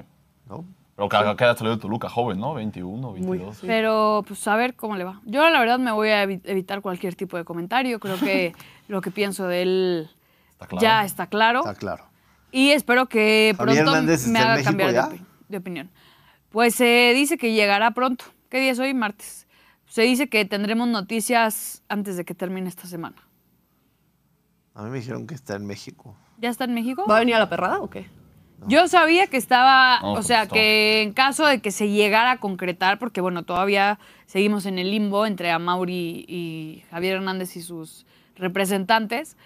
¿no? 0.47 0.63
Pero 0.95 1.09
que 1.09 1.35
queda 1.37 1.55
salido 1.55 1.75
de 1.75 1.81
Toluca, 1.81 2.07
joven, 2.07 2.39
¿no? 2.39 2.53
21, 2.53 3.13
22. 3.13 3.57
Sí. 3.57 3.67
Pero, 3.67 4.23
pues, 4.27 4.47
a 4.47 4.55
ver 4.55 4.75
cómo 4.75 4.95
le 4.95 5.03
va. 5.03 5.21
Yo, 5.25 5.49
la 5.49 5.59
verdad, 5.59 5.79
me 5.79 5.91
voy 5.91 6.09
a 6.09 6.23
evi- 6.23 6.41
evitar 6.43 6.81
cualquier 6.81 7.15
tipo 7.15 7.35
de 7.37 7.43
comentario. 7.43 7.99
Creo 7.99 8.17
que 8.19 8.53
lo 8.87 9.01
que 9.01 9.09
pienso 9.09 9.47
de 9.47 9.61
él 9.63 10.09
Está 10.51 10.67
claro. 10.67 10.81
ya 10.81 11.03
está 11.05 11.27
claro. 11.27 11.59
Está 11.61 11.75
claro. 11.75 12.05
Y 12.51 12.69
espero 12.69 13.07
que 13.07 13.55
Javier 13.57 13.77
pronto 13.83 13.91
Hernández 13.95 14.27
me 14.27 14.37
haga 14.39 14.51
México 14.53 14.69
cambiar 14.69 14.89
de, 14.89 14.93
ya. 14.95 15.09
opi- 15.09 15.25
de 15.49 15.57
opinión. 15.57 15.89
Pues 16.49 16.75
se 16.75 17.13
dice 17.15 17.37
que 17.39 17.53
llegará 17.53 17.89
pronto. 17.91 18.25
¿Qué 18.49 18.59
día 18.59 18.71
es 18.71 18.77
hoy? 18.79 18.93
Martes. 18.93 19.47
Se 19.87 20.03
dice 20.03 20.29
que 20.29 20.45
tendremos 20.45 20.87
noticias 20.87 21.81
antes 21.89 22.17
de 22.17 22.25
que 22.25 22.35
termine 22.35 22.69
esta 22.69 22.85
semana. 22.87 23.15
A 24.75 24.83
mí 24.83 24.91
me 24.91 24.97
dijeron 24.99 25.25
que 25.25 25.33
está 25.33 25.55
en 25.55 25.65
México. 25.65 26.15
¿Ya 26.37 26.49
está 26.49 26.65
en 26.65 26.73
México? 26.75 27.05
¿Va 27.09 27.15
a 27.17 27.19
venir 27.19 27.33
a 27.35 27.39
la 27.39 27.49
perrada 27.49 27.79
o 27.79 27.89
qué? 27.89 28.07
Yo 28.67 28.87
sabía 28.87 29.27
que 29.27 29.37
estaba, 29.37 29.99
No, 30.01 30.11
o 30.11 30.13
pues, 30.15 30.27
sea, 30.27 30.47
que 30.47 31.01
en 31.01 31.13
caso 31.13 31.45
de 31.45 31.61
que 31.61 31.71
se 31.71 31.89
llegara 31.89 32.31
a 32.31 32.37
concretar, 32.39 32.99
porque 32.99 33.21
bueno, 33.21 33.43
todavía 33.43 33.99
seguimos 34.25 34.65
en 34.65 34.79
el 34.79 34.91
limbo 34.91 35.25
entre 35.25 35.51
Amauri 35.51 36.25
y 36.27 36.83
Javier 36.89 37.15
Hernández 37.15 37.55
y 37.55 37.61
sus 37.61 38.05
representantes, 38.35 39.37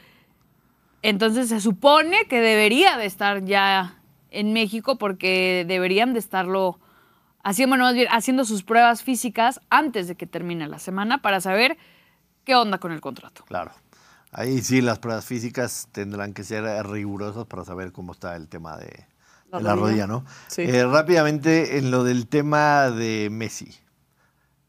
entonces 1.02 1.50
se 1.50 1.62
supone 1.62 2.26
que 2.28 2.42
debería 2.42 2.98
de 2.98 3.06
estar 3.06 3.44
ya 3.46 3.98
en 4.32 4.54
México 4.54 4.98
porque 4.98 5.66
deberían 5.68 6.14
de 6.14 6.20
estarlo 6.20 6.80
haciendo, 7.44 7.72
bueno, 7.72 7.86
más 7.86 7.94
bien, 7.94 8.08
haciendo 8.12 8.46
sus 8.46 8.64
pruebas 8.64 9.04
físicas 9.04 9.62
antes 9.70 10.08
de 10.08 10.16
que 10.16 10.28
termine 10.28 10.68
la 10.68 10.80
semana 10.80 11.22
para 11.22 11.40
saber 11.40 11.78
qué 12.44 12.56
onda 12.56 12.78
con 12.78 12.92
el 12.92 13.02
contrato. 13.02 13.44
Claro. 13.46 13.72
Ahí 14.32 14.62
sí 14.62 14.82
las 14.82 15.00
pruebas 15.00 15.26
físicas 15.26 15.88
tendrán 15.92 16.34
que 16.34 16.44
ser 16.44 16.64
rigurosas 16.88 17.46
para 17.46 17.64
saber 17.66 17.92
cómo 17.92 18.12
está 18.12 18.36
el 18.36 18.48
tema 18.48 18.78
de, 18.78 19.06
La 19.52 19.60
de 19.60 19.64
la 19.64 19.76
rodilla. 19.76 20.08
¿no? 20.08 20.26
Sí. 20.48 20.64
Eh, 20.64 20.86
rápidamente, 20.86 21.78
en 21.78 21.92
lo 21.92 22.04
del 22.04 22.28
tema 22.28 22.90
de 22.92 23.30
Messi. 23.32 23.76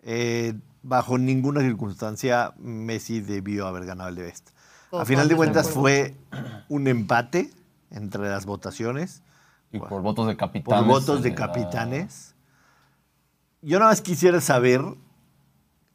Eh, 0.02 0.54
bajo 0.82 1.18
ninguna 1.18 1.60
circunstancia 1.60 2.54
Messi 2.58 3.20
debió 3.20 3.66
haber 3.66 3.84
ganado 3.84 4.08
el 4.08 4.14
de 4.14 4.22
Best. 4.22 4.50
Todos 4.90 5.02
A 5.02 5.06
final 5.06 5.28
de 5.28 5.36
cuentas 5.36 5.70
fue 5.70 6.16
un 6.68 6.86
empate 6.86 7.50
entre 7.90 8.28
las 8.28 8.46
votaciones 8.46 9.22
Y 9.70 9.78
por 9.80 10.00
votos 10.02 10.26
de 10.26 10.34
por 10.34 10.38
capitanes. 10.38 10.86
votos 10.86 11.22
de 11.22 11.34
capitanes. 11.34 12.34
Yo 13.60 13.78
nada 13.78 13.90
más 13.90 14.00
quisiera 14.00 14.40
saber 14.40 14.82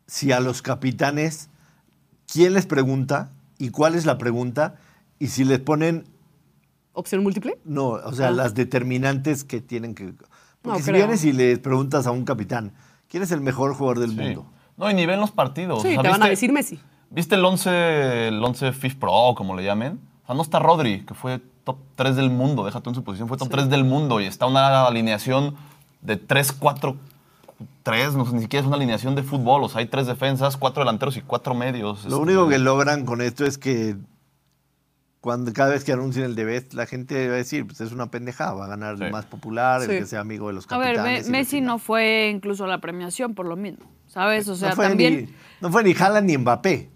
si 0.06 0.32
a 0.32 0.40
los 0.42 0.62
capitanes, 0.62 1.50
quién 2.32 2.54
les 2.54 2.66
pregunta 2.66 3.32
y 3.64 3.70
cuál 3.70 3.96
es 3.96 4.06
la 4.06 4.18
pregunta 4.18 4.76
y 5.20 5.28
si 5.28 5.44
les 5.46 5.60
ponen, 5.60 6.06
¿Opción 6.94 7.24
múltiple? 7.24 7.58
no, 7.66 7.88
o 7.92 8.12
sea, 8.14 8.28
Ah. 8.28 8.32
las 8.32 8.54
determinantes 8.54 9.44
que 9.44 9.62
tienen 9.62 9.96
que... 9.96 10.14
Porque 10.62 10.80
No 10.80 10.86
si 10.86 10.92
creo. 10.92 10.96
vienes 11.06 11.24
y 11.26 11.32
les 11.34 11.60
preguntas 11.60 12.06
a 12.08 12.12
un 12.12 12.26
capitán, 12.26 12.74
¿quién 13.10 13.24
es 13.24 13.32
el 13.32 13.42
mejor 13.42 13.74
jugador 13.74 14.00
del 14.00 14.12
Sí. 14.12 14.16
mundo? 14.18 14.46
No, 14.78 14.90
y 14.90 14.94
ni 14.94 15.06
ven 15.06 15.20
los 15.20 15.32
partidos. 15.32 15.82
Sí, 15.82 15.90
O 15.90 15.92
sea, 15.92 16.02
te 16.02 16.08
van 16.10 16.22
a 16.22 16.26
¿viste- 16.26 16.30
decir 16.30 16.52
Messi. 16.52 16.80
¿Viste 17.10 17.36
el 17.36 17.46
11, 17.46 18.28
el 18.30 18.44
11 18.44 18.72
FIF 18.74 18.96
Pro, 18.96 19.34
como 19.36 19.56
le 19.56 19.64
llamen? 19.64 20.00
O 20.24 20.26
sea, 20.28 20.36
no 20.36 20.42
está 20.42 20.60
Rodri, 20.60 21.06
que 21.06 21.14
fue 21.14 21.40
top 21.64 21.78
3 21.96 22.16
del 22.16 22.30
mundo, 22.30 22.66
déjate 22.66 22.90
en 22.90 22.96
su 22.96 23.04
posición, 23.04 23.28
fue 23.28 23.38
top 23.38 23.50
3 23.50 23.70
del 23.70 23.84
mundo 23.86 24.20
y 24.20 24.26
está 24.26 24.46
una 24.46 24.86
alineación 24.88 25.56
de 26.02 26.18
3-4-3, 27.84 28.14
no 28.14 28.32
ni 28.32 28.42
siquiera 28.42 28.62
es 28.62 28.68
una 28.68 28.76
alineación 28.78 29.16
de 29.16 29.24
fútbol, 29.24 29.64
o 29.64 29.70
sea, 29.70 29.80
hay 29.80 29.88
tres 29.88 30.08
defensas, 30.08 30.58
cuatro 30.58 30.82
delanteros 30.82 31.18
y 31.18 31.22
cuatro 31.22 31.54
medios. 31.54 32.04
Lo 32.06 32.10
Este, 32.12 32.22
único 32.22 32.48
que 32.50 32.58
logran 32.60 33.06
con 33.06 33.22
esto 33.22 33.46
es 33.46 33.58
que 33.58 33.96
cuando 35.22 35.54
cada 35.54 35.70
vez 35.72 35.86
que 35.86 35.94
anuncien 35.94 36.26
el 36.26 36.36
de 36.36 36.44
Best, 36.44 36.74
la 36.74 36.86
gente 36.86 37.28
va 37.30 37.36
a 37.36 37.38
decir, 37.38 37.66
pues 37.66 37.80
es 37.80 37.94
una 37.94 38.08
pendejada, 38.12 38.54
va 38.54 38.66
a 38.66 38.68
ganar 38.68 39.02
el 39.02 39.10
más 39.12 39.26
popular, 39.26 39.82
Sí. 39.82 39.92
el 39.92 40.00
que 40.00 40.06
sea 40.06 40.20
amigo 40.20 40.48
de 40.48 40.54
los 40.54 40.70
A 40.70 40.78
ver, 40.78 40.96
capitanes. 40.98 41.24
Me- 41.24 41.30
y 41.30 41.32
la 41.32 41.38
Messi 41.40 41.62
no 41.62 41.80
fue 41.80 42.30
incluso 42.34 42.66
a 42.66 42.68
la 42.68 42.80
premiación 42.80 43.34
por 43.34 43.46
lo 43.48 43.56
mismo, 43.56 43.86
¿sabes? 44.08 44.48
O 44.50 44.56
sea, 44.56 44.70
no 44.72 44.76
fue 44.76 44.88
también... 44.90 45.26
Ni, 45.28 45.34
no 45.62 45.72
fue 45.72 45.84
ni 45.84 45.94
Haaland 45.94 46.28
ni 46.28 46.38
Mbappé. 46.38 46.90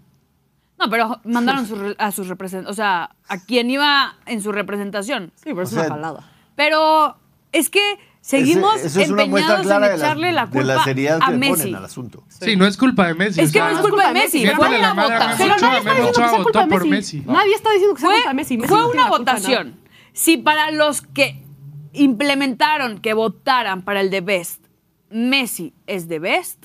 No, 0.78 0.90
pero 0.90 1.20
mandaron 1.24 1.66
su 1.66 1.94
a 1.98 2.12
sus 2.12 2.28
representantes, 2.28 2.70
o 2.70 2.74
sea, 2.74 3.10
a 3.28 3.38
quien 3.38 3.68
iba 3.70 4.14
en 4.26 4.40
su 4.42 4.52
representación. 4.52 5.32
Sí, 5.36 5.44
pero 5.46 5.62
es 5.62 5.72
O 5.72 5.74
sea, 5.74 5.86
una 5.86 5.94
jalada. 5.94 6.30
Pero 6.54 7.16
es 7.50 7.68
que 7.70 7.80
seguimos 8.20 8.76
Ese- 8.76 8.86
eso 8.88 9.00
es 9.00 9.10
una 9.10 9.26
muestra 9.26 9.56
empeñados 9.56 9.66
clara 9.66 9.86
en 9.86 9.92
de 9.92 9.98
la, 9.98 10.04
echarle 10.06 10.32
la 10.32 10.46
de 10.46 10.52
culpa 10.52 10.74
la 10.74 10.84
seriedad 10.84 11.18
que 11.18 11.24
a 11.24 11.30
le 11.30 11.36
Messi. 11.38 11.52
ponen 11.62 11.74
al 11.76 11.84
asunto. 11.84 12.24
Sí, 12.28 12.56
no 12.56 12.66
es 12.66 12.76
culpa 12.76 13.06
de 13.08 13.14
Messi. 13.14 13.40
Es 13.40 13.50
o 13.50 13.52
que 13.52 13.58
sea, 13.58 13.70
no 13.70 13.76
es 13.78 13.86
culpa 13.86 14.08
de 14.08 14.14
Messi, 14.14 14.38
fue 14.38 14.46
miéntale 14.46 14.78
una 14.78 14.88
la 14.88 14.94
madre 14.94 15.14
a 15.14 15.18
votación. 15.18 15.48
Memo 15.48 15.60
nadie 15.60 15.68
Ochoa, 15.68 15.78
está 15.78 15.94
Memo 15.94 15.94
diciendo 15.94 16.04
que 16.04 16.10
Ochoa 16.10 16.28
sea 16.28 16.36
culpa 16.42 16.58
de 16.60 16.64
votó 16.66 16.68
por 16.74 16.86
Messi. 16.88 17.16
Messi. 17.16 17.30
Nadie 17.32 17.54
está 17.54 17.70
diciendo 17.72 17.94
que 17.94 18.00
sea 18.00 18.08
Fue, 18.10 18.16
culpa 18.18 18.28
de 18.30 18.34
Messi. 18.34 18.56
Messi 18.58 18.68
fue 18.68 18.78
no 18.78 18.84
tiene 18.90 19.00
una 19.02 19.10
la 19.10 19.16
culpa 19.16 19.34
de 19.34 19.40
nada. 19.40 19.48
votación. 19.62 19.80
Si 20.12 20.36
para 20.36 20.70
los 20.70 21.02
que 21.02 21.42
implementaron 21.92 22.98
que 22.98 23.14
votaran 23.14 23.82
para 23.82 24.00
el 24.00 24.10
de 24.10 24.20
Best, 24.20 24.64
Messi 25.10 25.74
es 25.86 26.08
de 26.08 26.18
Best, 26.18 26.64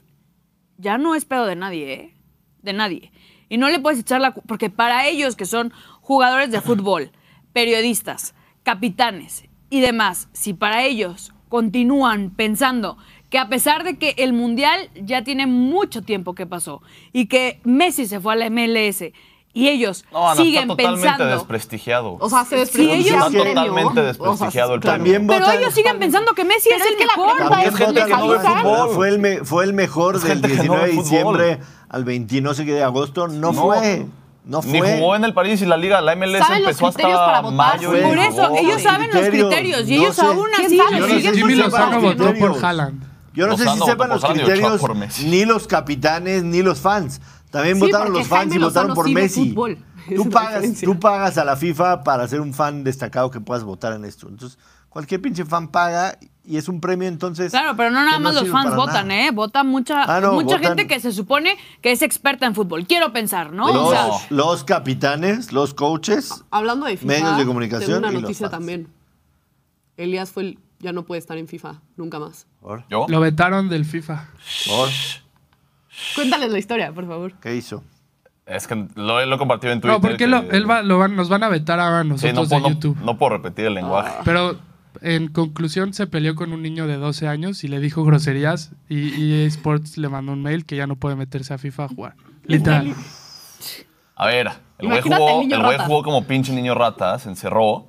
ya 0.78 0.98
no 0.98 1.16
es 1.16 1.26
pedo 1.26 1.46
de 1.46 1.56
nadie, 1.56 1.94
¿eh? 1.94 2.14
De 2.62 2.74
nadie. 2.74 3.12
Y 3.50 3.58
no 3.58 3.70
le 3.70 3.80
puedes 3.80 4.00
echar 4.00 4.20
la... 4.22 4.32
cu- 4.32 4.42
Porque 4.48 4.70
para 4.70 5.08
ellos 5.08 5.36
que 5.36 5.46
son 5.46 5.72
jugadores 6.02 6.52
de 6.52 6.62
fútbol, 6.62 7.12
periodistas, 7.54 8.34
capitanes 8.64 9.46
y 9.70 9.82
demás, 9.82 10.30
si 10.34 10.54
para 10.54 10.84
ellos 10.84 11.33
continúan 11.58 12.32
pensando 12.32 12.98
que 13.30 13.38
a 13.38 13.48
pesar 13.48 13.84
de 13.84 13.98
que 14.00 14.16
el 14.18 14.34
Mundial 14.34 14.90
ya 14.96 15.24
tiene 15.24 15.46
mucho 15.46 16.02
tiempo 16.02 16.34
que 16.34 16.48
pasó 16.48 16.82
y 17.12 17.28
que 17.28 17.60
Messi 17.64 18.08
se 18.08 18.20
fue 18.20 18.34
a 18.34 18.36
la 18.38 18.50
MLS 18.50 19.12
y 19.54 19.70
ellos 19.70 20.04
No, 20.12 20.32
Ana, 20.32 20.42
siguen 20.42 20.64
está 20.64 20.68
totalmente 20.78 21.02
pensando... 21.10 21.26
desprestigiado. 21.28 22.18
O 22.20 22.28
sea, 22.28 22.44
se 22.44 22.56
Sí, 22.56 22.88
desprecia 22.88 22.96
ellos- 22.96 23.28
está 23.28 23.38
totalmente 23.38 23.92
O 23.92 23.94
sea, 23.94 24.04
desprestigiado 24.04 24.74
el 24.74 24.80
premio. 24.80 24.96
También 24.98 25.28
Pero 25.28 25.52
ellos 25.52 25.74
siguen 25.76 26.00
pensando 26.00 26.34
que 26.34 26.44
Messi 26.44 26.70
Pero 26.72 26.82
es 26.82 26.86
es 26.86 26.92
el 26.92 26.98
que 26.98 27.06
mejor. 27.06 27.30
es 27.68 27.76
gente 27.76 28.04
que 28.04 28.10
no 28.10 28.28
ve 28.30 28.38
igual. 28.40 28.62
fútbol. 28.64 28.90
Fue 28.96 29.10
el, 29.10 29.20
me- 29.20 29.38
fue 29.44 29.64
el 29.66 29.74
mejor 29.74 30.16
Es 30.16 30.24
del 30.24 30.32
gente 30.32 30.48
que 30.48 30.56
no 30.56 30.62
19 30.64 30.88
de 30.88 30.92
diciembre 30.94 31.60
al 31.90 32.04
20 32.04 32.42
no 32.42 32.56
sé 32.56 32.66
qué 32.66 32.74
de 32.74 32.82
agosto. 32.82 33.28
No, 33.28 33.54
fue. 33.54 34.08
No 34.46 34.62
Ni 34.62 34.80
fue. 34.80 34.98
jugó 34.98 35.16
en 35.16 35.24
el 35.24 35.34
París 35.34 35.62
y 35.62 35.66
la 35.66 35.78
liga, 35.78 36.02
la 36.02 36.16
MLS 36.18 36.40
¿Saben 36.40 36.64
los 36.64 36.72
empezó 36.72 36.92
criterios 36.92 37.18
para 37.20 37.38
hasta 37.38 37.50
votar? 37.50 37.76
mayo. 37.80 37.90
Por 37.92 38.18
eso, 38.18 38.46
jugó. 38.48 38.58
ellos 38.58 38.82
saben 38.82 39.08
los 39.08 39.16
Criterios, 39.22 39.48
criterios 39.50 39.90
y 39.90 39.96
no 39.96 40.02
ellos 40.04 40.16
sé. 40.16 40.22
aún 40.26 40.48
¿Quién 40.56 40.66
así 40.66 40.78
sabe? 40.78 40.92
lo 40.92 40.98
Yo 40.98 41.02
no 41.02 41.08
sé 41.08 41.16
siguen 41.16 41.34
si 41.34 41.40
Jimmy 41.42 41.56
sepan 41.56 41.72
Lozano 41.72 41.92
los 41.96 42.04
votó 42.04 42.18
por 42.18 42.32
criterios. 42.34 42.64
Haaland. 42.64 43.04
Yo 43.34 43.48
no 43.48 43.58
sé 43.58 43.70
si 43.70 43.80
sepan 43.80 44.10
los 44.10 44.26
criterios, 44.26 44.82
ni 45.24 45.46
los 45.46 45.68
capitanes, 45.68 46.44
ni 46.44 46.62
los 46.62 46.80
fans. 46.82 47.22
También 47.52 47.76
Sí, 47.76 47.82
votaron 47.82 48.12
los 48.14 48.28
fans 48.28 48.50
Jaime 48.52 48.56
y 48.56 48.60
votaron 48.60 48.94
por 48.96 49.10
Messi. 49.10 49.56
Tú 50.16 50.30
pagas, 50.30 50.66
tú 50.84 51.00
pagas 51.00 51.38
a 51.38 51.46
la 51.46 51.56
FIFA 51.56 52.04
para 52.04 52.28
ser 52.28 52.42
un 52.42 52.54
fan 52.54 52.84
destacado 52.84 53.32
que 53.32 53.40
puedas 53.40 53.64
votar 53.64 53.94
en 53.94 54.04
esto. 54.04 54.28
Entonces, 54.28 54.60
cualquier 54.90 55.22
pinche 55.22 55.46
fan 55.46 55.70
paga 55.70 56.18
y 56.46 56.58
es 56.58 56.68
un 56.68 56.82
premio, 56.82 57.08
entonces. 57.08 57.52
Claro, 57.52 57.76
pero 57.78 57.90
no 57.90 58.04
nada 58.04 58.20
más 58.20 58.36
los 58.36 58.50
fans 58.50 58.76
votan, 58.76 59.08
nada. 59.08 59.28
¿eh? 59.28 59.32
Vota 59.32 59.64
mucha, 59.64 60.04
Ah, 60.04 60.20
no, 60.20 60.34
mucha 60.34 60.58
votan- 60.58 60.64
gente 60.64 60.88
que 60.88 61.00
se 61.00 61.12
supone 61.12 61.56
que 61.82 61.92
es 61.92 62.02
experta 62.02 62.46
en 62.46 62.54
fútbol. 62.56 62.86
Quiero 62.86 63.14
pensar, 63.14 63.54
¿no? 63.54 63.66
O 63.68 63.74
Los, 63.74 63.90
sea, 63.92 64.08
los 64.30 64.64
capitanes, 64.64 65.54
los 65.54 65.74
coaches. 65.74 66.44
Hablando 66.52 66.86
de 66.86 66.98
FIFA, 66.98 67.14
Medios 67.14 67.38
de 67.38 67.46
comunicación 67.46 67.88
tengo 67.88 68.00
una 68.00 68.10
y 68.10 68.14
los 68.14 68.22
noticia 68.24 68.50
fans. 68.50 68.52
también. 68.60 68.88
Elías 69.98 70.32
fue 70.32 70.44
el- 70.44 70.60
ya 70.80 70.92
no 70.92 71.04
puede 71.04 71.20
estar 71.20 71.38
en 71.38 71.48
FIFA 71.48 71.82
nunca 71.96 72.20
más. 72.20 72.46
¿Por? 72.60 72.84
¿Yo? 72.90 73.06
Lo 73.08 73.20
vetaron 73.22 73.70
del 73.70 73.86
FIFA. 73.86 74.28
¿Por? 74.68 74.90
Cuéntales 76.16 76.52
la 76.52 76.60
historia, 76.60 76.92
por 76.92 77.08
favor. 77.08 77.34
¿Qué 77.40 77.56
hizo? 77.56 77.84
Es 78.46 78.68
que 78.68 78.88
lo, 78.96 79.22
he- 79.22 79.38
compartido 79.38 79.72
en 79.72 79.80
Twitter. 79.80 79.96
No, 79.96 80.02
porque 80.02 80.18
que- 80.18 80.28
lo- 80.28 80.42
él 80.52 80.70
va- 80.70 80.82
lo 80.82 80.98
van- 81.00 81.16
nos 81.16 81.30
van 81.30 81.44
a 81.44 81.50
vetar 81.50 81.80
a 81.80 82.02
Sí, 82.04 82.08
nosotros 82.10 82.34
no, 82.36 82.42
de 82.44 82.48
puedo, 82.50 82.60
no- 82.62 82.70
YouTube. 82.70 82.98
no 83.02 83.18
puedo 83.18 83.30
repetir 83.38 83.66
el 83.66 83.76
lenguaje. 83.76 84.12
Pero 84.26 84.58
en 85.02 85.28
conclusión 85.30 85.94
se 85.94 86.08
peleó 86.08 86.36
con 86.36 86.54
un 86.54 86.62
niño 86.62 86.88
de 86.88 86.98
12 86.98 87.28
años 87.28 87.64
y 87.64 87.68
le 87.68 87.80
dijo 87.80 88.04
groserías 88.04 88.72
y 88.90 89.32
EA 89.42 89.48
Sports 89.48 89.98
le 89.98 90.10
mandó 90.10 90.32
un 90.34 90.42
mail 90.42 90.66
que 90.66 90.76
ya 90.76 90.88
no 90.88 90.96
puede 90.96 91.16
meterse 91.16 91.54
a 91.54 91.58
FIFA 91.58 91.86
a 91.86 91.88
jugar. 91.90 92.16
Literal. 92.46 92.94
A 94.16 94.28
ver, 94.28 94.52
el 94.78 94.88
güey 94.88 94.98
el 95.00 95.04
jugó, 95.04 95.42
el 95.42 96.04
como 96.04 96.24
pinche 96.26 96.54
niño 96.54 96.76
rata, 96.76 97.18
se 97.20 97.30
encerró. 97.30 97.88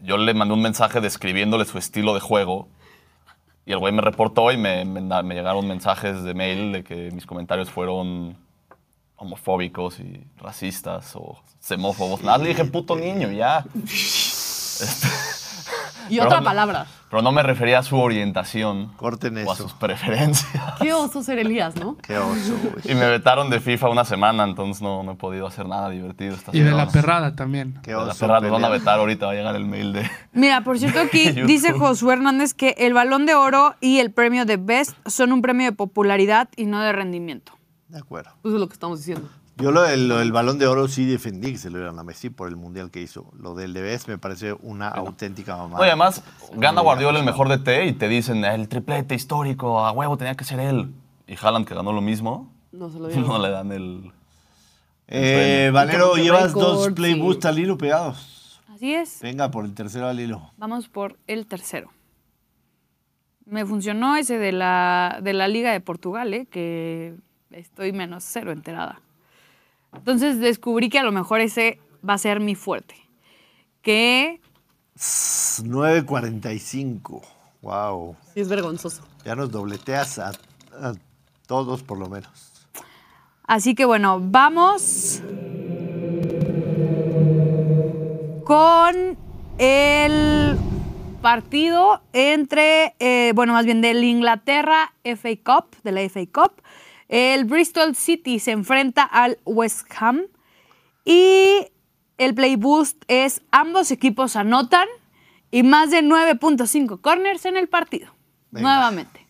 Yo 0.00 0.16
le 0.16 0.34
mandé 0.34 0.54
un 0.54 0.62
mensaje 0.62 1.00
describiéndole 1.00 1.64
su 1.64 1.78
estilo 1.78 2.14
de 2.14 2.20
juego. 2.20 2.68
Y 3.64 3.72
el 3.72 3.78
güey 3.78 3.92
me 3.92 4.02
reportó 4.02 4.50
y 4.50 4.56
me, 4.56 4.84
me 4.84 5.00
da- 5.02 5.22
me 5.22 5.34
llegaron 5.34 5.66
mensajes 5.68 6.22
de 6.24 6.34
mail 6.34 6.72
de 6.72 6.82
que 6.84 7.10
mis 7.12 7.24
comentarios 7.26 7.70
fueron 7.70 8.36
homofóbicos 9.16 10.00
y 10.00 10.24
racistas 10.38 11.12
o 11.14 11.40
xenófobos. 11.60 12.22
Nada, 12.22 12.38
le 12.38 12.48
dije 12.48 12.64
puto 12.64 12.96
niño, 12.96 13.30
ya. 13.30 13.64
Este, 13.84 15.08
Y 16.08 16.16
Pero 16.16 16.24
otra 16.26 16.38
no- 16.40 16.44
palabra. 16.44 16.86
pero 17.10 17.22
no 17.22 17.32
me 17.32 17.42
refería 17.42 17.78
a 17.78 17.82
su 17.82 17.96
orientación 17.98 18.88
Corten 18.96 19.36
o 19.36 19.40
a 19.40 19.42
eso. 19.42 19.54
sus 19.64 19.72
preferencias. 19.74 20.62
Qué 20.80 20.92
oso 20.92 21.22
ser 21.22 21.38
Elías, 21.38 21.76
¿no? 21.76 21.96
Qué 21.98 22.16
oso, 22.18 22.54
güey. 22.62 22.90
Y 22.90 22.94
me 22.94 23.06
vetaron 23.08 23.50
de 23.50 23.60
FIFA 23.60 23.88
una 23.90 24.04
semana, 24.04 24.44
entonces 24.44 24.82
no, 24.82 25.02
no 25.02 25.12
he 25.12 25.14
podido 25.16 25.46
hacer 25.46 25.66
nada 25.66 25.88
divertido 25.90 26.34
esta 26.34 26.56
Y 26.56 26.60
de 26.60 26.70
la 26.72 26.88
perrada 26.88 27.34
también. 27.34 27.78
Qué 27.82 27.90
De 27.92 27.96
la 27.96 28.04
oso. 28.04 28.18
perra 28.18 28.40
nos 28.40 28.50
van 28.50 28.64
a 28.64 28.68
vetar 28.68 28.98
ahorita, 28.98 29.26
va 29.26 29.32
a 29.32 29.34
llegar 29.34 29.56
el 29.56 29.64
mail 29.64 29.92
de... 29.92 30.10
Mira, 30.32 30.62
por 30.62 30.78
cierto, 30.78 31.00
aquí 31.04 31.30
dice 31.32 31.72
Josué 31.72 32.14
Hernández 32.14 32.54
que 32.54 32.74
el 32.78 32.94
balón 32.94 33.26
de 33.26 33.34
oro 33.34 33.74
y 33.80 33.98
el 33.98 34.10
premio 34.12 34.44
de 34.44 34.56
Best 34.56 34.96
son 35.06 35.32
un 35.32 35.42
premio 35.42 35.66
de 35.66 35.72
popularidad 35.72 36.48
y 36.56 36.66
no 36.66 36.80
de 36.80 36.92
rendimiento. 36.92 37.52
De 37.88 37.98
acuerdo. 37.98 38.30
Eso 38.42 38.54
es 38.54 38.60
lo 38.60 38.66
que 38.68 38.72
estamos 38.74 38.98
diciendo. 39.00 39.28
Yo 39.62 39.70
lo 39.70 39.82
del, 39.82 40.08
lo 40.08 40.18
del 40.18 40.32
balón 40.32 40.58
de 40.58 40.66
oro 40.66 40.88
sí 40.88 41.04
defendí 41.06 41.52
que 41.52 41.58
se 41.58 41.70
lo 41.70 41.78
dieran 41.78 41.98
a 41.98 42.02
Messi 42.02 42.30
por 42.30 42.48
el 42.48 42.56
mundial 42.56 42.90
que 42.90 43.00
hizo. 43.00 43.30
Lo 43.38 43.54
del 43.54 43.72
DBS 43.72 44.08
me 44.08 44.18
parece 44.18 44.54
una 44.60 44.88
auténtica 44.88 45.56
mamada. 45.56 45.80
Oye, 45.80 45.90
además, 45.90 46.22
gana 46.54 46.80
Guardiola 46.80 47.20
el 47.20 47.24
mejor 47.24 47.48
DT 47.48 47.86
y 47.86 47.92
te 47.92 48.08
dicen, 48.08 48.44
el 48.44 48.68
triplete 48.68 49.14
histórico, 49.14 49.84
a 49.84 49.92
huevo, 49.92 50.16
tenía 50.16 50.34
que 50.34 50.44
ser 50.44 50.58
él. 50.58 50.92
Y 51.28 51.36
Haaland, 51.40 51.66
que 51.66 51.74
ganó 51.74 51.92
lo 51.92 52.00
mismo, 52.00 52.52
No 52.72 52.90
se 52.90 52.98
lo 52.98 53.06
dieron. 53.08 53.26
no 53.28 53.38
le 53.38 53.50
dan 53.50 53.70
el... 53.72 54.12
Eh, 55.06 55.70
Valero, 55.72 56.16
llevas 56.16 56.52
dos 56.54 56.90
play 56.92 57.14
sí. 57.14 57.46
al 57.46 57.58
hilo 57.58 57.78
pegados. 57.78 58.60
Así 58.74 58.94
es. 58.94 59.20
Venga, 59.20 59.50
por 59.50 59.64
el 59.64 59.74
tercero 59.74 60.08
al 60.08 60.18
hilo. 60.18 60.50
Vamos 60.56 60.88
por 60.88 61.18
el 61.26 61.46
tercero. 61.46 61.90
Me 63.44 63.66
funcionó 63.66 64.16
ese 64.16 64.38
de 64.38 64.52
la, 64.52 65.20
de 65.22 65.34
la 65.34 65.46
Liga 65.48 65.70
de 65.72 65.80
Portugal, 65.80 66.32
¿eh? 66.32 66.46
que 66.46 67.14
estoy 67.50 67.92
menos 67.92 68.24
cero 68.26 68.52
enterada. 68.52 69.00
Entonces 69.94 70.40
descubrí 70.40 70.88
que 70.88 70.98
a 70.98 71.02
lo 71.02 71.12
mejor 71.12 71.40
ese 71.40 71.78
va 72.08 72.14
a 72.14 72.18
ser 72.18 72.40
mi 72.40 72.54
fuerte. 72.54 72.94
Que 73.82 74.40
9.45. 74.96 77.20
Wow. 77.62 78.16
Sí, 78.34 78.40
es 78.40 78.48
vergonzoso. 78.48 79.02
Ya 79.24 79.36
nos 79.36 79.50
dobleteas 79.50 80.18
a, 80.18 80.32
a 80.72 80.94
todos 81.46 81.82
por 81.82 81.98
lo 81.98 82.08
menos. 82.08 82.30
Así 83.44 83.74
que 83.74 83.84
bueno, 83.84 84.18
vamos 84.20 85.20
con 88.44 89.16
el 89.58 90.56
partido 91.20 92.00
entre, 92.12 92.94
eh, 92.98 93.32
bueno, 93.34 93.52
más 93.52 93.64
bien 93.64 93.80
del 93.80 94.02
Inglaterra 94.04 94.92
FA 95.04 95.30
Cup, 95.44 95.76
de 95.84 95.92
la 95.92 96.00
FA 96.02 96.26
Cup. 96.32 96.52
El 97.12 97.44
Bristol 97.44 97.94
City 97.94 98.38
se 98.38 98.52
enfrenta 98.52 99.02
al 99.02 99.38
West 99.44 99.86
Ham 99.98 100.22
y 101.04 101.66
el 102.16 102.34
play 102.34 102.56
boost 102.56 103.04
es 103.06 103.42
ambos 103.50 103.90
equipos 103.90 104.34
anotan 104.34 104.88
y 105.50 105.62
más 105.62 105.90
de 105.90 106.02
9.5 106.02 107.02
corners 107.02 107.44
en 107.44 107.58
el 107.58 107.68
partido. 107.68 108.14
Venga. 108.50 108.66
Nuevamente. 108.66 109.26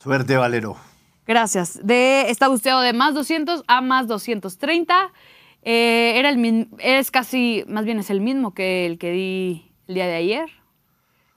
Suerte, 0.00 0.36
Valero. 0.36 0.76
Gracias. 1.26 1.80
De, 1.82 2.28
está 2.28 2.48
busteado 2.48 2.82
de 2.82 2.92
más 2.92 3.14
200 3.14 3.64
a 3.66 3.80
más 3.80 4.06
230. 4.06 5.14
Eh, 5.62 6.12
era 6.16 6.28
el 6.28 6.68
es 6.78 7.10
casi, 7.10 7.64
más 7.68 7.86
bien 7.86 8.00
es 8.00 8.10
el 8.10 8.20
mismo 8.20 8.52
que 8.52 8.84
el 8.84 8.98
que 8.98 9.12
di 9.12 9.72
el 9.88 9.94
día 9.94 10.06
de 10.06 10.16
ayer. 10.16 10.50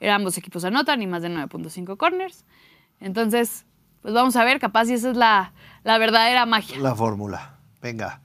Era 0.02 0.16
ambos 0.16 0.38
equipos 0.38 0.66
anotan 0.66 1.02
y 1.02 1.08
más 1.08 1.22
de 1.22 1.30
9.5 1.30 1.96
corners. 1.96 2.44
Entonces, 3.00 3.66
pues 4.02 4.14
vamos 4.14 4.36
a 4.36 4.44
ver, 4.44 4.60
capaz 4.60 4.86
si 4.86 4.94
esa 4.94 5.12
es 5.12 5.18
la, 5.18 5.54
la 5.84 5.98
verdadera 5.98 6.46
magia. 6.46 6.78
La 6.80 6.96
fórmula. 6.96 7.58
Venga. 7.82 8.22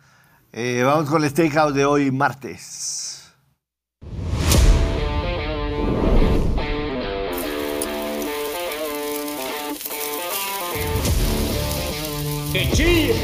Eh, 0.52 0.82
vamos 0.84 1.10
con 1.10 1.24
el 1.24 1.30
Steakhouse 1.30 1.74
de 1.74 1.84
hoy, 1.84 2.10
martes. 2.10 3.32
¡Que 12.52 12.70
chille! 12.72 13.14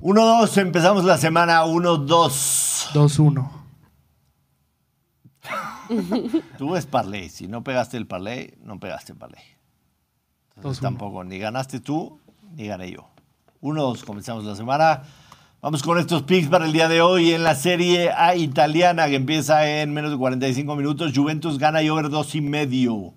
Uno, 0.00 0.26
dos, 0.26 0.58
empezamos 0.58 1.04
la 1.04 1.16
semana 1.18 1.64
1-2. 1.64 2.90
2-1. 2.92 3.48
Tú 6.58 6.76
es 6.76 6.86
parlay. 6.86 7.28
Si 7.28 7.46
no 7.48 7.62
pegaste 7.64 7.96
el 7.96 8.06
parlay, 8.06 8.54
no 8.62 8.78
pegaste 8.80 9.12
el 9.12 9.18
parlay. 9.18 9.42
Entonces 10.56 10.80
2-1. 10.80 10.82
tampoco, 10.82 11.24
ni 11.24 11.38
ganaste 11.38 11.80
tú, 11.80 12.20
ni 12.56 12.66
gané 12.66 12.90
yo. 12.92 13.08
1-2, 13.60 14.04
comenzamos 14.04 14.44
la 14.44 14.54
semana. 14.56 15.02
Vamos 15.60 15.82
con 15.82 15.98
estos 15.98 16.22
picks 16.24 16.48
para 16.48 16.66
el 16.66 16.72
día 16.72 16.88
de 16.88 17.00
hoy 17.00 17.32
en 17.32 17.42
la 17.42 17.54
Serie 17.54 18.10
A 18.12 18.36
italiana 18.36 19.06
que 19.08 19.16
empieza 19.16 19.66
en 19.80 19.94
menos 19.94 20.10
de 20.10 20.18
45 20.18 20.76
minutos. 20.76 21.12
Juventus 21.14 21.58
gana 21.58 21.82
y 21.82 21.88
over 21.88 22.10
2 22.10 22.34
y 22.34 22.40
medio. 22.42 23.14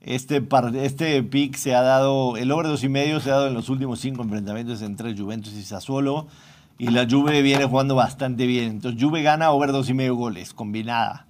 Este, 0.00 0.40
par- 0.40 0.74
este 0.76 1.22
pick 1.22 1.56
se 1.56 1.74
ha 1.74 1.82
dado, 1.82 2.36
el 2.36 2.50
over 2.50 2.66
2 2.66 2.82
y 2.84 2.88
medio 2.88 3.20
se 3.20 3.30
ha 3.30 3.34
dado 3.34 3.48
en 3.48 3.54
los 3.54 3.68
últimos 3.68 3.98
cinco 4.00 4.22
enfrentamientos 4.22 4.80
entre 4.82 5.14
Juventus 5.16 5.52
y 5.52 5.62
Sassuolo. 5.64 6.28
Y 6.78 6.88
la 6.88 7.06
Juve 7.08 7.42
viene 7.42 7.64
jugando 7.66 7.94
bastante 7.94 8.46
bien. 8.46 8.64
Entonces 8.70 9.02
Juve 9.02 9.22
gana 9.22 9.50
over 9.50 9.72
2 9.72 9.90
y 9.90 9.94
medio 9.94 10.14
goles, 10.14 10.54
combinada. 10.54 11.25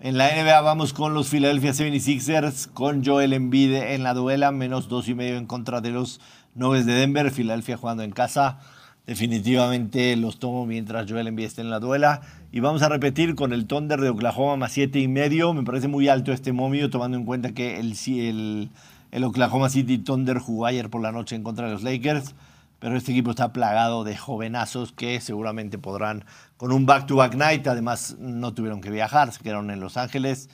En 0.00 0.16
la 0.16 0.28
NBA 0.28 0.60
vamos 0.60 0.92
con 0.92 1.12
los 1.12 1.28
Philadelphia 1.28 1.72
76ers, 1.72 2.68
con 2.68 3.04
Joel 3.04 3.32
Embiid 3.32 3.74
en 3.74 4.04
la 4.04 4.14
duela, 4.14 4.52
menos 4.52 4.88
dos 4.88 5.08
y 5.08 5.14
medio 5.16 5.36
en 5.36 5.46
contra 5.46 5.80
de 5.80 5.90
los 5.90 6.20
Nuggets 6.54 6.86
de 6.86 6.92
Denver. 6.92 7.32
Philadelphia 7.32 7.76
jugando 7.76 8.04
en 8.04 8.12
casa. 8.12 8.60
Definitivamente 9.08 10.14
los 10.14 10.38
tomo 10.38 10.66
mientras 10.66 11.10
Joel 11.10 11.26
Embiid 11.26 11.46
esté 11.46 11.62
en 11.62 11.70
la 11.70 11.80
duela. 11.80 12.20
Y 12.52 12.60
vamos 12.60 12.82
a 12.82 12.88
repetir 12.88 13.34
con 13.34 13.52
el 13.52 13.66
Thunder 13.66 14.00
de 14.00 14.10
Oklahoma 14.10 14.54
más 14.56 14.70
siete 14.70 15.00
y 15.00 15.08
medio. 15.08 15.52
Me 15.52 15.64
parece 15.64 15.88
muy 15.88 16.06
alto 16.06 16.32
este 16.32 16.52
momio, 16.52 16.90
tomando 16.90 17.16
en 17.16 17.24
cuenta 17.24 17.52
que 17.52 17.80
el, 17.80 17.96
el, 18.06 18.70
el 19.10 19.24
Oklahoma 19.24 19.68
City 19.68 19.98
Thunder 19.98 20.38
jugó 20.38 20.66
ayer 20.66 20.90
por 20.90 21.02
la 21.02 21.10
noche 21.10 21.34
en 21.34 21.42
contra 21.42 21.66
de 21.66 21.72
los 21.72 21.82
Lakers. 21.82 22.36
Pero 22.78 22.96
este 22.96 23.10
equipo 23.10 23.30
está 23.30 23.52
plagado 23.52 24.04
de 24.04 24.16
jovenazos 24.16 24.92
que 24.92 25.20
seguramente 25.20 25.78
podrán, 25.78 26.24
con 26.58 26.70
un 26.72 26.84
back-to-back 26.84 27.36
night, 27.36 27.66
además 27.68 28.16
no 28.18 28.52
tuvieron 28.52 28.82
que 28.82 28.90
viajar, 28.90 29.32
se 29.32 29.40
quedaron 29.40 29.70
en 29.70 29.80
Los 29.80 29.96
Ángeles. 29.96 30.50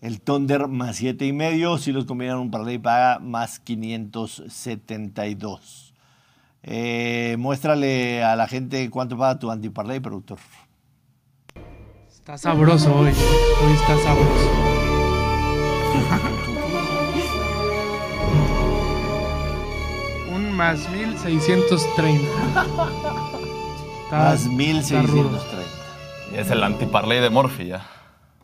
El 0.00 0.20
Thunder 0.20 0.68
más 0.68 0.94
siete 0.96 1.26
y 1.26 1.32
medio, 1.32 1.78
si 1.78 1.90
los 1.90 2.04
combinan 2.04 2.38
un 2.38 2.52
parlay 2.52 2.78
paga 2.78 3.18
más 3.18 3.58
572. 3.58 5.92
Eh, 6.62 7.34
muéstrale 7.40 8.22
a 8.22 8.36
la 8.36 8.46
gente 8.46 8.88
cuánto 8.88 9.18
paga 9.18 9.40
tu 9.40 9.50
anti-parlay, 9.50 9.98
productor. 9.98 10.38
Está 12.08 12.38
sabroso 12.38 12.94
hoy. 12.94 13.08
Hoy 13.08 13.72
está 13.72 13.98
sabroso. 13.98 14.48
Un 20.36 20.52
más 20.52 20.88
1630. 20.90 23.24
Está- 24.08 24.18
Más 24.30 24.40
está 24.46 25.02
rudo. 25.02 25.30
1630. 25.30 26.40
Es 26.40 26.50
el 26.50 26.62
antiparley 26.62 27.20
de 27.20 27.28
Morphy 27.30 27.66
ya. 27.66 27.86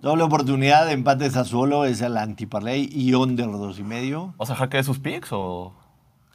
Doble 0.03 0.23
oportunidad, 0.23 0.91
empate 0.91 1.25
de 1.25 1.31
Sassuolo, 1.31 1.87
es 1.87 2.03
el 2.03 2.19
antiparley 2.19 2.91
y 2.93 3.15
under 3.15 3.47
dos 3.51 3.79
y 3.79 3.83
medio. 3.83 4.35
¿Vas 4.37 4.51
a 4.51 4.53
dejar 4.53 4.69
que 4.69 4.77
dé 4.77 4.85
sus 4.85 4.99
picks 4.99 5.29
o...? 5.33 5.75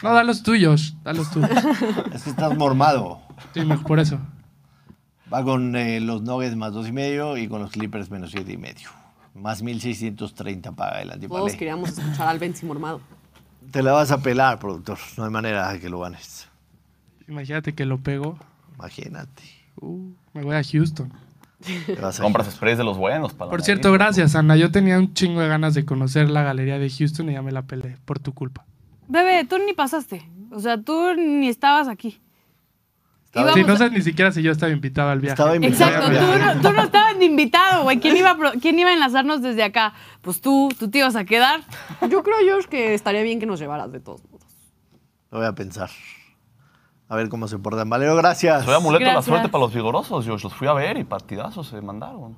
No, 0.01 0.13
da 0.13 0.23
los 0.23 0.41
tuyos, 0.41 0.95
da 1.03 1.13
los 1.13 1.29
tuyos. 1.29 1.49
Es 2.13 2.23
que 2.23 2.29
estás 2.31 2.57
mormado. 2.57 3.19
Sí, 3.53 3.59
mejor 3.61 3.85
por 3.85 3.99
eso. 3.99 4.17
Va 5.31 5.43
con 5.43 5.75
eh, 5.75 5.99
los 5.99 6.23
Nuggets 6.23 6.55
más 6.55 6.73
dos 6.73 6.87
y 6.87 6.91
medio 6.91 7.37
y 7.37 7.47
con 7.47 7.61
los 7.61 7.69
Clippers 7.69 8.09
menos 8.09 8.31
siete 8.31 8.53
y 8.53 8.57
medio. 8.57 8.89
Más 9.35 9.61
1630 9.61 10.71
paga 10.71 11.01
el 11.01 11.09
Todos 11.09 11.15
antiparley. 11.21 11.57
queríamos 11.57 11.89
escuchar 11.89 12.29
al 12.29 12.39
Benzi 12.39 12.65
mormado. 12.65 13.01
Te 13.69 13.83
la 13.83 13.91
vas 13.91 14.09
a 14.09 14.17
pelar, 14.23 14.57
productor. 14.57 14.97
No 15.17 15.25
hay 15.25 15.29
manera 15.29 15.71
de 15.71 15.79
que 15.79 15.89
lo 15.89 15.99
ganes. 15.99 16.47
Imagínate 17.27 17.75
que 17.75 17.85
lo 17.85 17.99
pego. 17.99 18.39
Imagínate. 18.79 19.43
Uh, 19.81 20.11
me 20.33 20.41
voy 20.43 20.55
a 20.55 20.63
Houston. 20.63 21.11
Compras 22.21 22.47
sprays 22.51 22.77
de 22.77 22.83
los 22.85 22.97
buenos 22.97 23.33
para 23.33 23.51
Por 23.51 23.61
cierto, 23.61 23.89
nariz. 23.89 23.99
gracias, 23.99 24.35
Ana. 24.35 24.55
Yo 24.55 24.71
tenía 24.71 24.97
un 24.97 25.13
chingo 25.13 25.41
de 25.41 25.49
ganas 25.49 25.73
de 25.73 25.83
conocer 25.85 26.29
la 26.29 26.41
galería 26.43 26.79
de 26.79 26.89
Houston 26.89 27.29
y 27.29 27.33
ya 27.33 27.41
me 27.41 27.51
la 27.51 27.63
peleé 27.63 27.97
por 28.05 28.17
tu 28.19 28.33
culpa. 28.33 28.65
Bebé, 29.09 29.43
tú 29.45 29.57
ni 29.65 29.73
pasaste. 29.73 30.25
O 30.51 30.59
sea, 30.59 30.81
tú 30.81 31.13
ni 31.15 31.49
estabas 31.49 31.87
aquí. 31.89 32.19
Estaba- 33.25 33.53
Sí, 33.53 33.63
no 33.63 33.73
a- 33.73 33.77
sé 33.77 33.89
ni 33.91 34.01
siquiera 34.01 34.31
si 34.31 34.41
yo 34.41 34.51
estaba 34.51 34.71
invitado 34.71 35.09
al 35.09 35.19
viaje. 35.19 35.33
Estaba 35.33 35.55
invitado. 35.55 35.91
Exacto, 35.91 36.19
tú 36.19 36.39
no, 36.45 36.61
tú 36.69 36.75
no 36.75 36.83
estabas 36.83 37.17
ni 37.17 37.25
invitado, 37.25 37.83
güey. 37.83 37.99
¿Quién 37.99 38.15
iba, 38.17 38.31
a 38.31 38.37
¿Quién 38.61 38.79
iba 38.79 38.89
a 38.89 38.93
enlazarnos 38.93 39.41
desde 39.41 39.63
acá? 39.63 39.93
Pues 40.21 40.39
tú, 40.41 40.69
tú 40.79 40.89
te 40.89 40.99
ibas 40.99 41.15
a 41.17 41.25
quedar. 41.25 41.61
Yo 42.09 42.23
creo, 42.23 42.37
Josh, 42.49 42.65
que 42.65 42.93
estaría 42.93 43.21
bien 43.21 43.39
que 43.39 43.45
nos 43.45 43.59
llevaras 43.59 43.91
de 43.91 43.99
todos 43.99 44.23
modos. 44.31 44.47
Lo 45.29 45.39
voy 45.39 45.47
a 45.47 45.53
pensar. 45.53 45.89
A 47.09 47.15
ver 47.15 47.27
cómo 47.27 47.47
se 47.47 47.57
portan. 47.57 47.89
Valero, 47.89 48.15
gracias. 48.15 48.63
Soy 48.63 48.75
amuleto 48.75 49.03
de 49.03 49.13
la 49.13 49.21
suerte 49.23 49.49
para 49.49 49.63
los 49.63 49.73
vigorosos, 49.73 50.25
Josh. 50.27 50.43
Los 50.43 50.53
fui 50.53 50.67
a 50.67 50.73
ver 50.73 50.97
y 50.97 51.03
partidazos 51.03 51.67
se 51.67 51.81
mandaron. 51.81 52.37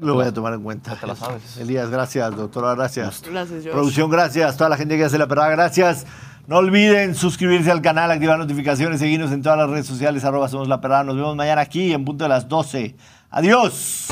Lo 0.00 0.14
voy 0.14 0.24
a 0.24 0.32
tomar 0.32 0.54
en 0.54 0.62
cuenta. 0.62 0.94
Ya 0.94 1.00
te 1.00 1.06
la 1.06 1.14
sabes. 1.14 1.58
Elías, 1.58 1.90
gracias. 1.90 2.34
Doctora, 2.34 2.74
gracias. 2.74 3.22
Gracias, 3.30 3.62
Josh. 3.62 3.72
Producción, 3.72 4.10
gracias. 4.10 4.56
Toda 4.56 4.70
la 4.70 4.78
gente 4.78 4.96
que 4.96 5.04
hace 5.04 5.18
la 5.18 5.28
perrada, 5.28 5.50
gracias. 5.50 6.06
No 6.46 6.56
olviden 6.56 7.14
suscribirse 7.14 7.70
al 7.70 7.82
canal, 7.82 8.10
activar 8.10 8.38
notificaciones, 8.38 8.98
seguirnos 8.98 9.30
en 9.30 9.42
todas 9.42 9.58
las 9.58 9.70
redes 9.70 9.86
sociales, 9.86 10.24
arroba 10.24 10.48
somos 10.48 10.66
la 10.66 10.80
perrada. 10.80 11.04
Nos 11.04 11.16
vemos 11.16 11.36
mañana 11.36 11.60
aquí 11.60 11.92
en 11.92 12.04
punto 12.04 12.24
de 12.24 12.30
las 12.30 12.48
12. 12.48 12.96
Adiós. 13.30 14.08